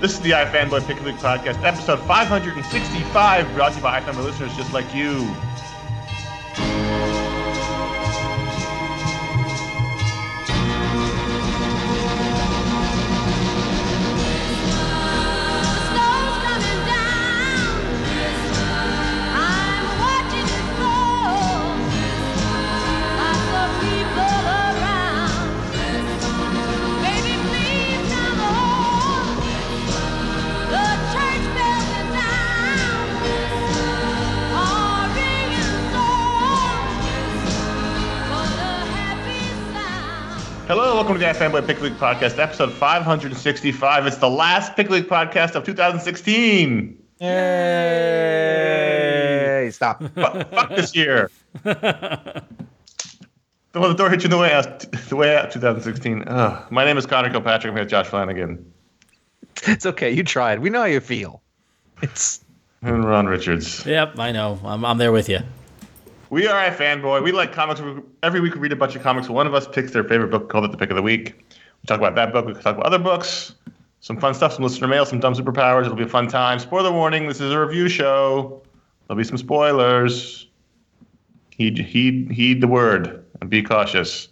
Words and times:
This 0.00 0.14
is 0.14 0.20
the 0.20 0.30
iFanboy 0.30 0.86
Pick 0.86 1.04
Week 1.04 1.16
podcast, 1.16 1.62
episode 1.62 2.00
565, 2.06 3.54
brought 3.54 3.72
to 3.72 3.76
you 3.76 3.82
by 3.82 4.00
iFanboy 4.00 4.24
listeners 4.24 4.56
just 4.56 4.72
like 4.72 4.94
you. 4.94 5.28
Hello, 40.70 40.94
welcome 40.94 41.14
to 41.14 41.18
the 41.18 41.24
iFanboy 41.24 41.66
Pick 41.66 41.80
a 41.80 41.82
Week 41.82 41.94
podcast, 41.94 42.38
episode 42.38 42.72
565. 42.72 44.06
It's 44.06 44.18
the 44.18 44.30
last 44.30 44.76
Pick 44.76 44.88
a 44.88 44.92
Week 44.92 45.08
podcast 45.08 45.56
of 45.56 45.64
2016. 45.64 46.96
Hey, 47.18 47.28
stop. 49.72 50.00
Fuck, 50.14 50.48
fuck 50.52 50.68
this 50.68 50.94
year. 50.94 51.28
The 51.64 51.74
well, 53.74 53.88
the 53.88 53.94
door 53.94 54.10
hit 54.10 54.20
you 54.20 54.26
in 54.26 54.30
the 54.30 54.38
way 54.38 54.52
out, 54.52 54.78
the 55.08 55.16
way 55.16 55.36
out 55.36 55.50
2016. 55.50 56.22
Ugh. 56.28 56.70
My 56.70 56.84
name 56.84 56.98
is 56.98 57.04
Conor 57.04 57.30
Kilpatrick. 57.30 57.72
I'm 57.72 57.76
here 57.76 57.82
with 57.82 57.90
Josh 57.90 58.06
Flanagan 58.06 58.72
It's 59.66 59.86
okay. 59.86 60.12
You 60.12 60.22
tried. 60.22 60.60
We 60.60 60.70
know 60.70 60.82
how 60.82 60.86
you 60.86 61.00
feel. 61.00 61.42
It's 62.00 62.44
and 62.82 63.04
Ron 63.04 63.26
Richards. 63.26 63.84
Yep, 63.84 64.20
I 64.20 64.30
know. 64.30 64.60
I'm, 64.64 64.84
I'm 64.84 64.98
there 64.98 65.10
with 65.10 65.28
you. 65.28 65.40
We 66.30 66.46
are 66.46 66.64
a 66.64 66.70
fanboy. 66.70 67.24
We 67.24 67.32
like 67.32 67.52
comics. 67.52 67.82
Every 68.22 68.40
week 68.40 68.54
we 68.54 68.60
read 68.60 68.72
a 68.72 68.76
bunch 68.76 68.94
of 68.94 69.02
comics. 69.02 69.28
One 69.28 69.48
of 69.48 69.54
us 69.54 69.66
picks 69.66 69.90
their 69.90 70.04
favorite 70.04 70.28
book, 70.28 70.48
called 70.48 70.64
it 70.64 70.70
the 70.70 70.76
pick 70.76 70.90
of 70.90 70.96
the 70.96 71.02
week. 71.02 71.34
We 71.36 71.86
talk 71.86 71.98
about 71.98 72.14
that 72.14 72.32
book. 72.32 72.46
We 72.46 72.54
talk 72.54 72.76
about 72.76 72.86
other 72.86 73.00
books, 73.00 73.56
some 73.98 74.16
fun 74.16 74.34
stuff, 74.34 74.52
some 74.52 74.62
listener 74.62 74.86
mail, 74.86 75.04
some 75.04 75.18
dumb 75.18 75.34
superpowers. 75.34 75.86
It'll 75.86 75.96
be 75.96 76.04
a 76.04 76.08
fun 76.08 76.28
time. 76.28 76.60
Spoiler 76.60 76.92
warning: 76.92 77.26
this 77.26 77.40
is 77.40 77.52
a 77.52 77.58
review 77.58 77.88
show. 77.88 78.62
There'll 79.08 79.18
be 79.18 79.24
some 79.24 79.38
spoilers. 79.38 80.46
Heed, 81.50 81.78
heed, 81.78 82.30
heed 82.30 82.60
the 82.60 82.68
word 82.68 83.24
and 83.40 83.50
be 83.50 83.62
cautious. 83.62 84.28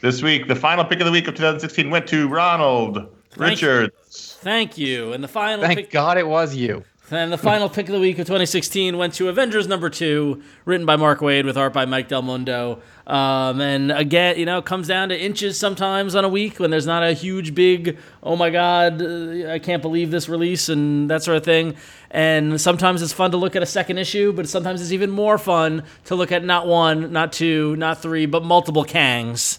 This 0.00 0.22
week, 0.22 0.46
the 0.48 0.56
final 0.56 0.84
pick 0.84 1.00
of 1.00 1.06
the 1.06 1.12
week 1.12 1.26
of 1.26 1.34
2016 1.34 1.90
went 1.90 2.06
to 2.06 2.28
Ronald 2.28 3.06
Richards. 3.36 4.38
Thank 4.40 4.78
you. 4.78 5.12
And 5.12 5.22
the 5.22 5.28
final 5.28 5.64
thank 5.64 5.78
pick, 5.78 5.90
God 5.90 6.18
it 6.18 6.26
was 6.26 6.54
you. 6.54 6.84
And 7.12 7.18
then 7.18 7.28
the 7.28 7.36
final 7.36 7.68
pick 7.68 7.90
of 7.90 7.92
the 7.92 8.00
week 8.00 8.18
of 8.18 8.24
2016 8.24 8.96
went 8.96 9.12
to 9.14 9.28
Avengers 9.28 9.68
number 9.68 9.90
two, 9.90 10.42
written 10.64 10.86
by 10.86 10.96
Mark 10.96 11.20
Waid 11.20 11.44
with 11.44 11.58
art 11.58 11.74
by 11.74 11.84
Mike 11.84 12.08
Del 12.08 12.22
Mundo. 12.22 12.80
Um, 13.06 13.60
and 13.60 13.92
again, 13.92 14.38
you 14.38 14.46
know, 14.46 14.56
it 14.56 14.64
comes 14.64 14.88
down 14.88 15.10
to 15.10 15.20
inches 15.20 15.58
sometimes 15.58 16.14
on 16.14 16.24
a 16.24 16.28
week 16.30 16.58
when 16.58 16.70
there's 16.70 16.86
not 16.86 17.02
a 17.02 17.12
huge, 17.12 17.54
big, 17.54 17.98
oh 18.22 18.34
my 18.34 18.48
God, 18.48 19.02
uh, 19.02 19.52
I 19.52 19.58
can't 19.58 19.82
believe 19.82 20.10
this 20.10 20.26
release 20.26 20.70
and 20.70 21.10
that 21.10 21.22
sort 21.22 21.36
of 21.36 21.44
thing. 21.44 21.76
And 22.10 22.58
sometimes 22.58 23.02
it's 23.02 23.12
fun 23.12 23.30
to 23.32 23.36
look 23.36 23.56
at 23.56 23.62
a 23.62 23.66
second 23.66 23.98
issue, 23.98 24.32
but 24.32 24.48
sometimes 24.48 24.80
it's 24.80 24.92
even 24.92 25.10
more 25.10 25.36
fun 25.36 25.82
to 26.06 26.14
look 26.14 26.32
at 26.32 26.42
not 26.42 26.66
one, 26.66 27.12
not 27.12 27.30
two, 27.30 27.76
not 27.76 28.00
three, 28.00 28.24
but 28.24 28.42
multiple 28.42 28.86
Kangs. 28.86 29.58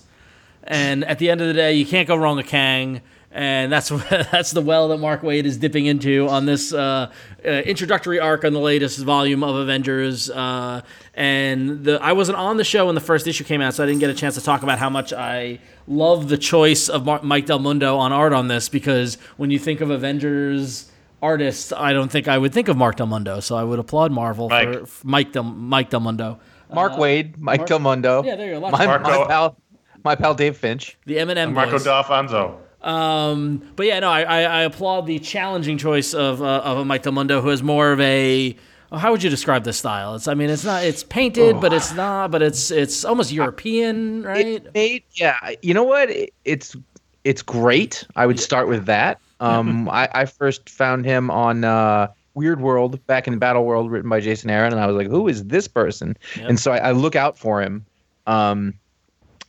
And 0.63 1.05
at 1.05 1.19
the 1.19 1.29
end 1.29 1.39
of 1.39 1.45
the 1.45 1.53
day, 1.53 1.73
you 1.73 1.85
can't 1.85 2.07
go 2.07 2.15
wrong 2.15 2.38
with 2.38 2.47
Kang. 2.47 3.01
And 3.35 3.71
that's 3.71 3.89
that's 4.09 4.51
the 4.51 4.61
well 4.61 4.89
that 4.89 4.99
Mark 4.99 5.21
Waid 5.23 5.45
is 5.45 5.57
dipping 5.57 5.87
into 5.87 6.27
on 6.29 6.45
this 6.45 6.71
uh, 6.71 7.11
uh, 7.43 7.49
introductory 7.49 8.19
arc 8.19 8.45
on 8.45 8.53
the 8.53 8.59
latest 8.59 8.99
volume 8.99 9.43
of 9.43 9.55
Avengers. 9.55 10.29
Uh, 10.29 10.81
and 11.15 11.83
the 11.83 11.99
I 12.01 12.13
wasn't 12.13 12.38
on 12.38 12.57
the 12.57 12.63
show 12.63 12.85
when 12.85 12.95
the 12.95 13.01
first 13.01 13.25
issue 13.25 13.43
came 13.43 13.59
out, 13.59 13.73
so 13.73 13.83
I 13.83 13.88
didn't 13.88 14.01
get 14.01 14.11
a 14.11 14.13
chance 14.13 14.35
to 14.35 14.41
talk 14.41 14.61
about 14.61 14.77
how 14.77 14.89
much 14.89 15.13
I 15.13 15.59
love 15.88 16.29
the 16.29 16.38
choice 16.38 16.89
of 16.89 17.05
Mar- 17.05 17.22
Mike 17.23 17.47
Del 17.47 17.57
Mundo 17.59 17.97
on 17.97 18.11
art 18.13 18.33
on 18.33 18.47
this. 18.49 18.69
Because 18.69 19.16
when 19.38 19.49
you 19.49 19.57
think 19.57 19.81
of 19.81 19.89
Avengers 19.89 20.91
artists, 21.22 21.72
I 21.72 21.91
don't 21.93 22.11
think 22.11 22.27
I 22.27 22.38
would 22.38 22.53
think 22.53 22.67
of 22.67 22.77
Mark 22.77 22.97
Del 22.97 23.07
Mundo. 23.07 23.39
So 23.39 23.55
I 23.55 23.63
would 23.63 23.79
applaud 23.79 24.11
Marvel 24.11 24.49
Mike. 24.49 24.73
for, 24.81 24.85
for 24.85 25.07
Mike 25.07 25.31
Del 25.31 25.43
Mike 25.43 25.89
Del 25.89 26.01
Mundo. 26.01 26.39
Mark 26.72 26.93
Waid, 26.93 27.38
Mike 27.39 27.61
Mark- 27.61 27.67
Del 27.69 27.79
Mundo. 27.79 28.23
Yeah, 28.23 28.35
there 28.35 28.47
you 28.53 28.59
go. 28.59 28.69
My, 28.69 28.83
of- 28.85 29.01
my 29.01 29.25
pal, 29.27 29.57
my 30.03 30.16
pal 30.16 30.35
Dave 30.35 30.55
Finch. 30.57 30.97
The 31.07 31.16
Eminem 31.16 31.29
And 31.31 31.39
M, 31.39 31.53
Marco 31.55 31.72
boys. 31.73 31.83
D'Alfonso. 31.83 32.59
Um, 32.83 33.61
but 33.75 33.85
yeah, 33.85 33.99
no, 33.99 34.09
I, 34.09 34.21
I, 34.23 34.41
I 34.41 34.61
applaud 34.63 35.05
the 35.07 35.19
challenging 35.19 35.77
choice 35.77 36.13
of 36.13 36.41
uh, 36.41 36.61
of 36.63 36.79
a 36.79 36.85
Mike 36.85 37.03
Del 37.03 37.13
Mundo, 37.13 37.41
who 37.41 37.49
has 37.49 37.63
more 37.63 37.91
of 37.91 37.99
a. 38.01 38.55
oh, 38.91 38.97
How 38.97 39.11
would 39.11 39.23
you 39.23 39.29
describe 39.29 39.63
this 39.63 39.77
style? 39.77 40.16
It's, 40.16 40.27
I 40.27 40.33
mean, 40.33 40.49
it's 40.49 40.66
not, 40.66 40.83
it's 40.83 41.03
painted, 41.03 41.61
but 41.61 41.72
it's 41.72 41.93
not, 41.93 42.31
but 42.31 42.41
it's, 42.41 42.72
it's 42.72 43.05
almost 43.05 43.31
European, 43.31 44.23
right? 44.23 44.61
Made, 44.73 45.03
yeah. 45.13 45.38
You 45.61 45.73
know 45.73 45.83
what? 45.83 46.09
It, 46.09 46.33
it's 46.45 46.75
it's 47.23 47.41
great. 47.41 48.05
I 48.17 48.25
would 48.25 48.39
start 48.39 48.67
with 48.67 48.85
that. 48.85 49.19
Um, 49.39 49.89
I, 49.89 50.07
I 50.13 50.23
first 50.25 50.69
found 50.69 51.03
him 51.03 51.29
on 51.29 51.66
uh, 51.66 52.07
Weird 52.33 52.61
World 52.61 53.05
back 53.07 53.27
in 53.27 53.39
Battle 53.39 53.66
World, 53.66 53.91
written 53.91 54.09
by 54.09 54.22
Jason 54.22 54.49
Aaron, 54.49 54.72
and 54.72 54.81
I 54.81 54.88
was 54.88 54.95
like, 54.95 55.07
"Who 55.07 55.27
is 55.27 55.43
this 55.43 55.67
person?" 55.67 56.16
Yep. 56.38 56.49
And 56.49 56.59
so 56.61 56.72
I, 56.72 56.77
I 56.77 56.91
look 56.91 57.17
out 57.17 57.38
for 57.38 57.61
him. 57.61 57.85
Um, 58.25 58.73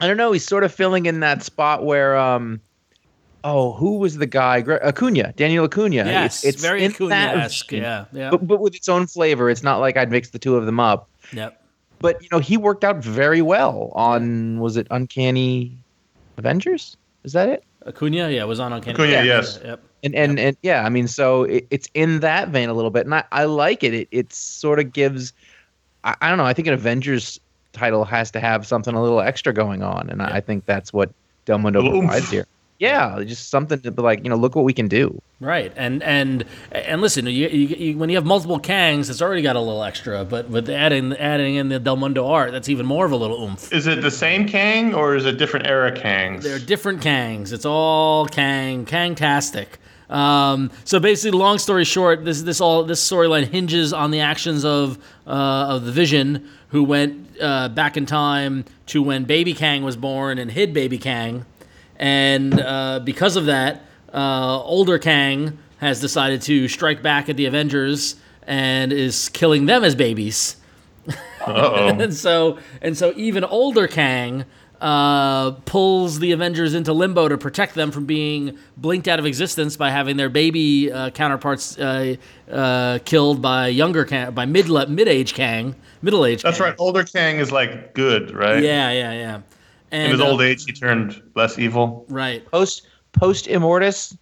I 0.01 0.09
don't 0.09 0.17
know. 0.17 0.33
He's 0.33 0.45
sort 0.45 0.65
of 0.65 0.75
filling 0.75 1.07
in 1.07 1.21
that 1.21 1.45
spot 1.45 1.85
where, 1.85 2.17
um, 2.17 2.61
oh, 3.45 3.73
who 3.75 3.99
was 3.99 4.17
the 4.17 4.27
guy? 4.27 4.61
Gre- 4.63 4.83
Acuna, 4.83 5.33
Daniel 5.37 5.67
Acuna. 5.67 5.97
yes, 5.97 6.45
it's 6.45 6.61
very 6.61 6.83
in 6.85 6.91
Acuna-esque. 6.93 7.71
Yeah, 7.71 8.07
yeah, 8.13 8.31
But, 8.31 8.47
but 8.47 8.61
with 8.61 8.75
its 8.75 8.89
own 8.89 9.07
flavor. 9.07 9.49
It's 9.51 9.63
not 9.63 9.79
like 9.79 9.97
I'd 9.97 10.11
mix 10.11 10.31
the 10.31 10.39
two 10.39 10.57
of 10.57 10.67
them 10.67 10.81
up. 10.81 11.09
yep. 11.33 11.61
But 12.01 12.21
you 12.23 12.29
know, 12.33 12.39
he 12.41 12.57
worked 12.57 12.85
out 12.85 12.97
very 12.97 13.41
well 13.41 13.91
on 13.95 14.59
was 14.61 14.77
it 14.77 14.87
Uncanny 14.91 15.77
Avengers? 16.37 16.97
Is 17.23 17.33
that 17.33 17.49
it? 17.49 17.63
Acuna, 17.87 18.29
yeah, 18.31 18.45
was 18.45 18.61
on 18.61 18.73
Uncanny. 18.73 18.95
Acuna, 18.95 19.11
Valley. 19.13 19.27
yes. 19.29 19.61
Yep. 19.65 19.81
And 20.03 20.15
and 20.15 20.39
and 20.39 20.57
yeah, 20.63 20.85
I 20.85 20.89
mean, 20.91 21.09
so 21.09 21.45
it, 21.45 21.67
it's 21.71 21.89
in 21.95 22.21
that 22.21 22.49
vein 22.49 22.69
a 22.69 22.75
little 22.75 22.91
bit, 22.91 23.07
and 23.07 23.15
I, 23.15 23.25
I 23.33 23.45
like 23.45 23.83
it. 23.83 23.95
It 23.95 24.09
it 24.11 24.33
sort 24.35 24.79
of 24.79 24.93
gives, 24.93 25.33
I, 26.03 26.15
I 26.21 26.29
don't 26.29 26.37
know. 26.37 26.45
I 26.45 26.53
think 26.53 26.69
an 26.69 26.75
Avengers 26.75 27.41
title 27.73 28.05
has 28.05 28.31
to 28.33 28.41
have 28.41 28.67
something 28.67 28.95
a 28.95 29.03
little 29.03 29.21
extra 29.21 29.53
going 29.55 29.83
on, 29.83 30.11
and 30.11 30.21
I, 30.21 30.37
I 30.37 30.41
think 30.41 30.67
that's 30.67 30.93
what 30.93 31.11
Del 31.47 31.59
Mundo 31.59 31.81
provides 31.89 32.31
here. 32.31 32.47
Yeah, 32.79 33.23
just 33.25 33.51
something 33.51 33.81
to 33.81 33.91
be 33.93 34.03
like, 34.03 34.25
you 34.25 34.31
know, 34.31 34.37
look 34.37 34.57
what 34.57 34.65
we 34.65 34.73
can 34.73 34.89
do. 34.89 35.21
Right, 35.41 35.73
and 35.77 36.03
and 36.03 36.45
and 36.73 37.01
listen, 37.01 37.27
you, 37.27 37.49
you, 37.49 37.67
you, 37.69 37.99
when 37.99 38.11
you 38.11 38.17
have 38.17 38.25
multiple 38.25 38.59
Kangs, 38.59 39.09
it's 39.11 39.23
already 39.23 39.43
got 39.43 39.57
a 39.57 39.61
little 39.61 39.85
extra, 39.85 40.25
but 40.25 40.49
with 40.49 40.69
adding 40.69 41.13
adding 41.15 41.55
in 41.55 41.69
the 41.69 41.79
Del 41.79 41.97
Mundo 41.97 42.27
art, 42.27 42.53
that's 42.53 42.69
even 42.69 42.85
more 42.85 43.07
of 43.07 43.13
a 43.13 43.17
little 43.17 43.43
oomph. 43.43 43.73
Is 43.73 43.87
it 43.87 44.03
the 44.03 44.11
same 44.11 44.49
Kang 44.49 44.95
or 44.95 45.15
is 45.15 45.25
it 45.25 45.39
different 45.39 45.67
era 45.67 45.93
Kangs? 45.93 46.43
They're 46.43 46.59
different 46.59 47.01
Kangs. 47.01 47.53
It's 47.53 47.65
all 47.65 48.27
Kang, 48.27 48.85
Kang-tastic. 48.85 49.79
Um, 50.11 50.71
so 50.85 51.01
basically, 51.01 51.39
long 51.39 51.59
story 51.59 51.85
short, 51.85 52.25
this 52.25 52.43
this 52.43 52.61
all 52.61 52.85
this 52.85 53.09
storyline 53.09 53.47
hinges 53.47 53.93
on 53.93 54.11
the 54.11 54.21
actions 54.21 54.65
of 54.65 54.99
uh, 55.27 55.31
of 55.31 55.85
the 55.85 55.93
Vision, 55.93 56.49
who 56.69 56.85
went 56.85 57.37
uh, 57.41 57.69
back 57.69 57.97
in 57.97 58.07
time 58.07 58.65
to 58.87 59.03
when 59.03 59.25
Baby 59.25 59.55
Kang 59.55 59.83
was 59.83 59.97
born 59.97 60.39
and 60.39 60.51
hid 60.51 60.75
Baby 60.75 60.99
Kang, 60.99 61.47
and 61.97 62.61
uh, 62.61 63.01
because 63.05 63.37
of 63.37 63.47
that, 63.47 63.83
uh, 64.13 64.61
older 64.63 64.99
Kang 64.99 65.59
has 65.79 66.01
decided 66.01 66.43
to 66.43 66.69
strike 66.69 67.03
back 67.03 67.29
at 67.29 67.37
the 67.37 67.47
Avengers 67.47 68.17
and 68.47 68.93
is 68.93 69.29
killing 69.31 69.67
them 69.67 69.85
as 69.85 69.95
babies. 69.95 70.57
And 71.47 72.15
so 72.15 72.59
and 72.81 72.97
so 72.97 73.13
even 73.17 73.45
older 73.45 73.87
Kang 73.87 74.47
uh, 74.81 75.53
pulls 75.67 76.19
the 76.19 76.33
Avengers 76.33 76.75
into 76.75 76.93
limbo 76.93 77.29
to 77.29 77.37
protect 77.39 77.75
them 77.75 77.91
from 77.91 78.07
being 78.07 78.59
blinked 78.77 79.09
out 79.09 79.19
of 79.19 79.27
existence 79.27 79.77
by 79.77 79.91
having 79.91 80.17
their 80.17 80.29
baby 80.29 80.91
uh, 80.91 81.11
counterparts 81.11 81.79
uh, 81.79 82.17
uh, 82.51 82.99
killed 83.05 83.43
by 83.43 83.69
younger 83.69 84.05
Kang, 84.05 84.33
by 84.33 84.47
mid 84.47 84.69
mid 84.89 85.09
age 85.09 85.35
Kang, 85.35 85.75
middle 86.03 86.25
age. 86.25 86.43
That's 86.43 86.59
Kang. 86.59 86.69
right. 86.69 86.77
Older 86.79 87.05
Kang 87.05 87.37
is 87.37 87.53
like 87.53 87.95
good, 87.95 88.35
right? 88.35 88.63
Yeah, 88.63 88.91
yeah, 88.91 89.13
yeah. 89.13 89.41
And 89.95 90.03
In 90.07 90.11
his 90.11 90.21
uh, 90.21 90.27
old 90.29 90.43
age, 90.43 90.65
he 90.65 90.73
turned 90.73 91.23
less 91.37 91.57
evil. 91.59 92.05
right? 92.09 92.45
Post 92.51 92.89
post 93.13 93.47
Immortus. 93.47 94.17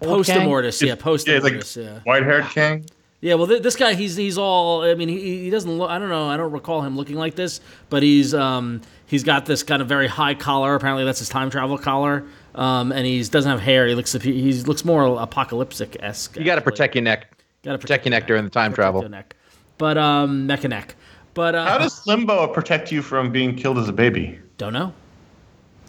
Post 0.00 0.28
Kang? 0.30 0.46
Immortus, 0.48 0.84
yeah, 0.84 0.94
post 0.96 1.26
Yeah, 1.28 1.38
like 1.38 1.52
Immortus, 1.54 1.82
yeah. 1.84 2.00
white-haired 2.04 2.46
king. 2.50 2.84
Yeah, 3.20 3.34
well, 3.34 3.46
th- 3.48 3.62
this 3.62 3.74
guy, 3.76 3.94
he's 3.94 4.14
he's 4.16 4.38
all. 4.38 4.82
I 4.82 4.94
mean, 4.94 5.08
he, 5.08 5.44
he 5.44 5.50
doesn't 5.50 5.70
look. 5.70 5.90
I 5.90 5.98
don't 5.98 6.08
know. 6.08 6.28
I 6.28 6.36
don't 6.36 6.52
recall 6.52 6.82
him 6.82 6.96
looking 6.96 7.16
like 7.16 7.34
this, 7.36 7.60
but 7.90 8.02
he's 8.02 8.32
um 8.34 8.80
he's 9.06 9.22
got 9.24 9.44
this 9.46 9.62
kind 9.64 9.82
of 9.82 9.88
very 9.88 10.06
high 10.08 10.34
collar. 10.34 10.74
Apparently, 10.74 11.04
that's 11.04 11.18
his 11.20 11.28
time 11.28 11.48
travel 11.50 11.78
collar. 11.78 12.24
Um, 12.54 12.90
and 12.92 13.06
he 13.06 13.22
doesn't 13.22 13.50
have 13.50 13.60
hair. 13.60 13.86
He 13.86 13.94
looks 13.94 14.12
he 14.12 14.52
looks 14.64 14.84
more 14.84 15.20
apocalyptic 15.20 15.96
esque. 16.00 16.36
You 16.36 16.44
got 16.44 16.56
to 16.56 16.60
protect 16.60 16.94
your 16.96 17.02
neck. 17.02 17.32
Got 17.64 17.72
to 17.72 17.78
protect 17.78 18.04
your 18.04 18.10
neck 18.10 18.26
during 18.28 18.44
the 18.44 18.50
time 18.50 18.72
travel. 18.72 19.08
Neck. 19.08 19.34
But 19.78 19.96
um, 19.98 20.46
neck 20.46 20.62
and 20.64 20.70
neck. 20.70 20.94
But 21.34 21.54
uh, 21.56 21.66
How 21.66 21.78
does 21.78 22.04
Limbo 22.06 22.48
protect 22.48 22.90
you 22.92 23.02
from 23.02 23.30
being 23.32 23.54
killed 23.56 23.78
as 23.78 23.88
a 23.88 23.92
baby? 23.92 24.38
Don't 24.58 24.72
know. 24.72 24.92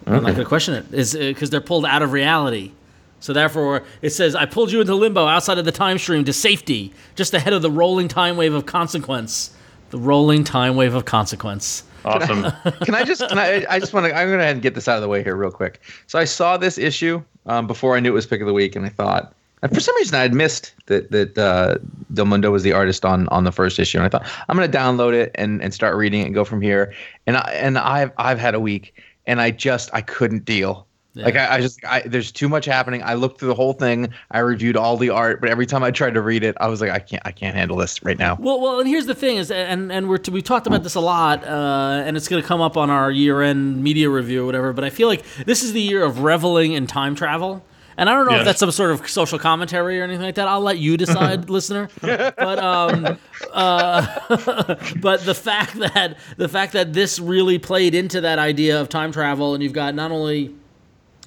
I'm 0.07 0.24
not 0.24 0.31
gonna 0.31 0.45
question 0.45 0.74
it. 0.75 0.86
Is 0.94 1.13
because 1.13 1.50
they're 1.50 1.62
pulled 1.62 1.86
out 1.86 2.01
of 2.01 2.13
reality. 2.13 2.71
So 3.19 3.33
therefore, 3.33 3.83
it 4.01 4.12
says, 4.12 4.33
I 4.33 4.45
pulled 4.45 4.71
you 4.71 4.80
into 4.80 4.95
limbo 4.95 5.27
outside 5.27 5.57
of 5.57 5.66
the 5.66 5.74
time 5.74 5.98
stream 5.98 6.24
to 6.24 6.31
safety, 6.31 6.94
just 7.16 7.33
ahead 7.33 7.51
of 7.51 7.62
the 7.62 7.69
rolling 7.69 8.07
time 8.07 8.38
wave 8.38 8.54
of 8.54 8.66
consequence. 8.66 9.54
The 9.89 9.98
rolling 9.98 10.44
time 10.44 10.75
wave 10.75 10.94
of 10.94 11.06
consequence. 11.06 11.83
Awesome. 12.06 12.44
Can 12.83 12.95
I 12.95 13.04
just? 13.04 13.27
Can 13.27 13.38
I? 13.38 13.66
I 13.69 13.80
just 13.80 13.94
want 13.94 14.06
to. 14.06 14.13
I'm 14.13 14.27
going 14.27 14.31
to 14.31 14.38
go 14.38 14.39
ahead 14.39 14.56
and 14.56 14.62
get 14.62 14.75
this 14.75 14.88
out 14.88 14.95
of 14.95 15.01
the 15.01 15.10
way 15.10 15.24
here 15.24 15.36
real 15.36 15.51
quick. 15.51 15.81
So 16.07 16.18
I 16.18 16.24
saw 16.24 16.56
this 16.57 16.77
issue 16.77 17.22
um, 17.45 17.68
before 17.68 17.98
I 17.98 18.00
knew 18.00 18.12
it 18.12 18.13
was 18.13 18.25
pick 18.25 18.39
of 18.39 18.48
the 18.48 18.54
week, 18.54 18.75
and 18.75 18.86
I 18.86 18.89
thought, 18.89 19.33
and 19.61 19.73
for 19.73 19.79
some 19.79 19.95
reason 19.95 20.15
I 20.15 20.21
had 20.21 20.33
missed 20.33 20.73
that 20.85 21.11
that 21.11 21.38
uh, 21.38 21.77
Del 22.13 22.25
Mundo 22.25 22.51
was 22.51 22.63
the 22.63 22.73
artist 22.73 23.06
on 23.06 23.27
on 23.29 23.44
the 23.44 23.51
first 23.51 23.79
issue, 23.79 23.97
and 23.97 24.06
I 24.06 24.09
thought 24.09 24.27
I'm 24.47 24.57
going 24.57 24.69
to 24.69 24.77
download 24.77 25.13
it 25.13 25.31
and 25.35 25.61
and 25.61 25.73
start 25.73 25.95
reading 25.95 26.21
it 26.21 26.25
and 26.25 26.33
go 26.33 26.45
from 26.45 26.61
here. 26.61 26.94
And 27.27 27.38
I 27.38 27.51
and 27.53 27.77
I've 27.77 28.11
I've 28.17 28.39
had 28.39 28.56
a 28.56 28.59
week, 28.59 28.94
and 29.25 29.41
I 29.41 29.51
just 29.51 29.89
I 29.94 30.01
couldn't 30.01 30.45
deal. 30.45 30.88
Like 31.15 31.35
I, 31.35 31.56
I 31.56 31.61
just 31.61 31.83
I, 31.85 32.01
there's 32.01 32.31
too 32.31 32.47
much 32.47 32.65
happening. 32.65 33.01
I 33.03 33.15
looked 33.15 33.39
through 33.39 33.50
the 33.50 33.56
whole 33.56 33.73
thing. 33.73 34.09
I 34.31 34.39
reviewed 34.39 34.77
all 34.77 34.95
the 34.95 35.09
art, 35.09 35.41
but 35.41 35.50
every 35.50 35.65
time 35.65 35.83
I 35.83 35.91
tried 35.91 36.13
to 36.13 36.21
read 36.21 36.44
it, 36.44 36.55
I 36.59 36.67
was 36.67 36.81
like, 36.81 36.91
I 36.91 37.00
can't 37.00 37.21
I 37.25 37.31
can't 37.31 37.55
handle 37.55 37.77
this 37.77 38.03
right 38.03 38.17
now. 38.17 38.38
Well, 38.39 38.62
well, 38.62 38.79
and 38.79 38.88
here's 38.88 39.05
the 39.05 39.15
thing 39.15 39.38
is, 39.38 39.51
and 39.51 39.91
and 39.91 40.07
we're 40.07 40.19
we 40.31 40.41
talked 40.41 40.67
about 40.67 40.83
this 40.83 40.95
a 40.95 41.01
lot, 41.01 41.44
uh, 41.44 42.03
and 42.05 42.15
it's 42.15 42.27
going 42.27 42.41
to 42.41 42.47
come 42.47 42.62
up 42.62 42.77
on 42.77 42.89
our 42.89 43.12
year-end 43.12 43.83
media 43.83 44.09
review 44.09 44.44
or 44.44 44.45
whatever. 44.45 44.71
But 44.71 44.83
I 44.83 44.89
feel 44.89 45.07
like 45.07 45.23
this 45.45 45.63
is 45.63 45.73
the 45.73 45.81
year 45.81 46.03
of 46.03 46.23
reveling 46.23 46.73
in 46.73 46.88
time 46.88 47.15
travel. 47.15 47.63
And 48.00 48.10
I 48.10 48.13
don't 48.13 48.30
know 48.30 48.38
if 48.38 48.46
that's 48.46 48.62
some 48.62 48.72
sort 48.72 48.92
of 48.92 49.10
social 49.10 49.38
commentary 49.38 50.00
or 50.00 50.06
anything 50.06 50.22
like 50.22 50.36
that. 50.36 50.48
I'll 50.48 50.62
let 50.62 50.78
you 50.78 50.96
decide, 50.96 51.50
listener. 51.50 51.90
But 52.00 52.57
um, 52.57 53.19
uh, 53.51 54.19
but 55.01 55.25
the 55.25 55.36
fact 55.36 55.75
that 55.75 56.18
the 56.38 56.48
fact 56.48 56.72
that 56.74 56.94
this 56.94 57.19
really 57.19 57.60
played 57.60 57.94
into 57.94 58.22
that 58.22 58.40
idea 58.40 58.80
of 58.80 58.88
time 58.88 59.12
travel, 59.12 59.54
and 59.54 59.62
you've 59.62 59.74
got 59.74 59.96
not 59.96 60.12
only 60.12 60.56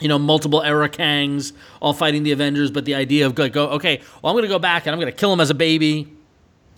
you 0.01 0.09
know, 0.09 0.19
multiple 0.19 0.63
era 0.63 0.89
Kangs 0.89 1.53
all 1.83 1.93
fighting 1.93 2.23
the 2.23 2.33
Avengers, 2.33 2.71
but 2.71 2.87
the 2.87 2.95
idea 2.95 3.27
of 3.27 3.35
go, 3.35 3.51
go 3.51 3.69
okay, 3.73 4.01
well, 4.23 4.31
I'm 4.31 4.35
going 4.35 4.45
to 4.45 4.49
go 4.49 4.59
back 4.59 4.87
and 4.87 4.95
I'm 4.95 4.99
going 4.99 5.13
to 5.13 5.17
kill 5.17 5.33
him 5.33 5.41
as 5.41 5.51
a 5.51 5.55
baby. 5.55 6.11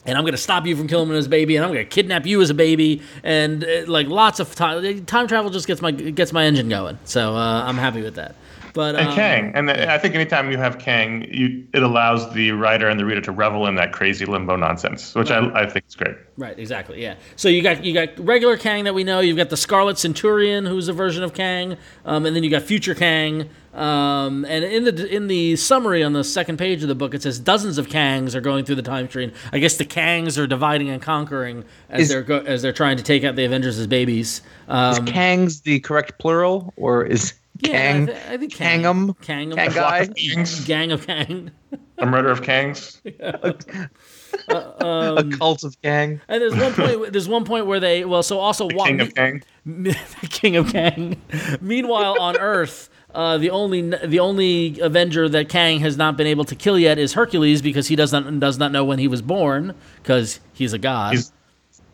And 0.06 0.18
I'm 0.18 0.24
going 0.24 0.34
to 0.34 0.38
stop 0.38 0.66
you 0.66 0.76
from 0.76 0.88
killing 0.88 1.08
him 1.08 1.14
as 1.14 1.26
a 1.26 1.30
baby, 1.30 1.54
and 1.54 1.64
I'm 1.64 1.72
going 1.72 1.82
to 1.82 1.88
kidnap 1.88 2.26
you 2.26 2.42
as 2.42 2.50
a 2.50 2.54
baby, 2.54 3.00
and 3.22 3.64
uh, 3.64 3.84
like 3.86 4.08
lots 4.08 4.38
of 4.40 4.54
time. 4.54 5.06
Time 5.06 5.28
travel 5.28 5.50
just 5.50 5.66
gets 5.66 5.80
my 5.80 5.92
gets 5.92 6.30
my 6.30 6.44
engine 6.44 6.68
going, 6.68 6.98
so 7.04 7.34
uh, 7.34 7.64
I'm 7.64 7.76
happy 7.76 8.02
with 8.02 8.16
that. 8.16 8.34
But 8.74 8.96
And 8.96 9.08
um, 9.08 9.14
Kang, 9.14 9.52
and 9.54 9.68
the, 9.68 9.90
I 9.90 9.98
think 9.98 10.14
anytime 10.16 10.50
you 10.50 10.58
have 10.58 10.78
Kang, 10.78 11.22
you 11.32 11.64
it 11.72 11.82
allows 11.82 12.30
the 12.34 12.50
writer 12.50 12.88
and 12.88 12.98
the 12.98 13.04
reader 13.04 13.20
to 13.22 13.32
revel 13.32 13.66
in 13.68 13.76
that 13.76 13.92
crazy 13.92 14.26
limbo 14.26 14.56
nonsense, 14.56 15.14
which 15.14 15.30
I, 15.30 15.48
I 15.54 15.70
think 15.70 15.84
is 15.88 15.94
great. 15.94 16.16
Right, 16.36 16.58
exactly. 16.58 17.00
Yeah. 17.00 17.14
So 17.36 17.48
you 17.48 17.62
got 17.62 17.84
you 17.84 17.94
got 17.94 18.18
regular 18.18 18.56
Kang 18.56 18.84
that 18.84 18.94
we 18.94 19.04
know. 19.04 19.20
You've 19.20 19.36
got 19.36 19.48
the 19.50 19.56
Scarlet 19.56 19.96
Centurion, 19.96 20.66
who's 20.66 20.88
a 20.88 20.92
version 20.92 21.22
of 21.22 21.32
Kang, 21.32 21.76
um, 22.04 22.26
and 22.26 22.34
then 22.34 22.42
you 22.42 22.50
got 22.50 22.62
Future 22.62 22.94
Kang. 22.96 23.48
Um, 23.72 24.44
and 24.44 24.64
in 24.64 24.84
the 24.84 25.06
in 25.08 25.28
the 25.28 25.54
summary 25.56 26.02
on 26.02 26.12
the 26.12 26.24
second 26.24 26.58
page 26.58 26.82
of 26.82 26.88
the 26.88 26.94
book, 26.96 27.14
it 27.14 27.22
says 27.22 27.38
dozens 27.38 27.78
of 27.78 27.86
Kangs 27.88 28.34
are 28.34 28.40
going 28.40 28.64
through 28.64 28.76
the 28.76 28.82
time 28.82 29.08
stream. 29.08 29.32
I 29.52 29.58
guess 29.58 29.76
the 29.76 29.84
Kangs 29.84 30.36
are 30.36 30.46
dividing 30.48 30.90
and 30.90 31.00
conquering 31.00 31.64
as 31.90 32.02
Is- 32.02 32.08
they're 32.08 32.22
go- 32.22 32.42
as 32.44 32.62
they're 32.62 32.72
trying 32.72 32.96
to 32.96 33.04
take 33.04 33.22
out 33.22 33.36
the 33.36 33.44
Avengers 33.44 33.78
as 33.78 33.86
babies. 33.86 34.42
Um, 34.68 34.92
Is 35.06 35.12
Kang's 35.12 35.60
the 35.60 35.78
correct 35.80 36.18
plural, 36.18 36.72
or 36.76 37.04
is 37.04 37.34
yeah, 37.58 37.70
Kang 37.70 38.02
I, 38.02 38.06
th- 38.06 38.26
I 38.28 38.36
think 38.38 38.54
Kang, 38.54 38.82
Kangum? 38.82 39.16
Kangum, 39.18 39.54
Kang 39.56 39.72
guy? 39.72 40.06
Kangs, 40.06 40.66
gang 40.66 40.92
of 40.92 41.06
Kang. 41.06 41.50
a 41.98 42.06
murder 42.06 42.30
of 42.30 42.42
Kangs. 42.42 43.00
a 44.48 45.36
cult 45.38 45.64
of 45.64 45.80
Kang? 45.82 46.20
And 46.28 46.42
there's 46.42 46.54
one 46.56 46.72
point. 46.72 47.12
There's 47.12 47.28
one 47.28 47.44
point 47.44 47.66
where 47.66 47.80
they 47.80 48.04
well, 48.04 48.22
so 48.22 48.38
also 48.38 48.68
The 48.68 48.74
wa- 48.74 48.86
King 48.86 49.00
of 49.00 49.14
Kang. 49.14 49.42
the 49.66 49.96
King 50.30 50.56
of 50.56 50.70
Kang. 50.72 51.20
Meanwhile, 51.60 52.20
on 52.20 52.36
Earth, 52.38 52.90
uh, 53.14 53.38
the 53.38 53.50
only 53.50 53.82
the 53.90 54.18
only 54.18 54.78
Avenger 54.80 55.28
that 55.28 55.48
Kang 55.48 55.80
has 55.80 55.96
not 55.96 56.16
been 56.16 56.26
able 56.26 56.44
to 56.44 56.54
kill 56.56 56.78
yet 56.78 56.98
is 56.98 57.12
Hercules 57.12 57.62
because 57.62 57.86
he 57.88 57.96
does 57.96 58.12
not 58.12 58.40
does 58.40 58.58
not 58.58 58.72
know 58.72 58.84
when 58.84 58.98
he 58.98 59.08
was 59.08 59.22
born 59.22 59.74
because 60.02 60.40
he's 60.52 60.72
a 60.72 60.78
god. 60.78 61.14
He's 61.14 61.32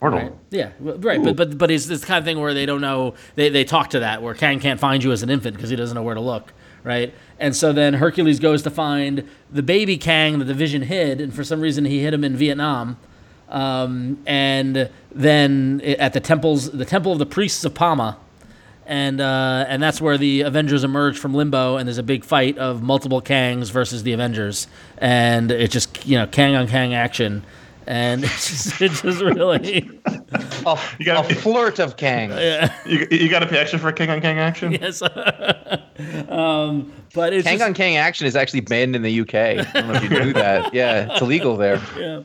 mortal. 0.00 0.20
Right. 0.20 0.32
Yeah, 0.50 0.70
right. 0.81 1.23
But 1.23 1.37
but 1.37 1.58
but 1.58 1.70
it's 1.70 1.87
this 1.87 2.05
kind 2.05 2.19
of 2.19 2.25
thing 2.25 2.41
where 2.41 2.55
they 2.55 2.67
don't 2.67 2.81
know. 2.81 3.14
They 3.35 3.49
they 3.49 3.64
talk 3.64 3.91
to 3.91 4.00
that 4.00 4.23
where 4.23 4.35
Kang 4.35 4.61
can't 4.61 4.81
find 4.81 5.02
you 5.02 5.12
as 5.12 5.23
an 5.23 5.31
infant 5.31 5.56
because 5.56 5.70
he 5.70 5.76
doesn't 5.76 5.94
know 5.94 6.02
where 6.02 6.14
to 6.14 6.20
look. 6.20 6.52
Right. 6.82 7.12
And 7.38 7.55
so 7.55 7.73
then 7.73 7.94
Hercules 7.94 8.41
goes 8.41 8.62
to 8.62 8.70
find 8.70 9.29
the 9.52 9.62
baby 9.62 9.99
Kang 9.99 10.38
that 10.38 10.47
the 10.47 10.55
Vision 10.55 10.82
hid, 10.82 11.20
and 11.20 11.35
for 11.35 11.44
some 11.44 11.61
reason 11.61 11.85
he 11.85 12.02
hid 12.02 12.14
him 12.14 12.25
in 12.25 12.37
Vietnam. 12.37 12.97
Um, 13.50 14.23
and 14.26 14.88
then 15.12 15.81
at 15.85 16.12
the 16.12 16.20
temples, 16.20 16.70
the 16.70 16.85
temple 16.85 17.12
of 17.12 17.19
the 17.19 17.26
priests 17.26 17.64
of 17.64 17.75
Pama, 17.75 18.17
and 18.87 19.20
uh, 19.20 19.67
and 19.69 19.82
that's 19.82 20.00
where 20.00 20.17
the 20.17 20.43
Avengers 20.43 20.85
emerge 20.85 21.19
from 21.19 21.35
limbo, 21.35 21.76
and 21.76 21.87
there's 21.87 21.99
a 21.99 22.02
big 22.02 22.25
fight 22.25 22.58
of 22.58 22.82
multiple 22.82 23.20
Kangs 23.20 23.70
versus 23.70 24.05
the 24.05 24.12
Avengers, 24.12 24.69
and 24.99 25.50
it's 25.50 25.73
just 25.73 26.06
you 26.06 26.17
know 26.17 26.26
Kang 26.26 26.55
on 26.55 26.69
Kang 26.69 26.94
action, 26.94 27.44
and 27.90 28.22
it's 28.25 28.48
just, 28.48 28.81
it's 28.81 29.02
just 29.02 29.20
really 29.20 29.90
A, 30.64 30.78
You 30.98 31.04
gotta- 31.04 31.28
a 31.32 31.34
flirt 31.34 31.81
of 31.81 31.96
Kang. 31.96 32.31
Yeah. 32.31 32.72
You, 32.87 33.06
you 33.10 33.28
got 33.28 33.40
to 33.40 33.46
pay 33.48 33.58
extra 33.58 33.81
for 33.81 33.90
King 33.90 34.10
on 34.10 34.20
King 34.20 34.38
action. 34.38 34.70
yes. 34.72 35.02
um, 36.28 36.92
but 37.12 37.32
it's 37.32 37.44
Kang 37.46 37.58
just, 37.58 37.66
on 37.69 37.75
Kang 37.75 37.96
action 37.96 38.26
is 38.28 38.37
actually 38.37 38.60
banned 38.60 38.94
in 38.94 39.02
the 39.02 39.20
UK. 39.22 39.34
I 39.34 39.54
don't 39.72 39.88
know 39.88 39.94
if 39.94 40.04
you 40.04 40.10
knew 40.10 40.32
that. 40.34 40.72
Yeah, 40.72 41.10
it's 41.12 41.20
illegal 41.20 41.56
there. 41.56 41.82
Yeah. 41.98 42.22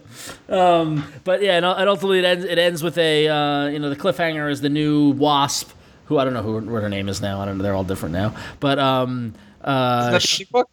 but 1.23 1.41
yeah, 1.41 1.57
and, 1.57 1.65
and 1.65 1.89
ultimately 1.89 2.19
it 2.19 2.25
ends, 2.25 2.45
it 2.45 2.59
ends 2.59 2.83
with 2.83 2.97
a 2.99 3.27
uh, 3.27 3.67
you 3.69 3.79
know 3.79 3.89
the 3.89 3.95
cliffhanger 3.95 4.49
is 4.51 4.61
the 4.61 4.69
new 4.69 5.11
Wasp, 5.13 5.71
who 6.05 6.19
I 6.19 6.25
don't 6.25 6.33
know 6.33 6.43
who 6.43 6.59
what 6.71 6.83
her 6.83 6.89
name 6.89 7.09
is 7.09 7.21
now. 7.21 7.41
I 7.41 7.45
don't 7.45 7.57
know. 7.57 7.63
They're 7.63 7.73
all 7.75 7.83
different 7.83 8.13
now, 8.13 8.35
but 8.59 8.77
um. 8.79 9.33
Uh, 9.63 10.05
Is 10.07 10.13
that 10.13 10.21
sh- 10.21 10.37
the 10.39 10.45
book? 10.51 10.69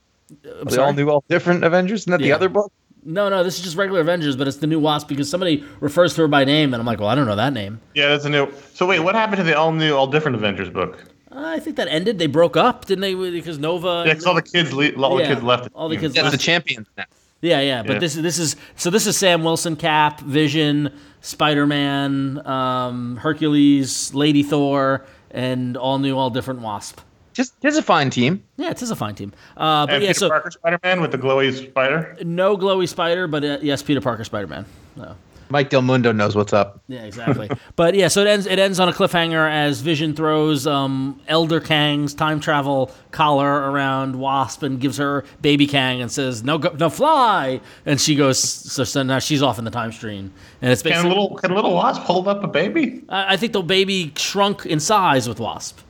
I'm 0.61 0.65
They 0.67 0.75
sorry? 0.75 0.87
all 0.87 0.93
new, 0.93 1.09
all 1.09 1.25
different 1.31 1.65
Avengers. 1.65 2.01
Isn't 2.03 2.11
that 2.11 2.21
the 2.21 2.33
other 2.33 2.51
book? 2.51 2.71
No, 3.05 3.29
no, 3.29 3.43
this 3.43 3.57
is 3.59 3.65
just 3.65 3.77
regular 3.77 4.01
Avengers, 4.01 4.37
but 4.37 4.47
it's 4.47 4.59
the 4.59 4.67
new 4.69 4.79
Wasp 4.79 5.09
because 5.09 5.29
somebody 5.29 5.65
refers 5.81 6.15
to 6.15 6.23
her 6.23 6.29
by 6.29 6.45
name, 6.45 6.73
and 6.73 6.81
I'm 6.81 6.87
like, 6.87 7.01
well, 7.01 7.09
I 7.09 7.15
don't 7.17 7.27
know 7.27 7.35
that 7.37 7.53
name. 7.53 7.81
Yeah, 7.95 8.09
that's 8.09 8.25
a 8.25 8.29
new. 8.31 8.49
So 8.75 8.87
wait, 8.87 9.01
what 9.01 9.15
happened 9.17 9.39
to 9.39 9.43
the 9.43 9.57
all 9.59 9.73
new, 9.73 9.93
all 9.95 10.07
different 10.07 10.37
Avengers 10.37 10.71
book? 10.71 11.03
I 11.33 11.59
think 11.59 11.77
that 11.77 11.89
ended. 11.89 12.19
They 12.19 12.27
broke 12.29 12.57
up, 12.57 12.85
didn't 12.85 13.01
they? 13.03 13.15
Because 13.15 13.59
Nova. 13.59 14.05
Yeah, 14.07 14.13
because 14.13 14.27
all 14.27 14.35
the 14.35 14.43
kids, 14.43 14.73
le- 14.73 14.93
all 15.03 15.19
Yeah, 15.19 15.29
the 15.29 15.35
kids 15.35 15.43
left. 15.45 15.69
all 15.75 15.89
the 15.89 15.97
kids 15.97 16.15
Yeah, 16.15 16.23
left. 16.23 16.33
the 16.33 16.39
champions 16.39 16.87
now. 16.97 17.05
Yeah, 17.41 17.61
yeah, 17.61 17.83
but 17.83 17.95
Yeah. 17.95 17.99
this 17.99 18.15
is 18.17 18.23
this 18.23 18.39
is 18.39 18.55
so 18.77 18.89
this 18.91 19.07
is 19.09 19.17
Sam 19.17 19.43
Wilson, 19.43 19.75
Cap, 19.75 20.21
Vision, 20.21 20.93
Spider 21.23 21.67
Man, 21.67 22.47
um, 22.47 23.17
Hercules, 23.17 24.15
Lady 24.15 24.45
Thor, 24.45 25.05
and 25.33 25.77
all 25.77 25.99
new, 25.99 26.17
all 26.17 26.31
different 26.31 26.61
Wasp. 26.61 27.01
Just, 27.33 27.61
just 27.61 27.79
a 27.79 27.83
fine 27.83 28.11
team. 28.11 28.43
Yeah, 28.57 28.71
it 28.71 28.83
is 28.83 28.91
a 28.91 28.97
fine 28.97 29.15
team. 29.15 29.33
Uh, 29.57 29.87
but 29.87 29.95
And 29.95 30.03
yeah, 30.05 30.11
Peter 30.11 30.19
so 30.21 30.29
Parker 30.29 30.51
Spider 30.51 30.79
Man 30.83 31.01
with 31.01 31.13
the 31.13 31.19
glowy 31.19 31.53
spider. 31.69 32.17
no 32.23 32.57
glowy 32.57 32.89
Spider, 32.89 33.27
but 33.27 33.45
uh, 33.45 33.59
yes, 33.63 33.83
Peter 33.83 34.01
Parker, 34.01 34.25
Spider 34.25 34.47
Man. 34.47 34.67
No. 34.97 35.17
Mike 35.53 35.69
Del 35.69 35.83
Mundo 35.83 36.13
knows 36.13 36.35
what's 36.35 36.55
up. 36.55 36.83
Yeah, 36.89 37.03
exactly. 37.03 37.51
but 37.77 37.95
yeah, 37.95 38.09
so 38.09 38.23
it 38.23 38.27
ends. 38.27 38.47
It 38.47 38.59
ends 38.59 38.81
on 38.81 38.89
a 38.89 38.93
cliffhanger 38.93 39.51
as 39.51 39.83
Vision 39.83 40.15
throws 40.15 40.67
um, 40.67 41.21
Elder 41.29 41.61
Kang's 41.61 42.15
time 42.15 42.41
travel 42.41 42.91
collar 43.11 43.71
around 43.71 44.17
Wasp 44.17 44.63
and 44.63 44.81
gives 44.81 44.97
her 44.97 45.25
baby 45.43 45.67
Kang 45.67 46.01
and 46.01 46.11
says, 46.11 46.43
"No, 46.43 46.57
go, 46.57 46.71
no, 46.71 46.89
fly!" 46.89 47.61
And 47.85 48.01
she 48.01 48.17
goes. 48.17 48.39
So, 48.39 48.83
so 48.85 49.03
now 49.03 49.19
she's 49.19 49.43
off 49.43 49.59
in 49.59 49.67
the 49.67 49.71
time 49.71 49.93
stream, 49.93 50.33
and 50.63 50.73
it's 50.73 50.81
Can 50.81 50.93
basically. 50.93 51.11
little 51.11 51.37
can 51.37 51.55
little 51.55 51.75
wasp 51.75 52.01
hold 52.01 52.29
up 52.29 52.43
a 52.43 52.49
baby? 52.49 53.05
I, 53.11 53.35
I 53.35 53.37
think 53.37 53.53
the 53.53 53.61
baby 53.61 54.11
shrunk 54.17 54.65
in 54.65 54.81
size 54.81 55.29
with 55.29 55.39
Wasp. 55.39 55.81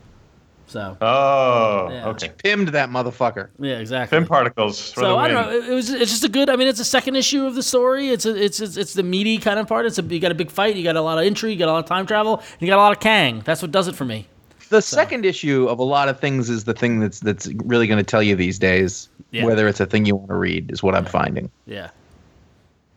So 0.72 0.96
Oh, 1.02 1.88
Yeah. 1.90 2.08
okay. 2.08 2.30
Pimmed 2.42 2.68
that 2.68 2.88
motherfucker. 2.88 3.48
yeah, 3.58 3.76
exactly. 3.78 4.16
Pym 4.18 4.26
particles. 4.26 4.92
For 4.92 5.00
the 5.00 5.06
So 5.06 5.16
I 5.18 5.22
win. 5.26 5.34
don't 5.34 5.46
know. 5.50 5.52
It, 5.58 5.68
it 5.70 5.74
was. 5.74 5.90
It's 5.90 6.10
just 6.10 6.24
a 6.24 6.30
good. 6.30 6.48
I 6.48 6.56
mean, 6.56 6.66
it's 6.66 6.80
a 6.80 6.84
second 6.84 7.16
issue 7.16 7.44
of 7.44 7.54
the 7.54 7.62
story. 7.62 8.08
It's 8.08 8.24
a. 8.24 8.34
It's 8.34 8.58
it's, 8.58 8.78
it's 8.78 8.94
the 8.94 9.02
meaty 9.02 9.36
kind 9.36 9.58
of 9.58 9.68
part. 9.68 9.84
It's 9.84 9.98
a. 9.98 10.02
You 10.02 10.18
got 10.18 10.32
a 10.32 10.34
big 10.34 10.50
fight. 10.50 10.74
You 10.76 10.82
got 10.82 10.96
a 10.96 11.02
lot 11.02 11.18
of 11.18 11.24
intrigue. 11.24 11.52
You 11.52 11.58
got 11.66 11.70
a 11.70 11.74
lot 11.74 11.80
of 11.80 11.86
time 11.86 12.06
travel. 12.06 12.38
And 12.38 12.60
you 12.62 12.68
got 12.68 12.78
a 12.78 12.80
lot 12.82 12.92
of 12.92 13.00
Kang. 13.00 13.42
That's 13.44 13.60
what 13.60 13.70
does 13.70 13.86
it 13.86 13.94
for 13.94 14.06
me. 14.06 14.26
The 14.70 14.80
second 14.80 15.26
issue 15.26 15.68
of 15.68 15.78
a 15.78 15.82
lot 15.84 16.08
of 16.08 16.18
things 16.18 16.48
is 16.48 16.64
the 16.64 16.72
thing 16.72 17.00
that's 17.00 17.20
that's 17.20 17.48
really 17.66 17.86
going 17.86 17.98
to 17.98 18.02
tell 18.10 18.22
you 18.22 18.34
these 18.34 18.58
days 18.58 19.10
Yeah. 19.30 19.44
whether 19.44 19.68
it's 19.68 19.80
a 19.80 19.84
thing 19.86 20.06
you 20.06 20.16
want 20.16 20.28
to 20.30 20.36
read. 20.36 20.70
Is 20.72 20.82
what 20.82 20.94
I'm 20.94 21.04
finding. 21.04 21.50
Yeah. 21.66 21.90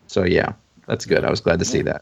So 0.07 0.23
yeah, 0.23 0.53
that's 0.87 1.05
good. 1.05 1.25
I 1.25 1.29
was 1.29 1.41
glad 1.41 1.59
to 1.59 1.65
see 1.65 1.81
that. 1.81 2.01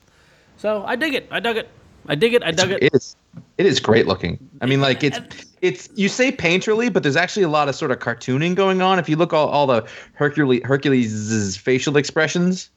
So 0.58 0.84
I 0.86 0.96
dig 0.96 1.16
it. 1.16 1.28
I 1.32 1.40
dug 1.40 1.58
it. 1.58 1.68
I 2.08 2.14
dig 2.16 2.34
it. 2.36 2.44
I 2.44 2.52
dug 2.52 2.70
it. 2.70 2.84
It 2.84 2.94
is. 2.94 3.16
It 3.58 3.66
is 3.66 3.80
great 3.80 4.06
looking. 4.08 4.38
I 4.62 4.66
mean, 4.68 4.82
like 4.82 5.04
it's 5.04 5.18
it's 5.64 5.90
you 5.96 6.10
say 6.10 6.32
painterly, 6.32 6.92
but 6.92 7.02
there's 7.04 7.16
actually 7.16 7.44
a 7.44 7.50
lot 7.50 7.70
of 7.70 7.76
sort 7.76 7.90
of 7.90 8.00
cartooning 8.00 8.54
going 8.54 8.82
on. 8.82 9.00
If 9.00 9.08
you 9.08 9.16
look 9.16 9.34
all 9.34 9.48
all 9.48 9.66
the 9.66 9.88
Hercules 10.14 10.62
Hercules' 10.66 11.56
facial 11.58 11.96
expressions, 11.98 12.70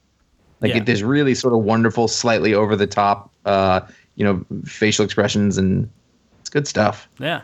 like 0.61 0.71
Yeah. 0.71 0.79
it, 0.79 0.87
there's 0.87 1.03
really 1.03 1.35
sort 1.35 1.53
of 1.53 1.61
wonderful, 1.61 2.07
slightly 2.09 2.55
over 2.55 2.77
the 2.77 2.87
top, 2.87 3.31
uh, 3.45 3.81
you 4.15 4.25
know, 4.25 4.45
facial 4.65 5.05
expressions, 5.05 5.59
and 5.59 5.91
it's 6.41 6.49
good 6.49 6.67
stuff. 6.69 7.09
Yeah. 7.19 7.43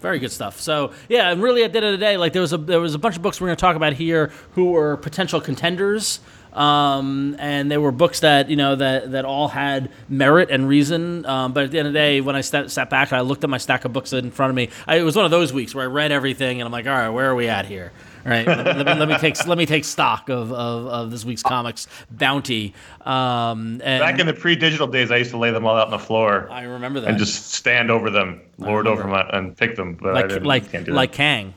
Very 0.00 0.18
good 0.20 0.30
stuff. 0.30 0.60
So 0.60 0.92
yeah, 1.08 1.32
and 1.32 1.42
really 1.42 1.64
at 1.64 1.72
the 1.72 1.78
end 1.78 1.86
of 1.86 1.92
the 1.92 1.98
day, 1.98 2.16
like 2.16 2.32
there 2.32 2.42
was 2.42 2.52
a 2.52 2.58
there 2.58 2.80
was 2.80 2.94
a 2.94 2.98
bunch 2.98 3.16
of 3.16 3.22
books 3.22 3.40
we're 3.40 3.48
going 3.48 3.56
to 3.56 3.60
talk 3.60 3.74
about 3.76 3.94
here 3.94 4.30
who 4.52 4.70
were 4.70 4.98
potential 4.98 5.40
contenders, 5.40 6.20
um, 6.56 7.36
and 7.38 7.70
there 7.70 7.80
were 7.80 7.92
books 7.92 8.20
that 8.20 8.48
you 8.48 8.56
know 8.56 8.74
that 8.76 9.12
that 9.12 9.24
all 9.24 9.48
had 9.48 9.90
merit 10.08 10.50
and 10.50 10.68
reason. 10.68 11.24
Um, 11.26 11.52
but 11.52 11.64
at 11.64 11.70
the 11.70 11.78
end 11.78 11.88
of 11.88 11.92
the 11.92 11.98
day, 11.98 12.20
when 12.20 12.34
I 12.34 12.40
sat, 12.40 12.70
sat 12.70 12.90
back 12.90 13.10
and 13.10 13.18
I 13.18 13.20
looked 13.20 13.44
at 13.44 13.50
my 13.50 13.58
stack 13.58 13.84
of 13.84 13.92
books 13.92 14.12
in 14.12 14.30
front 14.30 14.50
of 14.50 14.56
me, 14.56 14.70
I, 14.86 14.96
it 14.96 15.02
was 15.02 15.16
one 15.16 15.24
of 15.24 15.30
those 15.30 15.52
weeks 15.52 15.74
where 15.74 15.84
I 15.84 15.88
read 15.88 16.12
everything 16.12 16.60
and 16.60 16.66
I'm 16.66 16.72
like, 16.72 16.86
all 16.86 16.92
right, 16.92 17.10
where 17.10 17.30
are 17.30 17.34
we 17.34 17.48
at 17.48 17.66
here? 17.66 17.92
right? 18.26 18.46
Let 18.46 18.66
me, 18.66 18.72
let 18.72 18.86
me, 18.86 18.94
let 18.94 19.08
me 19.08 19.18
take 19.18 19.46
let 19.46 19.58
me 19.58 19.66
take 19.66 19.84
stock 19.84 20.28
of, 20.28 20.52
of, 20.52 20.86
of 20.86 21.10
this 21.10 21.24
week's 21.24 21.42
comics 21.42 21.86
bounty. 22.10 22.74
Um, 23.02 23.80
and 23.84 24.00
Back 24.00 24.18
in 24.18 24.26
the 24.26 24.34
pre-digital 24.34 24.86
days, 24.86 25.10
I 25.10 25.16
used 25.16 25.30
to 25.30 25.38
lay 25.38 25.50
them 25.50 25.66
all 25.66 25.76
out 25.76 25.86
on 25.86 25.90
the 25.90 25.98
floor 25.98 26.48
I 26.50 26.62
remember 26.62 27.00
that. 27.00 27.10
and 27.10 27.18
just 27.18 27.52
stand 27.52 27.90
over 27.90 28.10
them, 28.10 28.40
lord 28.58 28.86
over 28.86 29.02
them, 29.02 29.12
and 29.12 29.56
pick 29.56 29.76
them. 29.76 29.94
But 29.94 30.10
I 30.10 30.12
like 30.20 30.28
didn't, 30.28 30.44
like 30.44 30.70
can't 30.70 30.86
do 30.86 30.92
like 30.92 31.12
that. 31.12 31.16
Kang. 31.16 31.54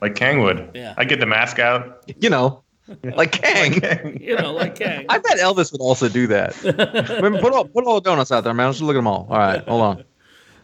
like 0.00 0.14
Kang 0.14 0.42
would. 0.42 0.70
Yeah. 0.74 0.94
I 0.96 1.04
get 1.04 1.20
the 1.20 1.26
mask 1.26 1.58
out. 1.58 2.04
You 2.20 2.30
know, 2.30 2.62
like 3.16 3.32
Kang. 3.32 4.18
You 4.20 4.36
know, 4.36 4.52
like 4.52 4.76
Kang. 4.76 5.06
I 5.08 5.18
bet 5.18 5.38
Elvis 5.38 5.72
would 5.72 5.80
also 5.80 6.08
do 6.08 6.26
that. 6.28 6.60
Remember, 7.10 7.40
put 7.40 7.52
all 7.52 7.64
put 7.66 7.84
all 7.84 7.94
the 8.00 8.00
donuts 8.10 8.32
out 8.32 8.44
there, 8.44 8.54
man. 8.54 8.66
Let's 8.66 8.78
just 8.78 8.86
look 8.86 8.94
at 8.94 8.98
them 8.98 9.06
all. 9.06 9.26
All 9.30 9.38
right, 9.38 9.62
hold 9.66 9.82
on. 9.82 9.98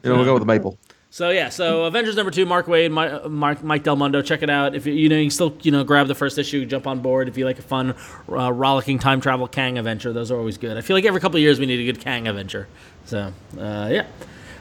You 0.03 0.11
know, 0.11 0.17
we'll 0.17 0.25
go 0.25 0.35
with 0.35 0.43
the 0.43 0.47
maple. 0.47 0.79
So 1.11 1.31
yeah, 1.31 1.49
so 1.49 1.85
Avengers 1.85 2.17
number 2.17 2.31
two, 2.31 2.45
Mark 2.45 2.67
Waid, 2.67 2.91
Mi- 2.91 3.29
Mark, 3.31 3.65
Mike 3.65 3.83
Del 3.83 3.97
Mundo. 3.97 4.21
Check 4.21 4.43
it 4.43 4.51
out. 4.51 4.75
If 4.75 4.85
you, 4.87 4.93
you 4.93 5.09
know, 5.09 5.17
you 5.17 5.25
can 5.25 5.31
still 5.31 5.57
you 5.63 5.71
know 5.73 5.83
grab 5.83 6.07
the 6.07 6.15
first 6.15 6.37
issue, 6.37 6.67
jump 6.67 6.87
on 6.87 7.01
board. 7.01 7.29
If 7.29 7.39
you 7.39 7.47
like 7.47 7.59
a 7.59 7.63
fun, 7.63 7.95
uh, 8.31 8.53
rollicking 8.53 8.99
time 8.99 9.21
travel 9.23 9.49
Kang 9.49 9.79
adventure, 9.79 10.13
those 10.13 10.31
are 10.31 10.37
always 10.37 10.59
good. 10.59 10.77
I 10.77 10.83
feel 10.83 10.95
like 10.97 11.07
every 11.07 11.21
couple 11.21 11.37
of 11.39 11.43
years 11.43 11.59
we 11.59 11.65
need 11.67 11.81
a 11.81 11.85
good 11.91 12.01
Kang 12.01 12.29
adventure. 12.29 12.69
So 13.07 13.33
uh, 13.59 13.89
yeah, 13.91 14.07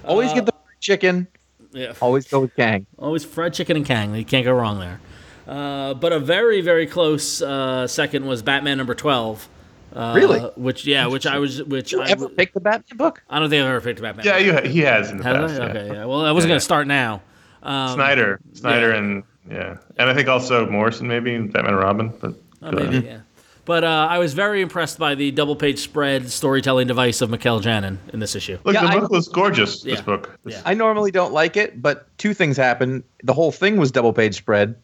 Always 0.05 0.31
get 0.31 0.45
the 0.45 0.53
chicken. 0.79 1.27
yeah, 1.73 1.93
Always 2.01 2.25
go 2.27 2.39
with 2.39 2.55
Kang. 2.55 2.85
always 2.97 3.25
fried 3.25 3.53
chicken 3.53 3.75
and 3.75 3.85
Kang. 3.85 4.15
You 4.15 4.23
can't 4.23 4.45
go 4.45 4.53
wrong 4.53 4.79
there. 4.79 5.01
Uh, 5.47 5.93
but 5.93 6.11
a 6.11 6.19
very 6.19 6.61
very 6.61 6.85
close 6.87 7.41
uh, 7.41 7.87
second 7.87 8.25
was 8.25 8.41
Batman 8.41 8.77
number 8.77 8.93
twelve. 8.95 9.47
Uh, 9.95 10.13
Really? 10.15 10.39
Which 10.57 10.85
yeah, 10.85 11.07
which 11.07 11.25
I 11.25 11.39
was 11.39 11.63
which 11.63 11.93
You 11.93 12.01
I, 12.01 12.09
ever 12.09 12.27
picked 12.27 12.53
the 12.53 12.59
Batman 12.59 12.97
book? 12.97 13.23
I 13.29 13.39
don't 13.39 13.49
think 13.49 13.61
I've 13.63 13.69
ever 13.69 13.81
picked 13.81 13.99
a 13.99 14.01
Batman. 14.01 14.25
Yeah, 14.25 14.37
you, 14.37 14.69
he 14.69 14.79
has 14.81 15.09
in 15.09 15.17
the 15.17 15.23
Has 15.23 15.51
past. 15.51 15.61
Yeah. 15.61 15.67
Okay, 15.69 15.87
yeah. 15.87 16.05
Well, 16.05 16.21
I 16.25 16.31
wasn't 16.31 16.49
Yeah. 16.49 16.55
gonna 16.55 16.59
start 16.61 16.87
now. 16.87 17.21
Um, 17.63 17.93
Snyder, 17.95 18.39
Snyder, 18.53 18.89
yeah. 18.91 18.97
and 18.97 19.23
yeah, 19.49 19.77
and 19.97 20.09
I 20.09 20.13
think 20.13 20.27
also 20.27 20.69
Morrison 20.69 21.07
maybe 21.07 21.37
Batman 21.39 21.73
and 21.73 21.77
Robin. 21.77 22.13
But 22.19 22.33
Oh, 22.61 22.71
maybe, 22.71 23.05
yeah. 23.05 23.19
But 23.65 23.83
uh, 23.83 24.07
I 24.09 24.17
was 24.19 24.33
very 24.33 24.61
impressed 24.61 24.97
by 24.99 25.15
the 25.15 25.31
double 25.31 25.55
page 25.55 25.79
spread 25.79 26.29
storytelling 26.29 26.87
device 26.87 27.21
of 27.21 27.29
Mikel 27.29 27.59
Janin 27.59 27.99
in 28.13 28.19
this 28.19 28.35
issue. 28.35 28.57
look, 28.63 28.73
Yeah, 28.73 28.81
the 28.81 28.87
I- 28.87 28.99
book 28.99 29.11
was 29.11 29.27
gorgeous. 29.29 29.83
Yeah. 29.85 29.95
This 29.95 30.01
book. 30.01 30.37
Yeah. 30.45 30.61
I 30.65 30.73
normally 30.73 31.11
don't 31.11 31.33
like 31.33 31.55
it, 31.57 31.81
but 31.81 32.07
two 32.17 32.33
things 32.33 32.55
happened. 32.57 33.03
The 33.23 33.33
whole 33.33 33.51
thing 33.51 33.77
was 33.77 33.91
double 33.91 34.13
page 34.13 34.35
spread, 34.35 34.75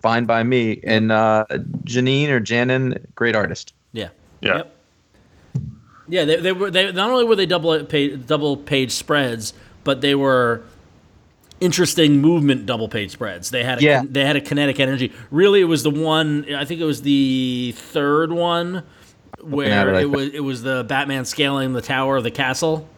fine 0.00 0.24
by 0.24 0.42
me. 0.42 0.80
And 0.84 1.12
uh, 1.12 1.46
Janine 1.84 2.28
or 2.28 2.40
Janin, 2.40 3.06
great 3.14 3.36
artist. 3.36 3.74
Yeah. 3.92 4.08
yeah. 4.40 4.56
Yep. 4.58 4.76
Yeah, 6.08 6.24
they, 6.24 6.36
they 6.36 6.52
were 6.52 6.70
they 6.70 6.90
not 6.90 7.10
only 7.10 7.24
were 7.24 7.36
they 7.36 7.46
double 7.46 7.84
page, 7.84 8.26
double 8.26 8.56
page 8.56 8.90
spreads, 8.90 9.52
but 9.84 10.00
they 10.00 10.14
were 10.16 10.62
interesting 11.60 12.20
movement 12.20 12.66
double 12.66 12.88
page 12.88 13.12
spreads. 13.12 13.50
They 13.50 13.62
had 13.62 13.78
a, 13.78 13.82
Yeah. 13.82 14.02
they 14.04 14.24
had 14.24 14.34
a 14.36 14.40
kinetic 14.40 14.80
energy. 14.80 15.12
Really, 15.30 15.60
it 15.60 15.64
was 15.66 15.82
the 15.84 15.90
one. 15.90 16.52
I 16.52 16.64
think 16.64 16.80
it 16.80 16.84
was 16.84 17.02
the 17.02 17.74
third 17.76 18.32
one 18.32 18.82
where 19.40 19.88
it, 19.88 19.94
I 19.94 19.98
it 19.98 20.02
think. 20.02 20.16
was 20.16 20.28
it 20.34 20.40
was 20.40 20.62
the 20.62 20.84
Batman 20.84 21.24
scaling 21.24 21.72
the 21.74 21.82
tower 21.82 22.16
of 22.16 22.24
the 22.24 22.30
castle. 22.32 22.88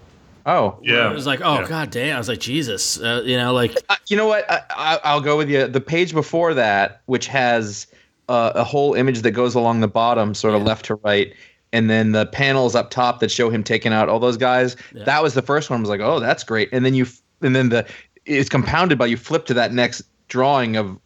Oh, 0.47 0.79
Yeah. 0.83 1.11
It 1.11 1.15
was 1.15 1.27
like, 1.27 1.41
oh 1.43 1.61
Yeah. 1.61 1.69
god 1.69 1.91
damn! 1.91 2.17
I 2.17 2.19
was 2.19 2.29
like, 2.29 2.41
Jesus, 2.41 2.99
uh, 3.01 3.23
you 3.25 3.37
know, 3.37 3.53
like 3.53 3.77
Uh, 3.89 3.97
you 4.09 4.17
know 4.17 4.27
what? 4.27 4.51
I, 4.51 4.61
I, 4.71 4.99
I'll 5.05 5.21
go 5.21 5.37
with 5.37 5.49
you. 5.49 5.67
The 5.69 5.81
page 5.81 6.13
before 6.13 6.53
that, 6.55 7.03
which 7.07 7.27
has 7.29 7.87
uh, 8.29 8.53
a 8.55 8.65
whole 8.65 8.95
image 8.95 9.21
that 9.23 9.33
goes 9.33 9.55
along 9.55 9.81
the 9.81 9.89
bottom, 9.89 10.35
sort 10.35 10.55
of 10.55 10.63
Yeah. 10.63 10.67
left 10.69 10.85
to 10.87 10.95
right, 10.97 11.33
and 11.73 11.89
then 11.89 12.13
the 12.13 12.27
panels 12.27 12.75
up 12.75 12.91
top 12.91 13.21
that 13.21 13.31
show 13.31 13.51
him 13.51 13.63
taking 13.65 13.93
out 13.93 14.09
all 14.09 14.19
those 14.19 14.37
guys. 14.37 14.77
Yeah. 14.95 15.05
That 15.05 15.23
was 15.23 15.35
the 15.35 15.43
first 15.43 15.71
one. 15.71 15.79
I 15.79 15.81
was 15.81 15.91
like, 15.91 16.01
oh, 16.01 16.19
that's 16.21 16.43
great. 16.45 16.69
And 16.73 16.85
then 16.85 16.95
you, 16.95 17.07
and 17.41 17.55
then 17.55 17.69
the 17.69 17.87
it's 18.27 18.49
compounded 18.49 18.99
by 18.99 19.07
you 19.07 19.17
flip 19.17 19.47
to 19.47 19.55
that 19.55 19.73
next 19.73 20.03
drawing 20.29 20.77
of 20.77 20.99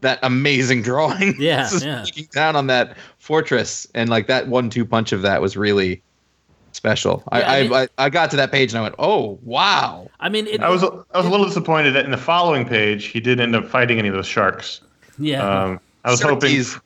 that 0.00 0.18
amazing 0.22 0.82
drawing. 0.90 1.34
Yeah, 1.40 1.68
yeah. 1.80 2.04
down 2.32 2.56
on 2.56 2.66
that 2.68 2.96
fortress, 3.18 3.86
and 3.94 4.08
like 4.10 4.26
that 4.26 4.48
one-two 4.48 4.84
punch 4.84 5.12
of 5.12 5.22
that 5.22 5.40
was 5.40 5.56
really 5.56 6.02
special. 6.72 7.22
Yeah, 7.32 7.38
I 7.38 7.58
I, 7.58 7.62
mean- 7.62 7.72
I, 7.72 7.82
I 7.82 7.88
I 7.98 8.10
got 8.10 8.30
to 8.30 8.36
that 8.36 8.50
page 8.52 8.72
and 8.72 8.78
I 8.78 8.82
went, 8.82 8.94
oh 8.98 9.38
wow. 9.42 10.08
I 10.20 10.28
mean, 10.28 10.46
it, 10.46 10.60
I 10.62 10.68
was 10.70 10.82
I 10.82 10.88
was 11.18 11.26
a 11.26 11.30
little 11.30 11.46
disappointed 11.46 11.92
that 11.92 12.04
in 12.04 12.10
the 12.10 12.16
following 12.18 12.66
page 12.66 13.06
he 13.06 13.20
didn't 13.20 13.40
end 13.40 13.56
up 13.56 13.68
fighting 13.70 13.98
any 13.98 14.08
of 14.08 14.14
those 14.14 14.26
sharks. 14.26 14.80
yeah, 15.18 15.42
Um, 15.46 15.80
I 16.04 16.10
was 16.10 16.20
Shark 16.20 16.34
hoping 16.34 16.50
tease. 16.50 16.78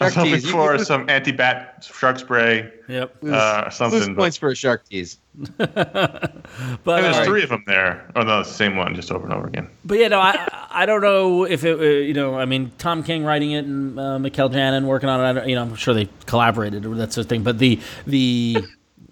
I 0.00 0.06
was 0.06 0.14
hoping 0.14 0.32
tease. 0.34 0.44
You- 0.46 0.50
for 0.52 0.76
you- 0.76 0.84
some 0.84 1.08
anti-bat 1.08 1.86
shark 1.92 2.18
spray 2.18 2.70
yep. 2.88 3.14
uh, 3.24 3.70
or 3.80 3.88
Lose. 3.88 4.08
But 4.08 4.16
points 4.16 4.36
for 4.36 4.50
a 4.50 4.54
shark 4.56 4.88
tease. 4.88 5.18
But 6.84 6.96
and 6.98 7.04
there's 7.04 7.16
uh, 7.16 7.24
three 7.24 7.42
of 7.42 7.48
them 7.48 7.64
there. 7.66 8.10
Oh 8.16 8.22
no, 8.22 8.40
it's 8.40 8.48
the 8.50 8.54
same 8.54 8.76
one, 8.76 8.94
just 8.94 9.10
over 9.10 9.24
and 9.24 9.32
over 9.32 9.46
again. 9.46 9.68
But 9.84 9.98
yeah, 9.98 10.08
no, 10.08 10.20
I 10.20 10.46
I 10.70 10.84
don't 10.86 11.00
know 11.00 11.44
if 11.44 11.64
it 11.64 11.78
uh, 11.78 11.82
you 11.82 12.12
know 12.14 12.34
I 12.34 12.44
mean 12.44 12.70
Tom 12.78 13.02
King 13.02 13.24
writing 13.24 13.52
it 13.52 13.64
and 13.64 13.98
uh, 13.98 14.18
Mikel 14.18 14.48
Janin 14.48 14.86
working 14.86 15.08
on 15.08 15.20
it. 15.20 15.24
I 15.24 15.32
don't, 15.32 15.48
you 15.48 15.54
know 15.54 15.62
I'm 15.62 15.74
sure 15.76 15.94
they 15.94 16.08
collaborated 16.26 16.84
or 16.84 16.94
that 16.96 17.12
sort 17.12 17.24
of 17.24 17.28
thing. 17.30 17.42
But 17.42 17.58
the 17.58 17.80
the 18.06 18.56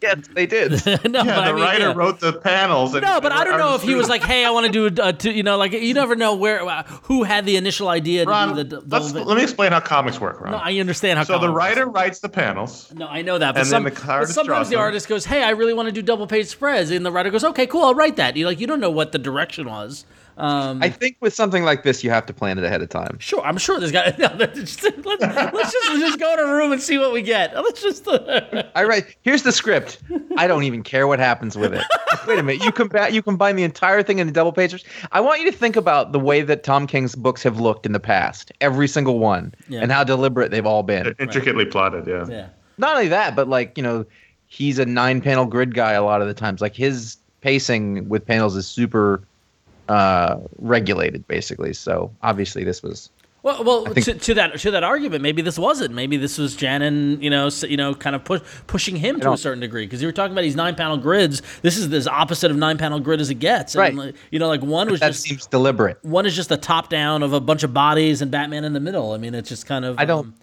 Yes, 0.10 0.18
they 0.34 0.46
did. 0.46 0.70
no, 0.86 1.22
Yeah, 1.22 1.24
the 1.24 1.32
I 1.32 1.52
mean, 1.52 1.62
writer 1.62 1.88
yeah. 1.88 1.92
wrote 1.94 2.20
the 2.20 2.32
panels. 2.32 2.94
And 2.94 3.04
No, 3.04 3.20
but 3.20 3.32
I 3.32 3.44
don't 3.44 3.58
know 3.58 3.74
if 3.74 3.82
he 3.82 3.94
was 3.94 4.08
like. 4.08 4.22
like, 4.22 4.30
"Hey, 4.30 4.44
I 4.44 4.50
want 4.50 4.66
to 4.66 4.72
do 4.72 4.86
a, 5.02 5.08
a 5.08 5.12
two, 5.12 5.30
you 5.30 5.42
know, 5.42 5.56
like 5.56 5.72
you 5.72 5.92
never 5.94 6.16
know 6.16 6.34
where 6.36 6.62
uh, 6.66 6.82
who 7.04 7.22
had 7.22 7.44
the 7.46 7.56
initial 7.56 7.88
idea 7.88 8.24
to 8.24 8.30
Ron, 8.30 8.54
do 8.56 8.64
the. 8.64 8.80
the 8.80 8.86
let's, 8.98 9.12
let 9.12 9.36
me 9.36 9.42
explain 9.42 9.72
how 9.72 9.80
comics 9.80 10.20
work, 10.20 10.40
Ron. 10.40 10.52
no, 10.52 10.58
I 10.58 10.72
understand 10.78 11.18
how. 11.18 11.24
so 11.24 11.34
the 11.34 11.40
comics- 11.46 11.56
writer 11.56 11.86
writes 11.86 12.18
the 12.20 12.28
panels. 12.28 12.92
No, 12.94 13.06
I 13.06 13.22
know 13.22 13.38
that, 13.38 13.52
but, 13.54 13.60
And 13.60 13.68
some, 13.68 13.84
then 13.84 13.94
the 13.94 14.00
but 14.00 14.26
sometimes 14.28 14.68
the 14.68 14.76
them. 14.76 14.80
artist 14.82 15.06
goes, 15.08 15.24
"Hey, 15.26 15.42
I 15.42 15.50
really 15.50 15.74
want 15.74 15.86
to 15.86 15.92
do 15.92 16.02
double 16.02 16.26
page 16.26 16.46
spreads," 16.48 16.90
and 16.90 17.04
the 17.04 17.12
writer 17.12 17.30
goes, 17.30 17.44
"Okay, 17.44 17.66
cool, 17.66 17.84
I'll 17.84 17.94
write 17.94 18.16
that." 18.16 18.36
You 18.36 18.46
like, 18.46 18.58
you 18.60 18.66
don't 18.66 18.80
know 18.80 18.90
what 18.90 19.12
the 19.12 19.18
direction 19.18 19.68
was. 19.68 20.04
Um, 20.40 20.82
I 20.82 20.88
think 20.88 21.18
with 21.20 21.34
something 21.34 21.64
like 21.64 21.82
this, 21.82 22.02
you 22.02 22.08
have 22.10 22.24
to 22.26 22.32
plan 22.32 22.56
it 22.58 22.64
ahead 22.64 22.80
of 22.80 22.88
time. 22.88 23.18
Sure, 23.18 23.42
I'm 23.44 23.58
sure 23.58 23.78
there's 23.78 23.92
got. 23.92 24.18
No, 24.18 24.34
let's, 24.38 24.58
just, 24.58 24.82
let's, 24.82 25.06
let's 25.06 25.72
just 25.72 25.88
let's 25.90 26.00
just 26.00 26.18
go 26.18 26.32
in 26.34 26.38
a 26.40 26.46
room 26.46 26.72
and 26.72 26.80
see 26.80 26.98
what 26.98 27.12
we 27.12 27.22
get. 27.22 27.54
Let's 27.54 27.82
just. 27.82 28.06
I 28.74 28.84
write. 28.84 29.16
Here's 29.22 29.42
the 29.42 29.52
script. 29.52 29.98
I 30.36 30.46
don't 30.46 30.64
even 30.64 30.82
care 30.82 31.06
what 31.06 31.18
happens 31.18 31.56
with 31.56 31.74
it. 31.74 31.84
Wait 32.26 32.38
a 32.38 32.42
minute. 32.42 32.64
You 32.64 32.72
combat. 32.72 33.12
You 33.12 33.22
combine 33.22 33.56
the 33.56 33.62
entire 33.64 34.02
thing 34.02 34.18
into 34.18 34.32
double 34.32 34.52
pages. 34.52 34.82
I 35.12 35.20
want 35.20 35.40
you 35.40 35.50
to 35.50 35.56
think 35.56 35.76
about 35.76 36.12
the 36.12 36.18
way 36.20 36.42
that 36.42 36.64
Tom 36.64 36.86
King's 36.86 37.14
books 37.14 37.42
have 37.42 37.60
looked 37.60 37.84
in 37.86 37.92
the 37.92 38.00
past, 38.00 38.50
every 38.60 38.88
single 38.88 39.18
one, 39.18 39.54
Yeah. 39.68 39.80
and 39.80 39.92
how 39.92 40.04
deliberate 40.04 40.50
they've 40.50 40.66
all 40.66 40.82
been. 40.82 41.14
Intricately 41.18 41.66
plotted, 41.66 42.06
yeah. 42.06 42.26
yeah. 42.28 42.48
Not 42.78 42.96
only 42.96 43.08
that, 43.08 43.36
but 43.36 43.48
like 43.48 43.76
you 43.76 43.82
know, 43.82 44.06
he's 44.46 44.78
a 44.78 44.86
nine-panel 44.86 45.46
grid 45.46 45.74
guy 45.74 45.92
a 45.92 46.02
lot 46.02 46.22
of 46.22 46.28
the 46.28 46.34
times. 46.34 46.60
Like 46.60 46.74
his 46.74 47.16
pacing 47.40 48.08
with 48.08 48.26
panels 48.26 48.56
is 48.56 48.66
super 48.66 49.22
uh 49.90 50.36
regulated 50.58 51.26
basically 51.26 51.72
so 51.72 52.10
obviously 52.22 52.62
this 52.64 52.82
was 52.82 53.10
Well, 53.42 53.64
well, 53.64 53.84
think- 53.86 54.04
to, 54.06 54.14
to 54.26 54.34
that 54.34 54.58
to 54.60 54.70
that 54.72 54.84
argument, 54.84 55.22
maybe 55.22 55.40
this 55.40 55.58
wasn't. 55.58 55.94
Maybe 55.94 56.18
this 56.18 56.36
was 56.36 56.54
Janin, 56.54 57.22
you 57.22 57.30
know, 57.30 57.48
you 57.72 57.78
know, 57.78 57.94
kind 57.94 58.14
of 58.14 58.22
push, 58.22 58.42
pushing 58.66 58.96
him 58.96 59.18
to 59.20 59.32
a 59.32 59.36
certain 59.38 59.60
degree 59.60 59.86
because 59.86 60.02
you 60.02 60.08
were 60.08 60.12
talking 60.12 60.32
about 60.32 60.42
these 60.42 60.56
nine 60.64 60.74
panel 60.74 60.98
grids. 60.98 61.40
This 61.62 61.78
is 61.78 61.90
as 62.00 62.06
opposite 62.06 62.50
of 62.50 62.58
nine 62.58 62.76
panel 62.76 63.00
grid 63.00 63.18
as 63.18 63.30
it 63.30 63.38
gets. 63.40 63.74
And, 63.74 63.80
Right. 63.80 63.94
like, 63.94 64.14
you 64.30 64.38
know, 64.38 64.48
like 64.48 64.60
one 64.60 64.90
was 64.90 65.00
that 65.00 65.12
just 65.12 65.22
seems 65.22 65.46
deliberate 65.46 65.96
one 66.02 66.26
is 66.26 66.36
just 66.36 66.50
a 66.50 66.58
top 66.58 66.90
down 66.90 67.22
of 67.22 67.32
a 67.32 67.40
bunch 67.40 67.62
of 67.62 67.72
bodies 67.72 68.20
and 68.20 68.30
Batman 68.30 68.64
in 68.64 68.74
the 68.74 68.80
middle. 68.88 69.12
I 69.12 69.16
mean, 69.16 69.34
it's 69.34 69.48
just 69.48 69.64
kind 69.64 69.86
of. 69.86 69.98
I 69.98 70.04
don't- 70.04 70.26
um, 70.26 70.34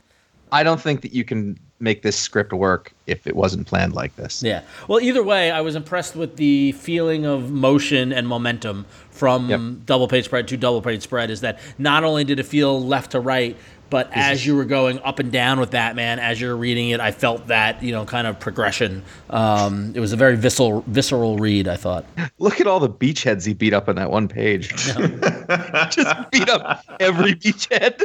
i 0.51 0.63
don't 0.63 0.81
think 0.81 1.01
that 1.01 1.13
you 1.13 1.23
can 1.23 1.57
make 1.79 2.01
this 2.01 2.17
script 2.17 2.51
work 2.53 2.91
if 3.05 3.27
it 3.27 3.35
wasn't 3.35 3.65
planned 3.67 3.93
like 3.93 4.15
this 4.15 4.41
Yeah. 4.41 4.61
Well, 4.87 4.99
either 4.99 5.21
way, 5.21 5.51
I 5.51 5.61
was 5.61 5.75
impressed 5.75 6.15
with 6.15 6.35
the 6.37 6.71
feeling 6.71 7.23
of 7.23 7.51
motion 7.51 8.11
and 8.11 8.27
momentum 8.27 8.87
from 9.11 9.47
Yep. 9.47 9.61
double 9.85 10.07
page 10.07 10.25
spread 10.25 10.47
to 10.47 10.57
double 10.57 10.81
page 10.81 11.03
spread. 11.03 11.29
Is 11.29 11.41
that 11.41 11.59
not 11.77 12.03
only 12.03 12.23
did 12.23 12.39
it 12.39 12.47
feel 12.47 12.81
left 12.83 13.11
to 13.11 13.19
right, 13.19 13.55
but 13.91 14.09
as 14.11 14.43
you 14.43 14.55
were 14.55 14.65
going 14.65 14.97
up 15.03 15.19
and 15.19 15.31
down 15.31 15.59
with 15.59 15.69
Batman, 15.69 16.17
as 16.17 16.41
you're 16.41 16.57
reading 16.57 16.89
it, 16.89 16.99
I 16.99 17.11
felt 17.11 17.45
that 17.47 17.83
you 17.83 17.91
know 17.91 18.05
kind 18.05 18.25
of 18.25 18.39
progression. 18.39 19.03
Um, 19.29 19.91
it 19.95 19.99
was 19.99 20.13
a 20.13 20.17
very 20.17 20.35
visceral, 20.35 20.83
visceral 20.87 21.37
read. 21.37 21.67
I 21.67 21.75
thought. 21.75 22.05
look 22.39 22.59
at 22.59 22.65
all 22.65 22.79
the 22.79 22.89
beachheads 22.89 23.45
he 23.45 23.53
beat 23.53 23.73
up 23.73 23.87
on 23.87 23.97
that 23.97 24.09
one 24.09 24.27
page 24.27 24.69
just 25.91 26.31
beat 26.31 26.49
up 26.49 26.83
every 26.99 27.35
beachhead 27.35 28.01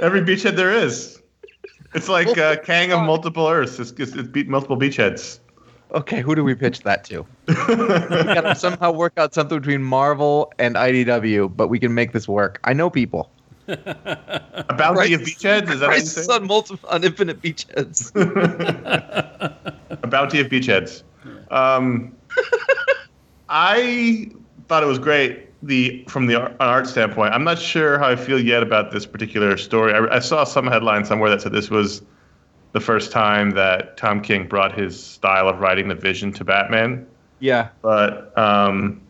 Every 0.00 0.22
beachhead 0.22 0.56
there 0.56 0.72
is. 0.72 1.21
It's 1.94 2.08
like 2.08 2.36
uh, 2.38 2.56
Kang 2.64 2.92
of 2.92 3.02
multiple 3.02 3.46
Earths. 3.48 3.78
It's, 3.78 3.92
it's, 3.92 4.12
it's 4.14 4.28
beat 4.28 4.48
multiple 4.48 4.76
beachheads. 4.78 5.38
okay 5.94 6.22
who 6.22 6.34
do 6.34 6.42
we 6.42 6.54
pitch 6.54 6.80
that 6.80 7.04
to 7.04 7.26
we 7.48 7.54
gotta 7.54 8.54
somehow 8.66 8.90
work 8.90 9.12
out 9.18 9.34
something 9.34 9.58
between 9.60 9.82
marvel 9.82 10.50
and 10.58 10.74
idw 10.74 11.54
but 11.54 11.68
we 11.68 11.78
can 11.78 11.92
make 11.92 12.12
this 12.12 12.26
work 12.26 12.58
i 12.64 12.72
know 12.72 12.88
people 12.88 13.30
A 13.68 14.74
bounty 14.76 14.98
Right. 14.98 15.12
of 15.12 15.20
beachheads? 15.20 15.68
Is 15.70 15.80
that 15.80 15.86
how 15.90 15.94
you 15.94 16.00
Crisis 16.00 16.26
say? 16.26 16.34
on 16.34 16.46
multiple 16.46 16.88
on 16.88 17.04
infinite 17.04 17.42
beachheads 17.42 18.10
A 20.02 20.06
bounty 20.08 20.40
of 20.40 20.46
beachheads. 20.48 21.02
Um, 21.50 22.16
I 23.48 24.30
thought 24.68 24.82
it 24.82 24.86
was 24.86 24.98
great. 24.98 25.48
The 25.62 26.04
from 26.08 26.26
the 26.26 26.34
ar- 26.34 26.54
art 26.58 26.86
standpoint, 26.86 27.32
I'm 27.32 27.44
not 27.44 27.58
sure 27.58 27.98
how 27.98 28.08
I 28.08 28.16
feel 28.16 28.40
yet 28.40 28.62
about 28.62 28.90
this 28.90 29.06
particular 29.06 29.56
story. 29.56 29.94
I, 29.94 30.16
I 30.16 30.18
saw 30.18 30.44
some 30.44 30.66
headline 30.66 31.04
somewhere 31.04 31.30
that 31.30 31.40
said 31.42 31.52
this 31.52 31.70
was 31.70 32.02
the 32.72 32.80
first 32.80 33.12
time 33.12 33.52
that 33.52 33.96
Tom 33.96 34.20
King 34.20 34.48
brought 34.48 34.76
his 34.76 35.00
style 35.00 35.48
of 35.48 35.60
writing 35.60 35.88
the 35.88 35.94
Vision 35.94 36.32
to 36.32 36.44
Batman. 36.44 37.06
yeah 37.38 37.68
but 37.82 38.36
um, 38.36 39.00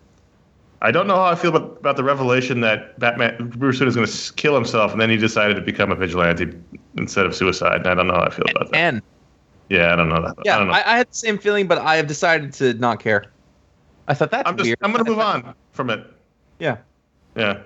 I 0.82 0.90
don't 0.90 1.06
know 1.06 1.14
how 1.14 1.26
I 1.26 1.37
feel 1.37 1.54
about, 1.54 1.78
about 1.78 1.97
the 1.97 2.02
revelation 2.02 2.61
that 2.62 2.99
Batman 2.99 3.50
Bruce 3.56 3.78
Wayne 3.78 3.88
is 3.88 3.94
going 3.94 4.06
to 4.06 4.32
kill 4.35 4.54
himself, 4.54 4.90
and 4.90 5.00
then 5.00 5.11
he 5.11 5.16
decided 5.16 5.54
to 5.54 5.61
become 5.61 5.92
a 5.92 5.94
vigilante 5.94 6.52
instead 6.99 7.25
of 7.25 7.37
suicide. 7.37 7.87
I 7.87 7.94
don't 7.94 8.09
know 8.09 8.14
how 8.14 8.25
I 8.25 8.30
feel 8.30 8.47
about 8.50 8.73
that. 8.73 8.76
And 8.76 9.02
yeah, 9.68 9.92
I 9.92 9.97
don't 9.97 10.09
know 10.09 10.21
that. 10.21 10.35
yeah, 10.44 10.56
I 10.56 10.59
don't 10.59 10.66
know. 10.66 10.75
I, 10.75 10.94
I 10.94 10.97
had 10.99 11.09
the 11.09 11.14
same 11.14 11.38
feeling, 11.38 11.68
but 11.68 11.78
I 11.78 11.97
have 11.97 12.09
decided 12.09 12.52
to 12.54 12.75
not 12.75 12.99
care. 13.00 13.26
I 14.09 14.14
thought 14.14 14.32
that's 14.32 14.49
I'm 14.49 14.56
just 14.56 14.66
weird. 14.66 14.78
I'm 14.82 14.92
going 14.92 15.04
to 15.04 15.11
move 15.11 15.21
on 15.21 15.54
from 15.73 15.88
it. 15.88 16.04
Yeah. 16.62 16.76
Yeah. 17.35 17.59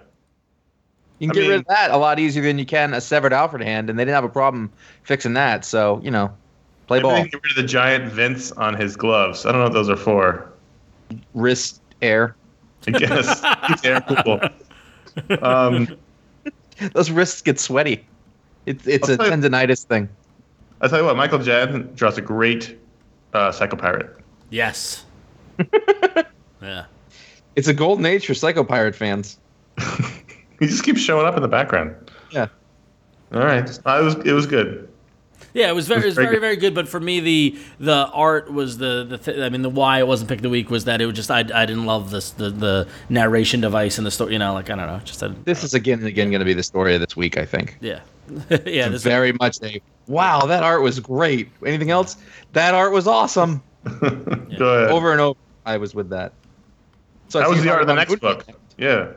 You 1.19 1.29
can 1.29 1.39
I 1.39 1.41
get 1.43 1.49
rid 1.49 1.61
of 1.61 1.67
that 1.67 1.91
a 1.91 1.97
lot 1.99 2.19
easier 2.19 2.43
than 2.43 2.59
you 2.59 2.65
can 2.67 2.95
a 2.95 3.01
severed 3.01 3.33
Alfred 3.33 3.63
hand, 3.63 3.91
and 3.91 3.99
they 3.99 4.05
didn't 4.05 4.15
have 4.15 4.25
a 4.25 4.29
problem 4.29 4.73
fixing 5.03 5.35
that. 5.35 5.65
So 5.67 6.01
you 6.03 6.11
know, 6.11 6.35
play 6.87 7.01
ball, 7.01 7.23
get 7.25 7.35
rid 7.35 7.51
of 7.51 7.57
the 7.57 7.63
giant 7.63 8.11
vents 8.13 8.53
on 8.53 8.75
his 8.75 8.97
gloves. 8.97 9.45
I 9.47 9.53
don't 9.53 9.61
know 9.61 9.65
what 9.67 9.73
those 9.75 9.91
are 9.91 9.97
for. 9.97 10.51
wrist 11.35 11.81
air. 12.03 12.37
I 12.87 12.91
guess 12.93 13.43
keeps 13.67 13.85
air 13.85 14.01
cool. 14.25 14.41
Um, 15.43 15.97
Those 16.93 17.11
wrists 17.11 17.41
get 17.43 17.59
sweaty. 17.59 18.07
It's 18.67 18.87
it's 18.87 19.09
I'll 19.09 19.15
a 19.15 19.19
tell 19.19 19.27
you- 19.27 19.33
tendonitis 19.33 19.85
thing. 19.85 20.09
I 20.81 20.89
tell 20.89 20.99
you 21.01 21.05
what, 21.07 21.17
Michael 21.17 21.39
Jackson 21.39 21.91
draws 21.95 22.19
a 22.19 22.21
great 22.23 22.79
uh, 23.33 23.51
Psycho 23.53 23.77
Pirate. 23.77 24.15
Yes. 24.51 25.05
yeah. 26.63 26.85
It's 27.57 27.69
a 27.69 27.75
golden 27.75 28.07
age 28.07 28.27
for 28.27 28.35
Psycho 28.35 28.63
Pirate 28.65 28.95
fans. 28.95 29.39
He 30.59 30.67
just 30.67 30.85
keeps 30.85 31.01
showing 31.01 31.27
up 31.27 31.37
in 31.37 31.43
the 31.43 31.49
background. 31.49 31.95
Yeah. 32.31 32.47
All 33.33 33.41
right, 33.41 33.69
uh, 33.85 34.01
it 34.01 34.05
was 34.05 34.15
it 34.25 34.33
was 34.33 34.47
good. 34.47 34.89
Yeah, 35.53 35.69
it 35.69 35.75
was 35.75 35.89
very, 35.89 36.03
it 36.03 36.07
was 36.07 36.15
very 36.15 36.27
very, 36.27 36.35
good. 36.37 36.41
very 36.41 36.57
good. 36.57 36.75
But 36.75 36.89
for 36.89 37.01
me, 37.01 37.21
the 37.21 37.59
the 37.79 38.07
art 38.13 38.53
was 38.53 38.79
the 38.79 39.05
the. 39.05 39.19
Th- 39.19 39.39
I 39.39 39.49
mean, 39.49 39.63
the 39.63 39.71
why 39.71 39.99
it 39.99 40.07
wasn't 40.07 40.29
pick 40.29 40.39
of 40.39 40.43
the 40.43 40.49
week 40.49 40.71
was 40.71 40.85
that 40.85 41.01
it 41.01 41.07
was 41.07 41.15
just 41.15 41.31
I, 41.31 41.41
I 41.41 41.67
didn't 41.67 41.85
love 41.87 42.11
this 42.11 42.31
the 42.31 42.51
the 42.51 42.89
narration 43.09 43.61
device 43.61 43.99
and 43.99 44.07
the 44.07 44.11
story. 44.11 44.33
You 44.33 44.39
know, 44.39 44.55
like 44.55 44.71
I 44.71 44.77
don't 44.77 44.87
know, 44.87 45.01
just 45.05 45.23
I, 45.23 45.29
This 45.45 45.65
is 45.65 45.75
again 45.75 45.99
and 45.99 46.09
again 46.09 46.31
going 46.31 46.41
to 46.41 46.47
be 46.47 46.55
the 46.55 46.63
story 46.63 46.95
of 46.95 47.01
this 47.01 47.17
week. 47.17 47.37
I 47.37 47.45
think. 47.45 47.77
yeah, 47.81 48.01
yeah. 48.65 48.89
This 48.89 49.03
Very 49.03 49.33
much 49.33 49.59
a 49.63 49.81
wow. 50.07 50.41
That 50.47 50.63
art 50.63 50.83
was 50.83 51.01
great. 51.01 51.51
Anything 51.67 51.91
else? 51.91 52.17
That 52.53 52.75
art 52.75 52.93
was 52.93 53.07
awesome. 53.07 53.63
Go 53.85 54.07
ahead. 54.07 54.91
Over 54.91 55.13
and 55.13 55.21
over, 55.21 55.39
I 55.67 55.77
was 55.77 55.95
with 55.95 56.09
that. 56.11 56.33
So 57.29 57.41
I 57.41 57.43
That 57.43 57.51
was 57.51 57.63
the 57.63 57.71
art 57.71 57.83
of 57.83 57.89
the 57.89 57.95
next 57.95 58.13
about 58.15 58.47
book. 58.47 58.57
Yeah. 58.77 59.13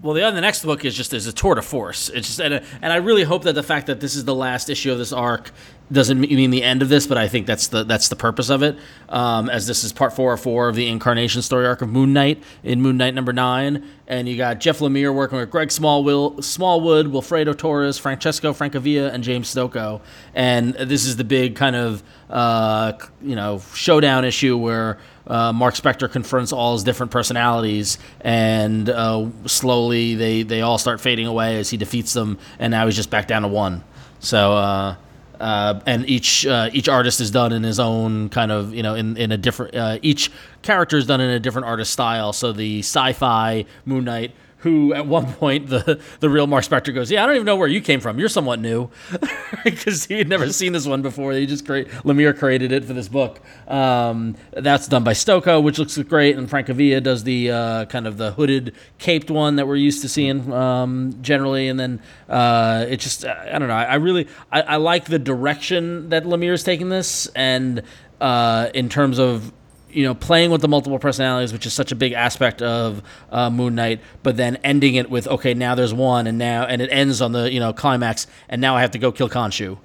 Well, 0.00 0.14
the, 0.14 0.30
the 0.30 0.40
next 0.40 0.64
book 0.64 0.84
is 0.84 0.96
just 0.96 1.12
is 1.12 1.26
a 1.26 1.32
tour 1.32 1.56
de 1.56 1.62
force. 1.62 2.08
It's 2.08 2.28
just 2.28 2.40
and, 2.40 2.62
and 2.82 2.92
I 2.92 2.96
really 2.96 3.24
hope 3.24 3.42
that 3.44 3.54
the 3.54 3.64
fact 3.64 3.88
that 3.88 3.98
this 3.98 4.14
is 4.14 4.24
the 4.24 4.34
last 4.34 4.70
issue 4.70 4.92
of 4.92 4.98
this 4.98 5.12
arc 5.12 5.50
doesn't 5.90 6.20
mean 6.20 6.50
the 6.50 6.62
end 6.62 6.82
of 6.82 6.88
this, 6.88 7.06
but 7.06 7.16
I 7.18 7.28
think 7.28 7.46
that's 7.46 7.68
the 7.68 7.82
that's 7.82 8.08
the 8.08 8.14
purpose 8.14 8.50
of 8.50 8.62
it. 8.62 8.76
Um, 9.08 9.48
as 9.48 9.66
this 9.66 9.82
is 9.82 9.92
part 9.92 10.12
four 10.12 10.32
or 10.32 10.36
four 10.36 10.68
of 10.68 10.76
the 10.76 10.86
incarnation 10.86 11.42
story 11.42 11.66
arc 11.66 11.82
of 11.82 11.88
Moon 11.88 12.12
Knight 12.12 12.42
in 12.62 12.80
Moon 12.80 12.96
Knight 12.96 13.14
number 13.14 13.32
nine, 13.32 13.88
and 14.06 14.28
you 14.28 14.36
got 14.36 14.60
Jeff 14.60 14.78
Lemire 14.78 15.12
working 15.12 15.38
with 15.38 15.50
Greg 15.50 15.72
Smallwood, 15.72 16.44
Smallwood, 16.44 17.06
Wilfredo 17.06 17.56
Torres, 17.56 17.98
Francesco 17.98 18.52
Francavilla, 18.52 19.12
and 19.12 19.24
James 19.24 19.52
Stokoe, 19.52 20.00
and 20.34 20.74
this 20.74 21.06
is 21.06 21.16
the 21.16 21.24
big 21.24 21.56
kind 21.56 21.74
of 21.74 22.02
uh, 22.30 22.92
you 23.22 23.34
know 23.34 23.60
showdown 23.74 24.24
issue 24.24 24.56
where 24.56 24.98
uh, 25.28 25.52
Mark 25.52 25.74
Spector 25.74 26.10
confronts 26.10 26.52
all 26.52 26.72
his 26.72 26.82
different 26.82 27.12
personalities, 27.12 27.98
and 28.22 28.88
uh, 28.88 29.26
slowly 29.46 30.14
they, 30.14 30.42
they 30.42 30.62
all 30.62 30.78
start 30.78 31.00
fading 31.00 31.26
away 31.26 31.58
as 31.58 31.70
he 31.70 31.76
defeats 31.76 32.14
them, 32.14 32.38
and 32.58 32.70
now 32.70 32.86
he's 32.86 32.96
just 32.96 33.10
back 33.10 33.28
down 33.28 33.42
to 33.42 33.48
one. 33.48 33.84
So, 34.20 34.54
uh, 34.54 34.96
uh, 35.38 35.80
and 35.86 36.08
each 36.08 36.46
uh, 36.46 36.70
each 36.72 36.88
artist 36.88 37.20
is 37.20 37.30
done 37.30 37.52
in 37.52 37.62
his 37.62 37.78
own 37.78 38.28
kind 38.30 38.50
of 38.50 38.74
you 38.74 38.82
know 38.82 38.94
in 38.94 39.16
in 39.16 39.30
a 39.30 39.36
different 39.36 39.74
uh, 39.76 39.98
each 40.02 40.32
character 40.62 40.96
is 40.96 41.06
done 41.06 41.20
in 41.20 41.30
a 41.30 41.38
different 41.38 41.66
artist 41.66 41.92
style. 41.92 42.32
So 42.32 42.52
the 42.52 42.80
sci-fi 42.80 43.64
Moon 43.84 44.04
Knight. 44.04 44.32
Who 44.62 44.92
at 44.92 45.06
one 45.06 45.32
point 45.34 45.68
the 45.68 46.00
the 46.20 46.28
real 46.28 46.46
Mark 46.46 46.64
Spector 46.64 46.94
goes, 46.94 47.10
yeah, 47.10 47.22
I 47.22 47.26
don't 47.26 47.36
even 47.36 47.46
know 47.46 47.56
where 47.56 47.68
you 47.68 47.80
came 47.80 48.00
from. 48.00 48.18
You're 48.18 48.28
somewhat 48.28 48.60
new, 48.60 48.90
because 49.64 50.04
he 50.04 50.18
had 50.18 50.28
never 50.28 50.52
seen 50.52 50.72
this 50.72 50.86
one 50.86 51.02
before. 51.02 51.32
He 51.32 51.46
just 51.46 51.64
create 51.64 51.88
Lemire 52.04 52.36
created 52.36 52.72
it 52.72 52.84
for 52.84 52.92
this 52.92 53.08
book. 53.08 53.40
Um, 53.68 54.36
that's 54.52 54.88
done 54.88 55.04
by 55.04 55.12
Stokoe, 55.12 55.62
which 55.62 55.78
looks 55.78 55.96
great, 55.98 56.36
and 56.36 56.48
Francavilla 56.48 57.02
does 57.02 57.24
the 57.24 57.50
uh, 57.50 57.84
kind 57.86 58.06
of 58.06 58.16
the 58.16 58.32
hooded, 58.32 58.74
caped 58.98 59.30
one 59.30 59.56
that 59.56 59.66
we're 59.66 59.76
used 59.76 60.02
to 60.02 60.08
seeing 60.08 60.52
um, 60.52 61.16
generally. 61.22 61.68
And 61.68 61.78
then 61.78 62.02
uh, 62.28 62.86
it 62.88 62.98
just, 62.98 63.24
I 63.24 63.48
I 63.54 63.58
don't 63.58 63.68
know. 63.68 63.74
I, 63.74 63.84
I 63.84 63.94
really, 63.96 64.28
I, 64.52 64.62
I 64.62 64.76
like 64.76 65.06
the 65.06 65.18
direction 65.18 66.08
that 66.10 66.24
Lemire's 66.24 66.64
taking 66.64 66.88
this, 66.88 67.26
and 67.34 67.82
uh, 68.20 68.70
in 68.74 68.88
terms 68.88 69.18
of 69.18 69.52
you 69.90 70.04
know, 70.04 70.14
playing 70.14 70.50
with 70.50 70.60
the 70.60 70.68
multiple 70.68 70.98
personalities, 70.98 71.52
which 71.52 71.66
is 71.66 71.72
such 71.72 71.92
a 71.92 71.96
big 71.96 72.12
aspect 72.12 72.62
of 72.62 73.02
uh, 73.30 73.50
Moon 73.50 73.74
Knight, 73.74 74.00
but 74.22 74.36
then 74.36 74.56
ending 74.56 74.94
it 74.94 75.10
with 75.10 75.26
okay, 75.28 75.54
now 75.54 75.74
there's 75.74 75.94
one, 75.94 76.26
and 76.26 76.38
now 76.38 76.64
and 76.64 76.82
it 76.82 76.90
ends 76.90 77.20
on 77.20 77.32
the 77.32 77.50
you 77.50 77.60
know 77.60 77.72
climax, 77.72 78.26
and 78.48 78.60
now 78.60 78.76
I 78.76 78.80
have 78.80 78.90
to 78.92 78.98
go 78.98 79.12
kill 79.12 79.28
Khonshu, 79.28 79.78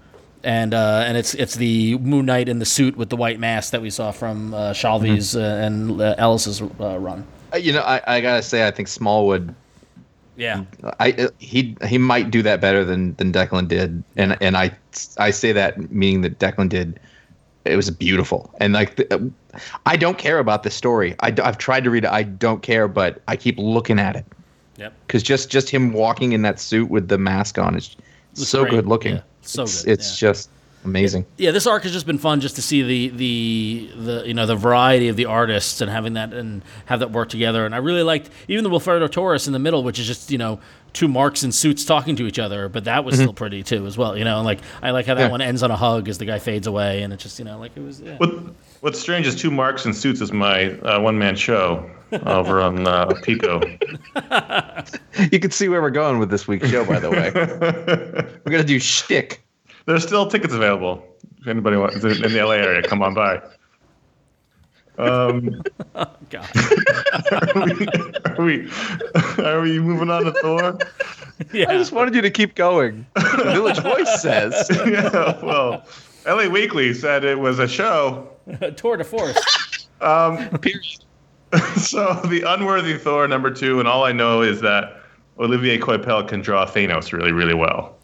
and 0.43 0.73
uh, 0.73 1.03
and 1.05 1.17
it's 1.17 1.33
it's 1.33 1.55
the 1.55 1.97
Moon 1.99 2.25
Knight 2.25 2.49
in 2.49 2.59
the 2.59 2.65
suit 2.65 2.97
with 2.97 3.09
the 3.09 3.15
white 3.15 3.39
mask 3.39 3.71
that 3.71 3.81
we 3.81 3.89
saw 3.89 4.11
from 4.11 4.53
uh, 4.53 4.73
Shalvey's 4.73 5.35
uh, 5.35 5.39
and 5.39 5.99
uh, 6.01 6.15
Ellis's 6.17 6.61
uh, 6.61 6.97
run. 6.99 7.25
You 7.57 7.73
know, 7.73 7.81
I, 7.81 8.01
I 8.07 8.21
gotta 8.21 8.41
say, 8.41 8.67
I 8.67 8.71
think 8.71 8.87
Smallwood. 8.87 9.55
Yeah, 10.35 10.63
I 10.99 11.11
uh, 11.11 11.27
he 11.37 11.77
he 11.85 11.97
might 11.97 12.31
do 12.31 12.41
that 12.41 12.59
better 12.59 12.83
than 12.83 13.15
than 13.15 13.31
Declan 13.31 13.67
did, 13.67 14.03
and 14.17 14.35
and 14.41 14.57
I 14.57 14.71
I 15.17 15.31
say 15.31 15.51
that 15.51 15.91
meaning 15.91 16.21
that 16.21 16.39
Declan 16.39 16.69
did. 16.69 16.99
It 17.65 17.75
was 17.75 17.89
beautiful, 17.89 18.53
and 18.59 18.73
like 18.73 18.97
the, 18.97 19.31
I 19.85 19.95
don't 19.95 20.17
care 20.17 20.39
about 20.39 20.63
the 20.63 20.69
story. 20.69 21.15
I, 21.21 21.33
have 21.37 21.57
tried 21.57 21.83
to 21.85 21.89
read 21.89 22.03
it. 22.03 22.09
I 22.09 22.23
don't 22.23 22.61
care, 22.61 22.87
but 22.87 23.21
I 23.27 23.35
keep 23.37 23.57
looking 23.57 23.99
at 23.99 24.15
it 24.15 24.25
yep. 24.77 24.93
because 25.07 25.23
just 25.23 25.49
just 25.49 25.69
him 25.69 25.93
walking 25.93 26.33
in 26.33 26.41
that 26.41 26.59
suit 26.59 26.89
with 26.89 27.07
the 27.07 27.17
mask 27.17 27.57
on 27.57 27.75
is 27.75 27.95
so 28.33 28.61
great. 28.61 28.71
good 28.71 28.87
looking. 28.87 29.15
Yeah, 29.15 29.21
so 29.41 29.63
it's, 29.63 29.83
good, 29.83 29.91
It's 29.91 30.21
yeah. 30.21 30.29
just 30.29 30.49
amazing. 30.85 31.25
yeah, 31.37 31.51
this 31.51 31.65
arc 31.67 31.83
has 31.83 31.91
just 31.91 32.05
been 32.05 32.17
fun 32.17 32.41
just 32.41 32.55
to 32.55 32.61
see 32.61 32.81
the 32.81 33.09
the 33.09 33.91
the 33.95 34.23
you 34.27 34.33
know 34.33 34.45
the 34.45 34.55
variety 34.55 35.07
of 35.09 35.15
the 35.15 35.25
artists 35.25 35.81
and 35.81 35.89
having 35.91 36.13
that 36.13 36.33
and 36.33 36.61
have 36.85 36.99
that 36.99 37.11
work 37.11 37.29
together. 37.29 37.65
And 37.65 37.73
I 37.73 37.79
really 37.79 38.03
liked 38.03 38.29
even 38.47 38.63
the 38.63 38.69
Wilfredo 38.69 39.09
Torres 39.11 39.47
in 39.47 39.53
the 39.53 39.59
middle, 39.59 39.83
which 39.83 39.99
is 39.99 40.07
just 40.07 40.31
you 40.31 40.37
know 40.37 40.59
two 40.93 41.07
marks 41.07 41.43
in 41.43 41.51
suits 41.51 41.85
talking 41.85 42.15
to 42.15 42.27
each 42.27 42.37
other, 42.37 42.69
but 42.69 42.83
that 42.83 43.03
was 43.03 43.15
still 43.15 43.33
pretty 43.33 43.63
too 43.63 43.87
as 43.87 43.97
well. 43.97 44.15
You 44.17 44.23
know, 44.25 44.37
and 44.37 44.45
like 44.45 44.59
I 44.81 44.91
like 44.91 45.05
how 45.07 45.15
that 45.15 45.25
Yeah. 45.25 45.31
one 45.31 45.41
ends 45.41 45.63
on 45.63 45.71
a 45.71 45.75
hug 45.75 46.07
as 46.09 46.17
the 46.19 46.25
guy 46.25 46.39
fades 46.39 46.67
away, 46.67 47.01
and 47.03 47.11
it 47.13 47.17
just 47.19 47.39
you 47.39 47.45
know 47.45 47.57
like 47.57 47.71
it 47.75 47.81
was. 47.81 47.99
Yeah. 47.99 48.17
What 48.17 48.31
What's 48.81 48.99
strange 48.99 49.25
is 49.25 49.35
two 49.35 49.49
marks 49.49 49.85
and 49.85 49.95
suits 49.95 50.19
is 50.21 50.31
my 50.33 50.71
uh, 50.81 50.99
one 50.99 51.17
man 51.17 51.35
show 51.37 51.89
over 52.25 52.59
on 52.61 52.85
uh, 52.85 53.05
Pico. 53.23 53.59
You 55.31 55.39
can 55.39 55.51
see 55.51 55.69
where 55.69 55.81
we're 55.81 55.89
going 55.91 56.19
with 56.19 56.29
this 56.29 56.47
week's 56.47 56.69
show, 56.69 56.83
by 56.85 56.99
the 56.99 57.09
way. 57.09 57.31
we're 58.45 58.51
gonna 58.51 58.63
do 58.63 58.79
shtick. 58.79 59.43
There's 59.85 60.03
still 60.03 60.27
tickets 60.27 60.53
available. 60.53 61.05
If 61.39 61.47
anybody 61.47 61.77
wants 61.77 61.95
in 62.03 62.21
the 62.21 62.43
LA 62.43 62.53
area, 62.53 62.81
come 62.83 63.01
on 63.01 63.13
by. 63.13 63.41
Um, 64.97 65.61
oh, 65.95 66.05
God. 66.29 66.49
are 68.37 68.43
we 68.45 68.69
are 69.43 69.61
we 69.61 69.79
moving 69.79 70.09
on 70.09 70.25
to 70.25 70.31
Thor? 70.33 70.77
Yeah. 71.51 71.69
I 71.69 71.77
just 71.77 71.91
wanted 71.91 72.13
you 72.13 72.21
to 72.21 72.29
keep 72.29 72.55
going. 72.55 73.05
The 73.15 73.51
Village 73.53 73.79
Voice 73.79 74.21
says. 74.21 74.67
yeah, 74.85 75.43
well, 75.43 75.85
LA 76.27 76.47
Weekly 76.47 76.93
said 76.93 77.25
it 77.25 77.39
was 77.39 77.59
a 77.59 77.67
show. 77.67 78.29
A 78.61 78.71
Tour 78.71 78.97
de 78.97 79.03
force. 79.03 79.87
Um, 79.99 80.47
Period. 80.59 81.03
so 81.77 82.13
the 82.27 82.43
unworthy 82.47 82.97
Thor 82.97 83.27
number 83.27 83.49
two, 83.51 83.79
and 83.79 83.87
all 83.87 84.03
I 84.03 84.11
know 84.11 84.41
is 84.41 84.61
that 84.61 85.01
Olivier 85.39 85.79
Coipel 85.79 86.27
can 86.27 86.41
draw 86.41 86.65
Thanos 86.65 87.11
really, 87.11 87.31
really 87.31 87.53
well. 87.55 87.97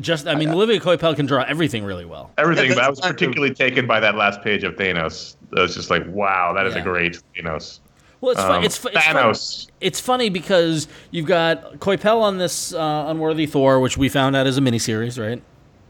Just 0.00 0.26
I 0.26 0.34
mean, 0.34 0.48
Olivia 0.50 0.80
Coipel 0.80 1.14
can 1.14 1.26
draw 1.26 1.42
everything 1.44 1.84
really 1.84 2.04
well. 2.04 2.30
Everything, 2.38 2.70
Yeah, 2.70 2.76
but 2.76 2.84
I 2.84 2.88
was 2.90 3.00
kind 3.00 3.10
of- 3.10 3.16
particularly 3.18 3.54
taken 3.54 3.86
by 3.86 4.00
that 4.00 4.14
last 4.16 4.42
page 4.42 4.64
of 4.64 4.74
Thanos. 4.76 5.36
I 5.56 5.60
was 5.62 5.74
just 5.74 5.90
like, 5.90 6.04
wow, 6.08 6.52
that 6.54 6.66
is 6.66 6.74
Yeah. 6.74 6.80
a 6.80 6.84
great 6.84 7.18
Thanos. 7.36 7.80
Well, 8.22 8.30
it's 8.32 8.40
fun. 8.40 8.58
Um, 8.58 8.64
It's, 8.64 8.76
fu- 8.78 8.88
it's 8.88 9.04
fun. 9.04 9.34
It's 9.80 10.00
funny 10.00 10.28
because 10.30 10.86
you've 11.10 11.26
got 11.26 11.78
Coipel 11.80 12.20
on 12.22 12.38
this 12.38 12.72
uh, 12.72 13.06
Unworthy 13.08 13.46
Thor, 13.46 13.80
which 13.80 13.98
we 13.98 14.08
found 14.08 14.36
out 14.36 14.46
is 14.46 14.56
a 14.56 14.60
miniseries, 14.60 15.20
right? 15.20 15.42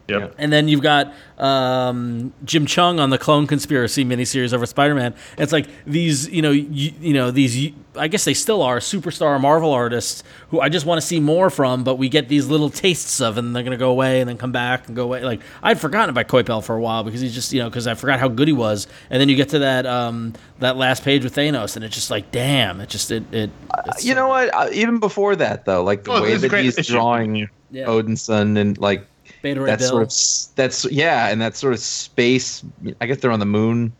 Yep. 0.08 0.34
And 0.36 0.52
then 0.52 0.68
you've 0.68 0.82
got 0.82 1.14
um, 1.38 2.32
Jim 2.44 2.66
Cheung 2.66 3.00
on 3.00 3.10
the 3.10 3.18
Clone 3.18 3.46
Conspiracy 3.46 4.04
miniseries 4.04 4.52
over 4.52 4.66
Spider-Man. 4.66 5.14
It's 5.38 5.52
like 5.52 5.68
these, 5.86 6.28
you 6.28 6.42
know, 6.42 6.50
you, 6.50 6.92
you 7.00 7.14
know 7.14 7.30
these. 7.30 7.72
I 7.94 8.08
guess 8.08 8.24
they 8.24 8.34
still 8.34 8.62
are 8.62 8.78
superstar 8.78 9.38
Marvel 9.40 9.70
artists 9.72 10.22
who 10.48 10.60
I 10.60 10.68
just 10.70 10.86
want 10.86 11.00
to 11.00 11.06
see 11.06 11.20
more 11.20 11.50
from, 11.50 11.84
but 11.84 11.96
we 11.96 12.08
get 12.08 12.28
these 12.28 12.46
little 12.48 12.70
tastes 12.70 13.20
of, 13.20 13.38
and 13.38 13.54
they're 13.54 13.62
gonna 13.62 13.76
go 13.76 13.90
away 13.90 14.20
and 14.20 14.28
then 14.28 14.38
come 14.38 14.50
back 14.52 14.86
and 14.88 14.96
go 14.96 15.04
away. 15.04 15.22
Like 15.22 15.40
I'd 15.62 15.78
forgotten 15.80 16.10
about 16.10 16.26
Coipel 16.28 16.64
for 16.64 16.74
a 16.76 16.80
while 16.80 17.04
because 17.04 17.20
he's 17.20 17.34
just, 17.34 17.52
you 17.52 17.60
know, 17.60 17.68
because 17.70 17.86
I 17.86 17.94
forgot 17.94 18.18
how 18.18 18.28
good 18.28 18.48
he 18.48 18.54
was. 18.54 18.86
And 19.10 19.20
then 19.20 19.28
you 19.28 19.36
get 19.36 19.50
to 19.50 19.60
that 19.60 19.86
um, 19.86 20.32
that 20.58 20.76
last 20.76 21.04
page 21.04 21.22
with 21.24 21.34
Thanos, 21.36 21.76
and 21.76 21.84
it's 21.84 21.94
just 21.94 22.10
like, 22.10 22.30
damn, 22.32 22.80
it 22.80 22.88
just 22.88 23.10
it 23.10 23.24
it. 23.32 23.50
it's 23.86 24.04
You 24.04 24.12
so 24.12 24.20
know 24.20 24.28
what? 24.28 24.52
Uh, 24.54 24.68
even 24.72 24.98
before 24.98 25.36
that, 25.36 25.64
though, 25.64 25.84
like 25.84 26.04
the 26.04 26.12
Oh, 26.12 26.22
way 26.22 26.36
that 26.36 26.52
he's 26.60 26.78
issue. 26.78 26.94
drawing 26.94 27.48
Yeah. 27.70 27.86
Odinson 27.86 28.58
and 28.58 28.76
like 28.78 29.06
Beta 29.42 29.60
Ray 29.60 29.70
that 29.70 29.80
Bill. 29.80 29.88
sort 29.88 30.02
of 30.02 30.54
that's 30.56 30.84
yeah, 30.90 31.28
and 31.28 31.40
that 31.40 31.56
sort 31.56 31.74
of 31.74 31.80
space. 31.80 32.64
I 33.00 33.06
guess 33.06 33.18
they're 33.18 33.32
on 33.32 33.40
the 33.40 33.46
moon. 33.46 33.92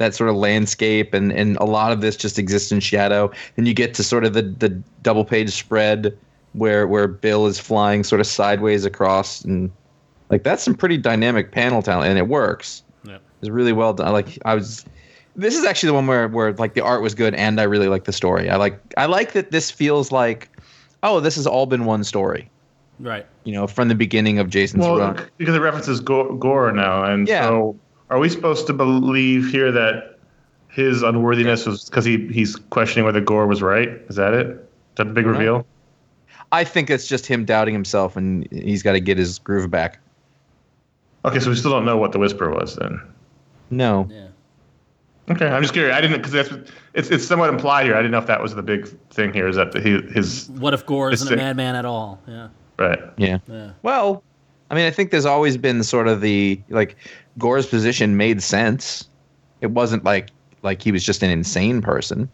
that 0.00 0.14
sort 0.14 0.30
of 0.30 0.36
landscape, 0.36 1.12
and 1.12 1.30
and 1.30 1.56
a 1.58 1.64
lot 1.64 1.92
of 1.92 2.00
this 2.00 2.16
just 2.16 2.38
exists 2.38 2.72
in 2.72 2.80
shadow. 2.80 3.30
And 3.56 3.68
you 3.68 3.74
get 3.74 3.92
to 3.94 4.02
sort 4.02 4.24
of 4.24 4.32
the 4.32 4.42
the 4.42 4.70
double 5.02 5.24
page 5.24 5.50
spread 5.50 6.16
where 6.54 6.86
where 6.88 7.06
Bill 7.06 7.46
is 7.46 7.60
flying 7.60 8.02
sort 8.02 8.20
of 8.20 8.26
sideways 8.26 8.84
across, 8.86 9.44
and 9.44 9.70
like 10.30 10.42
that's 10.42 10.62
some 10.62 10.74
pretty 10.74 10.96
dynamic 10.96 11.52
panel 11.52 11.82
talent, 11.82 12.08
and 12.08 12.18
it 12.18 12.28
works. 12.28 12.82
Yeah. 13.04 13.18
It's 13.40 13.50
really 13.50 13.72
well 13.74 13.92
done. 13.92 14.12
Like 14.12 14.38
I 14.44 14.54
was. 14.54 14.84
This 15.36 15.56
is 15.56 15.64
actually 15.64 15.88
the 15.88 15.94
one 15.94 16.06
where, 16.08 16.26
where 16.28 16.52
like 16.54 16.74
the 16.74 16.80
art 16.80 17.02
was 17.02 17.14
good 17.14 17.34
and 17.34 17.60
I 17.60 17.62
really 17.62 17.86
like 17.86 18.04
the 18.04 18.12
story. 18.12 18.50
I 18.50 18.56
like 18.56 18.78
I 18.96 19.06
like 19.06 19.32
that 19.32 19.52
this 19.52 19.70
feels 19.70 20.10
like, 20.10 20.50
oh, 21.04 21.20
this 21.20 21.36
has 21.36 21.46
all 21.46 21.66
been 21.66 21.84
one 21.84 22.04
story. 22.04 22.50
Right. 23.00 23.26
You 23.44 23.52
know, 23.54 23.66
from 23.66 23.88
the 23.88 23.94
beginning 23.94 24.38
of 24.38 24.48
Jason's 24.50 24.82
Well, 24.84 24.98
run. 24.98 25.20
because 25.38 25.54
it 25.54 25.60
references 25.60 26.00
Gorr, 26.00 26.34
Gorr 26.36 26.70
now, 26.72 27.02
and 27.04 27.26
Yeah. 27.26 27.44
so 27.44 27.76
are 28.10 28.18
we 28.18 28.28
supposed 28.28 28.66
to 28.66 28.72
believe 28.72 29.48
here 29.50 29.72
that 29.72 30.18
his 30.68 31.02
unworthiness 31.02 31.66
was 31.66 31.86
because 31.86 32.04
he 32.04 32.28
he's 32.28 32.56
questioning 32.56 33.04
whether 33.04 33.20
Gorr 33.20 33.46
was 33.46 33.62
right? 33.62 33.88
Is 34.08 34.16
that 34.16 34.34
it? 34.34 34.46
Is 34.48 34.56
that 34.96 35.04
the 35.08 35.14
big 35.14 35.26
reveal? 35.26 35.66
I 36.52 36.64
think 36.64 36.90
it's 36.90 37.06
just 37.06 37.26
him 37.26 37.44
doubting 37.44 37.74
himself, 37.74 38.16
and 38.16 38.46
he's 38.52 38.82
got 38.82 38.92
to 38.92 39.00
get 39.00 39.16
his 39.16 39.38
groove 39.38 39.70
back. 39.70 39.98
Okay, 41.24 41.38
so 41.38 41.50
we 41.50 41.56
still 41.56 41.70
don't 41.70 41.84
know 41.84 41.96
what 41.96 42.12
the 42.12 42.18
whisper 42.18 42.50
was 42.50 42.76
then. 42.76 43.00
No, 43.70 44.08
Yeah. 44.10 44.26
Okay, 45.30 45.46
I'm 45.46 45.62
just 45.62 45.72
curious. 45.74 45.94
I 45.96 46.00
didn't 46.00 46.16
because 46.16 46.32
that's 46.32 46.50
it's 46.92 47.08
it's 47.10 47.24
somewhat 47.24 47.50
implied 47.50 47.86
here. 47.86 47.94
I 47.94 47.98
didn't 47.98 48.10
know 48.10 48.18
if 48.18 48.26
that 48.26 48.42
was 48.42 48.54
the 48.56 48.62
big 48.64 48.88
thing 49.10 49.32
here. 49.32 49.46
Is 49.46 49.54
that 49.56 49.72
he 49.76 50.00
his 50.12 50.50
What 50.58 50.74
if 50.74 50.84
Gorr 50.86 51.12
isn't 51.12 51.32
a 51.32 51.36
madman 51.36 51.76
at 51.76 51.84
all? 51.84 52.20
Yeah. 52.26 52.48
Right? 52.80 52.98
yeah. 53.18 53.38
Yeah. 53.46 53.72
Well, 53.82 54.22
I 54.70 54.74
mean, 54.74 54.86
I 54.86 54.90
think 54.90 55.10
there's 55.10 55.26
always 55.26 55.56
been 55.56 55.82
sort 55.84 56.08
of 56.08 56.20
the 56.22 56.60
like 56.70 56.96
Gorr's 57.38 57.66
position 57.66 58.16
made 58.16 58.42
sense. 58.42 59.06
It 59.60 59.70
wasn't 59.72 60.02
like 60.04 60.30
like 60.62 60.80
he 60.82 60.90
was 60.92 61.04
just 61.04 61.22
an 61.22 61.30
insane 61.30 61.82
person. 61.82 62.28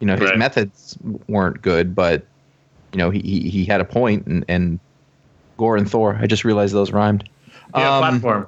You 0.00 0.06
know, 0.06 0.14
his 0.16 0.30
Right. 0.30 0.38
methods 0.38 0.98
weren't 1.28 1.62
good, 1.62 1.94
but 1.94 2.24
you 2.92 2.98
know, 2.98 3.10
he 3.10 3.20
he, 3.20 3.48
he 3.48 3.64
had 3.64 3.80
a 3.80 3.84
point, 3.84 4.26
and 4.26 4.44
and 4.48 4.80
Gore 5.56 5.76
and 5.76 5.88
Thor. 5.88 6.18
I 6.20 6.26
just 6.26 6.44
realized 6.44 6.74
those 6.74 6.90
rhymed. 6.90 7.28
Yeah, 7.76 7.96
Um, 7.98 8.20
platform. 8.20 8.46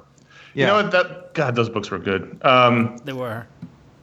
yeah. 0.53 0.61
You 0.61 0.67
know 0.67 0.83
what? 0.83 0.91
That 0.91 1.33
God, 1.33 1.55
those 1.55 1.69
books 1.69 1.89
were 1.89 1.99
good. 1.99 2.37
Um, 2.41 2.97
They 3.05 3.13
were. 3.13 3.45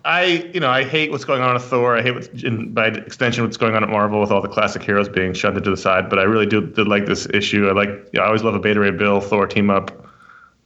I 0.04 0.50
you 0.54 0.60
know 0.60 0.70
I 0.70 0.84
hate 0.84 1.10
what's 1.10 1.24
going 1.24 1.42
on 1.42 1.54
with 1.54 1.64
Thor. 1.64 1.96
I 1.96 2.02
hate 2.02 2.12
what's 2.14 2.28
in, 2.42 2.72
by 2.72 2.86
extension 2.88 3.44
what's 3.44 3.56
going 3.56 3.74
on 3.74 3.82
at 3.82 3.88
Marvel 3.90 4.20
with 4.20 4.30
all 4.30 4.40
the 4.40 4.48
classic 4.48 4.82
heroes 4.82 5.08
being 5.08 5.34
shunted 5.34 5.64
to 5.64 5.70
the 5.70 5.76
side. 5.76 6.08
But 6.08 6.18
I 6.18 6.22
really 6.22 6.46
do 6.46 6.60
did 6.66 6.88
like 6.88 7.06
this 7.06 7.26
issue. 7.34 7.68
I 7.68 7.72
like 7.72 7.88
you 7.88 8.08
know, 8.14 8.22
I 8.22 8.26
always 8.26 8.42
love 8.42 8.54
a 8.54 8.58
Beta 8.58 8.80
Ray 8.80 8.90
Bill 8.92 9.20
Thor 9.20 9.46
team 9.46 9.68
up. 9.70 9.90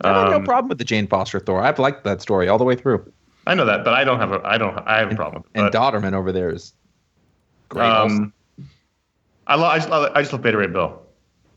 I 0.03 0.09
have 0.09 0.31
no 0.31 0.37
Um, 0.37 0.45
problem 0.45 0.69
with 0.69 0.79
the 0.79 0.85
Jane 0.85 1.07
Foster 1.07 1.41
Thor. 1.41 1.63
I've 1.63 1.79
liked 1.79 2.05
that 2.05 2.21
story 2.23 2.49
all 2.49 2.59
the 2.59 2.65
way 2.65 2.77
through. 2.77 3.11
I 3.47 3.55
know 3.55 3.65
that, 3.65 3.85
but 3.85 3.93
I 3.95 4.05
don't 4.05 4.19
have 4.21 4.33
a 4.33 4.41
I 4.45 4.57
don't 4.57 4.77
I 4.87 4.99
have 4.99 5.11
a 5.11 5.15
problem 5.17 5.43
with 5.43 5.51
it. 5.55 5.59
And 5.61 5.71
but, 5.71 5.79
Dodderman 5.79 6.15
over 6.15 6.31
there 6.33 6.51
is 6.51 6.73
great. 7.69 7.89
um, 7.91 8.33
I 9.47 9.57
love 9.57 9.73
I 9.73 9.77
just 9.79 9.89
love, 9.91 10.13
I 10.15 10.21
just 10.23 10.33
love 10.33 10.43
Beta 10.43 10.57
Ray 10.59 10.67
Bill. 10.69 11.03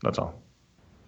That's 0.02 0.18
all. 0.18 0.34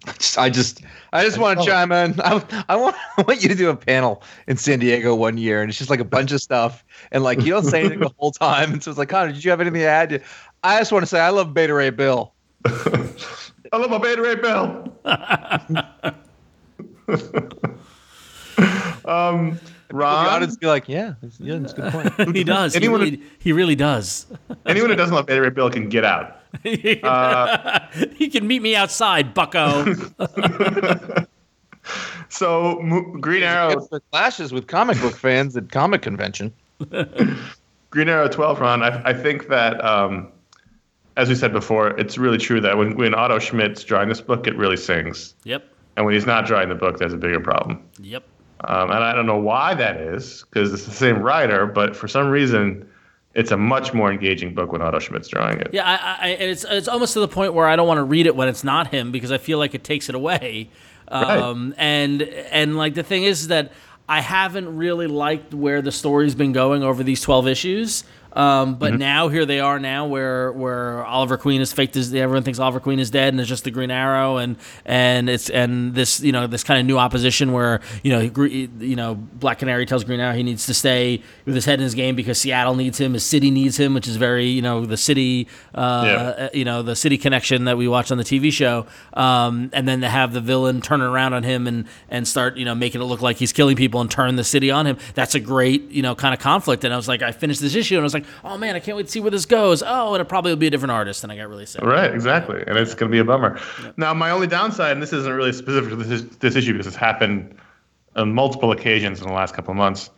Just- 0.17 0.37
I 0.39 0.49
just, 0.49 0.81
I 1.13 1.23
just 1.23 1.37
want 1.37 1.59
to 1.59 1.65
chime 1.65 1.91
in. 1.91 2.19
I, 2.21 2.43
I 2.69 2.75
want, 2.75 2.95
I 3.17 3.21
want 3.21 3.43
you 3.43 3.49
to 3.49 3.55
do 3.55 3.69
a 3.69 3.75
panel 3.75 4.23
in 4.47 4.57
San 4.57 4.79
Diego 4.79 5.13
one 5.13 5.37
year, 5.37 5.61
and 5.61 5.69
it's 5.69 5.77
just 5.77 5.89
like 5.91 5.99
a 5.99 6.03
bunch 6.05 6.31
of 6.31 6.41
stuff, 6.41 6.83
and 7.11 7.23
like 7.23 7.41
you 7.41 7.51
don't 7.51 7.65
say 7.65 7.81
anything 7.81 7.99
the 7.99 8.09
whole 8.17 8.31
time, 8.31 8.73
and 8.73 8.83
so 8.83 8.89
it's 8.89 8.97
like, 8.97 9.09
Conor, 9.09 9.31
did 9.31 9.43
you 9.43 9.51
have 9.51 9.61
anything 9.61 9.81
to 9.81 9.85
add? 9.85 10.23
I 10.63 10.79
just 10.79 10.91
want 10.91 11.03
to 11.03 11.07
say 11.07 11.19
I 11.19 11.29
love 11.29 11.53
Beta 11.53 11.73
Ray 11.73 11.91
Bill. 11.91 12.33
I 12.65 13.77
love 13.77 13.89
my 13.91 13.97
Beta 13.99 14.21
Ray 14.21 14.35
Bill. 14.35 14.91
um, 19.05 19.59
The 19.89 19.95
Ron, 19.95 20.25
audience 20.27 20.55
be 20.57 20.67
like, 20.67 20.87
yeah, 20.89 21.13
yeah, 21.39 21.57
that's 21.59 21.73
a 21.73 21.75
good 21.75 21.91
point. 22.15 22.35
He 22.35 22.43
does. 22.43 22.73
He 22.73 22.77
Anyone- 22.77 23.01
really, 23.01 23.21
he 23.39 23.51
really 23.53 23.75
does. 23.75 24.25
anyone 24.65 24.89
who 24.89 24.95
doesn't 24.95 25.13
love 25.15 25.25
Beta 25.25 25.41
Ray 25.41 25.49
Bill 25.49 25.69
can 25.69 25.89
get 25.89 26.05
out. 26.05 26.37
he 26.63 28.29
can 28.29 28.47
meet 28.47 28.61
me 28.61 28.75
outside, 28.75 29.33
Bucko. 29.33 29.95
So 32.29 32.79
Mo- 32.81 33.17
Green 33.19 33.43
Arrow, 33.43 33.71
It's 33.71 33.87
the 33.87 33.99
clashes 34.11 34.53
with 34.53 34.67
comic 34.67 34.99
book 35.01 35.15
fans 35.15 35.57
at 35.57 35.69
comic 35.71 36.01
convention. 36.01 36.53
Green 37.89 38.07
Arrow 38.07 38.29
12 38.29 38.59
run, 38.61 38.83
I, 38.83 39.01
I 39.09 39.13
think 39.13 39.49
that, 39.49 39.83
um, 39.83 40.29
as 41.17 41.27
we 41.27 41.35
said 41.35 41.51
before, 41.51 41.89
it's 41.99 42.17
really 42.17 42.37
true 42.37 42.61
that 42.61 42.77
when, 42.77 42.95
when 42.95 43.13
Otto 43.13 43.37
Schmidt's 43.39 43.83
drawing 43.83 44.07
this 44.09 44.21
book, 44.21 44.47
it 44.47 44.55
really 44.55 44.77
sings. 44.77 45.35
yep. 45.43 45.67
And 45.97 46.05
when 46.05 46.13
he's 46.15 46.25
not 46.25 46.45
drawing 46.45 46.69
the 46.69 46.75
book, 46.75 46.99
there's 46.99 47.11
a 47.13 47.17
bigger 47.17 47.41
problem. 47.41 47.83
Yep. 47.99 48.23
Um, 48.63 48.91
and 48.91 49.03
I 49.03 49.13
don't 49.13 49.25
know 49.25 49.37
why 49.39 49.73
that 49.73 49.97
is, 49.97 50.45
because 50.49 50.71
it's 50.73 50.85
the 50.85 50.91
same 50.91 51.19
writer, 51.19 51.65
but 51.65 51.97
for 51.97 52.07
some 52.07 52.29
reason, 52.29 52.87
it's 53.33 53.51
a 53.51 53.57
much 53.57 53.93
more 53.93 54.11
engaging 54.11 54.53
book 54.53 54.71
when 54.71 54.81
Otto 54.81 54.99
Schmidt's 54.99 55.27
drawing 55.29 55.59
it. 55.59 55.69
Yeah, 55.71 55.85
I, 55.85 56.25
I, 56.25 56.29
and 56.31 56.51
it's 56.51 56.65
it's 56.67 56.87
almost 56.87 57.13
to 57.13 57.19
the 57.19 57.27
point 57.27 57.53
where 57.53 57.67
I 57.67 57.75
don't 57.75 57.87
want 57.87 57.99
to 57.99 58.03
read 58.03 58.25
it 58.25 58.35
when 58.35 58.47
it's 58.47 58.63
not 58.63 58.87
him 58.87 59.11
because 59.11 59.31
I 59.31 59.37
feel 59.37 59.57
like 59.57 59.73
it 59.73 59.83
takes 59.83 60.09
it 60.09 60.15
away. 60.15 60.69
Um, 61.07 61.73
and 61.77 62.21
and 62.21 62.77
like 62.77 62.93
the 62.93 63.03
thing 63.03 63.23
is 63.23 63.47
that 63.49 63.71
I 64.07 64.21
haven't 64.21 64.77
really 64.77 65.07
liked 65.07 65.53
where 65.53 65.81
the 65.81 65.91
story's 65.91 66.35
been 66.35 66.51
going 66.51 66.83
over 66.83 67.03
these 67.03 67.21
twelve 67.21 67.47
issues. 67.47 68.03
Um, 68.33 68.75
but 68.75 68.97
now 68.97 69.27
here 69.27 69.45
they 69.45 69.59
are 69.59 69.77
now 69.79 70.05
where 70.07 70.51
where 70.53 71.03
Oliver 71.05 71.37
Queen 71.37 71.59
is 71.59 71.73
faked 71.73 71.95
as 71.97 72.13
everyone 72.13 72.43
thinks 72.43 72.59
Oliver 72.59 72.79
Queen 72.79 72.99
is 72.99 73.09
dead 73.11 73.33
and 73.33 73.39
it's 73.41 73.49
just 73.49 73.65
the 73.65 73.71
Green 73.71 73.91
Arrow 73.91 74.37
and 74.37 74.55
and 74.85 75.29
it's 75.29 75.49
and 75.49 75.93
this 75.93 76.21
you 76.21 76.31
know 76.31 76.47
this 76.47 76.63
kind 76.63 76.79
of 76.79 76.85
new 76.85 76.97
opposition 76.97 77.51
where 77.51 77.81
you 78.03 78.11
know 78.11 78.19
you 78.79 78.95
know 78.95 79.15
Black 79.15 79.59
Canary 79.59 79.85
tells 79.85 80.03
Green 80.05 80.19
Arrow 80.21 80.33
he 80.33 80.43
needs 80.43 80.65
to 80.67 80.73
stay 80.73 81.21
with 81.45 81.55
his 81.55 81.65
head 81.65 81.79
in 81.79 81.83
his 81.83 81.93
game 81.93 82.15
because 82.15 82.37
Seattle 82.37 82.75
needs 82.75 82.97
him, 82.99 83.13
his 83.13 83.25
city 83.25 83.51
needs 83.51 83.77
him, 83.77 83.93
which 83.93 84.07
is 84.07 84.15
very 84.15 84.45
you 84.47 84.61
know 84.61 84.85
the 84.85 84.97
city 84.97 85.47
uh, 85.75 86.03
Yeah. 86.05 86.49
you 86.53 86.63
know 86.63 86.83
the 86.83 86.95
city 86.95 87.17
connection 87.17 87.65
that 87.65 87.77
we 87.77 87.87
watch 87.87 88.11
on 88.11 88.17
the 88.17 88.23
TV 88.23 88.51
show, 88.51 88.85
um, 89.13 89.69
and 89.73 89.87
then 89.87 90.01
to 90.01 90.09
have 90.09 90.31
the 90.33 90.41
villain 90.41 90.79
turn 90.81 91.01
around 91.01 91.33
on 91.33 91.43
him 91.43 91.67
and 91.67 91.85
and 92.09 92.27
start 92.27 92.55
you 92.57 92.63
know 92.65 92.75
making 92.75 93.01
it 93.01 93.05
look 93.05 93.21
like 93.21 93.37
he's 93.37 93.51
killing 93.51 93.75
people 93.75 93.99
and 93.99 94.09
turn 94.09 94.35
the 94.37 94.43
city 94.43 94.71
on 94.71 94.87
him. 94.87 94.97
That's 95.15 95.35
a 95.35 95.39
great 95.39 95.91
you 95.91 96.01
know 96.01 96.15
kind 96.15 96.33
of 96.33 96.39
conflict. 96.39 96.83
And 96.85 96.93
I 96.93 96.97
was 96.97 97.07
like, 97.07 97.21
I 97.21 97.31
finished 97.31 97.59
this 97.61 97.75
issue 97.75 97.95
and 97.95 98.01
I 98.01 98.03
was 98.03 98.13
like, 98.13 98.20
oh 98.43 98.57
man, 98.57 98.75
I 98.75 98.79
can't 98.79 98.97
wait 98.97 99.07
to 99.07 99.11
see 99.11 99.19
where 99.19 99.31
this 99.31 99.45
goes. 99.45 99.83
Oh, 99.85 100.13
and 100.13 100.21
it 100.21 100.25
probably 100.25 100.51
will 100.51 100.57
be 100.57 100.67
a 100.67 100.69
different 100.69 100.91
artist, 100.91 101.23
and 101.23 101.31
I 101.31 101.37
got 101.37 101.49
really 101.49 101.65
sad. 101.65 101.85
Right, 101.85 102.13
exactly, 102.13 102.63
and 102.67 102.77
it's 102.77 102.93
going 102.93 103.11
to 103.11 103.15
be 103.15 103.19
a 103.19 103.23
bummer. 103.23 103.59
Now, 103.97 104.13
my 104.13 104.31
only 104.31 104.47
downside, 104.47 104.93
and 104.93 105.01
this 105.01 105.13
isn't 105.13 105.31
really 105.33 105.53
specific 105.53 105.89
to 105.89 105.95
this, 105.95 106.21
this 106.39 106.55
issue 106.55 106.73
because 106.73 106.87
it's 106.87 106.95
happened 106.95 107.55
on 108.15 108.33
multiple 108.33 108.71
occasions 108.71 109.21
in 109.21 109.27
the 109.27 109.33
last 109.33 109.53
couple 109.55 109.71
of 109.71 109.77
months. 109.77 110.09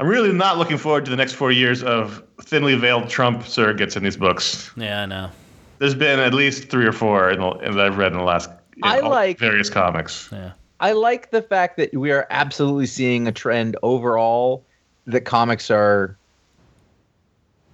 I'm 0.00 0.06
really 0.06 0.32
not 0.32 0.58
looking 0.58 0.78
forward 0.78 1.04
to 1.06 1.10
the 1.10 1.16
next 1.16 1.32
four 1.32 1.50
years 1.50 1.82
of 1.82 2.22
thinly 2.42 2.74
veiled 2.76 3.08
Trump 3.08 3.42
surrogates 3.42 3.96
in 3.96 4.02
these 4.04 4.16
books. 4.16 4.70
Yeah, 4.76 5.02
I 5.02 5.06
know. 5.06 5.30
There's 5.78 5.94
been 5.94 6.20
at 6.20 6.34
least 6.34 6.68
three 6.70 6.86
or 6.86 6.92
four 6.92 7.30
in 7.30 7.40
the, 7.40 7.48
in 7.58 7.76
that 7.76 7.86
I've 7.86 7.96
read 7.98 8.12
in 8.12 8.18
the 8.18 8.24
last 8.24 8.50
in 8.76 8.82
I 8.84 9.00
like- 9.00 9.38
various 9.38 9.70
comics. 9.70 10.28
Yeah. 10.30 10.52
I 10.80 10.92
like 10.92 11.30
the 11.30 11.42
fact 11.42 11.76
that 11.78 11.92
we 11.94 12.12
are 12.12 12.26
absolutely 12.30 12.86
seeing 12.86 13.26
a 13.26 13.32
trend 13.32 13.76
overall 13.82 14.64
that 15.06 15.22
comics 15.22 15.70
are 15.70 16.16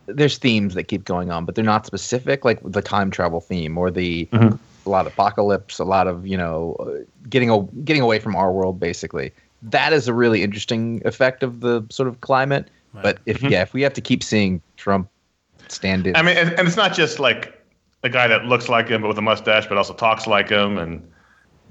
there's 0.07 0.39
themes 0.39 0.75
that 0.75 0.85
keep 0.85 1.05
going 1.05 1.31
on, 1.31 1.45
but 1.45 1.55
they're 1.55 1.65
not 1.65 1.87
specific, 1.87 2.45
like 2.45 2.61
the 2.65 2.83
time 2.83 3.11
travel 3.11 3.41
theme 3.41 3.79
or 3.79 3.91
the 3.91 4.27
Mhm. 4.33 4.59
a 4.87 4.91
lot 4.91 5.07
of 5.07 5.13
apocalypse, 5.13 5.79
a 5.79 5.85
lot 5.85 6.07
of 6.07 6.27
you 6.27 6.37
know 6.37 6.77
uh, 6.81 7.05
getting 7.29 7.51
a, 7.51 7.63
getting 7.85 8.03
away 8.03 8.19
from 8.19 8.37
our 8.37 8.53
world, 8.53 8.79
basically. 8.79 9.33
That 9.63 9.93
is 9.95 10.09
a 10.09 10.13
really 10.13 10.43
interesting 10.43 11.01
effect 11.07 11.43
of 11.43 11.61
the 11.61 11.85
sort 11.91 12.09
of 12.09 12.21
climate. 12.21 12.69
But 13.03 13.19
if 13.27 13.41
Mhm. 13.41 13.51
yeah, 13.51 13.63
if 13.63 13.73
we 13.73 13.83
have 13.83 13.95
to 13.95 14.01
keep 14.01 14.23
seeing 14.23 14.61
Trump 14.77 15.09
stand 15.69 16.07
in, 16.07 16.15
I 16.17 16.23
mean, 16.23 16.37
and, 16.37 16.51
and 16.53 16.69
it's 16.69 16.77
not 16.77 16.95
just 16.95 17.19
like 17.19 17.53
a 18.03 18.09
guy 18.09 18.29
that 18.29 18.45
looks 18.45 18.69
like 18.69 18.89
him 18.89 19.01
but 19.03 19.09
with 19.09 19.19
a 19.19 19.23
mustache, 19.23 19.67
but 19.67 19.79
also 19.79 19.95
talks 19.95 20.27
like 20.27 20.49
him, 20.51 20.79
and 20.79 21.03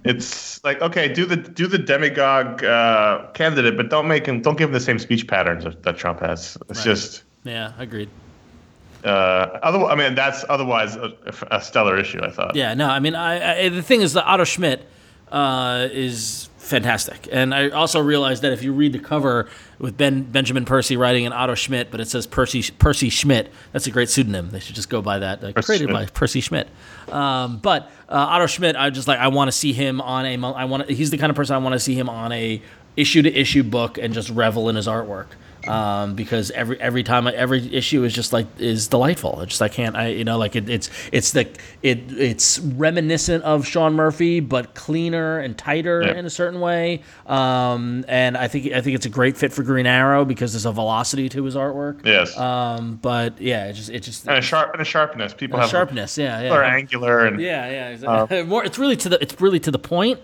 it's 0.03 0.61
like 0.63 0.81
okay, 0.81 1.07
do 1.07 1.25
the 1.25 1.35
do 1.37 1.67
the 1.67 1.77
demagogue 1.77 2.63
uh, 2.63 3.27
candidate, 3.33 3.77
but 3.77 3.89
don't 3.89 4.07
make 4.07 4.25
him 4.25 4.41
don't 4.41 4.57
give 4.57 4.69
him 4.69 4.73
the 4.73 4.79
same 4.79 4.99
speech 4.99 5.27
patterns 5.27 5.63
that, 5.63 5.83
that 5.83 5.97
Trump 5.97 6.19
has. 6.19 6.57
It's 6.69 6.79
Right. 6.79 6.83
just 6.83 7.23
Yeah, 7.43 7.73
agreed. 7.77 8.09
Uh, 9.03 9.59
other. 9.61 9.83
I 9.85 9.95
mean, 9.95 10.15
that's 10.15 10.45
otherwise 10.49 10.95
a, 10.95 11.13
a 11.51 11.61
stellar 11.61 11.97
issue. 11.97 12.19
I 12.21 12.29
thought. 12.31 12.55
Yeah, 12.55 12.73
no, 12.73 12.87
I 12.87 12.99
mean, 12.99 13.15
I, 13.15 13.65
I 13.65 13.69
the 13.69 13.81
thing 13.81 14.01
is 14.01 14.13
that 14.13 14.25
Otto 14.25 14.43
Schmidt 14.43 14.87
uh, 15.31 15.87
is 15.91 16.49
fantastic, 16.57 17.27
and 17.31 17.53
I 17.53 17.69
also 17.69 17.99
realized 18.01 18.43
that 18.43 18.53
if 18.53 18.63
you 18.63 18.73
read 18.73 18.93
the 18.93 18.99
cover 18.99 19.49
with 19.79 19.97
Ben 19.97 20.23
Benjamin 20.23 20.65
Percy 20.65 20.95
writing 20.95 21.25
an 21.25 21.33
Otto 21.33 21.55
Schmidt, 21.55 21.91
but 21.91 21.99
it 21.99 22.07
says 22.07 22.25
Percy 22.25 22.63
Percy 22.79 23.09
Schmidt, 23.09 23.51
that's 23.71 23.87
a 23.87 23.91
great 23.91 24.09
pseudonym. 24.09 24.49
They 24.49 24.59
should 24.59 24.75
just 24.75 24.89
go 24.89 25.01
by 25.01 25.19
that. 25.19 25.43
Like, 25.43 25.55
created 25.55 25.89
Schmidt. 25.89 25.93
by 25.93 26.05
Percy 26.07 26.41
Schmidt. 26.41 26.67
Um, 27.09 27.57
but 27.57 27.91
uh, 28.09 28.13
Otto 28.15 28.47
Schmidt, 28.47 28.75
I 28.75 28.89
just 28.89 29.07
like 29.07 29.19
I 29.19 29.27
want 29.27 29.49
to 29.49 29.51
see 29.51 29.73
him 29.73 30.01
on 30.01 30.25
a. 30.25 30.53
I 30.53 30.65
want 30.65 30.89
he's 30.89 31.11
the 31.11 31.17
kind 31.17 31.29
of 31.29 31.35
person 31.35 31.55
I 31.55 31.59
want 31.59 31.73
to 31.73 31.79
see 31.79 31.95
him 31.95 32.09
on 32.09 32.31
a 32.31 32.61
issue 32.95 33.21
to 33.21 33.33
issue 33.33 33.63
book 33.63 33.97
and 33.97 34.13
just 34.13 34.29
revel 34.29 34.69
in 34.69 34.75
his 34.75 34.87
artwork. 34.87 35.27
Um, 35.67 36.15
because 36.15 36.51
every 36.51 36.79
every 36.81 37.03
time 37.03 37.27
I, 37.27 37.33
every 37.33 37.73
issue 37.73 38.03
is 38.03 38.13
just 38.13 38.33
like 38.33 38.47
is 38.59 38.87
delightful. 38.87 39.41
It's 39.41 39.51
just 39.51 39.61
I 39.61 39.69
can't 39.69 39.95
I 39.95 40.07
you 40.07 40.23
know 40.23 40.37
like 40.37 40.55
it, 40.55 40.67
it's 40.69 40.89
it's 41.11 41.31
the 41.31 41.47
it 41.81 41.99
it's 42.11 42.59
reminiscent 42.59 43.43
of 43.43 43.65
Sean 43.65 43.93
Murphy 43.93 44.39
but 44.39 44.75
cleaner 44.75 45.39
and 45.39 45.57
tighter 45.57 46.01
in 46.01 46.25
a 46.25 46.29
certain 46.29 46.59
way. 46.59 47.01
Um, 47.27 48.03
and 48.07 48.35
I 48.37 48.47
think 48.47 48.73
I 48.73 48.81
think 48.81 48.95
it's 48.95 49.05
a 49.05 49.09
great 49.09 49.37
fit 49.37 49.53
for 49.53 49.63
Green 49.63 49.85
Arrow 49.85 50.25
because 50.25 50.53
there's 50.53 50.65
a 50.65 50.71
velocity 50.71 51.29
to 51.29 51.43
his 51.43 51.55
artwork. 51.55 52.05
Yes. 52.05 52.37
Um, 52.37 52.99
but 53.01 53.39
yeah, 53.41 53.65
it 53.67 53.73
just 53.73 53.89
it 53.89 54.01
just 54.01 54.27
and 54.27 54.37
a 54.37 54.41
sharp 54.41 54.73
and 54.73 54.81
a 54.81 54.85
sharpness. 54.85 55.33
People 55.33 55.59
a 55.59 55.61
have 55.61 55.69
sharpness. 55.69 56.17
Yeah, 56.17 56.41
yeah, 56.41 56.61
angular 56.61 57.25
and 57.25 57.39
yeah, 57.39 57.69
yeah. 57.69 57.89
Exactly. 57.89 58.43
More, 58.53 58.65
it's 58.65 58.77
really 58.77 58.97
to 58.97 59.09
the 59.09 59.21
it's 59.21 59.39
really 59.39 59.59
to 59.61 59.71
the 59.71 59.79
point. 59.79 60.19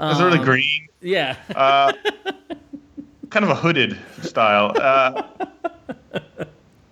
it's 0.00 0.20
really 0.20 0.38
Um, 0.38 0.44
green. 0.44 0.88
Yeah. 1.00 1.36
kind 3.34 3.44
of 3.44 3.50
a 3.50 3.54
hooded 3.56 3.98
style. 4.22 4.72
Uh, 4.80 5.24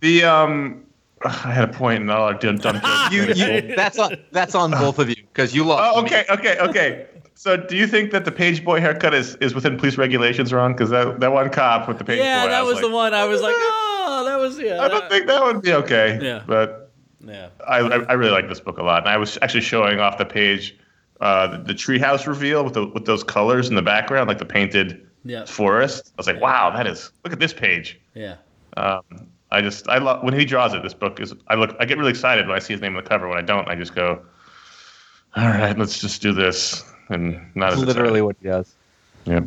the 0.01 0.25
um, 0.25 0.85
I 1.25 1.31
had 1.31 1.71
a 1.71 1.73
point 1.73 2.01
and 2.01 2.11
all 2.11 2.29
I 2.29 2.37
did 2.37 2.61
dumb 2.61 2.81
joke. 2.81 3.13
You, 3.13 3.27
you, 3.33 3.77
that's 3.77 3.99
on 3.99 4.17
that's 4.33 4.57
on 4.57 4.73
both 4.73 4.99
of 4.99 5.09
you 5.09 5.15
because 5.33 5.55
you 5.55 5.65
lost. 5.65 5.97
Oh, 5.97 6.03
me. 6.03 6.09
okay, 6.09 6.25
okay, 6.29 6.59
okay. 6.59 7.07
So, 7.35 7.57
do 7.57 7.77
you 7.77 7.87
think 7.87 8.11
that 8.11 8.25
the 8.25 8.33
page 8.33 8.65
boy 8.65 8.81
haircut 8.81 9.15
is, 9.15 9.37
is 9.37 9.55
within 9.55 9.79
police 9.79 9.97
regulations, 9.97 10.53
Ron? 10.53 10.73
Because 10.73 10.91
that, 10.91 11.21
that 11.21 11.33
one 11.33 11.49
cop 11.49 11.89
with 11.89 11.99
the 11.99 12.05
page 12.05 12.19
yeah, 12.19 12.43
boy, 12.43 12.49
I 12.49 12.51
that 12.51 12.65
was, 12.65 12.75
like, 12.75 12.83
the 12.83 12.91
one. 12.91 13.15
I 13.15 13.25
was 13.25 13.41
like, 13.41 13.55
oh, 13.57 14.25
that 14.27 14.39
was 14.39 14.59
yeah. 14.59 14.83
I 14.83 14.89
don't 14.89 15.01
that- 15.01 15.11
think 15.11 15.27
that 15.29 15.43
would 15.43 15.63
be 15.63 15.73
okay. 15.73 16.19
Yeah. 16.21 16.43
But 16.47 16.91
Yeah. 17.25 17.49
I, 17.67 17.79
I 17.79 17.97
I 18.09 18.13
really 18.15 18.33
like 18.33 18.49
this 18.49 18.61
book 18.61 18.79
a 18.79 18.83
lot, 18.83 19.03
and 19.03 19.09
I 19.09 19.17
was 19.17 19.39
actually 19.43 19.63
showing 19.63 20.01
off 20.01 20.19
the 20.19 20.27
page, 20.27 20.77
uh, 21.21 21.47
the, 21.47 21.59
the 21.59 21.75
treehouse 21.75 22.27
reveal 22.27 22.65
with 22.65 22.75
the 22.75 22.87
with 22.87 23.07
those 23.07 23.23
colors 23.23 23.69
in 23.69 23.77
the 23.77 23.83
background, 23.83 24.27
like 24.29 24.39
the 24.39 24.45
painted 24.45 25.07
Yeah. 25.25 25.45
forest. 25.47 26.11
I 26.15 26.15
was 26.17 26.27
like, 26.27 26.41
wow, 26.41 26.71
that 26.71 26.87
is 26.87 27.11
look 27.25 27.33
at 27.33 27.39
this 27.39 27.53
page. 27.53 28.01
Yeah. 28.15 28.37
Um, 28.77 29.03
I 29.51 29.61
just 29.61 29.89
I 29.89 29.99
love 29.99 30.23
when 30.25 30.35
he 30.35 30.45
draws 30.45 30.73
it. 30.75 30.83
This 30.83 30.95
book 30.95 31.21
is 31.21 31.35
I 31.49 31.55
look 31.55 31.77
I 31.79 31.85
get 31.85 31.99
really 31.99 32.11
excited 32.11 32.47
when 32.47 32.57
I 32.57 32.59
see 32.59 32.73
his 32.73 32.81
name 32.81 32.97
on 32.97 33.03
the 33.05 33.09
cover. 33.09 33.29
When 33.29 33.39
I 33.39 33.43
don't, 33.43 33.69
I 33.69 33.75
just 33.75 33.95
go, 33.95 34.23
all 35.37 35.47
right, 35.49 35.77
let's 35.79 35.99
just 36.01 36.23
do 36.23 36.33
this, 36.33 36.83
and 37.11 37.35
not 37.55 37.71
That's 37.71 37.83
as 37.83 37.87
literally 37.89 38.23
what 38.23 38.37
he 38.41 38.49
does. 38.49 38.75
Yep. 39.27 39.45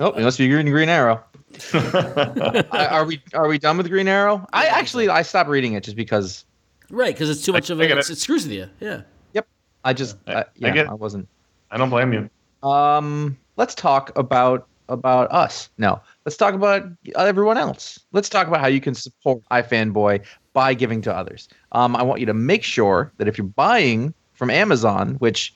Oh, 0.00 0.10
it 0.10 0.22
must 0.22 0.38
be 0.38 0.48
Green 0.48 0.66
Green 0.70 0.88
Arrow. 0.88 1.22
I- 1.72 2.88
are 2.90 3.04
we 3.04 3.22
are 3.32 3.46
we 3.46 3.58
done 3.58 3.76
with 3.76 3.88
Green 3.88 4.08
Arrow? 4.08 4.46
I 4.52 4.66
actually 4.66 5.08
I 5.08 5.22
stopped 5.22 5.48
reading 5.48 5.74
it 5.74 5.84
just 5.84 5.96
because 5.96 6.44
Right, 6.90 7.14
because 7.14 7.30
it's 7.30 7.44
too 7.44 7.52
much 7.52 7.70
of 7.70 7.80
I 7.80 7.84
a 7.84 7.88
get 7.88 7.98
it. 7.98 8.10
it 8.10 8.18
screws 8.18 8.44
with 8.44 8.52
you. 8.52 8.68
Yeah. 8.80 9.02
Yep. 9.34 9.46
I 9.84 9.92
just 9.92 10.16
I- 10.26 10.32
I, 10.34 10.38
I 10.40 10.44
yeah 10.56 10.70
get- 10.72 10.88
I 10.88 10.94
wasn't. 10.94 11.28
I 11.70 11.76
don't 11.76 11.90
blame 11.90 12.12
you. 12.12 12.28
Um, 12.64 13.36
let's 13.56 13.74
talk 13.74 14.16
about 14.16 14.66
about 14.88 15.32
us. 15.32 15.70
No, 15.78 16.00
let's 16.24 16.36
talk 16.36 16.54
about 16.54 16.84
everyone 17.16 17.56
else. 17.56 17.98
Let's 18.12 18.28
talk 18.28 18.48
about 18.48 18.60
how 18.60 18.66
you 18.66 18.80
can 18.80 18.94
support 18.94 19.42
iFanboy 19.50 20.24
by 20.52 20.74
giving 20.74 21.00
to 21.02 21.14
others. 21.14 21.48
Um, 21.72 21.96
I 21.96 22.02
want 22.02 22.20
you 22.20 22.26
to 22.26 22.34
make 22.34 22.62
sure 22.62 23.12
that 23.18 23.28
if 23.28 23.38
you're 23.38 23.46
buying 23.46 24.12
from 24.34 24.50
Amazon, 24.50 25.14
which 25.14 25.54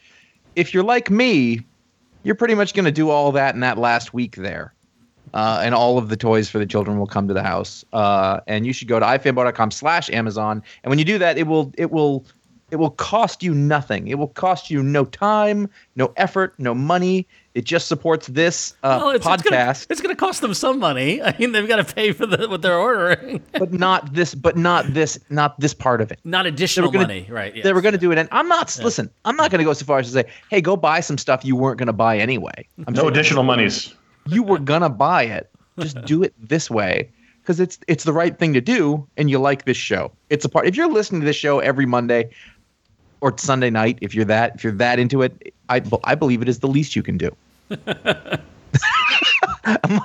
if 0.57 0.73
you're 0.73 0.85
like 0.85 1.11
me, 1.11 1.61
you're 2.23 2.35
pretty 2.35 2.55
much 2.55 2.75
going 2.75 2.85
to 2.85 2.93
do 2.93 3.11
all 3.11 3.33
that 3.33 3.55
in 3.55 3.61
that 3.61 3.79
last 3.79 4.15
week 4.15 4.37
there. 4.37 4.75
Uh, 5.35 5.61
and 5.63 5.75
all 5.75 5.99
of 5.99 6.09
the 6.09 6.17
toys 6.17 6.49
for 6.49 6.59
the 6.59 6.65
children 6.65 6.99
will 6.99 7.07
come 7.07 7.29
to 7.29 7.35
the 7.35 7.43
house. 7.43 7.85
Uh, 7.93 8.41
and 8.47 8.67
you 8.67 8.73
should 8.73 8.89
go 8.89 8.99
to 8.99 9.05
ifanboy.com 9.05 9.71
slash 9.71 10.09
Amazon. 10.09 10.63
And 10.83 10.91
when 10.91 10.99
you 10.99 11.05
do 11.05 11.19
that, 11.19 11.37
it 11.37 11.47
will 11.47 11.71
it 11.77 11.91
will 11.91 12.25
it 12.71 12.77
will 12.77 12.91
cost 12.91 13.43
you 13.43 13.55
nothing. 13.55 14.09
It 14.09 14.19
will 14.19 14.29
cost 14.29 14.71
you 14.71 14.83
no 14.83 15.05
time, 15.05 15.71
no 15.97 16.13
effort, 16.17 16.55
no 16.59 16.75
money. 16.75 17.27
It 17.55 17.65
just 17.65 17.89
supports 17.89 18.27
this 18.29 18.75
uh, 18.83 18.99
Well, 19.01 19.11
it's, 19.11 19.27
it's 19.27 19.43
podcast, 19.43 19.87
it's 19.91 20.01
gonna 20.01 20.15
cost 20.15 20.43
them 20.43 20.55
some 20.55 20.79
money. 20.79 21.21
I 21.23 21.35
mean, 21.39 21.53
they've 21.53 21.67
got 21.67 21.85
to 21.85 21.95
pay 21.95 22.13
for 22.13 22.27
the, 22.27 22.49
what 22.49 22.63
they're 22.63 22.79
ordering, 22.79 23.43
but 23.53 23.73
not 23.73 24.13
this. 24.13 24.35
But 24.35 24.57
not 24.57 24.93
this. 24.95 25.19
Not 25.31 25.59
this 25.59 25.75
part 25.75 26.01
of 26.01 26.13
it. 26.13 26.21
not 26.25 26.47
additional 26.47 26.91
gonna- 26.91 27.07
money. 27.07 27.27
Right. 27.29 27.61
They 27.63 27.73
were 27.73 27.81
going 27.81 27.93
to 27.95 27.99
do 27.99 28.13
it, 28.13 28.19
and 28.19 28.29
I'm 28.33 28.49
not. 28.49 28.79
Listen, 28.83 29.11
I'm 29.25 29.37
not 29.37 29.51
going 29.51 29.59
to 29.59 29.65
go 29.65 29.73
so 29.73 29.85
far 29.85 29.99
as 29.99 30.07
to 30.07 30.13
say, 30.13 30.25
"Hey, 30.51 30.61
go 30.61 30.77
buy 30.77 31.01
some 31.01 31.19
stuff 31.19 31.45
you 31.45 31.57
weren't 31.57 31.79
going 31.79 31.87
to 31.89 31.93
buy 31.93 32.19
anyway." 32.19 32.67
I'm 32.87 32.93
No 32.95 33.01
saying 33.03 33.13
additional 33.13 33.43
monies. 33.43 33.95
you 34.27 34.43
were 34.43 34.59
going 34.59 34.83
to 34.83 34.89
buy 34.89 35.25
it. 35.25 35.51
Just 35.81 36.05
do 36.05 36.23
it 36.23 36.35
this 36.41 36.71
way 36.71 37.09
because 37.41 37.61
it's 37.61 37.79
it's 37.89 38.05
the 38.05 38.13
right 38.13 38.39
thing 38.39 38.53
to 38.55 38.61
do, 38.61 39.07
and 39.17 39.31
you 39.31 39.39
like 39.39 39.65
this 39.65 39.77
show. 39.77 40.13
It's 40.31 40.45
a 40.45 40.49
part. 40.49 40.67
If 40.67 40.77
you're 40.77 40.89
listening 40.89 41.23
to 41.23 41.25
this 41.25 41.37
show 41.37 41.59
every 41.61 41.87
Monday 41.87 42.31
or 43.21 43.37
Sunday 43.39 43.71
night, 43.71 43.99
if 44.01 44.15
you're 44.15 44.25
that 44.27 44.55
if 44.55 44.65
you're 44.65 44.73
that 44.75 44.99
into 44.99 45.23
it, 45.23 45.55
I 45.69 45.83
I 46.05 46.15
believe 46.15 46.43
it 46.43 46.49
is 46.49 46.61
the 46.61 46.69
least 46.69 46.97
you 46.97 47.03
can 47.03 47.19
do. 47.19 47.35
I'm, 49.65 50.01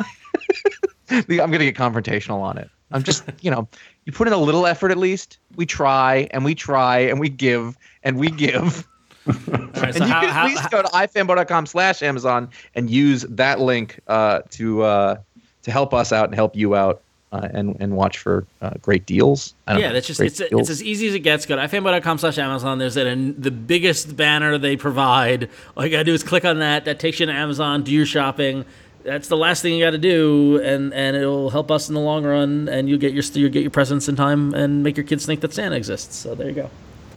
I'm 1.09 1.25
gonna 1.27 1.59
get 1.59 1.75
confrontational 1.75 2.41
on 2.41 2.57
it. 2.57 2.69
I'm 2.91 3.03
just, 3.03 3.23
you 3.41 3.49
know, 3.49 3.67
you 4.05 4.13
put 4.13 4.27
in 4.27 4.33
a 4.33 4.37
little 4.37 4.67
effort 4.67 4.91
at 4.91 4.97
least. 4.97 5.39
We 5.55 5.65
try 5.65 6.27
and 6.31 6.45
we 6.45 6.53
try 6.55 6.99
and 6.99 7.19
we 7.19 7.27
give 7.29 7.77
and 8.03 8.17
we 8.17 8.29
give. 8.29 8.87
Right, 9.25 9.85
And 9.85 9.95
so 9.95 10.05
you 10.05 10.11
how, 10.11 10.19
can 10.19 10.29
at 10.29 10.35
how, 10.35 10.45
least 10.47 10.69
go 10.69 10.81
to 10.81 10.87
ifanboy.com 10.89 11.65
slash 11.67 12.03
Amazon 12.03 12.49
and 12.75 12.89
use 12.89 13.21
that 13.29 13.61
link 13.61 14.01
uh, 14.07 14.41
to 14.49 14.83
uh, 14.83 15.17
to 15.61 15.71
help 15.71 15.93
us 15.93 16.11
out 16.11 16.25
and 16.25 16.35
help 16.35 16.57
you 16.57 16.75
out 16.75 17.01
uh, 17.33 17.49
and 17.51 17.75
and 17.79 17.95
watch 17.97 18.19
for 18.19 18.45
uh, 18.61 18.71
great 18.81 19.05
deals. 19.05 19.55
I 19.67 19.73
don't 19.73 19.81
yeah, 19.81 19.87
know, 19.87 19.93
that's 19.95 20.07
just 20.07 20.21
it's 20.21 20.37
deals. 20.37 20.61
it's 20.61 20.69
as 20.69 20.83
easy 20.83 21.07
as 21.07 21.15
it 21.15 21.19
gets. 21.19 21.45
Go 21.47 21.55
to 21.55 21.63
ifanboy.com 21.63 22.19
slash 22.19 22.37
Amazon. 22.37 22.77
There's 22.77 22.95
an, 22.95 23.41
the 23.41 23.49
biggest 23.51 24.15
banner 24.15 24.57
they 24.59 24.77
provide. 24.77 25.49
All 25.75 25.83
you 25.83 25.91
gotta 25.91 26.03
do 26.03 26.13
is 26.13 26.23
click 26.23 26.45
on 26.45 26.59
that. 26.59 26.85
That 26.85 26.99
takes 26.99 27.19
you 27.19 27.25
to 27.25 27.33
Amazon. 27.33 27.83
Do 27.83 27.91
your 27.91 28.05
shopping. 28.05 28.65
That's 29.03 29.27
the 29.27 29.35
last 29.35 29.61
thing 29.61 29.73
you 29.73 29.83
got 29.83 29.91
to 29.91 29.97
do, 29.97 30.61
and 30.63 30.93
and 30.93 31.17
it'll 31.17 31.49
help 31.49 31.71
us 31.71 31.89
in 31.89 31.95
the 31.95 32.01
long 32.01 32.23
run. 32.23 32.69
And 32.69 32.87
you'll 32.87 32.99
get 32.99 33.13
your 33.13 33.23
you'll 33.33 33.51
get 33.51 33.63
your 33.63 33.71
presents 33.71 34.07
in 34.07 34.15
time, 34.15 34.53
and 34.53 34.83
make 34.83 34.95
your 34.95 35.05
kids 35.05 35.25
think 35.25 35.41
that 35.41 35.53
Santa 35.53 35.75
exists. 35.75 36.15
So 36.15 36.35
there 36.35 36.47
you 36.47 36.55
go. 36.55 36.69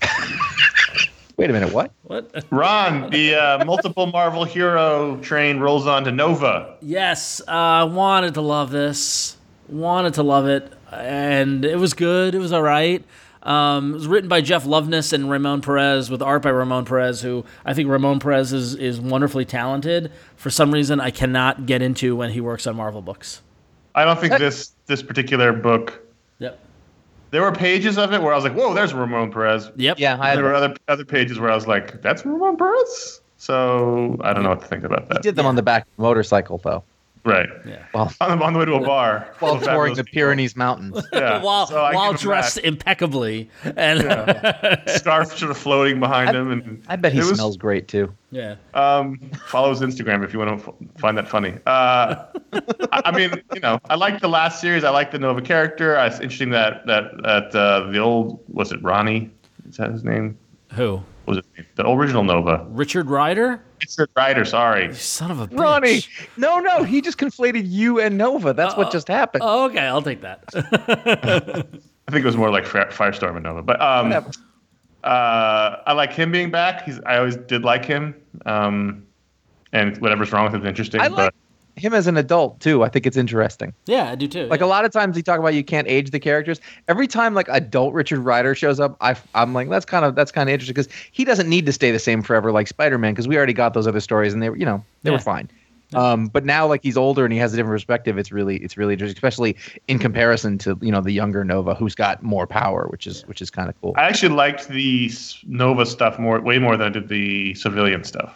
Wait 1.36 1.50
a 1.50 1.52
minute, 1.52 1.70
what? 1.74 1.92
What? 2.04 2.44
Ron, 2.50 3.10
the 3.10 3.34
uh, 3.34 3.64
multiple 3.66 4.06
Marvel 4.06 4.44
hero 4.44 5.18
train 5.18 5.60
rolls 5.60 5.86
on 5.86 6.04
to 6.04 6.10
Nova. 6.10 6.78
Yes, 6.80 7.42
uh, 7.46 7.52
I 7.52 7.84
wanted 7.84 8.32
to 8.34 8.40
love 8.40 8.70
this. 8.70 9.35
Wanted 9.68 10.14
to 10.14 10.22
love 10.22 10.46
it, 10.46 10.72
and 10.92 11.64
it 11.64 11.76
was 11.76 11.94
good. 11.94 12.34
It 12.34 12.38
was 12.38 12.52
all 12.52 12.62
right. 12.62 13.04
Um, 13.42 13.92
it 13.92 13.94
was 13.94 14.08
written 14.08 14.28
by 14.28 14.40
Jeff 14.40 14.64
Loveness 14.64 15.12
and 15.12 15.30
Ramon 15.30 15.60
Perez, 15.60 16.10
with 16.10 16.20
art 16.20 16.42
by 16.42 16.50
Ramon 16.50 16.84
Perez, 16.84 17.22
who 17.22 17.44
I 17.64 17.74
think 17.74 17.88
Ramon 17.88 18.18
Perez 18.18 18.52
is 18.52 18.74
is 18.74 19.00
wonderfully 19.00 19.44
talented. 19.44 20.10
For 20.36 20.50
some 20.50 20.72
reason, 20.72 21.00
I 21.00 21.10
cannot 21.10 21.66
get 21.66 21.80
into 21.80 22.16
when 22.16 22.30
he 22.30 22.40
works 22.40 22.66
on 22.66 22.76
Marvel 22.76 23.02
books. 23.02 23.42
I 23.94 24.04
don't 24.04 24.20
think 24.20 24.36
this 24.38 24.72
this 24.86 25.02
particular 25.02 25.52
book. 25.52 26.02
Yep. 26.38 26.58
There 27.30 27.42
were 27.42 27.52
pages 27.52 27.98
of 27.98 28.12
it 28.12 28.20
where 28.20 28.32
I 28.32 28.36
was 28.36 28.44
like, 28.44 28.54
"Whoa, 28.54 28.74
there's 28.74 28.92
Ramon 28.92 29.32
Perez." 29.32 29.70
Yep. 29.76 29.98
Yeah, 29.98 30.16
I 30.20 30.34
there 30.34 30.44
were 30.44 30.54
other 30.54 30.74
other 30.88 31.04
pages 31.04 31.38
where 31.38 31.50
I 31.50 31.54
was 31.54 31.66
like, 31.68 32.02
"That's 32.02 32.24
Ramon 32.26 32.56
Perez." 32.56 33.20
So 33.38 34.16
I 34.22 34.32
don't 34.32 34.42
know 34.42 34.50
what 34.50 34.60
to 34.60 34.66
think 34.66 34.84
about 34.84 35.08
that. 35.08 35.18
He 35.18 35.22
did 35.22 35.36
them 35.36 35.46
on 35.46 35.54
the 35.54 35.62
back 35.62 35.82
of 35.82 35.88
the 35.96 36.02
motorcycle 36.02 36.58
though, 36.58 36.82
Right 37.26 37.48
Yeah. 37.66 37.84
while 37.92 38.12
on 38.20 38.38
the, 38.38 38.44
on 38.44 38.52
the 38.52 38.58
way 38.60 38.64
to 38.66 38.74
a 38.74 38.80
bar 38.80 39.28
while 39.40 39.58
touring 39.60 39.94
the 39.94 40.04
people. 40.04 40.14
Pyrenees 40.20 40.54
Mountains. 40.56 41.04
Yeah. 41.12 41.42
while 41.42 41.66
So 41.66 41.74
while 41.92 42.12
dressed 42.14 42.54
that. 42.54 42.64
impeccably, 42.66 43.50
and 43.64 44.00
scarf 44.88 45.36
sort 45.36 45.50
of 45.50 45.58
floating 45.58 45.98
behind 46.00 46.36
him, 46.36 46.52
and 46.52 46.82
I 46.88 46.96
bet 46.96 47.12
he 47.12 47.18
it 47.18 47.22
was- 47.24 47.34
smells 47.34 47.56
great 47.56 47.88
too. 47.88 48.12
yeah. 48.30 48.54
Um, 48.74 49.18
follow 49.46 49.70
his 49.70 49.80
Instagram 49.80 50.24
if 50.24 50.32
you 50.32 50.38
want 50.38 50.64
to 50.64 50.74
find 50.98 51.18
that 51.18 51.28
funny. 51.28 51.54
Uh, 51.66 52.26
I, 52.92 53.02
I 53.06 53.10
mean, 53.16 53.42
you 53.54 53.60
know, 53.60 53.80
I 53.90 53.96
like 53.96 54.20
the 54.20 54.28
last 54.28 54.60
series. 54.60 54.84
I 54.84 54.90
like 54.90 55.10
the 55.10 55.18
Nova 55.18 55.40
character. 55.42 55.96
It's 55.96 56.20
interesting 56.20 56.50
that 56.50 56.86
that 56.86 57.10
that 57.24 57.54
uh, 57.54 57.90
the 57.90 57.98
old 57.98 58.40
was 58.48 58.72
it 58.72 58.82
Ronnie? 58.82 59.30
Is 59.68 59.76
that 59.78 59.90
his 59.90 60.04
name? 60.04 60.38
Who? 60.74 61.02
What 61.26 61.36
was 61.36 61.44
it 61.58 61.66
the 61.74 61.88
original 61.88 62.22
Nova? 62.22 62.64
Richard 62.70 63.10
Ryder? 63.10 63.60
Richard 63.80 64.08
Ryder. 64.14 64.44
Sorry. 64.44 64.94
Son 64.94 65.32
of 65.32 65.40
a 65.40 65.48
bitch. 65.48 65.58
Ronnie, 65.58 66.02
no, 66.36 66.60
no, 66.60 66.84
he 66.84 67.00
just 67.00 67.18
conflated 67.18 67.64
you 67.66 68.00
and 68.00 68.16
Nova. 68.16 68.52
That's 68.52 68.76
what 68.76 68.92
just 68.92 69.08
happened. 69.08 69.42
Oh, 69.44 69.64
okay, 69.64 69.80
I'll 69.80 70.02
take 70.02 70.20
that. 70.20 70.44
I 70.54 72.12
think 72.12 72.22
it 72.22 72.24
was 72.24 72.36
more 72.36 72.50
like 72.50 72.64
Firestorm 72.64 73.34
and 73.34 73.42
Nova. 73.42 73.60
But 73.60 73.80
um, 73.80 74.12
uh, 74.12 75.76
I 75.84 75.92
like 75.94 76.12
him 76.12 76.30
being 76.30 76.52
back. 76.52 76.84
He's 76.84 77.00
I 77.00 77.18
always 77.18 77.34
did 77.34 77.64
like 77.64 77.84
him. 77.84 78.14
Um, 78.46 79.04
and 79.72 79.98
whatever's 79.98 80.30
wrong 80.30 80.44
with 80.44 80.54
him 80.54 80.62
is 80.62 80.68
interesting. 80.68 81.00
I 81.00 81.08
but 81.08 81.16
like 81.16 81.34
him 81.76 81.92
as 81.94 82.06
an 82.06 82.16
adult 82.16 82.60
too. 82.60 82.82
I 82.82 82.88
think 82.88 83.06
it's 83.06 83.16
interesting. 83.16 83.72
yeah, 83.86 84.10
I 84.10 84.14
do 84.14 84.26
too. 84.26 84.46
Like 84.46 84.60
yeah. 84.60 84.66
a 84.66 84.68
lot 84.68 84.84
of 84.84 84.92
times, 84.92 85.16
you 85.16 85.22
talk 85.22 85.38
about 85.38 85.54
you 85.54 85.62
can't 85.62 85.86
age 85.88 86.10
the 86.10 86.18
characters. 86.18 86.60
Every 86.88 87.06
time 87.06 87.34
like 87.34 87.48
adult 87.48 87.92
Richard 87.94 88.20
Ryder 88.20 88.54
shows 88.54 88.80
up, 88.80 88.96
I, 89.00 89.14
I'm 89.34 89.52
like, 89.52 89.68
that's 89.68 89.84
kind 89.84 90.04
of 90.04 90.14
that's 90.14 90.32
kind 90.32 90.48
of 90.48 90.52
interesting 90.54 90.74
because 90.74 90.88
he 91.12 91.24
doesn't 91.24 91.48
need 91.48 91.66
to 91.66 91.72
stay 91.72 91.90
the 91.90 91.98
same 91.98 92.22
forever 92.22 92.50
like 92.50 92.66
Spider 92.66 92.98
Man 92.98 93.12
because 93.12 93.28
we 93.28 93.36
already 93.36 93.52
got 93.52 93.74
those 93.74 93.86
other 93.86 94.00
stories 94.00 94.32
and 94.32 94.42
they 94.42 94.50
were 94.50 94.56
you 94.56 94.64
know 94.64 94.82
they 95.02 95.10
Yeah. 95.10 95.16
were 95.16 95.22
fine. 95.22 95.50
Um, 95.94 96.26
but 96.26 96.44
now 96.44 96.66
like 96.66 96.82
he's 96.82 96.96
older 96.96 97.24
and 97.24 97.32
he 97.32 97.38
has 97.38 97.52
a 97.54 97.56
different 97.56 97.74
perspective. 97.76 98.18
It's 98.18 98.32
really 98.32 98.56
it's 98.56 98.76
really 98.76 98.94
interesting, 98.94 99.16
especially 99.16 99.54
in 99.86 99.98
comparison 100.00 100.58
to 100.58 100.76
you 100.80 100.90
know 100.90 101.00
the 101.00 101.12
younger 101.12 101.44
Nova 101.44 101.74
who's 101.74 101.94
got 101.94 102.22
more 102.24 102.46
power, 102.46 102.86
which 102.90 103.06
is 103.06 103.22
which 103.28 103.40
is 103.40 103.50
kind 103.50 103.68
of 103.68 103.80
cool. 103.80 103.92
I 103.96 104.02
actually 104.08 104.34
liked 104.34 104.66
the 104.68 105.10
Nova 105.46 105.86
stuff 105.86 106.18
more, 106.18 106.40
way 106.40 106.58
more 106.58 106.76
than 106.76 106.86
I 106.88 106.90
did 106.90 107.08
the 107.08 107.54
civilian 107.54 108.02
stuff. 108.02 108.34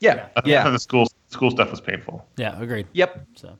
yeah, 0.00 0.26
I 0.36 0.42
yeah. 0.44 0.68
the 0.70 0.78
school 0.78 1.06
school 1.28 1.50
stuff 1.50 1.70
was 1.70 1.80
painful. 1.80 2.26
Yeah, 2.36 2.60
agreed. 2.60 2.86
Yep. 2.92 3.26
So 3.36 3.56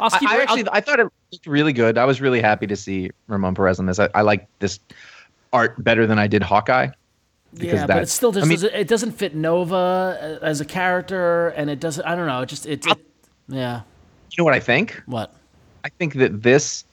I'll 0.00 0.10
I, 0.12 0.18
keep. 0.18 0.28
I 0.28 0.34
I'll- 0.34 0.40
actually 0.42 0.64
I 0.72 0.80
thought 0.80 1.00
it 1.00 1.08
looked 1.32 1.46
really 1.46 1.72
good. 1.72 1.98
I 1.98 2.04
was 2.04 2.20
really 2.20 2.40
happy 2.40 2.66
to 2.66 2.76
see 2.76 3.10
Ramon 3.28 3.54
Perez 3.54 3.78
on 3.78 3.86
this. 3.86 3.98
I, 3.98 4.08
I 4.14 4.22
like 4.22 4.46
this 4.58 4.80
art 5.52 5.82
better 5.82 6.06
than 6.06 6.18
I 6.18 6.26
did 6.26 6.42
Hawkeye. 6.42 6.88
because 7.54 7.80
yeah, 7.80 7.86
but 7.86 8.02
it 8.02 8.08
still 8.08 8.32
just 8.32 8.44
I 8.44 8.48
mean- 8.48 8.56
doesn't, 8.56 8.74
it 8.74 8.88
doesn't 8.88 9.12
fit 9.12 9.34
Nova 9.34 10.38
as 10.42 10.60
a 10.60 10.64
character, 10.64 11.48
and 11.50 11.70
it 11.70 11.80
doesn't. 11.80 12.04
I 12.04 12.14
don't 12.16 12.26
know. 12.26 12.42
It 12.42 12.48
just 12.48 12.66
it. 12.66 12.86
it 12.86 12.98
yeah. 13.48 13.82
You 14.32 14.42
know 14.42 14.44
what 14.44 14.54
I 14.54 14.60
think? 14.60 15.00
What? 15.06 15.34
I 15.84 15.88
think 15.88 16.14
that 16.14 16.42
this 16.42 16.84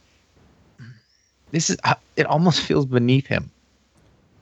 this 1.52 1.70
is 1.70 1.78
uh, 1.84 1.96
it 2.16 2.26
almost 2.26 2.62
feels 2.62 2.86
beneath 2.86 3.28
him. 3.28 3.50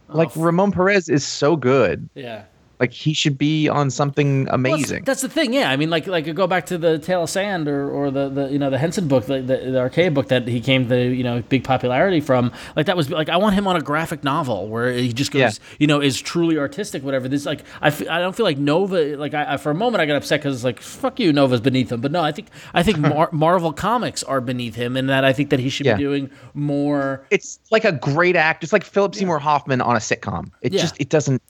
Like 0.09 0.27
Oh, 0.29 0.41
f- 0.41 0.45
Ramon 0.45 0.71
Perez 0.71 1.07
is 1.09 1.25
so 1.25 1.55
good. 1.55 2.07
Yeah. 2.15 2.43
Like 2.81 2.91
he 2.91 3.13
should 3.13 3.37
be 3.37 3.69
on 3.69 3.89
something 3.91 4.45
Well, 4.45 4.55
amazing. 4.55 5.03
that's 5.05 5.21
the 5.21 5.29
thing, 5.29 5.53
yeah. 5.53 5.69
I 5.69 5.77
mean, 5.77 5.89
like, 5.91 6.07
like 6.07 6.33
go 6.35 6.47
back 6.47 6.65
to 6.65 6.77
the 6.79 6.97
Tale 6.97 7.23
of 7.23 7.29
Sand 7.29 7.67
or, 7.67 7.89
or 7.89 8.09
the, 8.11 8.27
the 8.27 8.49
you 8.51 8.57
know 8.59 8.69
the 8.71 8.77
Henson 8.79 9.07
book, 9.07 9.27
the, 9.27 9.39
the, 9.41 9.57
the 9.57 9.79
arcade 9.79 10.13
book 10.15 10.27
that 10.29 10.47
he 10.47 10.59
came 10.59 10.87
the 10.87 10.99
you 11.05 11.23
know 11.23 11.43
big 11.47 11.63
popularity 11.63 12.19
from. 12.21 12.51
Like 12.75 12.87
that 12.87 12.97
was 12.97 13.09
like 13.11 13.29
I 13.29 13.37
want 13.37 13.53
him 13.55 13.67
on 13.67 13.75
a 13.75 13.81
graphic 13.81 14.23
novel 14.23 14.67
where 14.67 14.91
he 14.91 15.13
just 15.13 15.31
goes, 15.31 15.39
Yeah. 15.39 15.51
you 15.77 15.85
know, 15.87 16.01
is 16.01 16.19
truly 16.19 16.57
artistic, 16.57 17.03
whatever. 17.03 17.27
This 17.29 17.45
like 17.45 17.61
I, 17.81 17.87
f- 17.89 18.09
I 18.09 18.19
don't 18.19 18.35
feel 18.35 18.45
like 18.47 18.57
Nova. 18.57 19.15
Like 19.15 19.35
I, 19.35 19.53
I 19.53 19.57
for 19.57 19.69
a 19.69 19.75
moment 19.75 20.01
I 20.01 20.07
got 20.07 20.15
upset 20.17 20.39
because 20.41 20.55
it's 20.55 20.63
like 20.65 20.81
fuck 20.81 21.19
you, 21.19 21.31
Nova's 21.31 21.61
beneath 21.61 21.91
him. 21.91 22.01
But 22.01 22.11
no, 22.11 22.23
I 22.23 22.31
think 22.31 22.47
I 22.73 22.81
think 22.81 22.97
Mar- 22.97 23.29
Marvel 23.33 23.71
comics 23.73 24.23
are 24.23 24.41
beneath 24.41 24.73
him, 24.73 24.97
and 24.97 25.07
that 25.07 25.23
I 25.23 25.33
think 25.33 25.51
that 25.51 25.59
he 25.59 25.69
should 25.69 25.85
Yeah. 25.85 25.97
be 25.97 26.03
doing 26.03 26.31
more. 26.55 27.23
it's 27.29 27.59
like 27.69 27.85
a 27.85 27.91
great 27.91 28.35
act. 28.35 28.63
It's 28.63 28.73
like 28.73 28.83
Philip 28.83 29.13
Seymour 29.13 29.37
Hoffman 29.39 29.81
on 29.81 29.95
a 29.95 29.99
sitcom. 29.99 30.51
It 30.61 30.73
Yeah. 30.73 30.81
just 30.81 30.99
it 30.99 31.09
doesn't. 31.09 31.43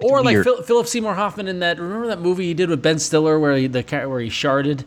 It's 0.00 0.10
Or 0.10 0.22
like. 0.22 0.42
Phil, 0.42 0.62
Philip 0.62 0.86
Seymour 0.86 1.14
Hoffman 1.14 1.48
in 1.48 1.60
that. 1.60 1.78
Remember 1.78 2.06
that 2.08 2.20
movie 2.20 2.44
he 2.44 2.54
did 2.54 2.68
with 2.70 2.82
Ben 2.82 2.98
Stiller 2.98 3.38
where 3.38 3.56
he 3.56 3.66
the 3.66 3.82
where 4.08 4.20
he 4.20 4.28
sharded, 4.28 4.84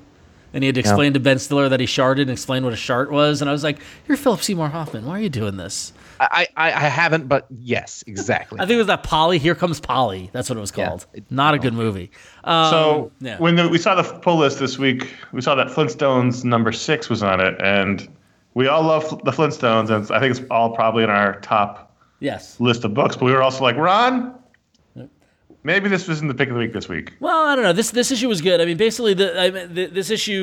and 0.53 0.63
he 0.63 0.67
had 0.67 0.75
to 0.75 0.81
explain 0.81 1.13
to 1.13 1.19
Ben 1.19 1.39
Stiller 1.39 1.69
that 1.69 1.79
he 1.79 1.85
sharded 1.85 2.21
and 2.21 2.31
explain 2.31 2.63
what 2.63 2.73
a 2.73 2.77
shart 2.77 3.11
was. 3.11 3.41
And 3.41 3.49
I 3.49 3.53
was 3.53 3.63
like, 3.63 3.79
"You're 4.07 4.17
Philip 4.17 4.41
Seymour 4.41 4.69
Hoffman. 4.69 5.05
Why 5.05 5.17
are 5.19 5.21
you 5.21 5.29
doing 5.29 5.57
this?" 5.57 5.93
I, 6.21 6.47
I 6.57 6.67
I 6.67 6.79
haven't, 6.89 7.29
but 7.29 7.45
yes, 7.49 8.03
exactly. 8.05 8.59
I 8.59 8.63
think 8.63 8.75
it 8.75 8.79
was 8.79 8.87
that 8.87 9.03
Polly. 9.03 9.37
Here 9.37 9.55
comes 9.55 9.79
Polly. 9.79 10.29
That's 10.33 10.49
what 10.49 10.57
it 10.57 10.61
was 10.61 10.73
Yeah. 10.75 10.87
called. 10.89 11.05
Not 11.29 11.53
a 11.53 11.59
good 11.59 11.73
movie. 11.73 12.11
Um, 12.43 12.69
So 12.69 13.11
yeah. 13.21 13.37
when 13.37 13.55
the, 13.55 13.69
we 13.69 13.77
saw 13.77 13.95
the 13.95 14.03
pull 14.03 14.37
list 14.37 14.59
this 14.59 14.77
week, 14.77 15.13
we 15.31 15.41
saw 15.41 15.55
that 15.55 15.67
Flintstones 15.67 16.43
number 16.43 16.73
six 16.73 17.09
was 17.09 17.23
on 17.23 17.39
it, 17.39 17.55
and 17.61 18.05
we 18.53 18.67
all 18.67 18.83
love 18.83 19.09
the 19.23 19.31
Flintstones, 19.31 19.89
and 19.89 20.11
I 20.11 20.19
think 20.19 20.37
it's 20.37 20.45
all 20.51 20.71
probably 20.75 21.05
in 21.05 21.09
our 21.09 21.39
top 21.39 21.95
yes. 22.19 22.59
list 22.59 22.83
of 22.83 22.93
books. 22.93 23.15
But 23.15 23.25
we 23.25 23.31
were 23.31 23.41
also 23.41 23.63
like, 23.63 23.77
Ron, 23.77 24.33
maybe 25.69 25.87
this 25.87 26.07
wasn't 26.07 26.27
the 26.27 26.33
pick 26.33 26.49
of 26.49 26.55
the 26.55 26.59
week 26.59 26.73
this 26.73 26.89
week. 26.89 27.13
Well, 27.19 27.45
I 27.45 27.55
don't 27.55 27.63
know. 27.63 27.73
This 27.73 27.91
this 27.91 28.09
issue 28.11 28.27
was 28.27 28.41
good. 28.41 28.59
I 28.59 28.65
mean, 28.65 28.77
basically, 28.77 29.13
the, 29.13 29.39
I 29.39 29.51
mean, 29.51 29.75
th 29.75 29.91
this 29.91 30.09
issue 30.09 30.41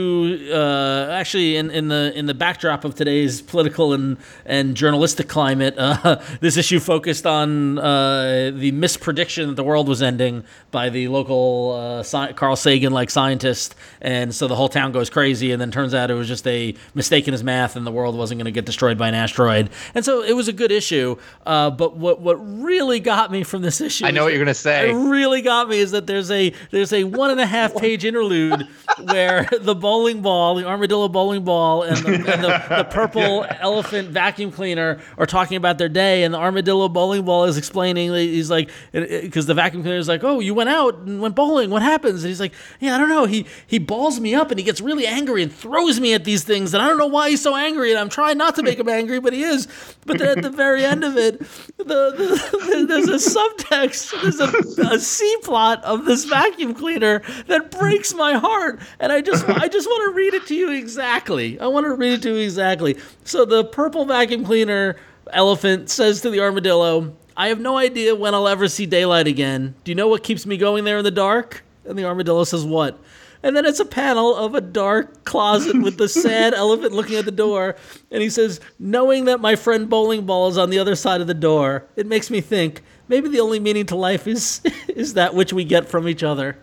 uh, 0.52 1.08
actually 1.10 1.56
in, 1.56 1.70
in 1.70 1.88
the 1.88 2.12
in 2.14 2.26
the 2.26 2.34
backdrop 2.34 2.84
of 2.84 2.94
today's 2.94 3.42
political 3.42 3.92
and 3.92 4.18
and 4.44 4.76
journalistic 4.76 5.28
climate, 5.28 5.74
uh, 5.76 6.22
this 6.40 6.56
issue 6.56 6.78
focused 6.78 7.26
on 7.26 7.78
uh, 7.78 8.52
the 8.54 8.70
misprediction 8.72 9.48
that 9.48 9.56
the 9.56 9.64
world 9.64 9.88
was 9.88 10.00
ending 10.00 10.44
by 10.70 10.90
the 10.90 11.08
local 11.08 11.72
uh, 11.72 12.00
sci- 12.00 12.32
Carl 12.34 12.54
Sagan 12.54 12.92
like 12.92 13.10
scientist, 13.10 13.74
and 14.00 14.32
so 14.32 14.46
the 14.46 14.54
whole 14.54 14.68
town 14.68 14.92
goes 14.92 15.10
crazy. 15.10 15.50
And 15.52 15.60
then 15.60 15.70
turns 15.72 15.92
out 15.92 16.10
it 16.10 16.14
was 16.14 16.28
just 16.28 16.46
a 16.46 16.74
mistake 16.94 17.26
in 17.26 17.32
his 17.32 17.42
math, 17.42 17.74
and 17.74 17.84
the 17.84 17.96
world 17.98 18.16
wasn't 18.16 18.38
going 18.38 18.52
to 18.52 18.56
get 18.60 18.64
destroyed 18.64 18.96
by 18.96 19.08
an 19.08 19.14
asteroid. 19.14 19.70
And 19.94 20.04
so 20.04 20.22
it 20.22 20.34
was 20.34 20.46
a 20.46 20.52
good 20.52 20.70
issue. 20.70 21.16
Uh, 21.44 21.70
but 21.70 21.96
what 21.96 22.20
what 22.20 22.36
really 22.70 23.00
got 23.00 23.32
me 23.32 23.42
from 23.42 23.62
this 23.62 23.80
issue, 23.80 24.06
I 24.06 24.12
know 24.12 24.22
what 24.22 24.32
you're 24.32 24.44
gonna 24.44 24.54
say. 24.54 24.92
Really 25.16 25.42
got 25.42 25.68
me 25.68 25.78
is 25.78 25.90
that 25.92 26.06
there's 26.06 26.30
a 26.30 26.52
there's 26.70 26.92
a 26.92 27.04
one 27.04 27.30
and 27.30 27.40
a 27.40 27.46
half 27.46 27.74
page 27.76 28.04
interlude 28.04 28.68
where 29.02 29.48
the 29.60 29.74
bowling 29.74 30.22
ball, 30.22 30.54
the 30.54 30.66
armadillo 30.66 31.08
bowling 31.08 31.44
ball, 31.44 31.82
and 31.82 31.96
the, 31.98 32.14
and 32.14 32.44
the, 32.44 32.76
the 32.76 32.84
purple 32.84 33.46
elephant 33.60 34.10
vacuum 34.10 34.52
cleaner 34.52 35.00
are 35.18 35.26
talking 35.26 35.56
about 35.56 35.78
their 35.78 35.88
day, 35.88 36.22
and 36.22 36.32
the 36.32 36.38
armadillo 36.38 36.88
bowling 36.88 37.24
ball 37.24 37.44
is 37.44 37.56
explaining. 37.56 38.12
He's 38.12 38.50
like, 38.50 38.70
because 38.92 39.46
the 39.46 39.54
vacuum 39.54 39.82
cleaner 39.82 39.98
is 39.98 40.08
like, 40.08 40.22
"Oh, 40.22 40.40
you 40.40 40.54
went 40.54 40.70
out 40.70 40.98
and 40.98 41.20
went 41.20 41.34
bowling. 41.34 41.70
What 41.70 41.82
happens?" 41.82 42.22
And 42.22 42.28
he's 42.28 42.40
like, 42.40 42.52
"Yeah, 42.78 42.94
I 42.94 42.98
don't 42.98 43.08
know. 43.08 43.24
He 43.24 43.46
he 43.66 43.78
balls 43.78 44.20
me 44.20 44.34
up 44.34 44.50
and 44.50 44.58
he 44.58 44.64
gets 44.64 44.80
really 44.80 45.06
angry 45.06 45.42
and 45.42 45.52
throws 45.52 45.98
me 45.98 46.14
at 46.14 46.24
these 46.24 46.44
things, 46.44 46.74
and 46.74 46.82
I 46.82 46.88
don't 46.88 46.98
know 46.98 47.06
why 47.06 47.30
he's 47.30 47.42
so 47.42 47.56
angry. 47.56 47.90
And 47.90 47.98
I'm 47.98 48.08
trying 48.08 48.38
not 48.38 48.54
to 48.56 48.62
make 48.62 48.78
him 48.78 48.88
angry, 48.88 49.20
but 49.20 49.32
he 49.32 49.42
is. 49.42 49.66
But 50.04 50.18
then 50.18 50.38
at 50.38 50.42
the 50.42 50.50
very 50.50 50.84
end 50.84 51.04
of 51.04 51.16
it, 51.16 51.38
the, 51.78 51.84
the, 51.84 52.86
there's 52.88 53.08
a 53.08 53.38
subtext. 53.38 54.22
There's 54.22 54.40
a, 54.40 54.48
a 54.94 54.95
C 54.98 55.36
plot 55.42 55.82
of 55.84 56.04
this 56.04 56.24
vacuum 56.24 56.74
cleaner 56.74 57.22
that 57.46 57.70
breaks 57.70 58.14
my 58.14 58.34
heart, 58.34 58.80
and 58.98 59.12
I 59.12 59.20
just 59.20 59.48
I 59.48 59.68
just 59.68 59.86
want 59.86 60.10
to 60.10 60.16
read 60.16 60.34
it 60.34 60.46
to 60.46 60.54
you 60.54 60.72
exactly. 60.72 61.58
I 61.60 61.66
want 61.66 61.84
to 61.84 61.94
read 61.94 62.14
it 62.14 62.22
to 62.22 62.30
you 62.34 62.44
exactly. 62.44 62.96
So 63.24 63.44
the 63.44 63.64
purple 63.64 64.04
vacuum 64.04 64.44
cleaner 64.44 64.96
elephant 65.32 65.90
says 65.90 66.20
to 66.22 66.30
the 66.30 66.40
armadillo, 66.40 67.14
"I 67.36 67.48
have 67.48 67.60
no 67.60 67.76
idea 67.76 68.14
when 68.14 68.34
I'll 68.34 68.48
ever 68.48 68.68
see 68.68 68.86
daylight 68.86 69.26
again. 69.26 69.74
Do 69.84 69.90
you 69.90 69.96
know 69.96 70.08
what 70.08 70.22
keeps 70.22 70.46
me 70.46 70.56
going 70.56 70.84
there 70.84 70.98
in 70.98 71.04
the 71.04 71.10
dark?" 71.10 71.64
And 71.84 71.98
the 71.98 72.04
armadillo 72.04 72.44
says, 72.44 72.64
"What?" 72.64 72.98
And 73.42 73.56
then 73.56 73.64
it's 73.64 73.78
a 73.78 73.84
panel 73.84 74.34
of 74.34 74.56
a 74.56 74.60
dark 74.60 75.24
closet 75.24 75.80
with 75.80 75.98
the 75.98 76.08
sad 76.08 76.52
elephant 76.54 76.92
looking 76.92 77.16
at 77.16 77.26
the 77.26 77.30
door. 77.30 77.76
And 78.10 78.20
he 78.20 78.28
says, 78.28 78.60
Knowing 78.80 79.26
that 79.26 79.40
my 79.40 79.54
friend 79.54 79.88
Bowling 79.88 80.26
Ball 80.26 80.48
is 80.48 80.58
on 80.58 80.70
the 80.70 80.80
other 80.80 80.96
side 80.96 81.20
of 81.20 81.28
the 81.28 81.34
door, 81.34 81.84
it 81.94 82.06
makes 82.06 82.28
me 82.28 82.40
think 82.40 82.82
maybe 83.08 83.28
the 83.28 83.40
only 83.40 83.60
meaning 83.60 83.86
to 83.86 83.96
life 83.96 84.26
is 84.26 84.60
is 84.88 85.14
that 85.14 85.34
which 85.34 85.52
we 85.52 85.64
get 85.64 85.88
from 85.88 86.08
each 86.08 86.22
other. 86.22 86.56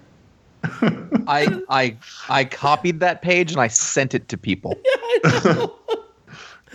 I 1.28 1.62
I 1.70 1.98
I 2.30 2.46
copied 2.46 3.00
that 3.02 3.22
page 3.22 3.52
and 3.52 3.60
I 3.60 3.68
sent 3.68 4.14
it 4.14 4.30
to 4.30 4.38
people. 4.38 4.80
Yeah, 5.26 5.68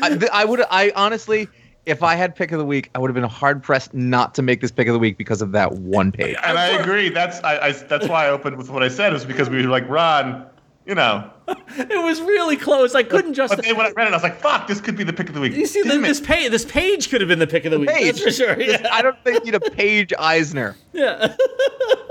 I, 0.03 0.09
th- 0.17 0.31
I 0.33 0.45
would 0.45 0.63
I 0.71 0.93
honestly, 0.97 1.49
if 1.85 2.03
I 2.03 2.15
had 2.15 2.35
pick 2.35 2.53
of 2.53 2.59
the 2.59 2.65
week, 2.65 2.89
I 2.95 2.99
would 2.99 3.11
have 3.11 3.15
been 3.15 3.25
hard 3.25 3.63
pressed 3.63 3.93
not 3.93 4.35
to 4.37 4.43
make 4.43 4.61
this 4.61 4.71
pick 4.71 4.87
of 4.87 4.93
the 4.93 4.99
week 4.99 5.19
because 5.19 5.43
of 5.43 5.53
that 5.53 5.73
one 5.73 6.13
page. 6.13 6.37
And 6.45 6.57
I 6.57 6.69
agree. 6.69 7.09
That's 7.09 7.43
I, 7.43 7.59
I 7.59 7.73
that's 7.73 8.09
why 8.09 8.27
I 8.27 8.31
opened 8.31 8.57
with 8.57 8.71
what 8.71 8.83
I 8.83 8.89
said 8.89 9.13
is 9.13 9.25
because 9.25 9.51
we 9.51 9.61
were 9.61 9.69
like, 9.69 9.89
Ron, 9.89 10.47
you 10.87 10.95
know. 10.95 11.31
It 11.79 12.03
was 12.03 12.21
really 12.21 12.57
close. 12.57 12.95
I 12.95 13.05
couldn't 13.05 13.35
just. 13.35 13.55
But 13.55 13.65
then 13.65 13.77
when 13.77 13.87
I 13.87 13.91
read 13.91 14.09
it, 14.09 14.11
I 14.11 14.17
was 14.17 14.23
like, 14.23 14.41
fuck, 14.41 14.67
this 14.67 14.81
could 14.81 14.97
be 14.97 15.05
the 15.05 15.13
pick 15.13 15.29
of 15.29 15.35
the 15.35 15.41
week. 15.41 15.55
You 15.55 15.67
see, 15.67 15.83
Damn 15.83 16.03
this 16.03 16.21
page, 16.21 16.51
this 16.51 16.65
page 16.65 17.09
could 17.09 17.21
have 17.21 17.29
been 17.29 17.39
the 17.39 17.47
pick 17.47 17.65
of 17.65 17.71
the 17.71 17.79
week. 17.79 17.89
That's 17.89 18.19
Page. 18.19 18.23
for 18.23 18.31
sure. 18.31 18.61
Yeah. 18.61 18.89
I 18.91 19.01
don't 19.01 19.17
think 19.23 19.45
you 19.45 19.53
need 19.53 19.55
a 19.55 19.71
page 19.71 20.13
Eisner. 20.19 20.77
yeah. 20.93 21.37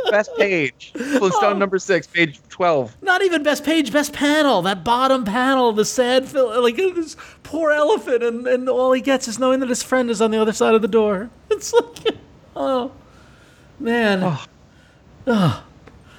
Best 0.10 0.32
page. 0.38 0.94
Flintstone 0.94 1.56
oh. 1.56 1.58
number 1.58 1.78
six, 1.80 2.08
page 2.08 2.40
twelve. 2.48 2.96
Not 3.02 3.22
even 3.24 3.44
best 3.44 3.66
page, 3.66 3.92
best 3.92 4.14
panel. 4.14 4.62
That 4.62 4.86
bottom 4.86 5.26
panel, 5.26 5.74
the 5.74 5.84
sad, 5.84 6.34
like 6.34 6.80
uh, 6.80 6.94
this 6.94 7.18
poor 7.44 7.72
elephant, 7.72 8.24
and, 8.24 8.48
and 8.48 8.70
all 8.70 8.94
he 8.94 9.02
gets 9.02 9.28
is 9.28 9.38
knowing 9.38 9.60
that 9.60 9.70
his 9.70 9.84
friend 9.84 10.10
is 10.10 10.22
on 10.22 10.32
the 10.32 10.42
other 10.42 10.54
side 10.54 10.74
of 10.76 10.82
the 10.82 10.88
door. 10.88 11.30
It's 11.50 11.74
like, 11.74 12.16
oh 12.56 12.92
man, 13.80 14.38
Oh, 15.26 15.64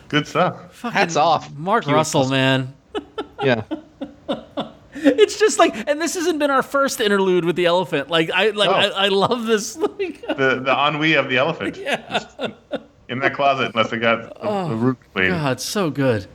Good 0.08 0.26
stuff. 0.26 0.74
Fucking 0.74 0.94
Hats 0.94 1.16
off. 1.16 1.52
Mark 1.54 1.86
Russell, 1.86 2.28
man. 2.28 2.74
Yeah. 3.42 3.62
It's 5.00 5.38
just 5.38 5.60
like, 5.60 5.76
and 5.88 6.00
this 6.00 6.14
hasn't 6.14 6.40
been 6.40 6.50
our 6.50 6.62
first 6.62 7.00
interlude 7.00 7.44
with 7.44 7.54
the 7.54 7.66
elephant. 7.66 8.10
Like 8.10 8.30
I, 8.30 8.50
like 8.50 8.68
No. 8.68 8.76
I, 8.76 9.04
I 9.04 9.08
love 9.08 9.46
this. 9.46 9.76
Like, 9.98 10.26
The 10.26 10.60
the 10.64 10.74
ennui 10.88 11.14
of 11.14 11.28
the 11.28 11.36
elephant. 11.36 11.74
Just 12.10 12.36
in 13.08 13.20
that 13.20 13.34
closet, 13.34 13.70
unless 13.74 13.90
they 13.90 13.98
got 13.98 14.34
the, 14.42 14.68
the 14.68 14.74
root 14.74 14.98
clean. 15.14 15.28
God, 15.30 15.60
so 15.60 15.88
good, 15.90 16.26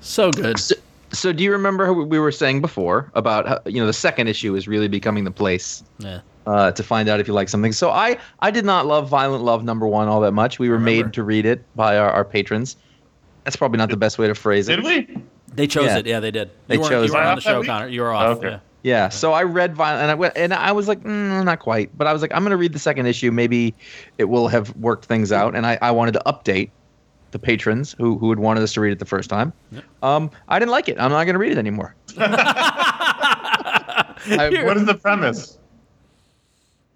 so 0.00 0.30
good. 0.30 0.58
So, 0.58 0.74
so 1.12 1.32
do 1.32 1.44
you 1.44 1.52
remember 1.52 1.84
how 1.86 1.92
we 1.92 2.18
were 2.18 2.32
saying 2.32 2.62
before 2.62 3.10
about 3.14 3.46
how, 3.46 3.60
you 3.66 3.80
know 3.80 3.86
the 3.86 3.92
second 3.92 4.28
issue 4.28 4.54
is 4.54 4.66
really 4.66 4.88
becoming 4.88 5.24
the 5.24 5.30
place 5.30 5.82
Yeah. 5.98 6.20
uh, 6.46 6.72
to 6.72 6.82
find 6.82 7.08
out 7.10 7.20
if 7.20 7.28
you 7.28 7.34
like 7.34 7.48
something. 7.50 7.72
So 7.72 7.90
I 7.90 8.16
I 8.40 8.50
did 8.50 8.64
not 8.64 8.86
love 8.86 9.08
Violent 9.10 9.44
Love 9.44 9.62
number 9.62 9.86
one 9.86 10.08
all 10.08 10.20
that 10.22 10.32
much. 10.32 10.58
We 10.58 10.68
were 10.70 10.76
Remember. 10.76 11.04
made 11.06 11.12
to 11.14 11.22
read 11.22 11.44
it 11.44 11.62
by 11.76 11.98
our, 11.98 12.10
our 12.10 12.24
patrons. 12.24 12.76
That's 13.44 13.56
probably 13.56 13.76
not 13.78 13.90
the 13.90 13.96
best 13.98 14.18
way 14.18 14.26
to 14.26 14.34
phrase 14.34 14.68
it. 14.70 14.76
Did 14.76 14.84
we? 14.84 15.22
They 15.56 15.66
chose 15.66 15.86
Yeah. 15.86 15.98
it. 15.98 16.06
Yeah, 16.06 16.20
they 16.20 16.30
did. 16.30 16.50
They 16.66 16.74
you 16.74 16.80
weren't, 16.80 16.92
chose 16.92 17.08
You 17.08 17.14
weren't 17.14 17.26
on 17.26 17.34
the 17.36 17.40
show, 17.40 17.64
Conor. 17.64 17.88
You 17.88 18.02
were 18.02 18.12
off. 18.12 18.38
Okay. 18.38 18.50
Yeah. 18.50 18.58
Yeah, 18.82 19.08
so 19.08 19.32
I 19.32 19.42
read 19.42 19.74
Violent, 19.74 20.02
and 20.02 20.10
I 20.12 20.14
went, 20.14 20.34
and 20.36 20.54
I 20.54 20.70
was 20.70 20.86
like, 20.86 21.02
mm, 21.02 21.44
not 21.44 21.58
quite, 21.58 21.90
but 21.98 22.06
I 22.06 22.12
was 22.12 22.22
like, 22.22 22.30
I'm 22.32 22.44
gonna 22.44 22.56
read 22.56 22.72
the 22.72 22.78
second 22.78 23.06
issue. 23.06 23.32
Maybe 23.32 23.74
it 24.16 24.26
will 24.26 24.46
have 24.46 24.76
worked 24.76 25.06
things 25.06 25.32
out. 25.32 25.56
And 25.56 25.66
I, 25.66 25.76
I 25.82 25.90
wanted 25.90 26.12
to 26.12 26.22
update 26.24 26.70
the 27.32 27.40
patrons 27.40 27.96
who 27.98 28.16
who 28.16 28.30
had 28.30 28.38
wanted 28.38 28.62
us 28.62 28.72
to 28.74 28.80
read 28.80 28.92
it 28.92 29.00
the 29.00 29.04
first 29.04 29.28
time. 29.28 29.52
Um, 30.04 30.30
I 30.46 30.60
didn't 30.60 30.70
like 30.70 30.88
it. 30.88 31.00
I'm 31.00 31.10
not 31.10 31.24
gonna 31.24 31.40
read 31.40 31.50
it 31.50 31.58
anymore. 31.58 31.96
I, 32.16 34.14
What 34.64 34.76
is 34.76 34.86
the 34.86 34.94
premise? 34.94 35.58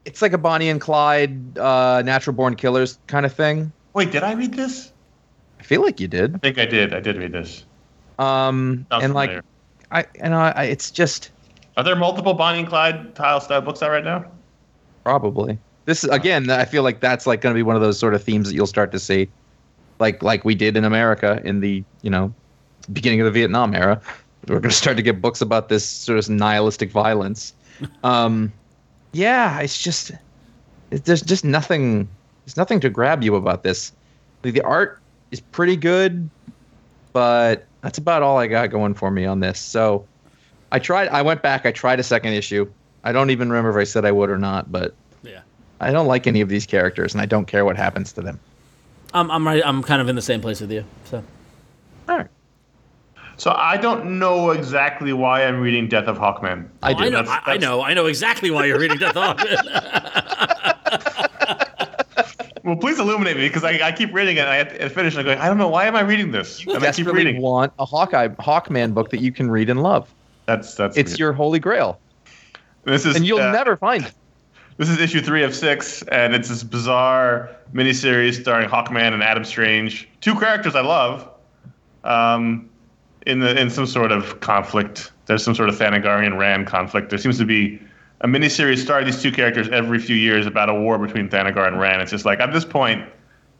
it's 0.04 0.22
like 0.22 0.32
a 0.32 0.38
Bonnie 0.38 0.68
and 0.68 0.80
Clyde, 0.80 1.58
uh, 1.58 2.02
natural 2.04 2.34
born 2.34 2.54
killers 2.54 2.98
kind 3.08 3.26
of 3.26 3.32
thing. 3.32 3.72
Wait, 3.94 4.12
did 4.12 4.22
I 4.22 4.32
read 4.32 4.54
this? 4.54 4.92
I 5.58 5.62
feel 5.64 5.82
like 5.82 5.98
you 6.00 6.06
did. 6.08 6.36
I 6.36 6.38
think 6.38 6.58
I 6.58 6.66
did. 6.66 6.94
I 6.94 7.00
did 7.00 7.16
read 7.16 7.32
this. 7.32 7.64
Um, 8.20 8.86
Sounds 8.90 9.04
and 9.04 9.14
like. 9.14 9.42
I, 9.92 10.04
and 10.20 10.34
I, 10.36 10.50
I, 10.50 10.64
it's 10.64 10.92
just 10.92 11.32
Are 11.76 11.82
there 11.82 11.96
multiple 11.96 12.34
Bonnie 12.34 12.60
and 12.60 12.68
Clyde 12.68 13.16
tile 13.16 13.40
style 13.40 13.60
books 13.60 13.82
out 13.82 13.90
right 13.90 14.04
now? 14.04 14.24
probably 15.02 15.58
this 15.86 16.04
is 16.04 16.10
again. 16.10 16.50
I 16.50 16.64
feel 16.64 16.82
like 16.82 17.00
that's 17.00 17.26
like 17.26 17.40
going 17.40 17.54
to 17.54 17.58
be 17.58 17.62
one 17.62 17.74
of 17.74 17.82
those 17.82 17.98
sort 17.98 18.14
of 18.14 18.22
themes 18.22 18.48
that 18.48 18.54
you'll 18.54 18.66
start 18.66 18.92
to 18.92 18.98
see, 18.98 19.28
like 19.98 20.22
like 20.22 20.44
we 20.44 20.54
did 20.54 20.76
in 20.76 20.84
America 20.84 21.40
in 21.44 21.60
the 21.60 21.82
you 22.02 22.10
know 22.10 22.32
beginning 22.92 23.20
of 23.20 23.24
the 23.24 23.30
Vietnam 23.30 23.74
era. 23.74 24.00
We're 24.46 24.60
going 24.60 24.70
to 24.70 24.76
start 24.76 24.96
to 24.96 25.02
get 25.02 25.20
books 25.20 25.40
about 25.40 25.68
this 25.68 25.84
sort 25.84 26.18
of 26.18 26.28
nihilistic 26.30 26.90
violence. 26.90 27.54
Um, 28.04 28.52
yeah, 29.12 29.58
it's 29.60 29.82
just 29.82 30.10
it, 30.90 31.06
there's 31.06 31.22
just 31.22 31.46
nothing. 31.46 32.06
There's 32.44 32.58
nothing 32.58 32.78
to 32.80 32.90
grab 32.90 33.22
you 33.22 33.34
about 33.34 33.62
this. 33.62 33.92
Like, 34.44 34.52
the 34.52 34.60
art 34.60 35.00
is 35.30 35.40
pretty 35.40 35.76
good, 35.76 36.28
but 37.14 37.64
that's 37.82 37.98
about 37.98 38.22
all 38.22 38.38
I 38.38 38.46
got 38.46 38.70
going 38.70 38.94
for 38.94 39.10
me 39.10 39.24
on 39.24 39.40
this. 39.40 39.58
So 39.58 40.06
I 40.72 40.78
tried. 40.78 41.08
I 41.08 41.22
went 41.22 41.42
back. 41.42 41.66
I 41.66 41.72
tried 41.72 42.00
a 42.00 42.02
second 42.02 42.32
issue. 42.32 42.70
I 43.04 43.12
don't 43.12 43.30
even 43.30 43.48
remember 43.50 43.70
if 43.70 43.76
I 43.76 43.84
said 43.84 44.04
I 44.04 44.12
would 44.12 44.30
or 44.30 44.38
not, 44.38 44.70
but 44.70 44.94
Yeah. 45.22 45.40
I 45.80 45.90
don't 45.90 46.06
like 46.06 46.26
any 46.26 46.40
of 46.42 46.48
these 46.48 46.66
characters, 46.66 47.14
and 47.14 47.20
I 47.22 47.26
don't 47.26 47.46
care 47.46 47.64
what 47.64 47.76
happens 47.76 48.12
to 48.12 48.22
them. 48.22 48.38
I'm 49.14 49.30
I'm 49.30 49.46
right. 49.46 49.62
I'm 49.64 49.82
kind 49.82 50.00
of 50.00 50.08
in 50.08 50.16
the 50.16 50.22
same 50.22 50.40
place 50.40 50.60
with 50.60 50.70
you. 50.70 50.84
So 51.04 51.24
All 52.08 52.18
right. 52.18 52.28
So 53.36 53.52
I 53.56 53.78
don't 53.78 54.18
know 54.18 54.50
exactly 54.50 55.14
why 55.14 55.44
I'm 55.44 55.60
reading 55.60 55.88
Death 55.88 56.08
of 56.08 56.18
Hawkman. 56.18 56.68
I 56.82 56.92
oh, 56.92 56.98
do. 56.98 57.04
I 57.04 57.08
know. 57.08 57.22
That's- 57.22 57.42
I, 57.46 57.52
I 57.54 57.56
know. 57.56 57.82
I 57.82 57.94
know 57.94 58.06
exactly 58.06 58.50
why 58.50 58.66
you're 58.66 58.78
reading 58.78 58.98
Death 58.98 59.16
of 59.16 59.36
Hawkman. 59.36 60.66
Well, 62.64 62.76
please 62.76 62.98
illuminate 62.98 63.36
me 63.36 63.48
because 63.48 63.64
I, 63.64 63.80
I 63.88 63.92
keep 63.92 64.12
reading 64.12 64.36
it 64.36 64.40
and 64.40 64.48
I 64.50 64.56
have 64.56 64.78
to 64.78 64.88
finish 64.90 65.14
and 65.14 65.20
I'm 65.20 65.24
going, 65.26 65.38
I 65.38 65.46
don't 65.48 65.58
know 65.58 65.68
why 65.68 65.86
am 65.86 65.96
I 65.96 66.00
reading 66.00 66.30
this? 66.32 66.64
You 66.64 66.74
and 66.74 66.84
I 66.84 66.92
keep 66.92 67.06
reading. 67.06 67.40
want 67.40 67.72
a 67.78 67.84
Hawkeye 67.86 68.28
Hawkman 68.28 68.92
book 68.94 69.10
that 69.10 69.20
you 69.20 69.32
can 69.32 69.50
read 69.50 69.70
and 69.70 69.82
love. 69.82 70.12
That's 70.46 70.74
that's 70.74 70.96
It's 70.96 71.10
weird. 71.12 71.18
your 71.18 71.32
holy 71.32 71.58
grail, 71.58 71.98
this 72.84 73.06
is 73.06 73.16
and 73.16 73.24
you'll 73.26 73.40
uh, 73.40 73.52
never 73.52 73.76
find 73.76 74.04
it. 74.04 74.12
This 74.78 74.88
is 74.88 74.98
issue 74.98 75.20
three 75.20 75.42
of 75.42 75.54
six, 75.54 76.02
and 76.04 76.34
it's 76.34 76.48
this 76.48 76.62
bizarre 76.62 77.50
miniseries 77.74 78.40
starring 78.40 78.68
Hawkman 78.68 79.12
and 79.12 79.22
Adam 79.22 79.44
Strange, 79.44 80.08
two 80.20 80.34
characters 80.38 80.74
I 80.74 80.80
love. 80.80 81.28
Um, 82.04 82.68
in 83.26 83.40
the 83.40 83.58
in 83.60 83.68
some 83.70 83.86
sort 83.86 84.10
of 84.10 84.40
conflict, 84.40 85.12
there's 85.26 85.44
some 85.44 85.54
sort 85.54 85.68
of 85.68 85.76
Thanagarian 85.78 86.38
Rann 86.38 86.64
conflict. 86.64 87.10
There 87.10 87.18
seems 87.18 87.36
to 87.38 87.44
be 87.44 87.80
a 88.22 88.26
miniseries 88.28 88.78
starring 88.78 89.06
these 89.06 89.20
two 89.22 89.32
characters 89.32 89.68
every 89.70 89.98
few 89.98 90.16
years 90.16 90.46
about 90.46 90.68
a 90.68 90.74
war 90.74 90.98
between 90.98 91.28
Thanagar 91.28 91.66
and 91.66 91.80
Rann. 91.80 92.00
It's 92.00 92.10
just 92.10 92.24
like 92.24 92.40
at 92.40 92.52
this 92.52 92.64
point, 92.64 93.04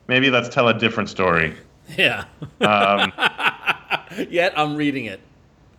maybe 0.09 0.31
let's 0.31 0.49
tell 0.49 0.69
a 0.69 0.75
different 0.79 1.09
story. 1.09 1.55
yeah. 1.97 2.25
Um, 2.61 3.13
Yet 4.29 4.53
I'm 4.59 4.77
reading 4.77 5.05
it. 5.07 5.21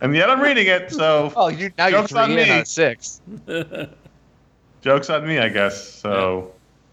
and 0.00 0.14
yet 0.16 0.30
I'm 0.30 0.40
reading 0.40 0.66
it, 0.66 0.90
so 0.90 1.32
Oh, 1.36 1.48
you 1.48 1.70
now 1.76 1.86
you're 1.88 2.00
Joke's 2.00 2.12
on 2.14 2.34
me. 2.34 2.50
on 2.50 2.64
six. 2.64 3.20
jokes 4.82 5.10
on 5.10 5.26
me, 5.26 5.38
I 5.38 5.48
guess. 5.48 5.86
So 5.92 6.52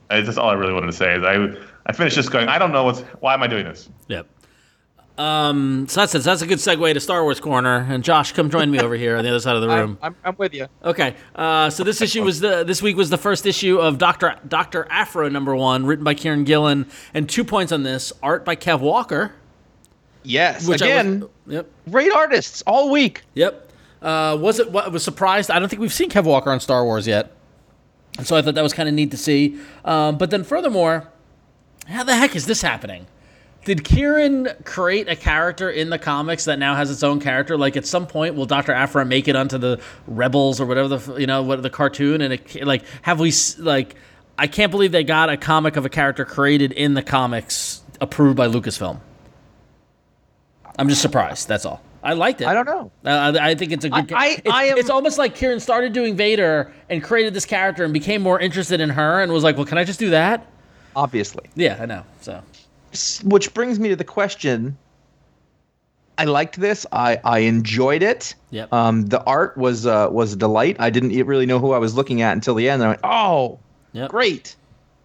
I, 0.10 0.22
that's 0.22 0.38
all 0.38 0.50
I 0.50 0.54
really 0.54 0.74
wanted 0.74 0.88
to 0.88 0.94
say. 0.94 1.16
Is 1.16 1.24
I 1.24 1.56
I 1.86 1.94
finished 1.94 2.16
just 2.16 2.32
going. 2.32 2.48
I 2.50 2.58
don't 2.60 2.72
know 2.72 2.84
what's 2.84 3.02
why 3.22 3.34
am 3.34 3.42
I 3.44 3.48
doing 3.48 3.64
this. 3.66 3.90
Yep. 4.10 4.28
Um, 5.20 5.86
so 5.90 6.00
that's 6.00 6.14
that's 6.24 6.42
a 6.42 6.48
good 6.48 6.60
segue 6.60 6.94
to 6.94 7.00
Star 7.02 7.24
Wars 7.24 7.42
corner. 7.42 7.86
And 7.90 8.06
Josh, 8.06 8.32
come 8.32 8.50
join 8.50 8.72
me 8.72 8.80
over 8.80 8.96
here 8.96 9.18
on 9.18 9.24
the 9.26 9.30
other 9.30 9.42
side 9.42 9.58
of 9.58 9.62
the 9.62 9.68
room. 9.76 9.98
I'm, 10.02 10.16
I'm, 10.24 10.30
I'm 10.30 10.36
with 10.38 10.54
you. 10.54 10.68
Okay. 10.82 11.14
Uh, 11.36 11.70
so 11.70 11.84
this 11.84 12.02
issue 12.02 12.24
was 12.24 12.40
the 12.40 12.64
this 12.64 12.82
week 12.82 12.96
was 12.96 13.10
the 13.10 13.18
first 13.18 13.46
issue 13.46 13.80
of 13.80 13.98
Doctor 13.98 14.40
Doctor 14.48 14.88
Aphra 14.90 15.30
number 15.30 15.54
one, 15.58 15.86
written 15.86 16.06
by 16.06 16.16
Kieron 16.16 16.46
Gillen, 16.46 16.88
and 17.14 17.28
two 17.28 17.44
points 17.44 17.74
on 17.74 17.84
this 17.84 18.14
art 18.24 18.46
by 18.46 18.56
Kev 18.56 18.80
Walker. 18.80 19.34
Yes. 20.24 20.66
Which 20.66 20.82
Again, 20.82 21.20
was, 21.20 21.30
yep. 21.48 21.70
great 21.90 22.14
artists 22.14 22.64
all 22.66 22.90
week. 22.90 23.24
Yep. 23.34 23.72
Uh, 24.02 24.38
was 24.40 24.60
it? 24.60 24.72
What 24.72 24.90
was 24.90 25.04
surprised? 25.04 25.52
I 25.52 25.60
don't 25.60 25.68
think 25.68 25.82
we've 25.82 25.92
seen 25.92 26.10
Kev 26.10 26.24
Walker 26.24 26.50
on 26.50 26.62
Star 26.62 26.86
Wars 26.86 27.06
yet, 27.06 27.36
and 28.18 28.26
so 28.26 28.38
I 28.38 28.42
thought 28.42 28.56
that 28.56 28.64
was 28.64 28.72
kind 28.72 28.88
of 28.88 28.96
neat 28.96 29.12
to 29.12 29.18
see. 29.18 29.60
Um, 29.84 30.18
but 30.18 30.32
then, 30.32 30.46
furthermore, 30.46 31.10
how 31.88 32.06
the 32.06 32.16
heck 32.16 32.38
is 32.38 32.46
this 32.46 32.62
happening? 32.62 33.06
Did 33.66 33.80
Kieron 33.84 34.64
create 34.66 35.10
a 35.10 35.16
character 35.16 35.70
in 35.70 35.89
the 35.89 35.99
comics 35.99 36.45
that 36.45 36.57
now 36.60 36.76
has 36.76 36.89
its 36.89 37.03
own 37.03 37.20
character? 37.20 37.57
Like 37.57 37.76
at 37.78 37.86
some 37.86 38.07
point, 38.07 38.36
will 38.36 38.45
Doctor 38.45 38.72
Aphra 38.72 39.05
make 39.05 39.28
it 39.28 39.36
onto 39.36 39.57
the 39.57 39.80
Rebels 40.07 40.60
or 40.62 40.66
whatever 40.66 40.97
the 40.97 41.16
you 41.20 41.28
know 41.28 41.43
what 41.43 41.62
the 41.62 41.70
cartoon? 41.70 42.22
And 42.22 42.34
it, 42.34 42.64
like, 42.66 42.84
have 43.01 43.20
we 43.20 43.34
like? 43.57 43.95
I 44.38 44.47
can't 44.47 44.72
believe 44.72 44.91
they 44.93 45.03
got 45.03 45.30
a 45.30 45.36
comic 45.38 45.76
of 45.76 45.86
a 45.86 45.89
character 45.89 46.24
created 46.24 46.72
in 46.72 46.93
the 46.93 47.03
comics 47.03 47.82
approved 47.99 48.38
by 48.38 48.47
Lucasfilm. 48.47 49.01
I'm 50.78 50.88
just 50.88 51.01
surprised. 51.01 51.47
That's 51.49 51.66
all. 51.66 51.82
I 52.01 52.14
liked 52.14 52.39
it. 52.39 52.47
I 52.47 52.53
don't 52.53 52.66
know. 52.66 52.91
Uh, 53.03 53.38
I 53.38 53.49
I 53.49 53.55
think 53.55 53.74
it's 53.74 53.84
a 53.84 53.89
good. 53.89 54.14
I- 54.14 54.18
I- 54.26 54.28
it's, 54.45 54.49
I 54.49 54.64
am- 54.66 54.78
it's 54.78 54.89
almost 54.89 55.18
like 55.18 55.36
Kieron 55.36 55.60
started 55.60 55.91
doing 55.91 56.16
Vader 56.16 56.72
and 56.89 57.03
created 57.03 57.34
this 57.34 57.45
character 57.45 57.84
and 57.84 57.91
became 57.93 58.22
more 58.22 58.39
interested 58.39 58.80
in 58.80 58.89
her 58.91 59.22
and 59.22 59.34
was 59.34 59.43
like, 59.43 59.57
"Well, 59.57 59.66
can 59.66 59.78
I 59.78 59.84
just 59.84 59.99
do 59.99 60.12
that?" 60.12 60.47
Obviously. 60.95 61.49
Yeah, 61.55 61.78
I 61.80 61.86
know. 61.86 62.03
So 62.22 62.41
Which 63.24 63.54
brings 63.54 63.80
me 63.80 63.90
to 63.90 63.96
the 63.96 64.04
question. 64.04 64.78
I 66.18 66.26
liked 66.26 66.60
this. 66.60 66.86
I, 66.92 67.20
I 67.24 67.40
enjoyed 67.40 68.04
it. 68.04 68.36
Yep. 68.52 68.74
Um, 68.74 69.06
the 69.06 69.24
art 69.24 69.58
was 69.58 69.86
uh, 69.86 70.10
was 70.12 70.34
a 70.34 70.36
delight. 70.36 70.76
I 70.80 70.90
didn't 70.90 71.12
really 71.26 71.46
know 71.46 71.60
who 71.60 71.72
I 71.72 71.78
was 71.78 71.96
looking 71.96 72.22
at 72.22 72.34
until 72.34 72.56
the 72.56 72.68
end. 72.70 72.82
And 72.82 72.88
I 72.88 72.88
went, 72.90 73.00
oh, 73.04 73.60
Yep. 73.94 74.10
great. 74.12 74.56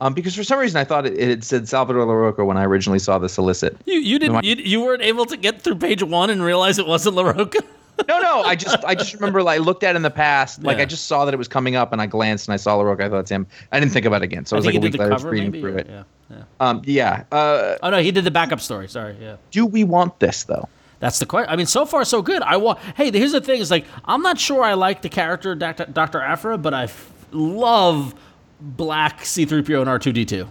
Um, 0.01 0.13
because 0.13 0.35
for 0.35 0.43
some 0.43 0.59
reason 0.59 0.79
I 0.81 0.85
thought 0.85 1.07
it, 1.07 1.17
it 1.17 1.29
had 1.29 1.45
said 1.45 1.69
Salvador 1.69 2.05
Larroca 2.05 2.45
when 2.45 2.57
I 2.57 2.65
originally 2.65 2.99
saw 2.99 3.19
the 3.19 3.29
solicit. 3.29 3.77
you 3.87 3.95
you 4.01 4.19
didn't 4.19 4.43
you, 4.45 4.57
you 4.57 4.81
weren't 4.83 5.03
able 5.03 5.25
to 5.27 5.37
get 5.37 5.63
through 5.63 5.77
page 5.77 6.03
one 6.03 6.31
and 6.31 6.43
realize 6.43 6.79
it 6.81 6.87
wasn't 6.87 7.17
Larroca. 7.17 7.61
No, 8.09 8.19
no. 8.21 8.43
I 8.43 8.57
just 8.57 8.85
I 8.85 8.95
just 8.95 9.15
remember 9.15 9.43
like 9.43 9.61
I 9.61 9.63
looked 9.63 9.85
at 9.85 9.95
it 9.95 9.97
in 9.97 10.03
the 10.03 10.11
past. 10.11 10.63
Like 10.63 10.79
Yeah. 10.79 10.83
I 10.83 10.87
just 10.87 11.07
saw 11.07 11.25
that 11.25 11.33
it 11.35 11.37
was 11.37 11.49
coming 11.49 11.77
up 11.77 11.93
and 11.93 12.03
I 12.03 12.07
glanced 12.07 12.49
and 12.49 12.53
I 12.53 12.57
saw 12.57 12.77
Larroca. 12.77 13.03
I 13.05 13.09
thought 13.09 13.21
it's 13.21 13.31
him. 13.31 13.47
I 13.73 13.79
didn't 13.81 13.93
think 13.93 14.05
about 14.07 14.23
it 14.23 14.25
again. 14.25 14.45
So 14.47 14.57
it 14.57 14.59
was 14.59 14.67
like 14.67 14.75
a 14.75 14.81
week 14.81 14.95
later, 14.99 15.11
I 15.13 15.15
was 15.15 15.25
reading 15.25 15.51
maybe. 15.53 15.61
through 15.61 15.75
or- 15.75 15.79
it. 15.79 15.87
Yeah, 15.89 16.03
yeah. 16.31 16.43
Um, 16.61 16.83
yeah. 16.85 17.25
Uh, 17.31 17.77
Oh 17.83 17.91
no, 17.91 18.03
he 18.03 18.11
did 18.11 18.25
the 18.25 18.31
backup 18.31 18.61
story. 18.61 18.89
Sorry. 18.89 19.17
Yeah. 19.21 19.37
do 19.51 19.65
we 19.67 19.85
want 19.85 20.19
this 20.19 20.45
though? 20.45 20.69
That's 21.01 21.19
the 21.19 21.27
question. 21.27 21.53
I 21.53 21.57
mean, 21.57 21.67
so 21.67 21.85
far 21.85 22.05
so 22.05 22.23
good. 22.23 22.43
I 22.43 22.57
want. 22.57 22.79
Hey, 22.97 23.11
here's 23.11 23.33
the 23.33 23.41
thing: 23.41 23.61
is 23.61 23.71
like 23.71 23.85
I'm 24.05 24.23
not 24.23 24.39
sure 24.39 24.63
I 24.63 24.75
like 24.75 25.03
the 25.03 25.09
character 25.09 25.55
Doctor 25.55 26.21
Aphra, 26.21 26.57
but 26.59 26.73
I 26.73 26.85
f- 26.85 27.13
love 27.33 28.15
Black 28.61 29.25
C-3PO 29.25 29.81
and 29.83 29.89
R2D2. 29.89 30.49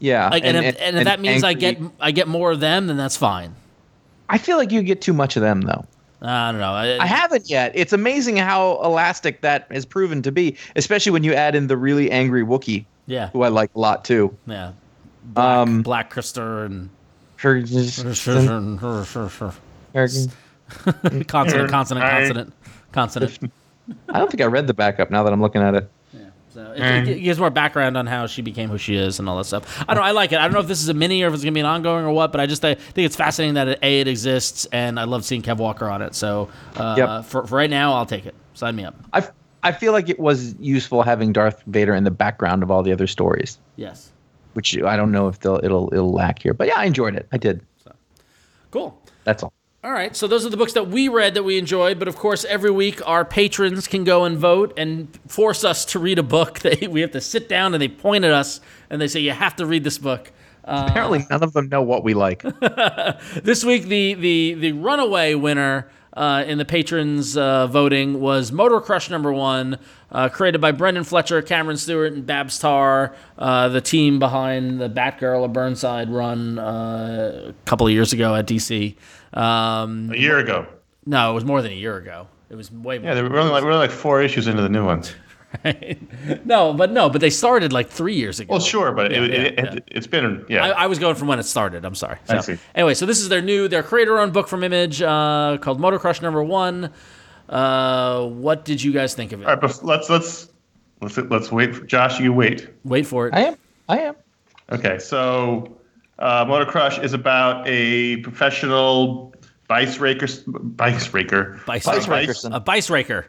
Yeah. 0.00 0.28
Like, 0.28 0.44
and, 0.44 0.56
if, 0.56 0.76
and, 0.80 0.96
if 0.98 1.04
that 1.04 1.20
means 1.20 1.44
I 1.44 1.54
get 1.54 1.78
I 1.98 2.10
get 2.10 2.28
more 2.28 2.50
of 2.52 2.60
them, 2.60 2.86
then 2.86 2.96
that's 2.96 3.16
fine. 3.16 3.54
I 4.28 4.38
feel 4.38 4.56
like 4.58 4.70
you 4.70 4.82
get 4.82 5.00
too 5.00 5.12
much 5.12 5.36
of 5.36 5.42
them 5.42 5.62
though. 5.62 5.86
I 6.22 6.52
don't 6.52 6.60
know. 6.60 6.72
I, 6.72 6.98
I 7.02 7.06
haven't 7.06 7.48
yet. 7.48 7.72
It's 7.74 7.92
amazing 7.92 8.36
how 8.36 8.80
elastic 8.82 9.40
that 9.40 9.66
has 9.70 9.86
proven 9.86 10.20
to 10.22 10.30
be, 10.32 10.56
especially 10.76 11.12
when 11.12 11.24
you 11.24 11.32
add 11.32 11.54
in 11.54 11.66
the 11.66 11.76
really 11.76 12.10
angry 12.10 12.44
Wookiee, 12.44 12.84
yeah, 13.06 13.30
who 13.30 13.42
I 13.42 13.48
like 13.48 13.70
a 13.74 13.78
lot 13.80 14.04
too. 14.04 14.36
yeah. 14.46 14.72
Black, 15.22 15.46
Um, 15.56 15.82
Black 15.82 16.12
Krister 16.12 16.64
and 16.66 16.88
Her- 17.36 17.60
consonant, 21.24 21.24
consonant, 21.24 21.70
consonant, 21.70 21.70
consonant, 21.70 22.52
consonant. 22.92 23.52
I 24.08 24.18
don't 24.18 24.30
think 24.30 24.40
I 24.40 24.46
read 24.46 24.66
the 24.66 24.74
backup 24.74 25.10
now 25.10 25.22
that 25.24 25.32
I'm 25.32 25.40
looking 25.40 25.62
at 25.62 25.74
it. 25.74 25.90
So 26.52 26.72
it, 26.76 27.08
it 27.08 27.20
gives 27.20 27.38
more 27.38 27.50
background 27.50 27.96
on 27.96 28.06
how 28.06 28.26
she 28.26 28.42
became 28.42 28.68
who 28.70 28.76
she 28.78 28.96
is 28.96 29.18
and 29.20 29.28
all 29.28 29.36
that 29.38 29.44
stuff. 29.44 29.80
I 29.82 29.94
don't. 29.94 30.02
know, 30.02 30.08
I 30.08 30.10
like 30.10 30.32
it. 30.32 30.38
I 30.38 30.42
don't 30.42 30.52
know 30.52 30.60
if 30.60 30.66
this 30.66 30.82
is 30.82 30.88
a 30.88 30.94
mini 30.94 31.22
or 31.22 31.28
if 31.28 31.34
it's 31.34 31.44
gonna 31.44 31.52
be 31.52 31.60
an 31.60 31.66
ongoing 31.66 32.04
or 32.04 32.12
what, 32.12 32.32
but 32.32 32.40
I 32.40 32.46
just 32.46 32.64
I 32.64 32.74
think 32.74 33.06
it's 33.06 33.14
fascinating 33.16 33.54
that 33.54 33.68
it, 33.68 33.78
a 33.82 34.00
it 34.00 34.08
exists 34.08 34.66
and 34.72 34.98
I 34.98 35.04
love 35.04 35.24
seeing 35.24 35.42
Kev 35.42 35.58
Walker 35.58 35.88
on 35.88 36.02
it. 36.02 36.14
So 36.14 36.48
uh, 36.76 36.94
Yep. 36.98 37.24
for, 37.26 37.46
for 37.46 37.56
right 37.56 37.70
now, 37.70 37.92
I'll 37.94 38.06
take 38.06 38.26
it. 38.26 38.34
Sign 38.54 38.74
me 38.74 38.84
up. 38.84 38.94
I 39.12 39.28
I 39.62 39.72
feel 39.72 39.92
like 39.92 40.08
it 40.08 40.18
was 40.18 40.54
useful 40.58 41.02
having 41.02 41.32
Darth 41.32 41.62
Vader 41.66 41.94
in 41.94 42.02
the 42.04 42.10
background 42.10 42.62
of 42.62 42.70
all 42.70 42.82
the 42.82 42.92
other 42.92 43.06
stories, 43.06 43.58
Yes. 43.76 44.10
which 44.54 44.76
I 44.82 44.96
don't 44.96 45.12
know 45.12 45.28
if 45.28 45.38
they'll 45.40 45.60
it'll 45.62 45.88
it'll 45.92 46.12
lack 46.12 46.42
here. 46.42 46.52
But 46.54 46.66
yeah, 46.66 46.78
I 46.78 46.84
enjoyed 46.86 47.14
it. 47.14 47.28
I 47.32 47.36
did. 47.38 47.60
Cool. 48.72 48.96
That's 49.24 49.42
all. 49.42 49.52
All 49.82 49.92
right, 49.92 50.14
so 50.14 50.26
those 50.26 50.44
are 50.44 50.50
the 50.50 50.58
books 50.58 50.74
that 50.74 50.88
we 50.88 51.08
read 51.08 51.32
that 51.34 51.42
we 51.42 51.56
enjoyed, 51.56 51.98
but 51.98 52.06
of 52.06 52.14
course, 52.14 52.44
every 52.44 52.70
week 52.70 53.00
our 53.08 53.24
patrons 53.24 53.88
can 53.88 54.04
go 54.04 54.24
and 54.24 54.36
vote 54.36 54.74
and 54.76 55.08
force 55.26 55.64
us 55.64 55.86
to 55.86 55.98
read 55.98 56.18
a 56.18 56.22
book. 56.22 56.58
They, 56.70 56.86
we 56.86 57.00
have 57.00 57.12
to 57.12 57.20
sit 57.22 57.48
down 57.48 57.72
and 57.72 57.80
they 57.80 57.88
point 57.88 58.26
at 58.26 58.32
us 58.32 58.60
and 58.90 59.00
they 59.00 59.08
say, 59.08 59.20
You 59.20 59.30
have 59.30 59.56
to 59.56 59.64
read 59.64 59.82
this 59.82 59.96
book. 59.96 60.32
Uh, 60.66 60.84
Apparently, 60.90 61.24
none 61.30 61.42
of 61.42 61.54
them 61.54 61.70
know 61.70 61.80
what 61.80 62.04
we 62.04 62.12
like. 62.12 62.42
this 63.42 63.64
week, 63.64 63.84
the, 63.84 64.12
the, 64.12 64.54
the 64.54 64.72
runaway 64.72 65.32
winner 65.34 65.90
uh, 66.12 66.44
in 66.46 66.58
the 66.58 66.66
patrons 66.66 67.36
uh, 67.38 67.66
voting 67.66 68.20
was 68.20 68.52
Motor 68.52 68.80
Crush 68.80 69.08
number 69.08 69.32
one, 69.32 69.78
uh, 70.12 70.28
created 70.28 70.60
by 70.60 70.72
Brenden 70.72 71.06
Fletcher, 71.06 71.40
Cameron 71.40 71.78
Stewart, 71.78 72.12
and 72.12 72.26
Babs 72.26 72.58
Tarr, 72.58 73.16
uh, 73.38 73.68
the 73.68 73.80
team 73.80 74.18
behind 74.18 74.80
the 74.80 74.90
Batgirl 74.90 75.44
of 75.44 75.54
Burnside 75.54 76.10
run 76.10 76.58
uh, 76.58 77.46
a 77.48 77.52
couple 77.64 77.86
of 77.86 77.92
years 77.94 78.12
ago 78.12 78.34
at 78.34 78.46
DC. 78.46 78.96
Um, 79.32 80.10
A 80.12 80.16
year 80.16 80.38
ago. 80.38 80.66
no, 81.06 81.30
it 81.30 81.34
was 81.34 81.44
more 81.44 81.62
than 81.62 81.72
a 81.72 81.76
year 81.76 81.96
ago. 81.96 82.26
It 82.50 82.56
was 82.56 82.70
way 82.72 82.98
more. 82.98 83.08
Yeah, 83.08 83.14
they 83.14 83.22
were 83.22 83.38
only 83.38 83.52
like, 83.52 83.62
we're 83.62 83.70
only 83.70 83.86
like 83.86 83.96
four 83.96 84.20
issues 84.22 84.46
into 84.48 84.60
the 84.62 84.68
new 84.68 84.84
ones. 84.84 85.14
no, 86.44 86.72
but 86.72 86.92
no, 86.92 87.08
but 87.10 87.20
they 87.20 87.30
started 87.30 87.72
like 87.72 87.88
three 87.88 88.14
years 88.14 88.40
ago. 88.40 88.52
Well, 88.52 88.60
sure, 88.60 88.92
but 88.92 89.10
Yeah, 89.10 89.22
it, 89.22 89.30
yeah, 89.30 89.36
it, 89.38 89.54
yeah. 89.58 89.72
it, 89.74 89.84
it's 89.88 90.06
been 90.06 90.44
yeah. 90.48 90.64
I, 90.66 90.84
I 90.84 90.86
was 90.86 90.98
going 90.98 91.14
from 91.16 91.28
when 91.28 91.38
it 91.38 91.44
started. 91.44 91.84
I'm 91.84 91.94
sorry. 91.94 92.18
I 92.28 92.40
see. 92.40 92.56
Anyway, 92.74 92.94
so 92.94 93.06
this 93.06 93.20
is 93.20 93.28
their 93.28 93.42
new, 93.42 93.66
their 93.68 93.82
creator-owned 93.82 94.32
book 94.32 94.48
from 94.48 94.62
Image 94.64 95.02
uh, 95.02 95.58
called 95.60 95.80
Motor 95.80 95.98
Crush 95.98 96.22
Number 96.22 96.42
One. 96.42 96.92
Uh, 97.48 98.26
what 98.26 98.64
did 98.64 98.82
you 98.82 98.92
guys 98.92 99.14
think 99.14 99.32
of 99.32 99.40
it? 99.40 99.44
All 99.44 99.50
right, 99.52 99.60
but 99.60 99.82
let's 99.84 100.08
let's 100.08 100.48
let's 101.00 101.16
let's 101.18 101.50
wait. 101.50 101.74
For, 101.74 101.84
Josh, 101.84 102.20
you 102.20 102.32
wait. 102.32 102.68
Wait 102.84 103.06
for 103.06 103.26
it. 103.26 103.34
I 103.34 103.40
am. 103.46 103.56
I 103.88 103.98
am. 104.00 104.14
Okay, 104.70 105.00
so 105.00 105.76
uh, 106.20 106.44
Motor 106.46 106.66
Crush 106.66 106.98
is 106.98 107.12
about 107.12 107.66
a 107.66 108.18
professional 108.18 109.34
Bice 109.68 109.98
Raker, 109.98 110.26
Bice 110.46 111.14
Raker, 111.14 111.60
Bice, 111.66 111.84
Bice 111.84 112.06
Bice. 112.06 112.44
A 112.44 112.60
bice 112.60 112.90
raker. 112.90 113.26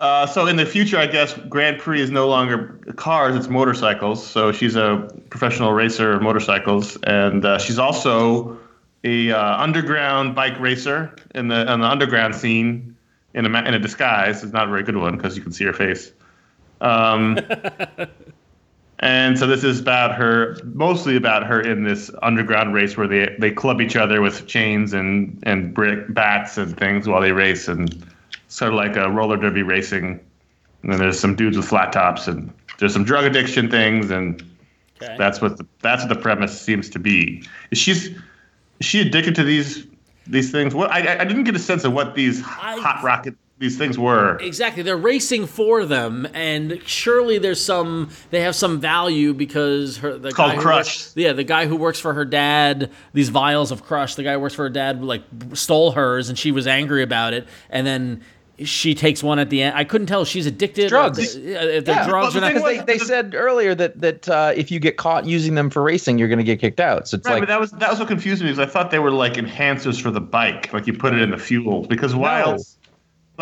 Uh, 0.00 0.26
so 0.26 0.48
in 0.48 0.56
the 0.56 0.66
future, 0.66 0.98
I 0.98 1.06
guess 1.06 1.32
Grand 1.48 1.78
Prix 1.78 2.00
is 2.00 2.10
no 2.10 2.28
longer 2.28 2.80
cars; 2.96 3.36
it's 3.36 3.48
motorcycles. 3.48 4.26
So 4.26 4.50
she's 4.50 4.74
a 4.74 5.08
professional 5.30 5.72
racer 5.72 6.12
of 6.12 6.22
motorcycles, 6.22 6.96
and 7.04 7.44
uh, 7.44 7.58
she's 7.58 7.78
also 7.78 8.58
a 9.04 9.30
uh, 9.30 9.62
underground 9.62 10.34
bike 10.34 10.58
racer 10.58 11.14
in 11.36 11.46
the 11.46 11.70
on 11.70 11.80
the 11.80 11.86
underground 11.86 12.34
scene 12.34 12.96
in 13.34 13.46
a 13.46 13.58
in 13.60 13.74
a 13.74 13.78
disguise. 13.78 14.42
It's 14.42 14.52
not 14.52 14.66
a 14.66 14.70
very 14.70 14.82
good 14.82 14.96
one 14.96 15.16
because 15.16 15.36
you 15.36 15.42
can 15.44 15.52
see 15.52 15.64
her 15.64 15.72
face. 15.72 16.12
Um, 16.80 17.38
and 19.02 19.38
so 19.38 19.46
this 19.46 19.64
is 19.64 19.80
about 19.80 20.14
her, 20.14 20.56
mostly 20.64 21.16
about 21.16 21.44
her 21.44 21.60
in 21.60 21.82
this 21.84 22.10
underground 22.22 22.72
race 22.72 22.96
where 22.96 23.08
they 23.08 23.34
they 23.38 23.50
club 23.50 23.80
each 23.80 23.96
other 23.96 24.20
with 24.22 24.46
chains 24.46 24.92
and 24.92 25.38
and 25.42 25.74
brick 25.74 26.12
bats 26.14 26.56
and 26.56 26.76
things 26.78 27.06
while 27.08 27.20
they 27.20 27.32
race 27.32 27.68
and 27.68 28.06
sort 28.48 28.70
of 28.72 28.76
like 28.76 28.96
a 28.96 29.10
roller 29.10 29.36
derby 29.36 29.62
racing. 29.62 30.20
And 30.82 30.92
then 30.92 30.98
there's 31.00 31.18
some 31.18 31.36
dudes 31.36 31.56
with 31.56 31.66
flat 31.66 31.92
tops 31.92 32.26
and 32.28 32.52
there's 32.78 32.92
some 32.92 33.04
drug 33.04 33.24
addiction 33.24 33.70
things 33.70 34.10
and 34.10 34.42
Okay. 35.00 35.16
that's 35.18 35.40
what 35.40 35.56
the, 35.58 35.66
that's 35.80 36.02
what 36.04 36.08
the 36.14 36.20
premise 36.20 36.60
seems 36.60 36.88
to 36.90 37.00
be. 37.00 37.42
Is 37.72 37.78
she's 37.78 38.06
is 38.06 38.86
she 38.86 39.00
addicted 39.00 39.34
to 39.34 39.42
these 39.42 39.84
these 40.28 40.52
things? 40.52 40.76
What 40.76 40.92
I 40.92 41.18
I- 41.20 41.24
didn't 41.24 41.42
get 41.42 41.56
a 41.56 41.58
sense 41.58 41.82
of 41.82 41.92
what 41.92 42.14
these 42.14 42.40
I- 42.40 42.78
hot 42.80 43.02
rocket 43.02 43.34
these 43.62 43.78
things 43.78 43.96
were. 43.98 44.36
Exactly, 44.38 44.82
they're 44.82 44.96
racing 44.96 45.46
for 45.46 45.84
them, 45.86 46.26
and 46.34 46.80
surely 46.84 47.38
there's 47.38 47.64
some. 47.64 48.10
They 48.30 48.40
have 48.40 48.56
some 48.56 48.80
value 48.80 49.32
because 49.32 49.96
her 49.98 50.18
the 50.18 50.32
called 50.32 50.50
guy 50.50 50.56
who 50.56 50.60
Crush. 50.62 50.76
works- 50.86 51.12
yeah, 51.16 51.32
the 51.32 51.44
guy 51.44 51.66
who 51.66 51.76
works 51.76 52.00
for 52.00 52.12
her 52.12 52.24
dad, 52.24 52.90
these 53.14 53.28
vials 53.28 53.70
of 53.70 53.84
Crush. 53.84 54.16
The 54.16 54.24
guy 54.24 54.32
who 54.34 54.40
works 54.40 54.54
for 54.54 54.64
her 54.64 54.68
dad 54.70 55.02
like 55.02 55.22
stole 55.54 55.92
hers, 55.92 56.28
and 56.28 56.36
she 56.38 56.50
was 56.52 56.66
angry 56.66 57.02
about 57.02 57.32
it, 57.32 57.46
and 57.70 57.86
then. 57.86 58.22
She 58.64 58.94
takes 58.94 59.24
one 59.24 59.40
at 59.40 59.50
the 59.50 59.62
end. 59.62 59.76
I 59.76 59.82
couldn't 59.82 60.06
tell 60.06 60.22
if 60.22 60.28
she's 60.28 60.46
addicted. 60.46 60.88
Drugs. 60.90 61.34
Or 61.36 61.40
the, 61.40 61.76
if 61.78 61.84
they're 61.86 61.96
Yeah, 61.96 62.06
drugs 62.06 62.34
well, 62.34 62.42
the 62.48 62.52
not. 62.52 62.54
Because 62.54 62.84
they, 62.86 62.98
they 62.98 62.98
said 62.98 63.34
earlier 63.34 63.74
that 63.74 63.98
that 64.00 64.28
uh, 64.28 64.52
if 64.54 64.70
you 64.70 64.78
get 64.78 64.98
caught 64.98 65.24
using 65.24 65.54
them 65.56 65.68
for 65.70 65.82
racing, 65.82 66.18
you're 66.18 66.28
going 66.28 66.38
to 66.38 66.44
get 66.44 66.60
kicked 66.60 66.78
out. 66.78 67.08
So 67.08 67.16
it's 67.16 67.26
Right, 67.26 67.32
like 67.36 67.42
but 67.42 67.48
that 67.48 67.58
was 67.58 67.70
that 67.72 67.90
was 67.90 67.98
what 67.98 68.06
confused 68.08 68.40
me 68.42 68.50
because 68.50 68.60
I 68.60 68.70
thought 68.70 68.90
they 68.92 69.00
were 69.00 69.10
like 69.10 69.32
enhancers 69.34 70.00
for 70.00 70.12
the 70.12 70.20
bike, 70.20 70.72
like 70.72 70.86
you 70.86 70.92
put 70.92 71.12
it 71.14 71.22
in 71.22 71.30
the 71.30 71.38
fuel. 71.38 71.86
Because 71.88 72.14
why 72.14 72.40
No. 72.42 72.52
else? 72.52 72.76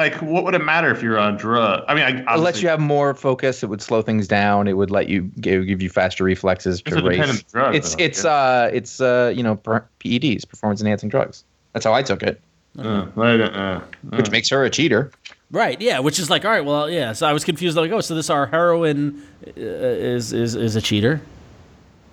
Like, 0.01 0.15
what 0.23 0.45
would 0.45 0.55
it 0.55 0.65
matter 0.65 0.91
if 0.91 1.03
you're 1.03 1.19
on 1.19 1.37
drug? 1.37 1.85
I 1.87 1.95
mean, 1.95 2.05
I 2.27 2.35
it 2.35 2.39
lets 2.41 2.63
you 2.63 2.69
have 2.69 2.81
more 2.81 3.13
focus. 3.15 3.63
It 3.63 3.67
would 3.69 3.83
slow 3.83 4.01
things 4.03 4.27
down. 4.27 4.67
It 4.67 4.73
would 4.79 4.91
let 4.91 5.09
you 5.09 5.31
give, 5.41 5.67
give 5.67 5.83
you 5.83 5.91
faster 5.91 6.25
reflexes 6.25 6.81
It's 6.87 6.97
to 6.97 7.05
a 7.05 7.09
race. 7.09 7.43
drug, 7.45 7.75
it's 7.75 7.95
though, 7.95 8.03
it's 8.05 8.25
yeah. 8.25 8.31
uh 8.31 8.71
it's 8.73 9.01
uh 9.01 9.33
you 9.37 9.43
know 9.43 9.57
PEDs, 9.57 10.49
performance 10.49 10.81
enhancing 10.81 11.11
drugs. 11.11 11.45
That's 11.75 11.85
how 11.85 11.93
I 11.93 12.03
took 12.03 12.23
it, 12.23 12.41
Uh, 12.79 13.07
I 13.17 13.37
don't- 13.37 13.55
uh, 13.55 13.81
which 14.11 14.31
makes 14.31 14.49
her 14.49 14.65
a 14.65 14.71
cheater. 14.71 15.11
Right, 15.53 15.81
yeah, 15.81 15.99
which 15.99 16.19
is 16.19 16.31
like, 16.31 16.45
all 16.45 16.51
right, 16.53 16.65
well, 16.65 16.89
yeah. 16.89 17.13
So 17.13 17.27
I 17.27 17.33
was 17.33 17.45
confused, 17.45 17.77
like, 17.77 17.91
oh, 17.91 18.01
so 18.01 18.15
this 18.15 18.31
our 18.31 18.47
heroine 18.47 19.21
uh, 19.47 19.51
is 19.57 20.33
is 20.33 20.55
is 20.55 20.77
a 20.77 20.81
cheater. 20.81 21.21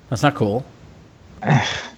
That's 0.09 0.23
not 0.23 0.35
cool. 0.35 0.65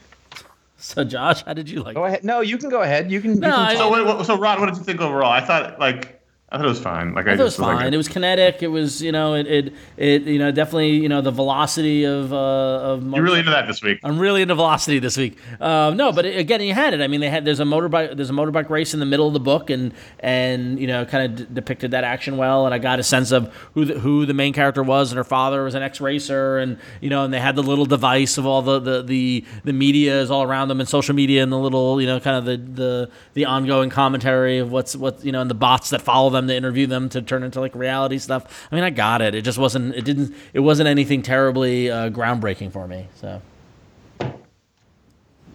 so 0.93 1.03
Josh, 1.03 1.43
how 1.45 1.53
did 1.53 1.69
you 1.69 1.83
like? 1.83 1.95
Go 1.95 2.05
ahead. 2.05 2.23
No, 2.23 2.41
you 2.41 2.57
can 2.57 2.69
go 2.69 2.81
ahead. 2.81 3.11
You 3.11 3.21
can. 3.21 3.35
you 3.35 3.39
No, 3.39 3.49
can 3.49 3.59
I- 3.59 3.75
So, 3.75 3.91
wait, 4.17 4.25
so 4.25 4.37
Ron, 4.37 4.59
what 4.59 4.67
did 4.67 4.77
you 4.77 4.83
think 4.83 5.01
overall? 5.01 5.31
I 5.31 5.41
thought 5.41 5.79
like 5.79 6.18
I 6.51 6.57
thought 6.57 6.65
it 6.65 6.69
was 6.69 6.79
fine. 6.79 7.13
Like 7.13 7.27
I, 7.27 7.33
I 7.33 7.35
thought 7.35 7.41
it 7.41 7.43
was 7.43 7.53
just 7.53 7.59
like, 7.59 7.77
fine. 7.77 7.93
It 7.93 7.97
was 7.97 8.07
kinetic. 8.07 8.63
It 8.63 8.69
was, 8.69 9.03
you 9.03 9.11
know, 9.11 9.35
it, 9.35 9.45
it, 9.45 9.73
it 9.97 10.23
you 10.23 10.39
know, 10.39 10.51
definitely, 10.51 10.93
you 10.97 11.07
know, 11.07 11.21
the 11.21 11.29
velocity 11.29 12.05
of, 12.05 12.33
uh, 12.33 12.35
of. 12.35 13.03
You're 13.03 13.21
really 13.21 13.39
into 13.39 13.51
that 13.51 13.67
this 13.67 13.83
week. 13.83 13.99
I'm 14.03 14.17
really 14.17 14.41
into 14.41 14.55
velocity 14.55 14.97
this 14.97 15.15
week. 15.15 15.37
Um, 15.61 15.95
no, 15.95 16.11
but 16.11 16.25
it, 16.25 16.39
again, 16.39 16.61
you 16.61 16.73
had 16.73 16.95
it. 16.95 17.01
I 17.01 17.07
mean, 17.07 17.21
they 17.21 17.29
had 17.29 17.45
there's 17.45 17.59
a 17.59 17.65
motorbike 17.65 18.15
there's 18.15 18.31
a 18.31 18.33
motorbike 18.33 18.67
race 18.71 18.95
in 18.95 18.99
the 18.99 19.05
middle 19.05 19.27
of 19.27 19.33
the 19.33 19.39
book, 19.39 19.69
and 19.69 19.93
and 20.21 20.79
you 20.79 20.87
know, 20.87 21.05
kind 21.05 21.25
of 21.25 21.47
d- 21.47 21.53
depicted 21.53 21.91
that 21.91 22.03
action 22.03 22.35
well. 22.37 22.65
And 22.65 22.73
I 22.73 22.79
got 22.79 22.99
a 22.99 23.03
sense 23.03 23.31
of 23.31 23.53
who 23.75 23.85
the, 23.85 23.99
who 23.99 24.25
the 24.25 24.33
main 24.33 24.53
character 24.53 24.81
was, 24.81 25.11
and 25.11 25.17
her 25.17 25.23
father 25.23 25.63
was 25.65 25.75
an 25.75 25.83
ex 25.83 26.01
racer, 26.01 26.57
and 26.57 26.79
you 26.99 27.11
know, 27.11 27.25
and 27.25 27.31
they 27.31 27.39
had 27.39 27.55
the 27.57 27.63
little 27.63 27.85
device 27.85 28.39
of 28.39 28.47
all 28.47 28.63
the 28.63 28.79
the 28.79 29.03
the, 29.03 29.45
the 29.65 29.73
media 29.73 30.19
is 30.19 30.31
all 30.31 30.41
around 30.41 30.69
them, 30.69 30.79
and 30.79 30.89
social 30.89 31.13
media, 31.13 31.43
and 31.43 31.51
the 31.51 31.59
little 31.59 32.01
you 32.01 32.07
know, 32.07 32.19
kind 32.19 32.37
of 32.37 32.45
the 32.45 32.57
the 32.57 33.11
the 33.35 33.45
ongoing 33.45 33.91
commentary 33.91 34.57
of 34.57 34.71
what's 34.71 34.95
what 34.95 35.23
you 35.23 35.31
know, 35.31 35.41
and 35.41 35.49
the 35.49 35.55
bots 35.55 35.91
that 35.91 36.01
follow 36.01 36.31
them 36.31 36.38
to 36.47 36.55
interview 36.55 36.87
them 36.87 37.09
to 37.09 37.21
turn 37.21 37.43
into 37.43 37.59
like 37.59 37.75
reality 37.75 38.17
stuff. 38.17 38.67
I 38.71 38.75
mean, 38.75 38.83
I 38.83 38.89
got 38.89 39.21
it. 39.21 39.35
It 39.35 39.41
just 39.43 39.57
wasn't. 39.57 39.95
It 39.95 40.05
didn't. 40.05 40.33
It 40.53 40.61
wasn't 40.61 40.87
anything 40.87 41.21
terribly 41.21 41.89
uh, 41.91 42.09
groundbreaking 42.09 42.71
for 42.71 42.87
me. 42.87 43.07
So, 43.15 43.41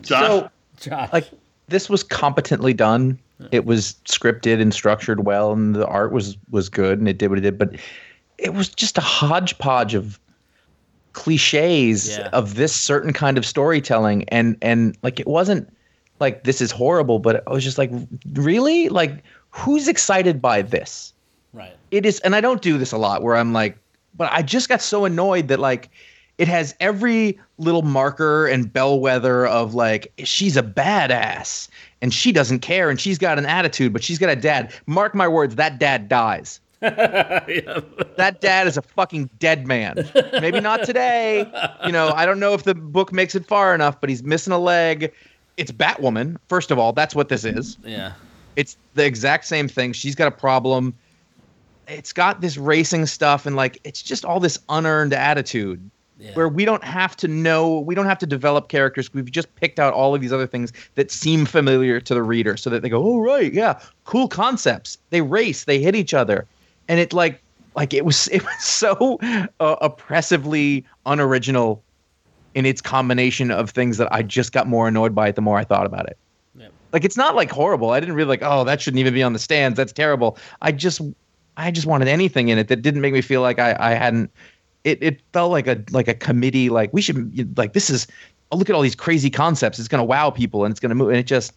Josh, 0.03 0.27
So 0.27 0.51
Josh. 0.81 1.13
like 1.13 1.29
this 1.69 1.89
was 1.89 2.03
competently 2.03 2.75
done. 2.75 3.19
It 3.51 3.65
was 3.67 3.97
scripted 4.05 4.61
and 4.61 4.73
structured 4.73 5.25
well, 5.27 5.53
and 5.53 5.75
the 5.75 5.87
art 5.87 6.13
was 6.13 6.37
was 6.51 6.69
good, 6.69 6.99
and 6.99 7.09
it 7.09 7.19
did 7.19 7.29
what 7.29 7.39
it 7.39 7.43
did. 7.43 7.59
But 7.59 7.75
it 8.39 8.55
was 8.55 8.69
just 8.69 8.97
a 8.99 9.03
hodgepodge 9.03 9.95
of 9.95 10.19
cliches 11.13 12.17
Yeah. 12.19 12.29
of 12.33 12.55
this 12.55 12.75
certain 12.75 13.13
kind 13.13 13.37
of 13.39 13.45
storytelling, 13.45 14.25
and 14.29 14.57
and 14.63 14.97
like 15.03 15.21
it 15.21 15.27
wasn't 15.27 15.69
like 16.21 16.45
this 16.45 16.61
is 16.61 16.71
horrible, 16.71 17.19
but 17.19 17.43
I 17.47 17.51
was 17.51 17.65
just 17.65 17.77
like, 17.77 17.91
really, 18.35 18.89
like 18.89 19.23
who's 19.55 19.89
excited 19.89 20.43
by 20.43 20.63
this? 20.63 21.13
right. 21.53 21.77
it 21.93 22.05
is 22.05 22.19
and 22.21 22.35
i 22.35 22.41
don't 22.41 22.63
do 22.63 22.79
this 22.79 22.91
a 22.91 22.99
lot 22.99 23.23
where 23.23 23.37
i'm 23.37 23.53
like 23.53 23.79
but 24.17 24.31
i 24.33 24.43
just 24.43 24.69
got 24.69 24.83
so 24.83 25.05
annoyed 25.05 25.47
that 25.49 25.61
like 25.61 25.89
it 26.39 26.49
has 26.49 26.75
every 26.81 27.39
little 27.59 27.83
marker 27.83 28.47
and 28.47 28.73
bellwether 28.73 29.47
of 29.47 29.75
like 29.75 30.13
she's 30.19 30.57
a 30.57 30.63
badass 30.63 31.69
and 32.03 32.13
she 32.13 32.33
doesn't 32.33 32.61
care 32.61 32.91
and 32.91 33.01
she's 33.01 33.19
got 33.19 33.39
an 33.39 33.47
attitude 33.47 33.93
but 33.93 34.03
she's 34.03 34.19
got 34.19 34.29
a 34.31 34.37
dad. 34.37 34.73
Mark 34.87 35.15
my 35.15 35.29
words 35.29 35.55
that 35.57 35.79
dad 35.79 36.09
dies. 36.09 36.61
That 38.17 38.41
dad 38.41 38.67
is 38.67 38.77
a 38.77 38.83
fucking 38.83 39.31
dead 39.39 39.67
man. 39.67 40.09
Maybe 40.41 40.61
not 40.61 40.85
today. 40.85 41.51
You 41.87 41.93
know 41.93 42.13
i 42.15 42.27
don't 42.27 42.41
know 42.41 42.53
if 42.55 42.65
the 42.65 42.75
book 42.75 43.13
makes 43.13 43.35
it 43.35 43.47
far 43.47 43.75
enough 43.75 44.01
but 44.01 44.11
he's 44.11 44.23
missing 44.23 44.53
a 44.53 44.59
leg. 44.59 45.13
It's 45.57 45.71
batwoman 45.71 46.37
first 46.49 46.71
of 46.71 46.79
all. 46.79 46.93
That's 46.93 47.15
what 47.15 47.29
this 47.29 47.45
is. 47.45 47.79
Yeah. 47.85 48.13
It's 48.57 48.77
the 48.95 49.05
exact 49.05 49.45
same 49.47 49.69
thing. 49.69 49.93
She's 49.93 50.15
got 50.15 50.29
a 50.29 50.37
problem. 50.37 50.95
It's 51.89 52.13
got 52.13 52.41
this 52.41 52.57
racing 52.57 53.07
stuff 53.07 53.47
and 53.47 53.57
like 53.57 53.79
it's 53.85 54.03
just 54.03 54.25
all 54.25 54.41
this 54.41 54.59
unearned 54.69 55.13
attitude 55.13 55.91
Yeah. 56.19 56.31
where 56.33 56.49
we 56.49 56.65
don't 56.65 56.85
have 56.85 57.15
to 57.19 57.29
know, 57.29 57.81
we 57.81 57.95
don't 57.95 58.07
have 58.07 58.19
to 58.21 58.27
develop 58.27 58.69
characters. 58.69 59.13
We've 59.13 59.31
just 59.31 59.55
picked 59.57 59.79
out 59.79 59.93
all 59.93 60.15
of 60.15 60.21
these 60.23 60.33
other 60.33 60.47
things 60.47 60.73
that 60.95 61.11
seem 61.11 61.45
familiar 61.45 62.01
to 62.01 62.15
the 62.15 62.23
reader 62.23 62.57
so 62.57 62.71
that 62.71 62.83
they 62.83 62.89
go, 62.89 63.03
"Oh 63.05 63.21
right, 63.21 63.53
yeah, 63.53 63.79
cool 64.05 64.29
concepts. 64.29 64.97
They 65.11 65.21
race, 65.21 65.65
they 65.65 65.79
hit 65.81 65.95
each 65.95 66.15
other." 66.15 66.47
And 66.89 66.99
it 67.01 67.13
like 67.13 67.43
like 67.77 67.93
it 67.93 68.05
was 68.07 68.29
it 68.33 68.43
was 68.43 68.65
so 68.65 69.19
uh, 69.61 69.77
oppressively 69.83 70.85
unoriginal 71.05 71.83
in 72.55 72.65
its 72.65 72.81
combination 72.81 73.51
of 73.51 73.71
things 73.71 73.99
that 73.99 74.11
I 74.13 74.23
just 74.23 74.53
got 74.53 74.69
more 74.69 74.87
annoyed 74.89 75.15
by 75.15 75.29
it 75.29 75.35
the 75.35 75.43
more 75.43 75.59
I 75.59 75.65
thought 75.65 75.85
about 75.87 76.07
it. 76.09 76.17
Like 76.95 77.05
it's 77.05 77.17
not 77.17 77.35
like 77.35 77.51
horrible. 77.51 77.91
I 77.91 77.99
didn't 77.99 78.15
really 78.15 78.29
like, 78.29 78.43
oh, 78.43 78.63
that 78.63 78.81
shouldn't 78.81 79.01
even 79.01 79.13
be 79.13 79.23
on 79.25 79.33
the 79.33 79.39
stands. 79.41 79.77
That's 79.77 79.93
terrible. 79.93 80.39
I 80.63 80.71
just 80.71 81.01
I 81.57 81.73
just 81.73 81.89
wanted 81.89 82.07
anything 82.07 82.51
in 82.51 82.57
it 82.57 82.69
that 82.69 82.83
didn't 82.83 83.01
make 83.01 83.13
me 83.13 83.21
feel 83.21 83.41
like 83.41 83.59
I, 83.59 83.77
I 83.81 83.95
hadn't 83.95 84.31
it, 84.85 85.03
it 85.03 85.21
felt 85.33 85.51
like 85.51 85.67
a 85.67 85.83
like 85.91 86.07
a 86.07 86.15
committee, 86.15 86.71
like 86.71 86.93
we 86.93 87.03
should 87.03 87.59
like 87.59 87.73
this 87.73 87.91
is 87.91 88.07
oh, 88.53 88.57
look 88.57 88.71
at 88.71 88.77
all 88.77 88.81
these 88.81 88.95
crazy 88.95 89.29
concepts. 89.29 89.81
It's 89.81 89.89
gonna 89.89 90.05
wow 90.05 90.31
people 90.31 90.65
and 90.65 90.71
it's 90.71 90.79
gonna 90.79 90.95
move 90.95 91.09
and 91.09 91.19
it 91.19 91.27
just 91.27 91.53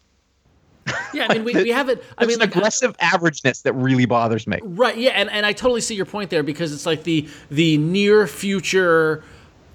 Yeah, 1.14 1.28
I 1.30 1.34
mean, 1.34 1.44
we, 1.44 1.54
we 1.54 1.70
have 1.70 1.88
it. 1.88 2.02
I 2.18 2.26
mean, 2.26 2.34
an 2.34 2.40
like, 2.40 2.56
aggressive 2.56 2.96
averageness 2.98 3.62
that 3.62 3.74
really 3.74 4.06
bothers 4.06 4.48
me. 4.48 4.58
right? 4.62 4.96
Yeah, 4.96 5.10
and, 5.10 5.30
and 5.30 5.46
I 5.46 5.52
totally 5.52 5.82
see 5.82 5.94
your 5.94 6.06
point 6.06 6.30
there 6.30 6.42
because 6.42 6.72
it's 6.72 6.84
like 6.84 7.04
the 7.04 7.28
the 7.48 7.78
near 7.78 8.26
future 8.26 9.22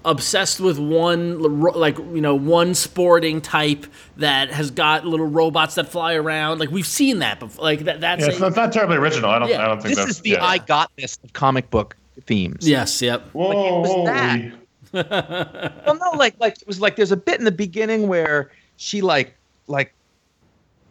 obsessed 0.04 0.60
with 0.60 0.78
one 0.78 1.40
like 1.40 1.96
you 1.98 2.20
know 2.20 2.34
one 2.34 2.74
sporting 2.74 3.40
type 3.40 3.86
that 4.18 4.50
has 4.50 4.70
got 4.70 5.06
little 5.06 5.26
robots 5.26 5.76
that 5.76 5.88
fly 5.88 6.14
around 6.14 6.58
like 6.58 6.70
we've 6.70 6.86
seen 6.86 7.20
that 7.20 7.40
before 7.40 7.64
like 7.64 7.80
that 7.80 8.00
that's 8.00 8.20
yeah, 8.20 8.26
a- 8.26 8.30
it's, 8.30 8.40
not, 8.40 8.54
not 8.54 8.72
terribly 8.72 8.96
original. 8.96 9.30
I 9.30 9.38
don't. 9.38 9.48
Yeah. 9.48 9.64
I 9.64 9.68
don't 9.68 9.82
think 9.82 9.94
This 9.94 10.04
that's, 10.04 10.10
is 10.16 10.20
the 10.20 10.30
yeah. 10.30 10.44
I 10.44 10.58
got 10.58 10.90
this 10.96 11.18
of 11.24 11.32
comic 11.32 11.70
book 11.70 11.96
themes. 12.26 12.68
yes 12.68 13.00
yep 13.02 13.22
Whoa, 13.32 13.48
like, 13.48 13.56
it 13.56 13.72
was 13.72 14.52
that. 14.92 15.86
well, 15.86 15.94
no, 15.96 16.10
like 16.18 16.34
like 16.38 16.60
it 16.60 16.66
was 16.66 16.80
like 16.80 16.96
there's 16.96 17.12
a 17.12 17.16
bit 17.16 17.38
in 17.38 17.44
the 17.44 17.50
beginning 17.50 18.06
where 18.06 18.50
she 18.76 19.00
like 19.00 19.34
like 19.66 19.92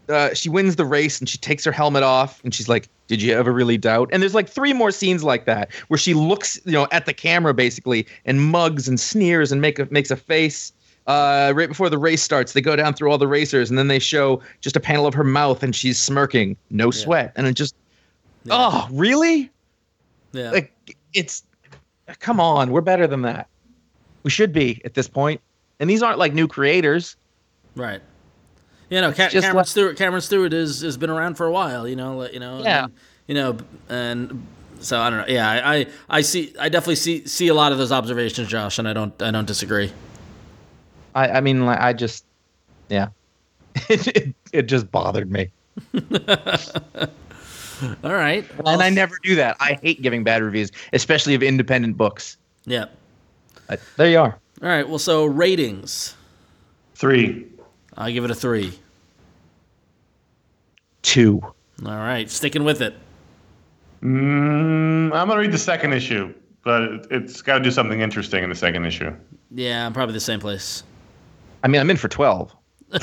uh, 0.10 0.34
she 0.34 0.50
wins 0.50 0.76
the 0.76 0.86
race 0.86 1.20
and 1.20 1.30
she 1.30 1.38
takes 1.38 1.64
her 1.64 1.72
helmet 1.72 2.04
off 2.04 2.44
and 2.44 2.54
she's 2.54 2.68
like, 2.68 2.88
"Did 3.08 3.22
you 3.22 3.34
ever 3.34 3.52
really 3.52 3.78
doubt?" 3.78 4.10
And 4.12 4.22
there's 4.22 4.36
like 4.36 4.50
three 4.50 4.74
more 4.74 4.92
scenes 4.92 5.24
like 5.24 5.46
that 5.46 5.74
where 5.88 5.98
she 5.98 6.14
looks, 6.14 6.60
you 6.66 6.74
know, 6.74 6.88
at 6.92 7.06
the 7.06 7.14
camera 7.14 7.54
basically 7.54 8.06
and 8.26 8.42
mugs 8.42 8.88
and 8.88 9.00
sneers 9.00 9.52
and 9.52 9.62
make 9.62 9.80
a, 9.80 9.88
makes 9.92 10.12
a 10.12 10.16
face. 10.16 10.74
Uh, 11.06 11.52
right 11.54 11.68
before 11.68 11.90
the 11.90 11.98
race 11.98 12.22
starts, 12.22 12.54
they 12.54 12.62
go 12.62 12.78
down 12.78 12.94
through 12.94 13.12
all 13.12 13.18
the 13.18 13.28
racers 13.28 13.70
and 13.70 13.78
then 13.78 13.90
they 13.90 14.00
show 14.00 14.42
just 14.62 14.78
a 14.78 14.80
panel 14.80 15.06
of 15.06 15.14
her 15.14 15.24
mouth 15.24 15.62
and 15.62 15.76
she's 15.76 16.00
smirking, 16.00 16.56
no 16.70 16.92
sweat, 16.92 17.34
and 17.36 17.46
it 17.46 17.56
just, 17.56 17.76
oh, 18.50 18.88
really? 18.90 19.52
yeah. 20.32 20.52
Like 20.52 20.98
it's 21.14 21.44
come 22.20 22.40
on 22.40 22.72
we're 22.72 22.82
better 22.82 23.08
than 23.08 23.22
that. 23.24 23.48
We 24.24 24.30
should 24.30 24.54
be 24.54 24.82
at 24.86 24.94
this 24.94 25.08
point. 25.08 25.42
And 25.80 25.90
these 25.90 26.02
aren't 26.02 26.20
like 26.20 26.34
new 26.34 26.48
creators. 26.48 27.18
Right 27.76 28.02
You 28.94 29.02
know, 29.02 29.12
Ca- 29.12 29.30
just 29.30 29.34
Cameron 29.44 29.56
like- 29.58 29.66
Stewart. 29.68 29.98
Cameron 29.98 30.22
Stewart 30.22 30.54
is 30.54 30.82
has 30.82 30.98
been 30.98 31.10
around 31.10 31.34
for 31.36 31.48
a 31.48 31.52
while. 31.52 31.88
You 31.88 31.96
know, 31.96 32.28
you 32.30 32.40
know. 32.40 32.62
Yeah. 32.62 32.84
And, 32.84 32.94
you 33.28 33.34
know, 33.36 33.58
and 33.90 34.46
so 34.80 35.00
I 35.00 35.10
don't 35.10 35.20
know. 35.20 35.34
Yeah, 35.34 35.50
I, 35.50 35.76
I 35.78 35.88
I 36.10 36.22
see. 36.22 36.54
I 36.60 36.70
definitely 36.70 36.98
see 36.98 37.26
see 37.26 37.48
a 37.48 37.54
lot 37.56 37.72
of 37.72 37.80
those 37.80 37.92
observations, 37.92 38.50
Josh, 38.50 38.78
and 38.78 38.88
I 38.88 38.94
don't 38.94 39.20
I 39.20 39.32
don't 39.32 39.48
disagree. 39.48 39.92
I, 41.16 41.30
I 41.30 41.42
mean, 41.42 41.66
like, 41.66 41.80
I 41.80 41.94
just, 41.94 42.26
yeah, 42.90 43.08
it, 43.90 44.08
it, 44.08 44.36
it 44.52 44.62
just 44.64 44.92
bothered 44.92 45.32
me, 45.32 45.52
All 48.04 48.14
right. 48.14 48.46
and 48.66 48.82
I 48.82 48.90
never 48.90 49.16
do 49.24 49.36
that. 49.36 49.58
I 49.60 49.80
hate 49.82 50.02
giving 50.02 50.24
bad 50.24 50.42
reviews, 50.42 50.72
especially 50.94 51.34
of 51.36 51.44
independent 51.44 51.98
books. 51.98 52.38
Yeah. 52.66 52.86
But 53.68 53.80
there 53.98 54.10
you 54.10 54.20
are. 54.20 54.40
All 54.62 54.70
right. 54.70 54.88
Well, 54.88 55.00
so 55.00 55.26
ratings. 55.26 56.16
Three. 56.96 57.48
I 57.96 58.12
give 58.12 58.24
it 58.26 58.32
a 58.32 58.36
three. 58.36 58.74
Two. 61.04 61.42
All 61.86 61.98
right, 61.98 62.30
sticking 62.30 62.64
with 62.64 62.82
it. 62.82 62.96
Mm, 64.02 65.14
I'm 65.14 65.28
gonna 65.28 65.38
read 65.40 65.52
the 65.52 65.58
second 65.58 65.94
issue, 65.94 66.34
but 66.64 66.82
it- 66.82 67.08
it's 67.12 67.42
got 67.42 67.60
to 67.60 67.64
do 67.64 67.72
something 67.72 68.02
interesting 68.02 68.44
in 68.44 68.50
the 68.50 68.56
second 68.56 68.86
issue. 68.86 69.14
Yeah, 69.52 69.86
I'm 69.86 69.94
probably 69.94 70.14
the 70.14 70.20
same 70.20 70.40
place. 70.40 70.84
I 71.64 71.68
mean, 71.70 71.80
I'm 71.80 71.90
in 71.90 71.98
for 71.98 72.08
twelve. 72.10 72.54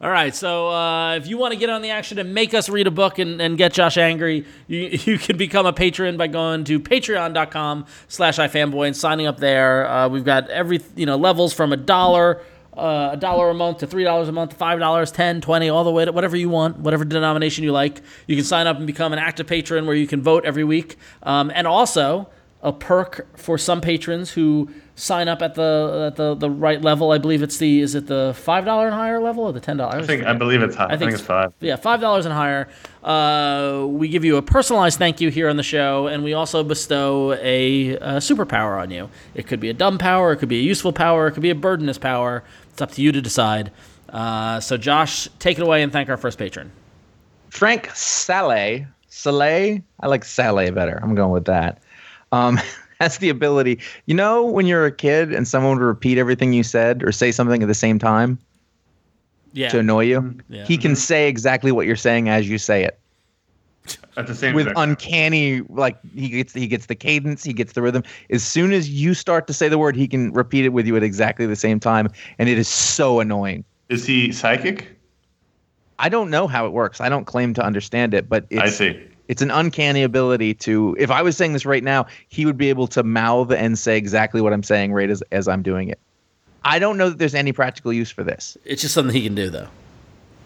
All 0.00 0.10
right, 0.10 0.34
so 0.34 0.68
uh, 0.68 1.14
if 1.16 1.26
you 1.26 1.36
want 1.38 1.52
to 1.52 1.58
get 1.58 1.70
on 1.70 1.82
the 1.82 1.90
action 1.90 2.18
and 2.18 2.32
make 2.34 2.54
us 2.54 2.68
read 2.68 2.86
a 2.86 2.90
book 2.90 3.18
and, 3.18 3.40
and 3.40 3.56
get 3.58 3.72
Josh 3.72 3.96
angry, 3.98 4.46
you, 4.66 4.80
you 5.04 5.18
can 5.18 5.36
become 5.36 5.66
a 5.66 5.72
patron 5.72 6.16
by 6.16 6.26
going 6.26 6.64
to 6.64 6.80
patreon.com 6.80 7.86
slash 8.08 8.38
ifanboy 8.38 8.86
and 8.88 8.96
signing 8.96 9.26
up 9.26 9.38
there. 9.38 9.88
Uh, 9.88 10.08
we've 10.08 10.24
got 10.24 10.48
every, 10.50 10.80
you 10.96 11.06
know, 11.06 11.16
levels 11.16 11.52
from 11.52 11.72
a 11.72 11.76
dollar, 11.76 12.40
a 12.76 13.16
dollar 13.18 13.50
a 13.50 13.54
month 13.54 13.78
to 13.78 13.86
three 13.86 14.04
dollars 14.04 14.28
a 14.28 14.32
month, 14.32 14.54
five 14.54 14.78
dollars, 14.78 15.10
ten, 15.12 15.40
twenty, 15.40 15.68
all 15.68 15.84
the 15.84 15.90
way 15.90 16.04
to 16.04 16.12
whatever 16.12 16.36
you 16.36 16.48
want, 16.48 16.78
whatever 16.78 17.04
denomination 17.04 17.64
you 17.64 17.72
like. 17.72 18.00
You 18.26 18.36
can 18.36 18.44
sign 18.44 18.66
up 18.66 18.76
and 18.76 18.86
become 18.86 19.12
an 19.12 19.18
active 19.18 19.46
patron 19.46 19.86
where 19.86 19.96
you 19.96 20.06
can 20.06 20.22
vote 20.22 20.44
every 20.44 20.64
week. 20.64 20.96
Um, 21.22 21.50
and 21.54 21.66
also 21.66 22.28
a 22.62 22.72
perk 22.72 23.26
for 23.36 23.58
some 23.58 23.80
patrons 23.82 24.30
who 24.30 24.70
sign 24.96 25.28
up 25.28 25.42
at 25.42 25.54
the 25.54 26.06
at 26.06 26.16
the, 26.16 26.34
the 26.34 26.48
right 26.48 26.80
level. 26.80 27.10
I 27.10 27.18
believe 27.18 27.42
it's 27.42 27.58
the 27.58 27.80
is 27.80 27.94
it 27.94 28.06
the 28.06 28.34
five 28.38 28.64
dollar 28.64 28.86
and 28.86 28.94
higher 28.94 29.20
level 29.20 29.44
or 29.44 29.52
the 29.52 29.60
ten 29.60 29.76
dollars? 29.76 30.04
I 30.04 30.06
think 30.06 30.24
I 30.24 30.32
believe 30.32 30.62
it's 30.62 30.74
high. 30.74 30.86
I 30.88 30.96
think, 30.96 31.12
it's 31.12 31.20
five. 31.20 31.52
Yeah, 31.60 31.76
five 31.76 32.00
dollars 32.00 32.24
and 32.24 32.32
higher. 32.34 32.68
Uh, 33.02 33.84
we 33.86 34.08
give 34.08 34.24
you 34.24 34.38
a 34.38 34.42
personalized 34.42 34.98
thank 34.98 35.20
you 35.20 35.30
here 35.30 35.50
on 35.50 35.58
the 35.58 35.62
show, 35.62 36.06
and 36.06 36.24
we 36.24 36.32
also 36.32 36.64
bestow 36.64 37.32
a, 37.34 37.98
uh 37.98 38.16
superpower 38.16 38.80
on 38.80 38.90
you. 38.90 39.10
It 39.34 39.46
could 39.46 39.60
be 39.60 39.68
a 39.68 39.74
dumb 39.74 39.98
power, 39.98 40.32
it 40.32 40.38
could 40.38 40.48
be 40.48 40.60
a 40.60 40.62
useful 40.62 40.92
power, 40.92 41.26
it 41.26 41.32
could 41.32 41.42
be 41.42 41.50
a 41.50 41.54
burdenous 41.54 41.98
power. 41.98 42.44
It's 42.74 42.82
up 42.82 42.90
to 42.92 43.02
you 43.02 43.12
to 43.12 43.22
decide. 43.22 43.70
Uh, 44.08 44.58
so, 44.58 44.76
Josh, 44.76 45.28
take 45.38 45.58
it 45.58 45.62
away 45.62 45.84
and 45.84 45.92
thank 45.92 46.08
our 46.08 46.16
first 46.16 46.38
patron. 46.38 46.72
Frank 47.50 47.88
Saleh. 47.94 48.84
Saleh. 49.06 49.80
I 50.00 50.06
like 50.08 50.24
Saleh 50.24 50.74
better. 50.74 50.98
I'm 51.00 51.14
going 51.14 51.30
with 51.30 51.44
that. 51.44 51.80
Um, 52.32 52.58
has 53.00 53.18
the 53.18 53.28
ability. 53.28 53.78
You 54.06 54.14
know, 54.16 54.44
when 54.44 54.66
you're 54.66 54.86
a 54.86 54.90
kid 54.92 55.32
and 55.32 55.46
someone 55.46 55.78
would 55.78 55.84
repeat 55.84 56.18
everything 56.18 56.52
you 56.52 56.64
said 56.64 57.04
or 57.04 57.12
say 57.12 57.30
something 57.30 57.62
at 57.62 57.68
the 57.68 57.74
same 57.74 58.00
time 58.00 58.40
Yeah, 59.52 59.68
to 59.68 59.78
annoy 59.78 60.06
you, 60.06 60.36
Yeah. 60.48 60.64
he 60.64 60.76
can 60.76 60.96
say 60.96 61.28
exactly 61.28 61.70
what 61.70 61.86
you're 61.86 61.94
saying 61.94 62.28
as 62.28 62.48
you 62.48 62.58
say 62.58 62.82
it. 62.82 62.98
At 64.16 64.26
the 64.28 64.34
same 64.34 64.54
with 64.54 64.66
time. 64.66 64.74
uncanny 64.76 65.60
like 65.68 65.98
he 66.14 66.28
gets 66.28 66.52
he 66.54 66.66
gets 66.66 66.86
the 66.86 66.94
cadence 66.94 67.42
he 67.44 67.52
gets 67.52 67.72
the 67.74 67.82
rhythm 67.82 68.02
as 68.30 68.42
soon 68.42 68.72
as 68.72 68.88
you 68.88 69.12
start 69.12 69.46
to 69.48 69.52
say 69.52 69.68
the 69.68 69.76
word 69.76 69.94
he 69.96 70.06
can 70.08 70.32
repeat 70.32 70.64
it 70.64 70.70
with 70.70 70.86
you 70.86 70.96
at 70.96 71.02
exactly 71.02 71.46
the 71.46 71.56
same 71.56 71.78
time 71.80 72.08
and 72.38 72.48
it 72.48 72.56
is 72.56 72.68
so 72.68 73.20
annoying 73.20 73.64
Is 73.88 74.06
he 74.06 74.32
psychic? 74.32 74.88
i 75.98 76.08
don't 76.08 76.30
know 76.30 76.46
how 76.46 76.64
it 76.64 76.72
works 76.72 77.00
i 77.00 77.08
don't 77.08 77.24
claim 77.26 77.52
to 77.54 77.62
understand 77.62 78.14
it 78.14 78.28
but 78.28 78.46
it's 78.50 78.62
I 78.62 78.68
see. 78.68 79.00
it's 79.28 79.42
an 79.42 79.50
uncanny 79.50 80.02
ability 80.02 80.54
to 80.54 80.96
if 80.98 81.10
i 81.10 81.20
was 81.20 81.36
saying 81.36 81.52
this 81.52 81.66
right 81.66 81.84
now 81.84 82.06
he 82.28 82.46
would 82.46 82.56
be 82.56 82.68
able 82.70 82.86
to 82.88 83.02
mouth 83.02 83.50
and 83.52 83.78
say 83.78 83.98
exactly 83.98 84.40
what 84.40 84.52
i'm 84.52 84.62
saying 84.62 84.92
right 84.92 85.10
as, 85.10 85.22
as 85.32 85.46
i'm 85.48 85.62
doing 85.62 85.88
it 85.88 85.98
i 86.64 86.78
don't 86.78 86.96
know 86.96 87.10
that 87.10 87.18
there's 87.18 87.34
any 87.34 87.52
practical 87.52 87.92
use 87.92 88.10
for 88.10 88.24
this 88.24 88.56
it's 88.64 88.80
just 88.80 88.94
something 88.94 89.14
he 89.14 89.22
can 89.24 89.34
do, 89.34 89.50
though. 89.50 89.68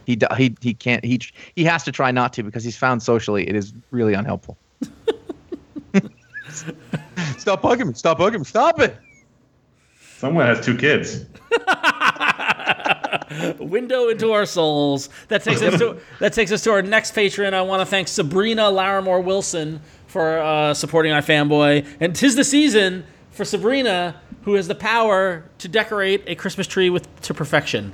He 0.09 0.19
he 0.37 0.57
he 0.61 0.75
can't 0.75 1.05
he 1.05 1.21
he 1.55 1.65
has 1.65 1.85
to 1.85 1.93
try 1.93 2.11
not 2.11 2.33
to 2.33 2.43
because 2.43 2.65
he's 2.65 2.77
found 2.77 3.03
socially 3.03 3.49
it 3.49 3.55
is 3.55 3.73
really 3.91 4.15
unhelpful 4.15 4.59
stop 7.37 7.63
bugging 7.63 7.87
me 7.87 7.95
stop 7.95 8.19
bugging 8.19 8.39
me 8.39 8.45
stop 8.45 8.81
it 8.81 8.97
Someone 10.19 10.47
has 10.47 10.65
two 10.65 10.77
kids. 10.77 11.27
window 13.61 14.09
into 14.09 14.33
our 14.33 14.45
souls. 14.47 15.11
That 15.29 15.45
takes 15.45 15.63
us 15.63 15.79
to 15.79 16.01
that 16.19 16.33
takes 16.33 16.51
us 16.51 16.65
to 16.65 16.73
our 16.73 16.83
next 16.83 17.13
patron. 17.13 17.55
I 17.55 17.63
want 17.63 17.83
to 17.83 17.87
thank 17.87 18.09
Sabrina 18.09 18.63
Larimore 18.63 19.23
Wilson 19.23 19.81
for 20.09 20.41
uh, 20.41 20.75
supporting 20.75 21.13
iFanboy, 21.13 21.87
and 22.01 22.17
tis 22.17 22.35
the 22.35 22.43
season 22.43 23.05
for 23.31 23.45
Sabrina, 23.45 24.21
who 24.43 24.55
has 24.55 24.67
the 24.67 24.75
power 24.75 25.45
to 25.59 25.69
decorate 25.69 26.25
a 26.27 26.35
Christmas 26.35 26.67
tree 26.67 26.91
with 26.91 27.21
to 27.21 27.33
perfection. 27.33 27.93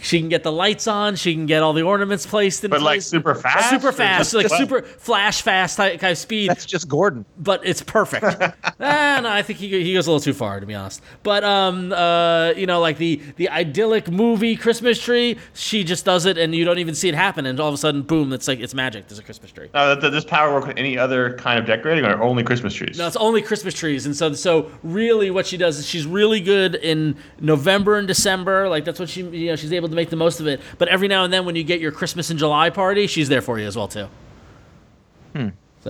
She 0.00 0.18
can 0.20 0.28
get 0.28 0.42
the 0.42 0.52
lights 0.52 0.86
on. 0.86 1.16
She 1.16 1.34
can 1.34 1.46
get 1.46 1.62
all 1.62 1.72
the 1.72 1.82
ornaments 1.82 2.26
placed 2.26 2.64
in 2.64 2.70
But 2.70 2.82
like 2.82 3.00
super 3.02 3.34
fast? 3.34 3.70
super 3.70 3.92
fast, 3.92 4.32
just- 4.32 4.34
like 4.34 4.48
Well, 4.50 4.58
super 4.58 4.82
flash 4.82 5.42
fast 5.42 5.76
type, 5.76 6.00
kind 6.00 6.10
of 6.12 6.18
speed 6.18 6.50
That's 6.50 6.66
just 6.66 6.88
Gordon. 6.88 7.24
but 7.38 7.60
it's 7.64 7.82
perfect. 7.82 8.24
ah, 8.80 9.20
no, 9.22 9.28
I 9.28 9.42
think 9.42 9.58
he, 9.58 9.68
he 9.82 9.94
goes 9.94 10.06
a 10.06 10.10
little 10.10 10.20
too 10.24 10.34
far 10.34 10.60
to 10.60 10.66
be 10.66 10.74
honest. 10.74 11.00
But 11.22 11.44
um, 11.44 11.92
uh, 11.92 12.50
you 12.56 12.66
know, 12.66 12.80
like 12.80 12.98
the 12.98 13.20
the 13.36 13.48
idyllic 13.48 14.10
movie 14.10 14.56
Christmas 14.56 15.00
tree, 15.00 15.38
she 15.54 15.84
just 15.84 16.04
does 16.04 16.26
it, 16.26 16.38
and 16.38 16.54
you 16.54 16.64
don't 16.64 16.78
even 16.78 16.94
see 16.94 17.08
it 17.08 17.14
happen, 17.14 17.46
and 17.46 17.58
all 17.60 17.68
of 17.68 17.74
a 17.74 17.78
sudden, 17.78 18.02
boom! 18.02 18.32
It's 18.32 18.48
like 18.48 18.60
it's 18.60 18.74
magic. 18.74 19.08
There's 19.08 19.18
a 19.18 19.22
Christmas 19.22 19.52
tree. 19.52 19.68
Now, 19.74 19.94
does 19.94 20.12
this 20.12 20.24
power 20.24 20.52
work 20.52 20.66
with 20.66 20.76
any 20.76 20.98
other 20.98 21.36
kind 21.38 21.58
of 21.58 21.66
decorating 21.66 22.04
or 22.04 22.20
only 22.22 22.42
Christmas 22.42 22.74
trees? 22.74 22.98
No, 22.98 23.06
it's 23.06 23.16
only 23.16 23.42
Christmas 23.42 23.74
trees, 23.74 24.06
and 24.06 24.14
so 24.16 24.32
so 24.34 24.70
really, 24.82 25.30
what 25.30 25.46
she 25.46 25.56
does 25.56 25.78
is 25.78 25.86
she's 25.86 26.06
really 26.06 26.40
good 26.40 26.74
in 26.74 27.16
November 27.40 27.96
and 27.98 28.06
December. 28.08 28.68
Like 28.68 28.84
that's 28.84 28.98
what 29.00 29.08
she 29.08 29.22
you 29.22 29.50
know 29.50 29.56
she's 29.56 29.72
able 29.72 29.83
to 29.88 29.94
make 29.94 30.10
the 30.10 30.16
most 30.16 30.40
of 30.40 30.46
it. 30.46 30.60
But 30.78 30.88
every 30.88 31.08
now 31.08 31.24
and 31.24 31.32
then, 31.32 31.44
when 31.46 31.56
you 31.56 31.64
get 31.64 31.80
your 31.80 31.92
Christmas 31.92 32.30
and 32.30 32.38
July 32.38 32.70
party, 32.70 33.06
she's 33.06 33.28
there 33.28 33.42
for 33.42 33.58
you 33.58 33.66
as 33.66 33.76
well 33.76 33.88
too. 33.88 34.08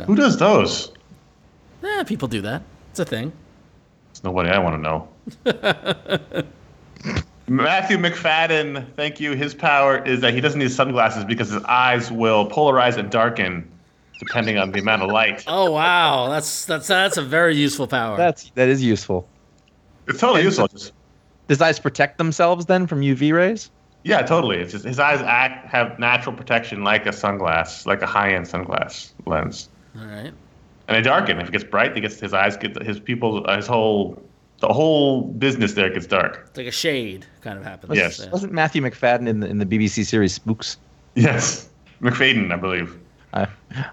Who 0.07 0.17
does 0.17 0.37
those? 0.39 0.93
Eh, 1.83 2.03
people 2.05 2.29
do 2.29 2.41
that. 2.43 2.63
It's 2.91 3.01
a 3.01 3.05
thing. 3.05 3.33
It's 4.11 4.25
nobody 4.25 4.51
I 4.51 4.59
want 4.59 4.77
to 4.77 4.81
know. 4.83 6.45
Matthew 7.47 7.99
McFadden, 7.99 8.87
thank 8.97 9.21
you. 9.21 9.33
His 9.33 9.55
power 9.55 10.03
is 10.05 10.21
that 10.21 10.33
he 10.33 10.41
doesn't 10.41 10.59
need 10.59 10.71
sunglasses 10.71 11.25
because 11.25 11.51
his 11.51 11.63
eyes 11.65 12.11
will 12.11 12.49
polarize 12.49 12.97
and 12.97 13.11
darken 13.11 13.71
depending 14.19 14.57
on 14.57 14.73
the 14.73 14.81
amount 14.81 15.03
of 15.03 15.11
light. 15.11 15.45
Oh 15.55 15.71
wow, 15.71 16.29
that's 16.31 16.65
that's 16.65 16.87
that's 16.87 17.17
a 17.17 17.23
very 17.23 17.55
useful 17.55 17.87
power. 17.87 18.17
That's 18.17 18.51
that 18.55 18.69
is 18.69 18.83
useful. 18.83 19.29
It's 20.09 20.19
totally 20.21 20.43
useful. 20.43 20.69
Does 21.49 21.61
eyes 21.61 21.79
protect 21.79 22.17
themselves 22.19 22.67
then 22.67 22.87
from 22.87 23.01
UV 23.01 23.33
rays? 23.33 23.71
Yeah, 24.05 24.23
totally. 24.23 24.59
It's 24.59 24.73
just 24.73 24.85
his 24.85 24.99
eyes 24.99 25.21
act 25.23 25.67
have 25.69 25.99
natural 25.99 26.37
protection 26.37 26.85
like 26.85 27.07
a 27.07 27.11
sunglass, 27.11 27.87
like 27.87 28.03
a 28.03 28.07
high-end 28.07 28.47
sunglass 28.47 29.13
lens. 29.27 29.69
all 29.99 30.07
right. 30.07 30.33
And 30.87 30.97
they 30.97 31.01
darken. 31.01 31.41
If 31.41 31.49
it 31.49 31.53
gets 31.53 31.65
bright, 31.65 31.95
he 31.95 32.01
gets 32.03 32.21
his 32.21 32.35
eyes 32.35 32.57
get 32.59 32.81
his 32.83 33.01
people 33.01 33.51
his 33.55 33.67
whole 33.67 34.23
the 34.61 34.69
whole 34.69 35.23
business 35.23 35.73
there 35.73 35.91
gets 35.91 36.07
dark. 36.07 36.45
It's 36.49 36.59
like 36.59 36.67
a 36.67 36.71
shade 36.71 37.27
kind 37.41 37.59
of 37.59 37.65
happens. 37.65 37.97
Yes. 37.97 38.21
Yeah. 38.21 38.31
Wasn't 38.31 38.53
Matthew 38.53 38.83
McFadden 38.83 39.27
in 39.27 39.41
the 39.41 39.49
in 39.49 39.59
the 39.59 39.67
BBC 39.67 40.05
series 40.05 40.35
Spooks? 40.35 40.77
Yes. 41.15 41.71
McFadden, 42.03 42.53
I 42.53 42.57
believe. 42.57 42.99
I 43.33 43.49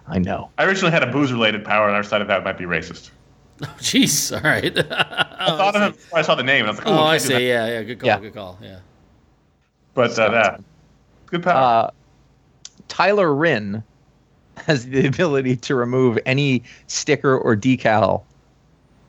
I 0.07 0.19
know. 0.19 0.49
I 0.57 0.65
originally 0.65 0.91
had 0.91 1.03
a 1.03 1.07
booze-related 1.11 1.63
power, 1.63 1.87
and 1.87 1.95
I 1.95 2.01
decided 2.01 2.27
that 2.27 2.43
might 2.43 2.57
be 2.57 2.65
racist. 2.65 3.11
Oh, 3.63 3.75
jeez. 3.77 4.35
All 4.35 4.41
right. 4.41 4.75
I 4.91 5.55
thought 5.55 5.75
oh, 5.75 5.77
of 5.77 5.83
him 5.83 5.91
before 5.91 6.17
I 6.17 6.21
saw 6.23 6.33
the 6.33 6.41
name, 6.41 6.61
and 6.61 6.69
I 6.69 6.71
was 6.71 6.79
like, 6.79 6.87
Oh, 6.87 6.97
"Oh, 6.97 7.03
I 7.03 7.19
can't 7.19 7.29
that." 7.29 7.37
see. 7.37 7.47
Yeah, 7.47 7.67
yeah. 7.67 7.83
Good 7.83 7.99
call. 7.99 8.07
Yeah. 8.07 8.19
Good 8.19 8.33
call. 8.33 8.57
Yeah. 8.59 8.79
But 9.93 10.17
uh, 10.17 10.29
yeah, 10.31 10.57
good 11.27 11.43
power. 11.43 11.87
Uh, 11.87 11.91
Tyler 12.87 13.33
Rinn 13.33 13.83
has 14.67 14.85
the 14.85 15.05
ability 15.07 15.55
to 15.57 15.75
remove 15.75 16.19
any 16.25 16.63
sticker 16.87 17.37
or 17.37 17.55
decal 17.55 18.23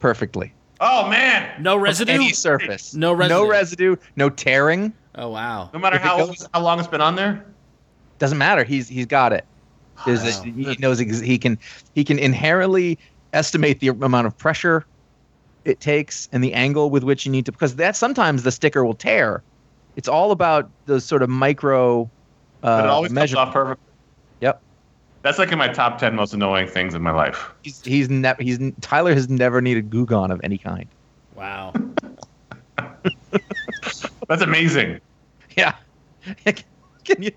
perfectly. 0.01 0.53
oh 0.81 1.09
man! 1.09 1.63
No 1.63 1.77
residue. 1.77 2.13
Any 2.13 2.33
surface. 2.33 2.95
No 2.95 3.13
residue. 3.13 3.35
No 3.35 3.49
residue. 3.49 3.97
No 4.17 4.31
tearing. 4.31 4.93
Oh 5.15 5.29
wow. 5.29 5.71
No 5.73 5.79
matter 5.79 5.97
If 5.97 6.03
how 6.03 6.27
goes- 6.27 6.49
how 6.55 6.61
long 6.61 6.79
it's 6.79 6.89
been 6.89 7.01
on 7.01 7.17
there. 7.17 7.45
Doesn't 8.19 8.39
matter. 8.39 8.65
He's 8.65 8.89
he's 8.89 9.07
got 9.07 9.33
it. 9.33 9.45
There's 10.07 10.25
a, 10.25 10.43
he 10.45 10.77
knows 10.81 11.01
ex- 11.01 11.21
he 11.21 11.39
can 11.39 11.59
he 11.95 12.03
can 12.03 12.19
inherently 12.19 12.99
estimate 13.33 13.79
the 13.81 13.89
amount 13.89 14.27
of 14.27 14.37
pressure 14.37 14.85
it 15.65 15.79
takes 15.81 16.29
and 16.33 16.43
the 16.43 16.55
angle 16.55 16.91
with 16.91 17.05
which 17.05 17.25
you 17.25 17.31
need 17.31 17.47
to 17.47 17.53
because 17.53 17.77
that 17.77 17.95
sometimes 17.95 18.43
the 18.43 18.51
sticker 18.51 18.85
will 18.85 18.95
tear. 18.95 19.43
It's 19.97 20.09
all 20.09 20.31
about 20.31 20.71
those 20.87 21.05
sort 21.05 21.23
of 21.23 21.29
micro 21.29 22.11
uh, 22.63 22.79
But 22.79 22.85
it 22.85 22.91
always 22.91 23.13
comes 23.13 23.35
off 23.35 23.53
perfect. 23.53 23.81
Yep. 24.41 24.61
That's 25.23 25.39
like 25.39 25.53
in 25.53 25.59
my 25.59 25.69
top 25.69 25.99
ten 25.99 26.15
most 26.15 26.33
annoying 26.33 26.69
things 26.69 26.95
in 26.95 27.03
my 27.03 27.11
life. 27.11 27.51
He's 27.63 27.83
he's 27.85 28.09
never 28.09 28.43
he's 28.43 28.59
Tyler 28.81 29.15
has 29.15 29.29
never 29.29 29.61
needed 29.61 29.91
Goo 29.91 30.07
Gone 30.07 30.31
of 30.31 30.41
any 30.43 30.59
kind. 30.59 30.87
Wow. 31.35 31.73
That's 34.29 34.43
amazing. 34.43 35.01
Yeah. 35.57 35.75
Can 37.05 37.23
you? 37.23 37.33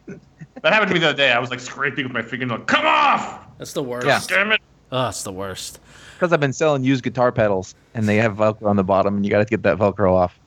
That 0.62 0.74
happened 0.74 0.89
to 0.89 0.93
me 0.93 0.99
the 0.99 1.10
other 1.10 1.18
day. 1.18 1.32
I 1.32 1.39
was 1.39 1.49
like 1.49 1.60
scraping 1.60 2.06
with 2.06 2.14
my 2.14 2.22
finger, 2.22 2.45
like, 2.45 2.68
come 2.68 2.86
off! 2.86 3.45
That's 3.58 3.74
the 3.74 3.84
worst. 3.84 4.06
Yeah. 4.06 4.22
Damn 4.28 4.51
it! 4.51 4.62
Oh, 4.91 5.10
it's 5.10 5.24
the 5.24 5.32
worst. 5.32 5.80
Because 6.14 6.32
I've 6.32 6.39
been 6.39 6.53
selling 6.53 6.84
used 6.84 7.03
guitar 7.03 7.32
pedals, 7.32 7.76
and 7.93 8.08
they 8.08 8.18
have 8.18 8.36
Velcro 8.36 8.68
on 8.68 8.76
the 8.76 8.84
bottom, 8.84 9.16
and 9.16 9.26
you 9.26 9.32
got 9.32 9.39
to 9.39 9.45
get 9.45 9.64
that 9.64 9.78
Velcro 9.78 10.14
off. 10.14 10.39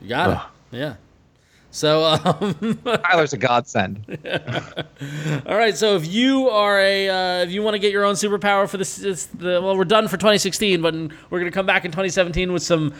You 0.00 0.08
got 0.08 0.30
Ugh. 0.30 0.50
it. 0.72 0.76
Yeah. 0.78 0.94
So, 1.74 2.04
um, 2.04 2.78
Tyler's 2.84 3.32
a 3.32 3.36
godsend. 3.36 4.04
all 5.44 5.56
right. 5.56 5.76
So, 5.76 5.96
if 5.96 6.06
you 6.06 6.48
are 6.48 6.78
a, 6.78 7.08
uh, 7.08 7.42
if 7.42 7.50
you 7.50 7.64
want 7.64 7.74
to 7.74 7.80
get 7.80 7.90
your 7.90 8.04
own 8.04 8.14
superpower 8.14 8.68
for 8.68 8.76
this, 8.76 8.94
this 8.98 9.26
the, 9.26 9.60
well, 9.60 9.76
we're 9.76 9.84
done 9.84 10.06
for 10.06 10.16
2016, 10.16 10.80
but 10.80 10.94
we're 11.30 11.40
gonna 11.40 11.50
come 11.50 11.66
back 11.66 11.84
in 11.84 11.90
2017 11.90 12.52
with 12.52 12.62
some 12.62 12.94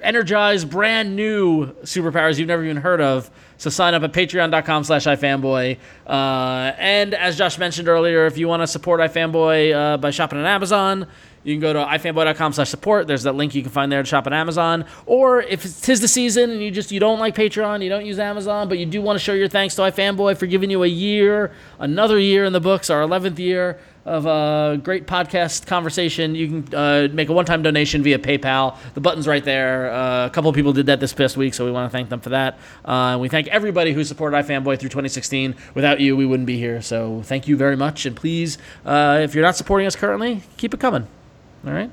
energized, 0.00 0.70
brand 0.70 1.16
new 1.16 1.72
superpowers 1.82 2.38
you've 2.38 2.46
never 2.46 2.62
even 2.62 2.76
heard 2.76 3.00
of. 3.00 3.28
So, 3.58 3.68
sign 3.68 3.94
up 3.94 4.04
at 4.04 4.12
Patreon.com/slash 4.12 5.06
iFanboy. 5.06 5.78
Uh, 6.06 6.72
and 6.78 7.14
as 7.14 7.36
Josh 7.36 7.58
mentioned 7.58 7.88
earlier, 7.88 8.26
if 8.26 8.38
you 8.38 8.46
want 8.46 8.62
to 8.62 8.68
support 8.68 9.00
iFanboy 9.00 9.74
uh, 9.74 9.96
by 9.96 10.12
shopping 10.12 10.38
on 10.38 10.46
Amazon. 10.46 11.08
You 11.42 11.54
can 11.54 11.60
go 11.60 11.72
to 11.72 11.84
ifanboy.com 11.84 12.52
slash 12.52 12.68
support. 12.68 13.06
There's 13.06 13.22
that 13.22 13.34
link 13.34 13.54
you 13.54 13.62
can 13.62 13.70
find 13.70 13.90
there 13.90 14.02
to 14.02 14.08
shop 14.08 14.26
on 14.26 14.32
Amazon. 14.32 14.84
Or 15.06 15.40
if 15.40 15.64
it's 15.64 15.80
tis 15.80 16.00
the 16.00 16.08
season 16.08 16.50
and 16.50 16.62
you 16.62 16.70
just 16.70 16.92
you 16.92 17.00
don't 17.00 17.18
like 17.18 17.34
Patreon, 17.34 17.82
you 17.82 17.88
don't 17.88 18.04
use 18.04 18.18
Amazon, 18.18 18.68
but 18.68 18.78
you 18.78 18.86
do 18.86 19.00
want 19.00 19.18
to 19.18 19.24
show 19.24 19.32
your 19.32 19.48
thanks 19.48 19.74
to 19.76 19.82
iFanboy 19.82 20.36
for 20.36 20.46
giving 20.46 20.70
you 20.70 20.82
a 20.82 20.86
year, 20.86 21.52
another 21.78 22.18
year 22.18 22.44
in 22.44 22.52
the 22.52 22.60
books, 22.60 22.90
our 22.90 23.00
11th 23.02 23.38
year 23.38 23.78
of 24.04 24.26
a 24.26 24.78
great 24.82 25.06
podcast 25.06 25.66
conversation, 25.66 26.34
you 26.34 26.48
can 26.48 26.74
uh, 26.74 27.08
make 27.12 27.28
a 27.28 27.32
one-time 27.32 27.62
donation 27.62 28.02
via 28.02 28.18
PayPal. 28.18 28.76
The 28.94 29.00
button's 29.00 29.28
right 29.28 29.44
there. 29.44 29.92
Uh, 29.92 30.26
a 30.26 30.30
couple 30.30 30.48
of 30.48 30.56
people 30.56 30.72
did 30.72 30.86
that 30.86 31.00
this 31.00 31.12
past 31.12 31.36
week, 31.36 31.54
so 31.54 31.64
we 31.64 31.70
want 31.70 31.90
to 31.90 31.96
thank 31.96 32.08
them 32.08 32.20
for 32.20 32.30
that. 32.30 32.58
Uh, 32.84 33.18
we 33.20 33.28
thank 33.28 33.46
everybody 33.48 33.92
who 33.92 34.02
supported 34.04 34.36
iFanboy 34.36 34.78
through 34.78 34.88
2016. 34.88 35.54
Without 35.74 36.00
you, 36.00 36.16
we 36.16 36.24
wouldn't 36.24 36.46
be 36.46 36.56
here. 36.56 36.80
So 36.80 37.22
thank 37.24 37.46
you 37.46 37.56
very 37.56 37.76
much, 37.76 38.06
and 38.06 38.16
please, 38.16 38.58
uh, 38.86 39.20
if 39.22 39.34
you're 39.34 39.44
not 39.44 39.56
supporting 39.56 39.86
us 39.86 39.96
currently, 39.96 40.42
keep 40.56 40.72
it 40.72 40.80
coming. 40.80 41.06
All 41.66 41.72
right. 41.72 41.90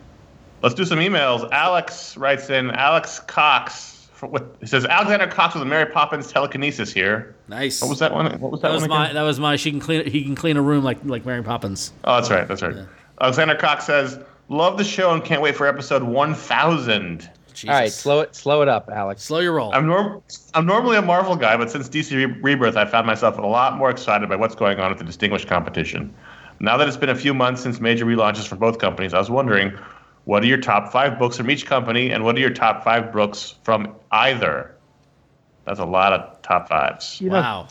Let's 0.62 0.76
do 0.76 0.86
some 0.86 1.00
emails. 1.00 1.50
Alex 1.52 2.18
writes 2.18 2.50
in, 2.50 2.72
Alex 2.72 3.20
Cox. 3.20 3.94
What, 4.22 4.56
he 4.60 4.66
says, 4.66 4.84
Alexander 4.86 5.28
Cox 5.28 5.54
with 5.54 5.62
a 5.62 5.66
Mary 5.68 5.86
Poppins 5.86 6.32
telekinesis 6.32 6.92
here. 6.92 7.36
Nice. 7.48 7.82
What 7.82 7.90
was 7.92 8.00
that 8.00 8.12
one? 8.12 8.26
What 8.40 8.52
was 8.52 8.62
that, 8.62 8.70
That 8.70 8.74
was 8.74 8.82
one 8.82 8.90
my. 8.90 9.04
again? 9.06 9.16
That 9.16 9.22
was 9.22 9.40
my. 9.40 9.56
She 9.58 9.70
can 9.70 9.80
clean. 9.80 10.10
He 10.10 10.24
can 10.24 10.34
clean 10.34 10.58
a 10.58 10.62
room 10.62 10.84
like 10.84 10.98
like 11.04 11.24
Mary 11.26 11.44
Poppins. 11.44 11.92
Oh, 12.04 12.16
that's 12.16 12.32
right. 12.32 12.48
That's 12.48 12.64
right. 12.64 12.76
Alexander 13.22 13.54
Cox 13.56 13.86
says, 13.86 14.20
love 14.50 14.80
the 14.80 14.84
show 14.84 15.14
and 15.14 15.24
can't 15.24 15.42
wait 15.44 15.56
for 15.56 15.68
episode 15.68 16.02
1000. 16.02 17.30
Jesus. 17.54 17.70
All 17.70 17.76
right, 17.76 17.92
slow 17.92 18.20
it, 18.22 18.36
slow 18.36 18.62
it 18.62 18.68
up, 18.68 18.88
Alex. 18.92 19.24
Slow 19.24 19.40
your 19.40 19.54
roll. 19.54 19.74
I'm 19.74 19.88
norm- 19.88 20.22
I'm 20.54 20.68
normally 20.68 20.98
a 20.98 21.02
Marvel 21.02 21.36
guy, 21.36 21.58
but 21.58 21.72
since 21.72 21.90
DC 21.90 22.16
Re- 22.16 22.40
Rebirth, 22.42 22.78
I 22.78 22.86
found 22.86 23.08
myself 23.08 23.38
a 23.40 23.42
lot 23.42 23.78
more 23.78 23.90
excited 23.90 24.30
by 24.30 24.36
what's 24.36 24.54
going 24.54 24.80
on 24.80 24.92
at 24.92 25.00
the 25.00 25.04
distinguished 25.04 25.48
competition. 25.48 26.14
Now 26.60 26.78
that 26.78 26.88
it's 26.88 26.98
been 26.98 27.10
a 27.10 27.16
few 27.16 27.34
months 27.34 27.62
since 27.62 27.80
major 27.80 28.06
relaunches 28.06 28.48
for 28.48 28.56
both 28.56 28.80
companies, 28.80 29.14
I 29.14 29.20
was 29.20 29.30
wondering, 29.30 29.78
what 30.26 30.44
are 30.44 30.48
your 30.48 30.58
top 30.58 30.92
five 30.92 31.20
books 31.20 31.38
from 31.38 31.50
each 31.50 31.66
company, 31.66 32.12
and 32.12 32.24
what 32.24 32.36
are 32.36 32.40
your 32.40 32.50
top 32.50 32.84
five 32.84 33.14
books 33.14 33.56
from 33.64 33.96
either? 34.12 34.76
That's 35.66 35.80
a 35.80 35.86
lot 35.86 36.14
of 36.14 36.42
top 36.42 36.68
fives. 36.68 37.22
You 37.22 37.30
know, 37.30 37.36
wow. 37.36 37.68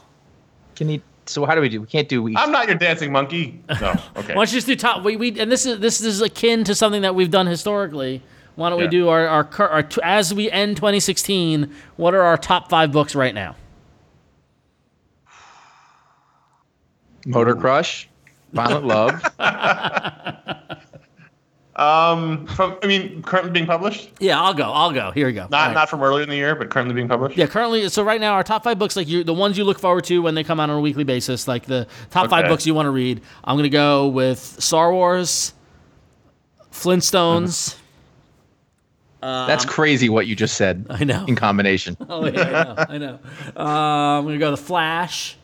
Can 0.75 0.89
you? 0.89 1.03
So 1.27 1.45
how 1.45 1.55
do 1.55 1.61
we 1.61 1.69
do? 1.69 1.81
We 1.81 1.87
can't 1.87 2.09
do. 2.09 2.29
Each, 2.29 2.37
I'm 2.39 2.53
not 2.53 2.69
your 2.69 2.77
dancing 2.77 3.11
monkey. 3.11 3.61
No, 3.81 3.91
okay. 4.17 4.35
Why 4.35 4.45
don't 4.45 4.53
you 4.53 4.57
just 4.59 4.67
do 4.67 4.77
top? 4.77 5.03
We, 5.03 5.17
we 5.17 5.39
and 5.41 5.51
this 5.51 5.67
is 5.67 5.81
this 5.81 6.01
is 6.01 6.21
akin 6.21 6.65
to 6.65 6.75
something 6.75 7.03
that 7.03 7.15
we've 7.15 7.31
done 7.31 7.47
historically. 7.47 8.23
Why 8.55 8.71
don't 8.71 8.81
we 8.81 8.89
do 8.89 9.09
our 9.09 9.27
our, 9.27 9.45
cur- 9.45 9.69
our 9.69 9.87
as 10.03 10.33
we 10.33 10.51
end 10.51 10.77
2016? 10.77 11.75
What 11.97 12.15
are 12.15 12.23
our 12.23 12.39
top 12.39 12.71
five 12.71 12.91
books 12.91 13.15
right 13.15 13.35
now? 13.35 13.55
Motor 17.27 17.55
Crush, 17.55 18.09
Violent 18.53 18.85
Love. 18.87 19.23
Um, 21.79 22.47
from 22.47 22.79
I 22.83 22.87
mean, 22.87 23.23
currently 23.23 23.53
being 23.53 23.67
published, 23.67 24.09
Yeah, 24.19 24.41
I'll 24.41 24.55
go. 24.55 24.65
I'll 24.73 24.93
go. 24.93 25.11
Here 25.11 25.27
we 25.27 25.35
go. 25.35 25.43
not 25.51 25.53
All 25.53 25.67
right. 25.67 25.75
not 25.75 25.91
from 25.91 26.03
earlier 26.03 26.23
in 26.23 26.31
the 26.31 26.35
year, 26.37 26.55
but 26.55 26.71
currently 26.71 26.95
being 26.95 27.07
published. 27.07 27.37
Yeah, 27.37 27.45
currently, 27.45 27.87
so 27.91 28.03
right 28.03 28.19
now 28.19 28.33
our 28.33 28.43
top 28.43 28.65
five 28.65 28.79
books, 28.79 28.97
like 28.97 29.07
you, 29.09 29.23
the 29.25 29.35
ones 29.35 29.59
you 29.59 29.65
look 29.65 29.79
forward 29.79 30.05
to 30.05 30.23
when 30.23 30.35
they 30.35 30.43
come 30.43 30.59
out 30.59 30.71
on 30.71 30.79
a 30.79 30.81
weekly 30.81 31.05
basis, 31.05 31.47
like 31.47 31.67
the 31.67 31.87
top 32.11 32.31
five 32.31 32.45
Okay. 32.45 32.49
books 32.53 32.67
you 32.67 32.73
want 32.75 32.87
to 32.87 32.91
read. 32.91 33.21
I'm 33.45 33.59
gonna 33.59 33.69
go 33.69 34.09
with 34.09 34.39
Star 34.39 34.91
Wars, 34.91 35.53
Flintstones. 36.73 37.77
That's 39.21 39.67
crazy 39.67 40.09
what 40.09 40.27
you 40.27 40.35
just 40.35 40.57
said 40.57 40.87
I 40.89 41.05
know. 41.05 41.27
in 41.29 41.37
combination. 41.37 41.95
Oh 42.09 42.25
yeah, 42.25 42.41
I 42.41 42.53
know. 42.63 42.85
I 42.89 42.99
know. 42.99 43.19
Uh, 43.55 44.19
I'm 44.19 44.25
gonna 44.25 44.39
go 44.39 44.51
the 44.51 44.57
Flash 44.57 45.37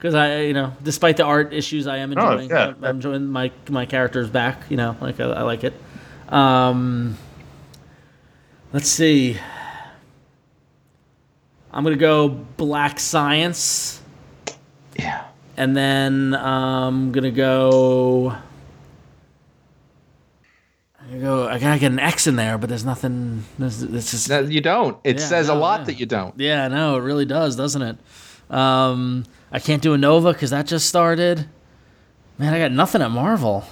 because 0.00 0.14
I, 0.14 0.40
you 0.44 0.54
know, 0.54 0.72
despite 0.82 1.18
the 1.18 1.24
art 1.24 1.52
issues, 1.52 1.86
I 1.86 1.98
am 1.98 2.12
enjoying. 2.12 2.26
Oh, 2.28 2.38
enjoying. 2.38 2.50
yeah. 2.80 2.88
I'm 2.88 2.96
enjoying 2.96 3.26
my 3.26 3.52
my 3.68 3.84
characters 3.84 4.30
back. 4.30 4.62
You 4.70 4.78
know, 4.78 4.96
like 4.98 5.20
I, 5.20 5.24
I 5.24 5.42
like 5.42 5.62
it. 5.62 5.74
Um, 6.30 7.18
let's 8.72 8.88
see. 8.88 9.36
I'm 11.70 11.84
gonna 11.84 11.96
go 11.96 12.28
Black 12.28 12.98
Science, 12.98 14.00
Yeah. 14.98 15.24
and 15.58 15.76
then 15.76 16.34
I'm 16.34 17.12
gonna 17.12 17.30
go. 17.30 18.34
I 21.12 21.16
go. 21.18 21.46
I 21.46 21.58
gotta 21.58 21.78
get 21.78 21.92
an 21.92 21.98
X 21.98 22.26
in 22.26 22.36
there, 22.36 22.56
but 22.56 22.68
there's 22.70 22.84
nothing. 22.84 23.44
There's, 23.58 23.82
it's 23.82 24.10
just 24.12 24.28
No, 24.30 24.40
you 24.40 24.60
don't. 24.62 24.96
It 25.04 25.18
Yeah, 25.20 25.26
says 25.26 25.48
a 25.50 25.54
lot 25.54 25.80
yeah. 25.80 25.84
that 25.86 26.00
you 26.00 26.06
don't. 26.06 26.38
Yeah, 26.40 26.68
no, 26.68 26.96
it 26.96 27.00
really 27.00 27.24
does, 27.26 27.54
doesn't 27.56 27.82
it? 27.82 27.96
Um, 28.50 29.24
I 29.52 29.58
can't 29.58 29.82
do 29.82 29.94
a 29.94 29.98
Nova 29.98 30.32
because 30.32 30.50
that 30.50 30.66
just 30.66 30.88
started. 30.88 31.46
Man, 32.38 32.52
I 32.54 32.58
got 32.58 32.72
nothing 32.72 33.02
at 33.02 33.10
Marvel. 33.10 33.64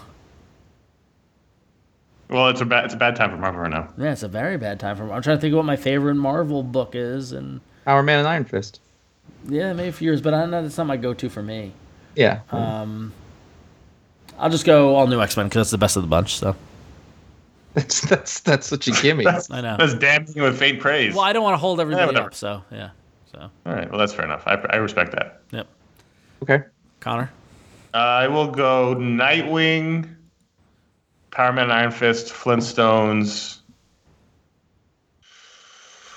Well, 2.29 2.49
it's 2.49 2.61
a 2.61 2.66
bad 2.66 2.85
it's 2.85 2.95
a 2.95 2.99
bad 2.99 3.16
time 3.16 3.31
for 3.31 3.39
Marvel 3.39 3.62
right 3.62 3.70
now. 3.70 3.89
Yeah, 3.97 4.12
it's 4.12 4.22
a 4.22 4.29
very 4.29 4.59
bad 4.59 4.79
time 4.79 4.97
for. 4.97 5.03
Marvel. 5.03 5.16
I'm 5.16 5.22
trying 5.22 5.39
to 5.39 5.41
think 5.41 5.53
of 5.53 5.57
what 5.57 5.64
my 5.64 5.76
favorite 5.76 6.14
Marvel 6.16 6.62
book 6.62 6.95
is, 6.95 7.33
and 7.33 7.61
Power 7.87 8.03
Man 8.03 8.18
and 8.18 8.29
Iron 8.29 8.45
Fist. 8.45 8.81
yeah, 9.49 9.72
maybe 9.72 9.89
a 9.89 9.93
few 9.93 10.07
years, 10.07 10.20
but 10.20 10.35
I 10.35 10.45
know 10.45 10.62
that's 10.62 10.76
not 10.76 10.87
my 10.87 10.97
go-to 10.99 11.31
for 11.31 11.43
me. 11.43 11.72
Yeah. 12.16 12.41
Um, 12.51 13.12
I'll 14.39 14.51
just 14.51 14.66
go 14.66 14.95
all 14.95 15.07
new 15.07 15.20
X 15.22 15.37
Men 15.37 15.47
because 15.47 15.61
that's 15.61 15.70
the 15.70 15.79
best 15.79 15.97
of 15.97 16.03
the 16.03 16.09
bunch. 16.09 16.37
So 16.37 16.55
that's 17.74 18.03
that's 18.03 18.41
that's 18.41 18.66
such 18.66 18.89
a 18.89 18.91
gimme. 18.91 19.24
That's, 19.24 19.51
I 19.51 19.62
know. 19.62 19.76
That's 19.79 19.95
damning 19.95 20.43
with 20.43 20.59
faint 20.59 20.81
praise. 20.81 21.14
well, 21.14 21.24
I 21.24 21.33
don't 21.33 21.43
want 21.43 21.55
to 21.55 21.59
hold 21.59 21.81
everybody 21.81 22.07
whatever. 22.09 22.26
up. 22.26 22.35
So 22.35 22.62
yeah, 22.70 22.91
so 23.33 23.51
All 23.66 23.72
right, 23.72 23.89
well 23.91 23.99
that's 23.99 24.12
fair 24.14 24.24
enough. 24.24 24.43
I, 24.47 24.55
I 24.70 24.76
respect 24.76 25.12
that. 25.12 25.43
yep. 25.51 25.66
okay. 26.43 26.62
Conor. 27.01 27.31
I 27.95 28.29
will 28.29 28.49
go 28.51 28.95
Nightwing, 28.97 30.14
Power 31.31 31.53
Man, 31.53 31.70
Iron 31.70 31.91
Fist, 31.91 32.33
Flintstones. 32.33 33.59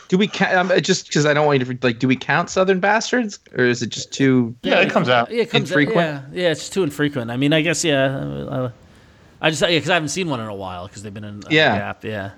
Do 0.09 0.17
we 0.17 0.27
count? 0.27 0.71
Um, 0.71 0.81
just 0.81 1.07
because 1.07 1.25
I 1.25 1.33
don't 1.33 1.45
want 1.45 1.59
you 1.59 1.73
to 1.73 1.77
like. 1.87 1.99
Do 1.99 2.07
we 2.07 2.17
count 2.17 2.49
Southern 2.49 2.81
Bastards, 2.81 3.39
or 3.57 3.63
is 3.63 3.81
it 3.81 3.87
just 3.89 4.11
too? 4.11 4.53
Yeah, 4.63 4.81
it 4.81 4.89
comes 4.91 5.07
out. 5.07 5.31
Yeah, 5.31 5.43
it 5.43 5.49
comes 5.49 5.71
Infrequent? 5.71 5.95
Yeah, 5.95 6.21
yeah, 6.43 6.49
it's 6.51 6.67
too 6.67 6.83
infrequent. 6.83 7.31
I 7.31 7.37
mean, 7.37 7.53
I 7.53 7.61
guess 7.61 7.85
yeah. 7.85 8.17
uh, 8.17 8.71
I 9.39 9.49
just 9.51 9.61
yeah, 9.61 9.69
because 9.69 9.89
I 9.89 9.93
haven't 9.93 10.09
seen 10.09 10.29
one 10.29 10.41
in 10.41 10.47
a 10.47 10.53
while 10.55 10.87
because 10.87 11.03
they've 11.03 11.13
been 11.13 11.23
in 11.23 11.41
a 11.47 11.53
Yeah. 11.53 11.77
gap. 11.77 12.03
Yeah. 12.03 12.31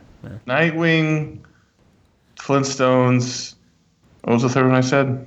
Nightwing, 0.47 1.39
Flintstones. 2.37 3.52
What 4.23 4.33
was 4.33 4.41
the 4.43 4.49
third 4.49 4.65
one 4.65 4.75
I 4.75 4.81
said? 4.81 5.25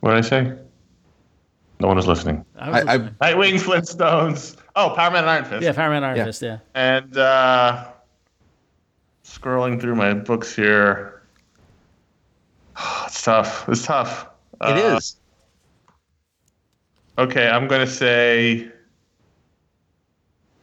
What 0.00 0.10
did 0.10 0.18
I 0.24 0.28
say? 0.28 0.58
No 1.80 1.88
one 1.88 1.98
is 1.98 2.06
listening. 2.06 2.44
I 2.56 2.70
was 2.70 2.84
I, 2.86 2.92
I 2.92 2.96
listening. 2.96 3.14
Nightwing, 3.20 3.60
Flintstones. 3.60 4.56
Oh, 4.76 4.90
Power 4.96 5.10
Man 5.10 5.24
and 5.24 5.30
Iron 5.30 5.44
Fist. 5.44 5.62
yeah, 5.62 5.72
Power 5.72 5.88
Man 5.90 5.96
and 5.98 6.06
Iron 6.06 6.16
Yeah. 6.16 6.24
Fist. 6.24 6.42
Yeah. 6.42 6.58
And 6.74 7.16
uh, 7.16 7.88
scrolling 9.24 9.80
through 9.80 9.96
my 9.96 10.14
books 10.14 10.54
here. 10.54 11.22
It's 13.06 13.22
tough. 13.22 13.68
It's 13.68 13.84
tough. 13.84 14.26
it 14.62 14.66
Uh, 14.76 14.96
is. 14.96 15.16
Okay, 17.18 17.46
I'm 17.48 17.68
gonna 17.68 17.86
say. 17.86 18.70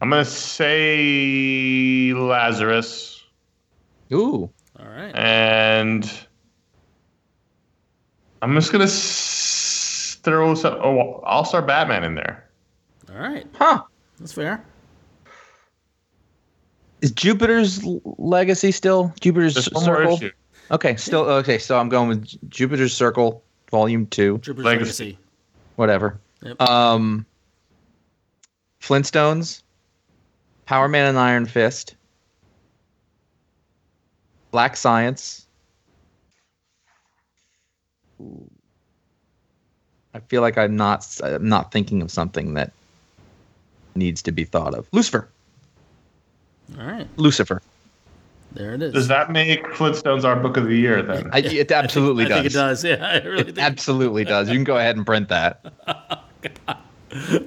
I'm 0.01 0.09
gonna 0.09 0.25
say 0.25 2.13
Lazarus, 2.15 3.23
Ooh. 4.11 4.49
All 4.79 4.85
right. 4.87 5.13
and 5.15 6.09
I'm 8.41 8.53
just 8.55 8.71
gonna 8.71 8.85
s- 8.85 10.17
throw 10.23 10.55
some 10.55 10.75
oh, 10.81 11.21
All 11.25 11.45
Star 11.45 11.61
Batman 11.61 12.03
in 12.03 12.15
there. 12.15 12.49
All 13.13 13.19
right. 13.19 13.45
Huh. 13.55 13.83
That's 14.19 14.33
fair. 14.33 14.63
Is 17.01 17.11
Jupiter's 17.11 17.81
legacy 18.17 18.71
still 18.71 19.13
Jupiter's 19.21 19.53
Just 19.53 19.73
one 19.73 19.85
more 19.85 19.95
circle? 19.97 20.15
issue. 20.17 20.31
Okay, 20.71 20.95
still 20.97 21.21
okay. 21.25 21.57
So 21.57 21.79
I'm 21.79 21.89
going 21.89 22.09
with 22.09 22.49
Jupiter's 22.49 22.93
Circle, 22.95 23.43
Volume 23.71 24.05
Two, 24.07 24.37
Jupiter's 24.39 24.65
Legacy. 24.65 25.03
Legacy. 25.05 25.17
whatever. 25.77 26.19
Yep. 26.43 26.61
Um, 26.61 27.25
Flintstones, 28.81 29.63
Power 30.65 30.87
Man 30.87 31.07
and 31.07 31.17
Iron 31.17 31.45
Fist, 31.45 31.95
Black 34.51 34.75
Science, 34.77 35.47
I 40.13 40.19
feel 40.19 40.41
like 40.41 40.57
I'm 40.57 40.75
not 40.75 41.05
I'm 41.23 41.47
not 41.47 41.71
thinking 41.71 42.01
of 42.01 42.11
something 42.11 42.53
that 42.55 42.71
needs 43.95 44.21
to 44.23 44.31
be 44.31 44.43
thought 44.43 44.73
of. 44.73 44.87
Lucifer. 44.91 45.29
All 46.79 46.85
right, 46.85 47.07
Lucifer. 47.17 47.61
there 48.53 48.73
it 48.73 48.81
is. 48.81 48.93
Does 48.93 49.07
that 49.07 49.31
make 49.31 49.63
Flintstones 49.65 50.23
our 50.23 50.35
book 50.35 50.57
of 50.57 50.65
the 50.65 50.75
year 50.75 51.01
then? 51.01 51.29
I, 51.33 51.39
it 51.39 51.71
absolutely 51.73 52.25
I 52.25 52.27
does. 52.29 52.37
think 52.37 52.45
it 52.45 52.53
does. 52.53 52.83
Yeah, 52.83 52.95
I 53.07 53.17
really 53.25 53.39
It 53.41 53.45
think. 53.47 53.57
absolutely 53.59 54.23
does. 54.25 54.49
You 54.49 54.55
can 54.55 54.63
go 54.63 54.77
ahead 54.77 54.95
and 54.97 55.05
print 55.05 55.29
that. 55.29 55.73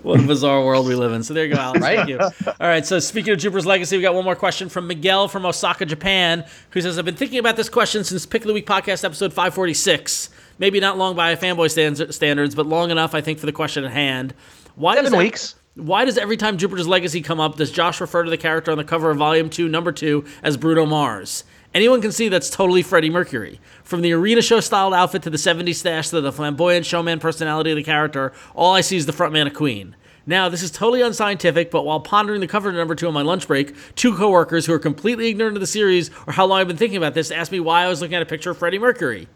What 0.03 0.19
a 0.19 0.23
bizarre 0.25 0.65
world 0.65 0.89
we 0.89 0.97
live 0.97 1.13
in. 1.13 1.23
So 1.23 1.35
there 1.35 1.45
you 1.47 1.55
go, 1.55 1.61
Alex. 1.61 1.81
Right? 1.81 1.97
Thank 1.99 2.09
you. 2.09 2.19
All 2.19 2.67
right. 2.67 2.85
So 2.85 2.99
speaking 2.99 3.33
of 3.33 3.39
Jupiter's 3.39 3.65
Legacy, 3.65 3.97
we 3.97 4.03
got 4.03 4.13
one 4.13 4.25
more 4.25 4.35
question 4.35 4.69
from 4.69 4.89
Miguel 4.89 5.29
from 5.29 5.47
Osaka, 5.47 5.87
Japan, 5.87 6.45
who 6.71 6.81
says, 6.81 6.99
"I've 6.99 7.05
been 7.05 7.15
thinking 7.15 7.39
about 7.39 7.55
this 7.55 7.69
question 7.69 8.03
since 8.03 8.27
Pick 8.27 8.43
of 8.43 8.49
the 8.49 8.55
Week 8.55 8.67
podcast 8.67 9.05
episode 9.05 9.33
546. 9.33 10.31
Maybe 10.63 10.79
not 10.79 10.97
long 10.97 11.17
by 11.17 11.35
fanboy 11.35 11.73
stands- 11.73 12.15
standards, 12.15 12.55
but 12.55 12.67
long 12.67 12.93
enough, 12.93 13.17
I 13.17 13.21
think, 13.21 13.41
for 13.41 13.47
the 13.47 13.53
question 13.53 13.83
at 13.83 13.91
hand. 13.91 14.33
Why 14.77 14.95
Seven 14.95 15.11
does 15.11 15.19
weeks. 15.19 15.57
Why 15.75 16.05
does 16.05 16.17
every 16.17 16.37
time 16.37 16.57
Jupiter's 16.57 16.87
Legacy 16.87 17.21
come 17.21 17.41
up, 17.41 17.57
does 17.57 17.73
Josh 17.73 18.01
refer 18.01 18.23
to 18.23 18.31
the 18.31 18.37
character 18.37 18.71
on 18.71 18.79
the 18.79 18.85
cover 18.85 19.11
of 19.11 19.17
Volume 19.17 19.51
2, 19.51 19.67
Number 19.67 19.91
2 19.91 20.25
as 20.45 20.57
Bruno 20.57 20.87
Mars? 20.87 21.43
Anyone 21.75 22.01
can 22.01 22.13
see 22.13 22.29
that's 22.29 22.49
totally 22.49 22.83
Freddie 22.83 23.11
Mercury. 23.11 23.59
From 23.83 24.03
the 24.03 24.13
arena 24.13 24.41
show 24.41 24.61
styled 24.61 24.95
outfit 24.95 25.25
to 25.25 25.31
the 25.31 25.37
70s 25.37 25.75
stash 25.75 26.11
to 26.11 26.21
the 26.21 26.31
flamboyant 26.31 26.87
showman 26.87 27.19
personality 27.19 27.73
of 27.73 27.77
the 27.77 27.83
character, 27.83 28.33
all 28.55 28.73
I 28.73 28.83
see 28.83 28.97
is 28.97 29.07
the 29.07 29.13
frontman 29.13 29.49
of 29.49 29.55
Queen. 29.55 29.97
Now, 30.27 30.49
this 30.49 30.63
is 30.63 30.71
totally 30.71 31.03
unscientific, 31.03 31.73
but 31.73 31.85
while 31.85 31.99
pondering 31.99 32.41
the 32.41 32.47
cover 32.47 32.69
of 32.69 32.77
number 32.77 32.95
two 32.95 33.09
on 33.09 33.15
my 33.15 33.23
lunch 33.23 33.49
break, 33.49 33.75
two 33.97 34.15
coworkers 34.15 34.67
who 34.67 34.75
are 34.75 34.79
completely 34.79 35.29
ignorant 35.29 35.57
of 35.57 35.61
the 35.61 35.67
series 35.67 36.13
or 36.29 36.35
how 36.35 36.47
long 36.47 36.61
I've 36.61 36.69
been 36.69 36.77
thinking 36.77 36.99
about 36.99 37.15
this 37.15 37.33
asked 37.33 37.51
me 37.51 37.59
why 37.59 37.83
I 37.83 37.89
was 37.89 38.01
looking 38.01 38.15
at 38.15 38.23
a 38.23 38.27
picture 38.27 38.53
of 38.53 38.59
Freddie 38.59 38.79
Mercury. 38.79 39.27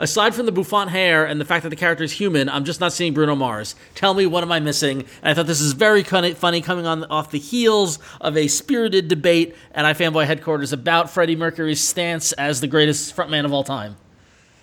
Aside 0.00 0.34
from 0.34 0.46
the 0.46 0.52
bouffant 0.52 0.88
hair 0.88 1.26
and 1.26 1.38
the 1.38 1.44
fact 1.44 1.62
that 1.62 1.68
the 1.68 1.76
character 1.76 2.02
is 2.02 2.12
human, 2.12 2.48
I'm 2.48 2.64
just 2.64 2.80
not 2.80 2.94
seeing 2.94 3.12
Bruno 3.12 3.36
Mars. 3.36 3.74
Tell 3.94 4.14
me, 4.14 4.24
what 4.24 4.42
am 4.42 4.50
I 4.50 4.58
missing? 4.58 5.00
And 5.00 5.08
I 5.30 5.34
thought 5.34 5.46
this 5.46 5.60
is 5.60 5.74
very 5.74 6.02
funny 6.02 6.62
coming 6.62 6.86
on 6.86 7.04
off 7.04 7.30
the 7.30 7.38
heels 7.38 7.98
of 8.22 8.34
a 8.34 8.48
spirited 8.48 9.08
debate 9.08 9.54
at 9.74 9.84
iFanboy 9.84 10.24
headquarters 10.24 10.72
about 10.72 11.10
Freddie 11.10 11.36
Mercury's 11.36 11.86
stance 11.86 12.32
as 12.32 12.62
the 12.62 12.66
greatest 12.66 13.14
frontman 13.14 13.44
of 13.44 13.52
all 13.52 13.62
time. 13.62 13.96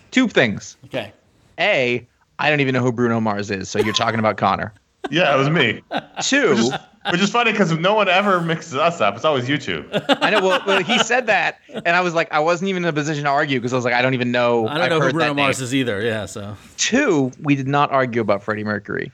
Two 0.10 0.28
things. 0.28 0.76
Okay. 0.86 1.14
A, 1.60 2.08
I 2.40 2.50
don't 2.50 2.60
even 2.60 2.74
know 2.74 2.82
who 2.82 2.92
Bruno 2.92 3.20
Mars 3.20 3.52
is, 3.52 3.70
so 3.70 3.78
you're 3.78 3.94
talking 3.94 4.20
about 4.20 4.38
Conor. 4.38 4.74
Yeah, 5.10 5.34
it 5.34 5.38
was 5.38 5.50
me. 5.50 5.82
Two, 6.22 6.70
Which 7.12 7.22
is 7.22 7.30
funny 7.32 7.52
because 7.52 7.72
no 7.72 7.94
one 7.96 8.08
ever 8.10 8.42
mixes 8.42 8.76
us 8.76 9.02
up. 9.02 9.16
It's 9.16 9.26
always 9.26 9.48
you 9.48 9.58
two. 9.58 9.88
I 10.10 10.30
know. 10.30 10.42
Well, 10.42 10.62
well, 10.66 10.84
he 10.84 11.00
said 11.00 11.28
that, 11.28 11.60
and 11.74 11.90
I 11.90 12.02
was 12.02 12.14
like, 12.14 12.32
I 12.32 12.40
wasn't 12.40 12.70
even 12.70 12.84
in 12.84 12.90
a 12.90 12.94
position 12.94 13.24
to 13.26 13.30
argue 13.30 13.60
because 13.60 13.74
I 13.74 13.76
was 13.76 13.86
like, 13.86 13.94
I 13.94 14.02
don't 14.02 14.14
even 14.14 14.32
know. 14.32 14.68
I 14.68 14.74
don't 14.76 14.84
I've 14.84 14.90
know 14.90 14.96
who 15.00 15.06
heard 15.06 15.14
Bruno 15.14 15.34
Mars 15.34 15.60
name. 15.60 15.64
is 15.66 15.76
either. 15.76 16.02
Yeah, 16.02 16.26
so. 16.26 16.56
Two, 16.78 17.32
we 17.42 17.56
did 17.56 17.68
not 17.68 17.92
argue 17.92 18.22
about 18.22 18.44
Freddie 18.44 18.64
Mercury. 18.64 19.12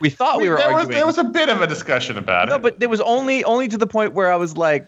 We 0.00 0.10
thought 0.10 0.40
we 0.40 0.50
were 0.50 0.56
there, 0.58 0.68
was, 0.68 0.80
arguing. 0.82 0.96
there 0.98 1.06
was 1.06 1.18
a 1.18 1.24
bit 1.24 1.48
of 1.48 1.62
a 1.62 1.66
discussion 1.66 2.18
about 2.18 2.48
no, 2.50 2.56
it. 2.56 2.62
but 2.62 2.78
there 2.80 2.90
was 2.90 3.00
only 3.00 3.42
only 3.44 3.68
to 3.68 3.78
the 3.78 3.86
point 3.86 4.12
where 4.12 4.30
I 4.30 4.36
was 4.36 4.54
like, 4.56 4.86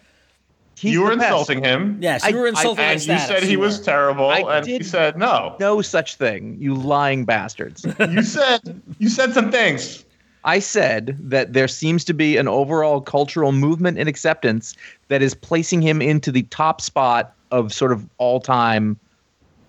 he's 0.77 0.93
you 0.93 1.01
were 1.03 1.11
the 1.11 1.17
best. 1.17 1.31
insulting 1.31 1.65
him. 1.65 1.97
Yes, 2.03 2.23
you 2.29 2.37
I- 2.37 2.39
were 2.41 2.47
I- 2.47 2.51
insulting 2.51 2.85
my 2.85 2.93
And 2.93 3.01
you 3.07 3.19
said 3.19 3.43
he 3.45 3.53
You 3.53 3.61
was 3.61 3.81
terrible, 3.81 4.29
I 4.29 4.41
and 4.59 4.67
he 4.67 4.83
said 4.83 5.17
no. 5.17 5.57
No 5.59 5.81
such 5.81 6.17
thing, 6.17 6.59
you 6.61 6.75
lying 6.75 7.25
bastards. 7.25 7.87
You 8.11 8.23
said 8.23 8.83
you 8.99 9.09
said 9.09 9.33
some 9.33 9.51
things. 9.51 10.04
I 10.45 10.59
said 10.59 11.17
that 11.21 11.55
there 11.55 11.69
seems 11.69 12.05
to 12.05 12.15
be 12.15 12.37
an 12.37 12.49
overall 12.49 13.01
cultural 13.01 13.53
movement 13.53 13.99
and 13.99 14.09
acceptance 14.09 14.75
that 15.09 15.23
is 15.23 15.35
placing 15.35 15.81
him 15.81 16.03
into 16.03 16.31
the 16.31 16.43
top 16.45 16.81
spot 16.81 17.35
of 17.51 17.73
sort 17.73 17.93
of 17.93 18.07
all 18.19 18.41
time 18.41 18.99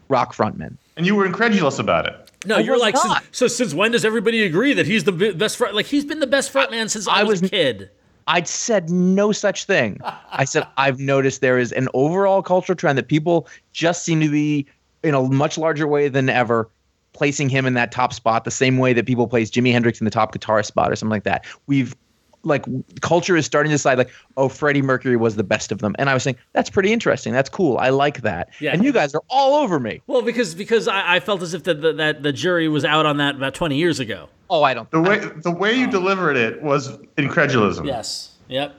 rock 0.09 0.36
frontmen. 0.36 0.76
And 0.97 1.05
you 1.05 1.15
were 1.15 1.26
incredulous 1.26 1.80
about 1.80 2.07
it. 2.07 2.32
No, 2.45 2.57
I 2.57 2.59
you're 2.59 2.78
like, 2.78 2.95
since, 2.97 3.15
so 3.32 3.47
since 3.47 3.73
when 3.73 3.91
does 3.91 4.05
everybody 4.05 4.43
agree 4.43 4.73
that 4.73 4.86
he's 4.86 5.03
the 5.03 5.11
best 5.11 5.57
front? 5.57 5.73
Like, 5.76 5.88
he's 5.88 6.05
been 6.05 6.19
the 6.19 6.28
best 6.28 6.53
frontman 6.53 6.89
since 6.89 7.07
I, 7.07 7.21
I 7.21 7.23
was, 7.23 7.41
a 7.41 7.49
kid. 7.49 7.89
I 8.28 8.43
said 8.43 8.89
no 8.89 9.32
such 9.32 9.65
thing. 9.65 9.99
I 10.32 10.45
said 10.45 10.67
I've 10.78 10.99
noticed 10.99 11.41
there 11.41 11.57
is 11.57 11.71
an 11.71 11.88
overall 11.93 12.41
cultural 12.41 12.76
trend 12.76 12.97
that 12.97 13.07
people 13.07 13.47
just 13.73 14.03
seem 14.03 14.19
to 14.21 14.30
be 14.30 14.67
in 15.03 15.13
a 15.13 15.21
much 15.21 15.57
larger 15.57 15.88
way 15.88 16.07
than 16.07 16.30
ever 16.30 16.69
placing 17.16 17.49
him 17.49 17.66
in 17.66 17.74
that 17.74 17.91
top 17.91 18.13
spot 18.13 18.43
the 18.43 18.51
same 18.51 18.78
way 18.78 18.93
that 18.93 19.05
people 19.07 19.28
place 19.28 19.49
Jimi 19.49 19.72
Hendrix 19.72 19.99
in 19.99 20.05
the 20.05 20.11
top 20.11 20.32
guitar 20.34 20.61
spot 20.61 20.91
or 20.91 20.95
something 20.95 21.11
like 21.11 21.24
that. 21.24 21.45
We've 21.66 21.95
like 22.43 22.63
culture 23.01 23.36
is 23.36 23.43
starting 23.43 23.72
to 23.72 23.74
decide 23.74 23.97
like 23.97 24.11
oh 24.38 24.49
Freddie 24.49 24.84
Mercury 24.84 25.18
was 25.18 25.36
the 25.36 25.43
best 25.43 25.72
of 25.72 25.80
them 25.80 25.95
and 25.97 26.11
I 26.11 26.13
was 26.13 26.22
saying 26.22 26.36
that's 26.53 26.70
pretty 26.70 26.93
interesting 26.93 27.34
that's 27.34 27.49
cool 27.49 27.80
I 27.80 27.89
like 27.89 28.22
that 28.22 28.49
Yeah. 28.59 28.72
and 28.72 28.84
you 28.86 28.91
guys 28.93 29.16
are 29.16 29.24
all 29.32 29.55
over 29.63 29.80
me 29.80 30.03
Well, 30.05 30.22
because 30.22 30.53
because 30.53 30.88
I, 30.88 31.16
I 31.16 31.20
felt 31.22 31.41
as 31.41 31.55
if 31.55 31.63
the, 31.63 31.74
the, 31.74 31.93
that 31.93 32.22
the 32.22 32.32
jury 32.32 32.68
was 32.68 32.86
out 32.86 33.07
on 33.07 33.18
that 33.18 33.34
about 33.34 33.55
20 33.55 33.76
years 33.78 33.99
ago. 33.99 34.30
oh 34.51 34.61
I 34.61 34.76
don't 34.76 34.91
The 34.91 35.01
way 35.01 35.18
the 35.41 35.49
way 35.49 35.74
you 35.74 35.88
delivered 35.88 36.38
it 36.38 36.61
was 36.61 36.95
incredulism. 37.18 37.88
Yes. 37.88 38.36
Yep. 38.49 38.76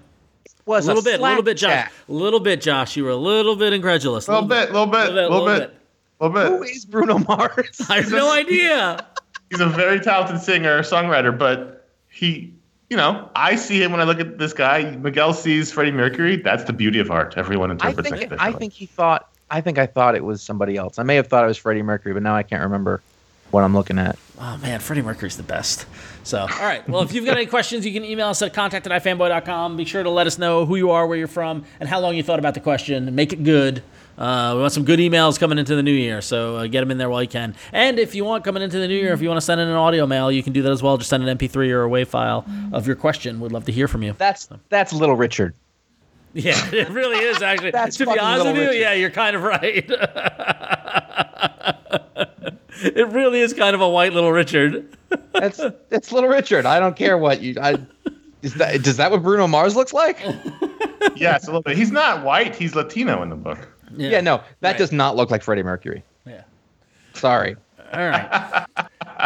was 0.65 0.85
A 0.85 0.89
little 0.95 1.03
bit, 1.03 1.19
a 1.19 1.23
little 1.25 1.43
bit, 1.43 1.57
Josh. 1.57 1.91
A 2.09 2.13
little 2.13 2.39
bit, 2.39 2.61
Josh. 2.61 2.97
You 2.97 3.03
were 3.03 3.11
a 3.11 3.17
little 3.17 3.57
bit 3.57 3.73
incredulous. 3.73 4.29
A 4.29 4.33
little 4.33 4.47
bit, 4.49 4.71
little 4.71 4.87
bit, 4.87 5.13
little 5.13 5.13
bit, 5.13 5.31
little 5.31 5.45
little 5.45 5.59
bit, 5.67 5.77
bit. 6.21 6.33
little 6.35 6.59
bit. 6.61 6.71
is 6.71 6.85
Bruno 6.85 7.19
Mars 7.29 7.81
I 7.89 7.97
have 8.01 8.11
no 8.11 8.33
idea. 8.33 9.07
He's 9.51 9.61
a 9.61 9.67
very 9.67 10.01
talented 10.01 10.41
singer, 10.41 10.81
songwriter, 10.81 11.37
but 11.37 11.89
he, 12.09 12.53
you 12.91 12.97
know, 12.97 13.31
I 13.37 13.57
see 13.57 13.83
him 13.83 13.93
when 13.93 14.01
I 14.01 14.05
look 14.05 14.19
at 14.19 14.39
this 14.39 14.53
guy. 14.53 14.97
Miguel 14.97 15.33
sees 15.35 15.71
Freddie 15.71 15.93
Mercury. 15.93 16.37
That's 16.37 16.65
the 16.65 16.73
beauty 16.73 16.99
of 16.99 17.11
art. 17.11 17.35
Everyone 17.37 17.71
I 17.71 17.73
interprets 17.73 18.11
think 18.11 18.33
it. 18.33 18.39
I 18.39 18.53
think 18.53 18.73
he 18.73 18.87
thought 18.87 19.31
I 19.51 19.61
think 19.61 19.79
I 19.79 19.87
thought 19.87 20.15
it 20.15 20.25
was 20.25 20.43
somebody 20.43 20.77
else. 20.77 20.99
I 20.99 21.03
may 21.03 21.17
have 21.17 21.29
thought 21.29 21.45
it 21.45 21.49
was 21.49 21.59
Freddie 21.59 21.83
Mercury, 21.83 22.13
but 22.13 22.23
now 22.23 22.35
I 22.35 22.43
can't 22.43 22.63
remember 22.63 23.01
what 23.53 23.63
I'm 23.63 23.75
looking 23.75 23.99
at. 23.99 24.19
Oh 24.41 24.57
man, 24.59 24.81
Freddie 24.81 25.03
Mercury's 25.03 25.37
the 25.37 25.43
best. 25.45 25.87
So, 26.25 26.41
all 26.41 26.47
right. 26.47 26.87
Well, 26.89 27.03
if 27.03 27.13
you've 27.13 27.25
got 27.25 27.37
any 27.37 27.47
questions, 27.47 27.87
you 27.87 27.93
can 27.93 28.05
email 28.05 28.29
us 28.29 28.43
at 28.43 28.53
contact 28.53 28.87
at 28.87 29.03
ifanboy.com. 29.03 29.77
Be 29.77 29.85
sure 29.85 30.03
to 30.03 30.11
let 30.11 30.27
us 30.27 30.37
know 30.37 30.67
who 30.67 30.77
you 30.77 30.91
are, 30.91 31.07
where 31.07 31.17
you're 31.17 31.29
from, 31.29 31.65
and 31.79 31.89
how 31.89 32.01
long 32.01 32.17
you 32.17 32.23
thought 32.25 32.41
about 32.41 32.55
the 32.55 32.61
question. 32.61 33.15
Make 33.15 33.33
it 33.33 33.45
good. 33.45 33.83
Uh, 34.19 34.53
we 34.55 34.61
want 34.61 34.73
some 34.73 34.85
good 34.85 34.99
emails 34.99 35.39
coming 35.39 35.59
into 35.59 35.77
the 35.77 35.83
new 35.83 35.93
year, 35.93 36.21
so 36.21 36.57
uh, 36.57 36.67
get 36.67 36.81
them 36.81 36.91
in 36.91 36.99
there 36.99 37.11
while 37.11 37.23
you 37.23 37.29
can. 37.29 37.55
And 37.73 37.99
if 37.99 38.15
you 38.15 38.25
want 38.25 38.45
coming 38.45 38.63
into 38.63 38.79
the 38.79 38.89
new 38.89 38.97
year, 38.97 39.13
if 39.13 39.21
you 39.21 39.29
want 39.29 39.39
to 39.39 39.45
send 39.45 39.61
in 39.61 39.69
an 39.69 39.75
audio 39.75 40.07
mail, 40.07 40.33
you 40.33 40.43
can 40.43 40.53
do 40.53 40.63
that 40.63 40.73
as 40.73 40.83
well. 40.83 40.97
Just 40.97 41.11
send 41.11 41.27
an 41.27 41.39
MP3 41.39 41.71
or 41.71 41.85
a 41.85 41.89
WAV 41.89 42.07
file 42.07 42.47
of 42.73 42.87
your 42.87 42.97
question. 42.97 43.41
We'd 43.41 43.53
love 43.53 43.65
to 43.67 43.73
hear 43.73 43.89
from 43.89 44.03
you. 44.03 44.15
That's 44.19 44.49
that's 44.69 44.93
Little 44.93 45.17
Richard. 45.17 45.55
Yeah, 46.33 46.55
it 46.73 46.91
really 46.91 47.19
is 47.19 47.43
actually. 47.43 47.71
That's 47.71 47.97
to 47.97 48.05
be 48.05 48.07
fucking 48.07 48.23
honest 48.23 48.47
with 48.47 48.57
you, 48.57 48.63
Richard. 48.63 48.79
yeah, 48.79 48.93
you're 48.95 49.11
kind 49.11 49.37
of 49.37 49.43
right. 49.43 49.85
it 52.83 53.09
really 53.09 53.41
is 53.41 53.53
kind 53.55 53.75
of 53.75 53.81
a 53.81 53.89
white 53.89 54.13
little 54.13 54.33
Richard. 54.33 54.97
That's 55.33 55.61
that's 55.89 56.13
Little 56.13 56.29
Richard. 56.29 56.67
I 56.67 56.79
don't 56.79 56.97
care 56.97 57.17
what 57.17 57.41
you. 57.41 57.55
I, 57.61 57.77
is 58.43 58.55
that 58.55 58.83
does 58.83 58.99
that 58.99 59.11
what 59.11 59.23
Bruno 59.23 59.47
Mars 59.47 59.77
looks 59.77 59.93
like? 59.93 60.21
yes, 61.17 61.45
a 61.45 61.47
little 61.47 61.63
bit. 61.63 61.77
He's 61.77 61.91
not 61.91 62.23
white. 62.23 62.55
He's 62.55 62.75
Latino 62.75 63.23
in 63.23 63.31
the 63.31 63.37
book. 63.37 63.69
Yeah, 63.97 64.21
no, 64.21 64.43
that 64.61 64.71
Right. 64.73 64.79
does 64.79 64.93
not 64.93 65.17
look 65.17 65.31
like 65.31 65.43
Freddie 65.43 65.63
Mercury. 65.63 66.03
Yeah. 66.27 66.43
Sorry. 67.15 67.57
All 67.93 68.09
right. 68.09 68.67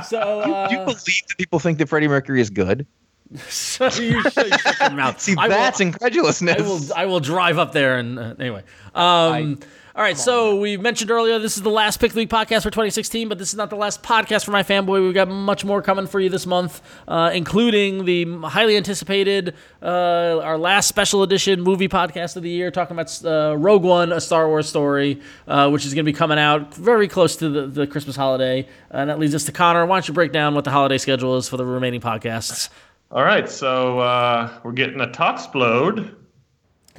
So, 0.07 0.19
uh, 0.41 0.69
Do 0.69 0.75
you 0.75 0.81
believe 0.85 0.97
that 1.29 1.39
people 1.39 1.59
think 1.59 1.79
that 1.79 1.89
Freddie 1.89 2.09
Mercury 2.09 2.41
is 2.41 2.51
good? 2.51 2.87
so 3.49 3.87
you 4.01 4.21
shut, 4.31 4.49
your 4.81 4.91
mouth. 4.91 5.21
See, 5.21 5.35
I 5.39 5.45
will- 5.49 5.51
that's 5.55 5.81
incredulousness. 5.81 6.59
I 6.59 6.63
will 6.63 6.81
I 6.97 7.07
will 7.07 7.21
drive 7.21 7.59
up 7.59 7.73
there 7.73 7.97
and 7.99 8.19
uh, 8.19 8.35
anyway. 8.41 8.63
Um, 8.95 9.61
all 9.97 10.03
right, 10.03 10.17
so 10.17 10.57
we 10.57 10.77
mentioned 10.77 11.11
earlier 11.11 11.39
this 11.41 11.57
is 11.57 11.65
the 11.65 11.71
last 11.71 11.99
Pick 11.99 12.11
of 12.11 12.15
the 12.15 12.21
Week 12.21 12.31
podcast 12.31 12.63
for 12.63 12.71
2016, 12.71 13.29
but 13.29 13.39
this 13.39 13.49
is 13.49 13.57
not 13.57 13.71
the 13.71 13.77
last 13.77 14.05
podcast 14.05 14.45
for 14.45 14.53
iFanboy. 14.53 15.03
We've 15.05 15.13
got 15.13 15.29
much 15.29 15.65
more 15.65 15.83
coming 15.83 16.07
for 16.07 16.21
you 16.21 16.29
this 16.29 16.47
month, 16.47 16.81
uh, 17.09 17.33
including 17.35 18.05
the 18.05 18.25
highly 18.47 18.77
anticipated 18.77 19.55
uh, 19.83 20.39
our 20.43 20.57
last 20.57 20.87
special 20.87 21.25
edition 21.25 21.61
movie 21.61 21.89
podcast 21.89 22.37
of 22.37 22.45
the 22.45 22.51
year, 22.51 22.71
talking 22.71 22.97
about 22.97 23.25
uh, 23.25 23.57
Rogue 23.57 23.83
One, 23.83 24.13
a 24.13 24.21
Star 24.21 24.47
Wars 24.47 24.69
story, 24.69 25.21
uh, 25.49 25.69
which 25.71 25.85
is 25.85 25.93
going 25.93 26.05
to 26.05 26.13
be 26.13 26.17
coming 26.17 26.39
out 26.39 26.73
very 26.75 27.09
close 27.09 27.35
to 27.37 27.49
the, 27.49 27.67
the 27.67 27.87
Christmas 27.89 28.15
holiday, 28.15 28.69
and 28.91 29.11
that 29.11 29.19
leads 29.19 29.35
us 29.35 29.45
to 29.45 29.53
Conor. 29.53 29.87
Why 29.87 29.97
don't 29.97 30.07
you 30.07 30.15
break 30.15 30.31
down 30.31 30.55
what 30.55 30.63
the 30.63 30.71
holiday 30.71 30.99
schedule 30.99 31.37
is 31.37 31.49
for 31.49 31.57
the 31.57 31.65
remaining 31.65 32.01
podcasts? 32.01 32.69
All 33.11 33.25
right, 33.25 33.51
so 33.51 33.99
uh, 33.99 34.53
we're 34.63 34.71
getting 34.71 35.01
a 35.01 35.09
Toxplode. 35.09 36.15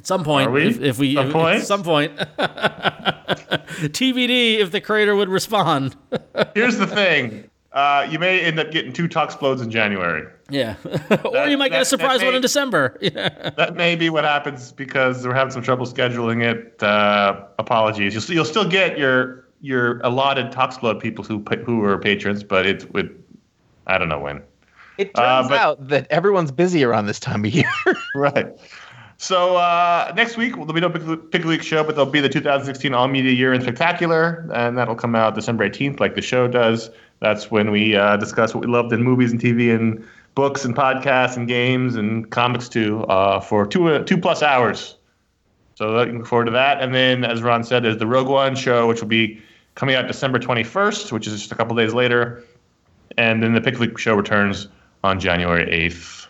At 0.02 0.06
some 0.08 0.24
point, 0.24 0.48
Are 0.48 0.50
we? 0.50 0.66
if, 0.66 0.80
if 0.80 0.98
we 0.98 1.14
Some 1.14 1.26
if- 1.28 1.32
point? 1.32 1.60
at 1.60 1.66
some 1.68 1.82
point, 1.84 2.16
TBD 3.16 4.58
if 4.58 4.72
the 4.72 4.80
creator 4.80 5.14
would 5.14 5.28
respond. 5.28 5.94
Here's 6.56 6.76
the 6.76 6.88
thing. 6.88 7.48
Uh, 7.70 8.06
you 8.10 8.18
may 8.18 8.40
end 8.40 8.58
up 8.58 8.72
getting 8.72 8.92
two 8.92 9.08
Toxplodes 9.08 9.62
in 9.62 9.70
January. 9.70 10.26
Yeah, 10.50 10.74
or 11.24 11.46
you 11.46 11.56
might 11.56 11.70
get 11.70 11.82
a 11.82 11.84
surprise 11.84 12.18
that 12.20 12.26
one 12.26 12.34
in 12.34 12.42
December. 12.42 12.98
Yeah. 13.00 13.50
That 13.56 13.76
may 13.76 13.94
be 13.96 14.10
what 14.10 14.24
happens 14.24 14.72
because 14.72 15.24
we're 15.26 15.34
having 15.34 15.52
some 15.52 15.62
trouble 15.62 15.86
scheduling 15.86 16.42
it. 16.42 16.82
Uh, 16.82 17.44
apologies. 17.60 18.12
You'll, 18.12 18.36
you'll 18.36 18.44
still 18.44 18.68
get 18.68 18.98
your 18.98 19.46
your 19.60 20.00
allotted 20.00 20.50
Toxplode 20.52 21.00
people 21.00 21.24
who 21.24 21.38
pa- 21.40 21.56
who 21.64 21.82
are 21.84 21.96
patrons, 21.96 22.42
but 22.42 22.66
it's 22.66 22.84
with 22.86 23.08
I 23.86 23.96
don't 23.98 24.08
know 24.08 24.18
when. 24.18 24.42
It 24.98 25.12
Uh, 25.14 25.38
turns 25.38 25.48
but- 25.48 25.58
out 25.58 25.88
that 25.88 26.06
everyone's 26.10 26.50
busy 26.52 26.84
around 26.84 27.06
this 27.06 27.20
time 27.20 27.44
of 27.46 27.50
year. 27.54 27.64
Right. 28.14 28.48
So 29.22 29.56
uh, 29.56 30.12
next 30.16 30.36
week 30.36 30.54
there'll 30.54 30.72
be 30.72 30.80
no 30.80 30.90
Pick 30.90 31.44
Week 31.44 31.62
show, 31.62 31.84
but 31.84 31.94
there'll 31.94 32.10
be 32.10 32.20
the 32.20 32.28
2016 32.28 32.92
All 32.92 33.06
Media 33.06 33.30
Year 33.30 33.52
in 33.52 33.62
Spectacular, 33.62 34.50
and 34.52 34.76
that'll 34.76 34.96
come 34.96 35.14
out 35.14 35.36
December 35.36 35.70
18th, 35.70 36.00
like 36.00 36.16
the 36.16 36.20
show 36.20 36.48
does. 36.48 36.90
That's 37.20 37.48
when 37.48 37.70
we 37.70 37.94
uh, 37.94 38.16
discuss 38.16 38.52
what 38.52 38.66
we 38.66 38.72
loved 38.72 38.92
in 38.92 39.00
movies 39.00 39.30
and 39.30 39.40
TV 39.40 39.72
and 39.72 40.04
books 40.34 40.64
and 40.64 40.74
podcasts 40.74 41.36
and 41.36 41.46
games 41.46 41.94
and 41.94 42.28
comics 42.32 42.68
too 42.68 43.04
uh, 43.04 43.38
for 43.38 43.64
two 43.64 43.90
uh, 43.90 44.02
two 44.02 44.18
plus 44.18 44.42
hours. 44.42 44.96
So 45.76 45.92
looking 45.92 46.24
forward 46.24 46.46
to 46.46 46.50
that. 46.50 46.80
And 46.80 46.92
then, 46.92 47.24
as 47.24 47.42
Ron 47.42 47.62
said, 47.62 47.84
there's 47.84 47.98
the 47.98 48.08
Rogue 48.08 48.26
One 48.26 48.56
show, 48.56 48.88
which 48.88 49.00
will 49.00 49.08
be 49.08 49.40
coming 49.76 49.94
out 49.94 50.08
December 50.08 50.40
21st, 50.40 51.12
which 51.12 51.28
is 51.28 51.34
just 51.38 51.52
a 51.52 51.54
couple 51.54 51.76
days 51.76 51.94
later. 51.94 52.42
And 53.16 53.40
then 53.40 53.54
the 53.54 53.60
Pick 53.60 53.78
Week 53.78 53.96
show 53.98 54.16
returns 54.16 54.66
on 55.04 55.20
January 55.20 55.66
8th. 55.66 56.21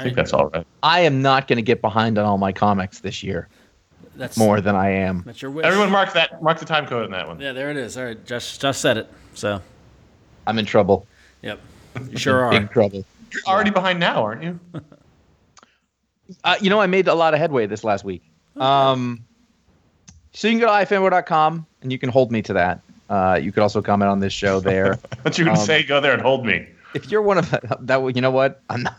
All 0.00 0.02
I 0.02 0.04
think 0.04 0.16
that's 0.16 0.32
all 0.32 0.46
right. 0.48 0.66
I 0.82 1.00
am 1.00 1.22
not 1.22 1.46
going 1.48 1.56
to 1.56 1.62
get 1.62 1.80
behind 1.80 2.18
on 2.18 2.24
all 2.24 2.38
my 2.38 2.52
comics 2.52 3.00
this 3.00 3.22
year 3.22 3.48
That's 4.16 4.36
more 4.36 4.60
than 4.60 4.74
I 4.74 4.90
am. 4.90 5.22
That's 5.26 5.40
your 5.42 5.50
wish. 5.50 5.64
Everyone 5.66 5.90
mark 5.90 6.12
that 6.14 6.42
mark 6.42 6.58
the 6.58 6.64
time 6.64 6.86
code 6.86 7.04
on 7.04 7.10
that 7.12 7.26
one. 7.28 7.40
Yeah, 7.40 7.52
there 7.52 7.70
it 7.70 7.76
is. 7.76 7.96
All 7.96 8.04
right, 8.04 8.26
just 8.26 8.60
just 8.60 8.80
said 8.80 8.96
it. 8.96 9.08
So, 9.34 9.60
I'm 10.46 10.58
in 10.58 10.64
trouble. 10.66 11.06
yep. 11.42 11.60
You 12.10 12.16
sure 12.18 12.44
are. 12.44 12.50
Big 12.50 12.70
trouble. 12.70 13.04
You're 13.32 13.42
already 13.46 13.70
behind 13.70 14.00
now, 14.00 14.22
aren't 14.24 14.42
you? 14.42 14.60
Uh, 16.44 16.54
you 16.60 16.70
know, 16.70 16.80
I 16.80 16.86
made 16.86 17.08
a 17.08 17.14
lot 17.14 17.34
of 17.34 17.40
headway 17.40 17.66
this 17.66 17.82
last 17.82 18.04
week. 18.04 18.22
Um, 18.56 19.24
so 20.32 20.46
you 20.46 20.52
can 20.52 20.60
go 20.60 20.66
to 20.66 20.72
ifanboy.com 20.72 21.66
and 21.82 21.90
you 21.90 21.98
can 21.98 22.08
hold 22.08 22.30
me 22.30 22.40
to 22.42 22.52
that. 22.52 22.80
Uh, 23.08 23.36
you 23.42 23.50
could 23.50 23.64
also 23.64 23.82
comment 23.82 24.08
on 24.10 24.20
this 24.20 24.32
show 24.32 24.60
there. 24.60 24.96
But 25.24 25.38
you 25.38 25.44
can 25.44 25.56
Um, 25.56 25.64
say, 25.66 25.82
go 25.82 26.00
there 26.00 26.12
and 26.12 26.22
hold 26.22 26.46
me. 26.46 26.68
if 26.94 27.10
you're 27.10 27.20
one 27.22 27.38
of 27.38 27.50
that, 27.80 28.14
you 28.14 28.22
know 28.22 28.30
what? 28.30 28.62
I'm 28.70 28.84
not. 28.84 28.96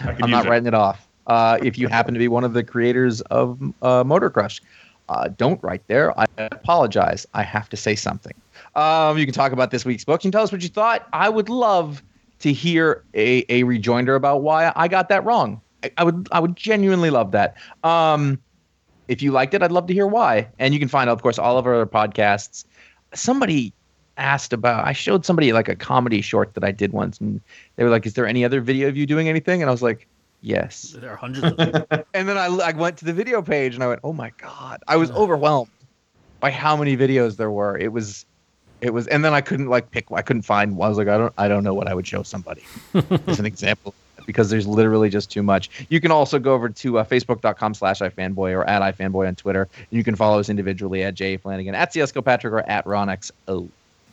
I'm 0.00 0.30
not 0.30 0.46
it. 0.46 0.48
writing 0.48 0.66
it 0.66 0.74
off. 0.74 1.06
Uh, 1.26 1.58
if 1.62 1.78
you 1.78 1.88
happen 1.96 2.14
to 2.14 2.18
be 2.18 2.28
one 2.28 2.44
of 2.44 2.52
the 2.52 2.64
creators 2.64 3.20
of 3.22 3.60
uh, 3.82 4.04
Motor 4.04 4.30
Crush, 4.30 4.60
uh, 5.08 5.28
don't 5.28 5.62
write 5.62 5.86
there. 5.86 6.18
I 6.18 6.26
apologize. 6.38 7.26
I 7.34 7.42
have 7.42 7.68
to 7.70 7.76
say 7.76 7.94
something. 7.94 8.34
Um, 8.74 9.18
you 9.18 9.24
can 9.24 9.34
talk 9.34 9.52
about 9.52 9.70
this 9.70 9.84
week's 9.84 10.04
book 10.04 10.24
and 10.24 10.32
tell 10.32 10.42
us 10.42 10.52
what 10.52 10.62
you 10.62 10.68
thought. 10.68 11.06
I 11.12 11.28
would 11.28 11.48
love 11.48 12.02
to 12.40 12.52
hear 12.52 13.04
a, 13.14 13.44
a 13.48 13.62
rejoinder 13.64 14.14
about 14.14 14.42
why 14.42 14.72
I 14.74 14.88
got 14.88 15.08
that 15.10 15.24
wrong. 15.24 15.60
I, 15.82 15.90
I 15.98 16.04
would 16.04 16.28
I 16.32 16.40
would 16.40 16.56
genuinely 16.56 17.10
love 17.10 17.32
that. 17.32 17.56
Um, 17.82 18.40
if 19.08 19.20
you 19.22 19.32
liked 19.32 19.54
it, 19.54 19.62
I'd 19.62 19.72
love 19.72 19.86
to 19.88 19.94
hear 19.94 20.06
why. 20.06 20.48
And 20.58 20.72
you 20.72 20.80
can 20.80 20.88
find, 20.88 21.10
of 21.10 21.22
course, 21.22 21.38
all 21.38 21.58
of 21.58 21.66
our 21.66 21.74
other 21.74 21.86
podcasts. 21.86 22.64
Somebody 23.12 23.72
asked 24.16 24.52
about. 24.52 24.86
I 24.86 24.92
showed 24.92 25.24
somebody 25.24 25.52
like 25.52 25.68
a 25.68 25.76
comedy 25.76 26.20
short 26.20 26.54
that 26.54 26.64
I 26.64 26.72
did 26.72 26.92
once, 26.92 27.18
and 27.20 27.40
they 27.76 27.84
were 27.84 27.90
like, 27.90 28.06
"Is 28.06 28.14
there 28.14 28.26
any 28.26 28.44
other 28.44 28.60
video 28.60 28.88
of 28.88 28.96
you 28.96 29.06
doing 29.06 29.28
anything?" 29.28 29.62
And 29.62 29.68
I 29.68 29.72
was 29.72 29.82
like, 29.82 30.06
"Yes." 30.40 30.94
There 30.98 31.10
are 31.10 31.16
hundreds 31.16 31.46
of 31.46 31.56
them. 31.56 32.04
And 32.14 32.28
then 32.28 32.38
I, 32.38 32.46
I 32.46 32.72
went 32.72 32.96
to 32.98 33.04
the 33.04 33.12
video 33.12 33.42
page, 33.42 33.74
and 33.74 33.82
I 33.82 33.88
went, 33.88 34.00
"Oh 34.04 34.12
my 34.12 34.32
god!" 34.38 34.82
I 34.88 34.96
was 34.96 35.10
overwhelmed 35.10 35.70
by 36.40 36.50
how 36.50 36.76
many 36.76 36.96
videos 36.96 37.36
there 37.36 37.50
were. 37.50 37.76
It 37.78 37.92
was, 37.92 38.26
it 38.80 38.92
was, 38.92 39.06
and 39.08 39.24
then 39.24 39.34
I 39.34 39.40
couldn't 39.40 39.68
like 39.68 39.90
pick. 39.90 40.10
I 40.12 40.22
couldn't 40.22 40.42
find. 40.42 40.72
I 40.72 40.88
was 40.88 40.98
like, 40.98 41.08
I 41.08 41.16
don't, 41.16 41.32
I 41.38 41.48
don't 41.48 41.64
know 41.64 41.74
what 41.74 41.88
I 41.88 41.94
would 41.94 42.06
show 42.06 42.22
somebody 42.22 42.62
as 43.26 43.38
an 43.38 43.46
example 43.46 43.94
because 44.26 44.50
there's 44.50 44.66
literally 44.66 45.10
just 45.10 45.30
too 45.30 45.42
much. 45.42 45.70
You 45.88 46.00
can 46.00 46.10
also 46.10 46.38
go 46.38 46.54
over 46.54 46.68
to 46.68 46.98
uh, 46.98 47.04
facebook.com 47.04 47.74
slash 47.74 48.00
ifanboy 48.00 48.52
or 48.56 48.64
at 48.64 48.82
ifanboy 48.82 49.28
on 49.28 49.34
Twitter. 49.34 49.68
You 49.90 50.04
can 50.04 50.16
follow 50.16 50.38
us 50.38 50.48
individually 50.48 51.02
at 51.02 51.14
Jay 51.14 51.36
Flanagan, 51.36 51.74
at 51.74 51.92
CS 51.92 52.12
Patrick, 52.12 52.52
or 52.52 52.60
at 52.68 52.84
RonXO. 52.84 53.68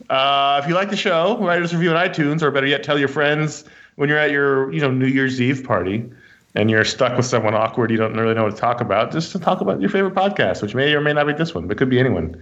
Uh, 0.09 0.59
if 0.61 0.67
you 0.67 0.75
like 0.75 0.89
the 0.89 0.97
show, 0.97 1.37
write 1.39 1.61
us 1.61 1.73
a 1.73 1.75
review 1.77 1.91
on 1.91 2.07
iTunes, 2.07 2.41
or 2.41 2.51
better 2.51 2.67
yet, 2.67 2.83
tell 2.83 2.99
your 2.99 3.07
friends 3.07 3.63
when 3.95 4.09
you're 4.09 4.17
at 4.17 4.31
your 4.31 4.71
you 4.73 4.81
know 4.81 4.91
New 4.91 5.07
Year's 5.07 5.41
Eve 5.41 5.63
party 5.63 6.09
and 6.55 6.69
you're 6.69 6.83
stuck 6.83 7.15
with 7.15 7.25
someone 7.25 7.53
awkward 7.53 7.91
you 7.91 7.97
don't 7.97 8.13
really 8.15 8.33
know 8.33 8.43
what 8.43 8.55
to 8.55 8.59
talk 8.59 8.81
about. 8.81 9.11
Just 9.11 9.31
to 9.31 9.39
talk 9.39 9.61
about 9.61 9.79
your 9.79 9.89
favorite 9.89 10.13
podcast, 10.13 10.61
which 10.61 10.75
may 10.75 10.93
or 10.93 11.01
may 11.01 11.13
not 11.13 11.27
be 11.27 11.33
this 11.33 11.53
one, 11.53 11.67
but 11.67 11.77
could 11.77 11.89
be 11.89 11.99
anyone. 11.99 12.41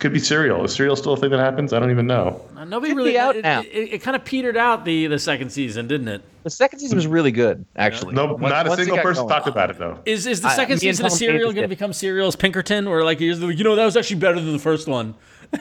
Could 0.00 0.12
be 0.12 0.18
Serial. 0.18 0.64
Is 0.64 0.74
Serial 0.74 0.96
still 0.96 1.12
a 1.12 1.16
thing 1.16 1.30
that 1.30 1.38
happens? 1.38 1.72
I 1.72 1.78
don't 1.78 1.92
even 1.92 2.08
know. 2.08 2.44
Uh, 2.56 2.64
Nobody 2.64 2.90
Should 2.90 2.96
really. 2.96 3.16
out 3.16 3.36
it, 3.36 3.42
now. 3.42 3.60
It, 3.60 3.94
it, 3.94 4.02
kind 4.02 4.16
of 4.16 4.24
petered 4.24 4.56
out 4.56 4.84
the 4.84 5.06
the 5.06 5.20
second 5.20 5.50
season, 5.50 5.86
didn't 5.86 6.08
it? 6.08 6.22
The 6.42 6.50
second 6.50 6.80
season 6.80 6.96
was 6.96 7.06
really 7.06 7.30
good, 7.30 7.64
actually. 7.76 8.12
No, 8.12 8.34
Once- 8.34 8.50
not 8.50 8.66
a 8.66 8.74
single 8.74 8.98
person 8.98 9.22
going. 9.22 9.28
talked 9.28 9.46
about 9.46 9.70
it 9.70 9.78
though. 9.78 10.00
Is 10.04 10.26
is 10.26 10.40
the 10.40 10.50
second 10.50 10.82
me 10.82 10.88
and 10.88 10.96
season 10.96 11.06
of 11.06 11.12
Tom 11.12 11.18
Serial 11.18 11.52
going 11.52 11.62
to 11.62 11.68
become 11.68 11.92
Serial's 11.92 12.34
Pinkerton, 12.34 12.88
or 12.88 13.04
like 13.04 13.20
you're 13.20 13.36
like, 13.36 13.56
you 13.56 13.62
know 13.62 13.76
that 13.76 13.84
was 13.84 13.96
actually 13.96 14.18
better 14.18 14.40
than 14.40 14.52
the 14.52 14.58
first 14.58 14.88
one? 14.88 15.14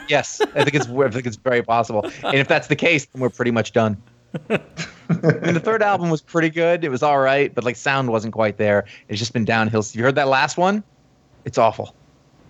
Yes, 0.08 0.42
I 0.42 0.64
think 0.64 0.76
it's 0.76 0.88
I 0.88 1.10
think 1.10 1.26
it's 1.26 1.36
very 1.36 1.64
possible. 1.64 2.10
And 2.24 2.36
if 2.36 2.48
that's 2.48 2.68
the 2.68 2.76
case, 2.76 3.06
then 3.06 3.22
we're 3.22 3.30
pretty 3.30 3.52
much 3.52 3.72
done. 3.74 4.02
I 4.50 4.60
mean, 5.10 5.54
the 5.54 5.62
third 5.64 5.84
album 5.84 6.10
was 6.10 6.22
pretty 6.22 6.50
good. 6.50 6.84
It 6.84 6.90
was 6.90 7.04
all 7.04 7.20
right, 7.20 7.54
but 7.54 7.64
like 7.64 7.76
sound 7.76 8.10
wasn't 8.10 8.34
quite 8.34 8.58
there. 8.58 8.86
It's 9.08 9.20
just 9.20 9.34
been 9.34 9.46
downhill. 9.46 9.84
You 9.92 10.04
heard 10.04 10.16
that 10.16 10.28
last 10.28 10.58
one? 10.58 10.84
It's 11.46 11.58
awful. 11.58 11.96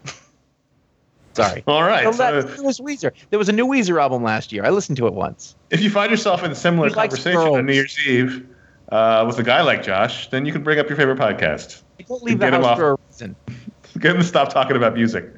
Sorry. 1.34 1.64
All 1.68 1.84
right. 1.84 2.04
So 2.04 2.12
that, 2.18 2.62
was 2.62 2.80
Weezer. 2.80 3.12
There 3.30 3.40
was 3.40 3.50
a 3.50 3.52
new 3.52 3.68
Weezer 3.68 4.02
album 4.02 4.24
last 4.24 4.52
year. 4.52 4.64
I 4.64 4.70
listened 4.70 4.98
to 4.98 5.08
it 5.08 5.14
once. 5.14 5.56
if 5.72 5.82
you 5.82 5.90
find 5.90 6.10
yourself 6.12 6.44
in 6.44 6.52
a 6.52 6.56
similar 6.56 6.88
He 6.88 6.94
conversation 6.94 7.40
on 7.40 7.66
New 7.66 7.74
Year's 7.74 7.98
Eve 8.08 8.48
uh, 8.90 9.24
with 9.28 9.40
a 9.40 9.44
guy 9.44 9.62
like 9.62 9.84
Josh, 9.84 10.30
then 10.30 10.46
you 10.46 10.54
can 10.54 10.64
bring 10.64 10.80
up 10.80 10.88
your 10.88 10.98
favorite 10.98 11.18
podcast. 11.18 11.82
I 12.00 12.04
don't 12.04 12.24
leave 12.24 12.40
the 12.40 12.50
house 12.50 12.64
off. 12.64 12.78
for 12.78 12.92
a 12.92 12.98
reason. 13.10 13.36
Get 14.00 14.12
him 14.12 14.22
to 14.22 14.28
stop 14.28 14.50
talking 14.54 14.76
about 14.76 14.96
music. 14.96 15.32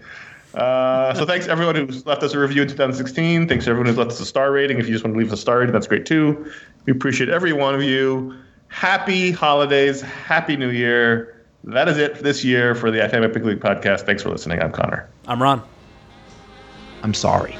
Uh, 0.55 1.13
so 1.13 1.25
thanks 1.25 1.47
everyone 1.47 1.75
who's 1.75 2.05
left 2.05 2.23
us 2.23 2.33
a 2.33 2.39
review 2.39 2.61
in 2.61 2.67
2016. 2.67 3.47
Thanks 3.47 3.67
everyone 3.67 3.87
who's 3.87 3.97
left 3.97 4.11
us 4.11 4.19
a 4.19 4.25
star 4.25 4.51
rating. 4.51 4.79
If 4.79 4.87
you 4.87 4.93
just 4.93 5.03
want 5.03 5.13
to 5.15 5.19
leave 5.19 5.31
us 5.31 5.39
a 5.39 5.41
star 5.41 5.59
rating, 5.59 5.73
that's 5.73 5.87
great 5.87 6.05
too. 6.05 6.49
We 6.85 6.91
appreciate 6.91 7.29
every 7.29 7.51
one 7.51 7.75
of 7.75 7.83
you. 7.83 8.33
Happy 8.69 9.31
holidays. 9.31 10.01
Happy 10.01 10.55
New 10.55 10.69
Year. 10.69 11.45
That 11.65 11.89
is 11.89 11.97
it 11.97 12.17
for 12.17 12.23
this 12.23 12.43
year 12.43 12.75
for 12.75 12.91
the 12.91 12.99
iFanboy 12.99 13.27
Pick 13.27 13.37
of 13.37 13.43
the 13.43 13.47
Week 13.49 13.59
podcast. 13.59 14.01
Thanks 14.01 14.23
for 14.23 14.29
listening. 14.29 14.61
I'm 14.61 14.71
Conor. 14.71 15.09
I'm 15.27 15.41
Ron. 15.41 15.61
I'm 17.03 17.13
sorry. 17.13 17.57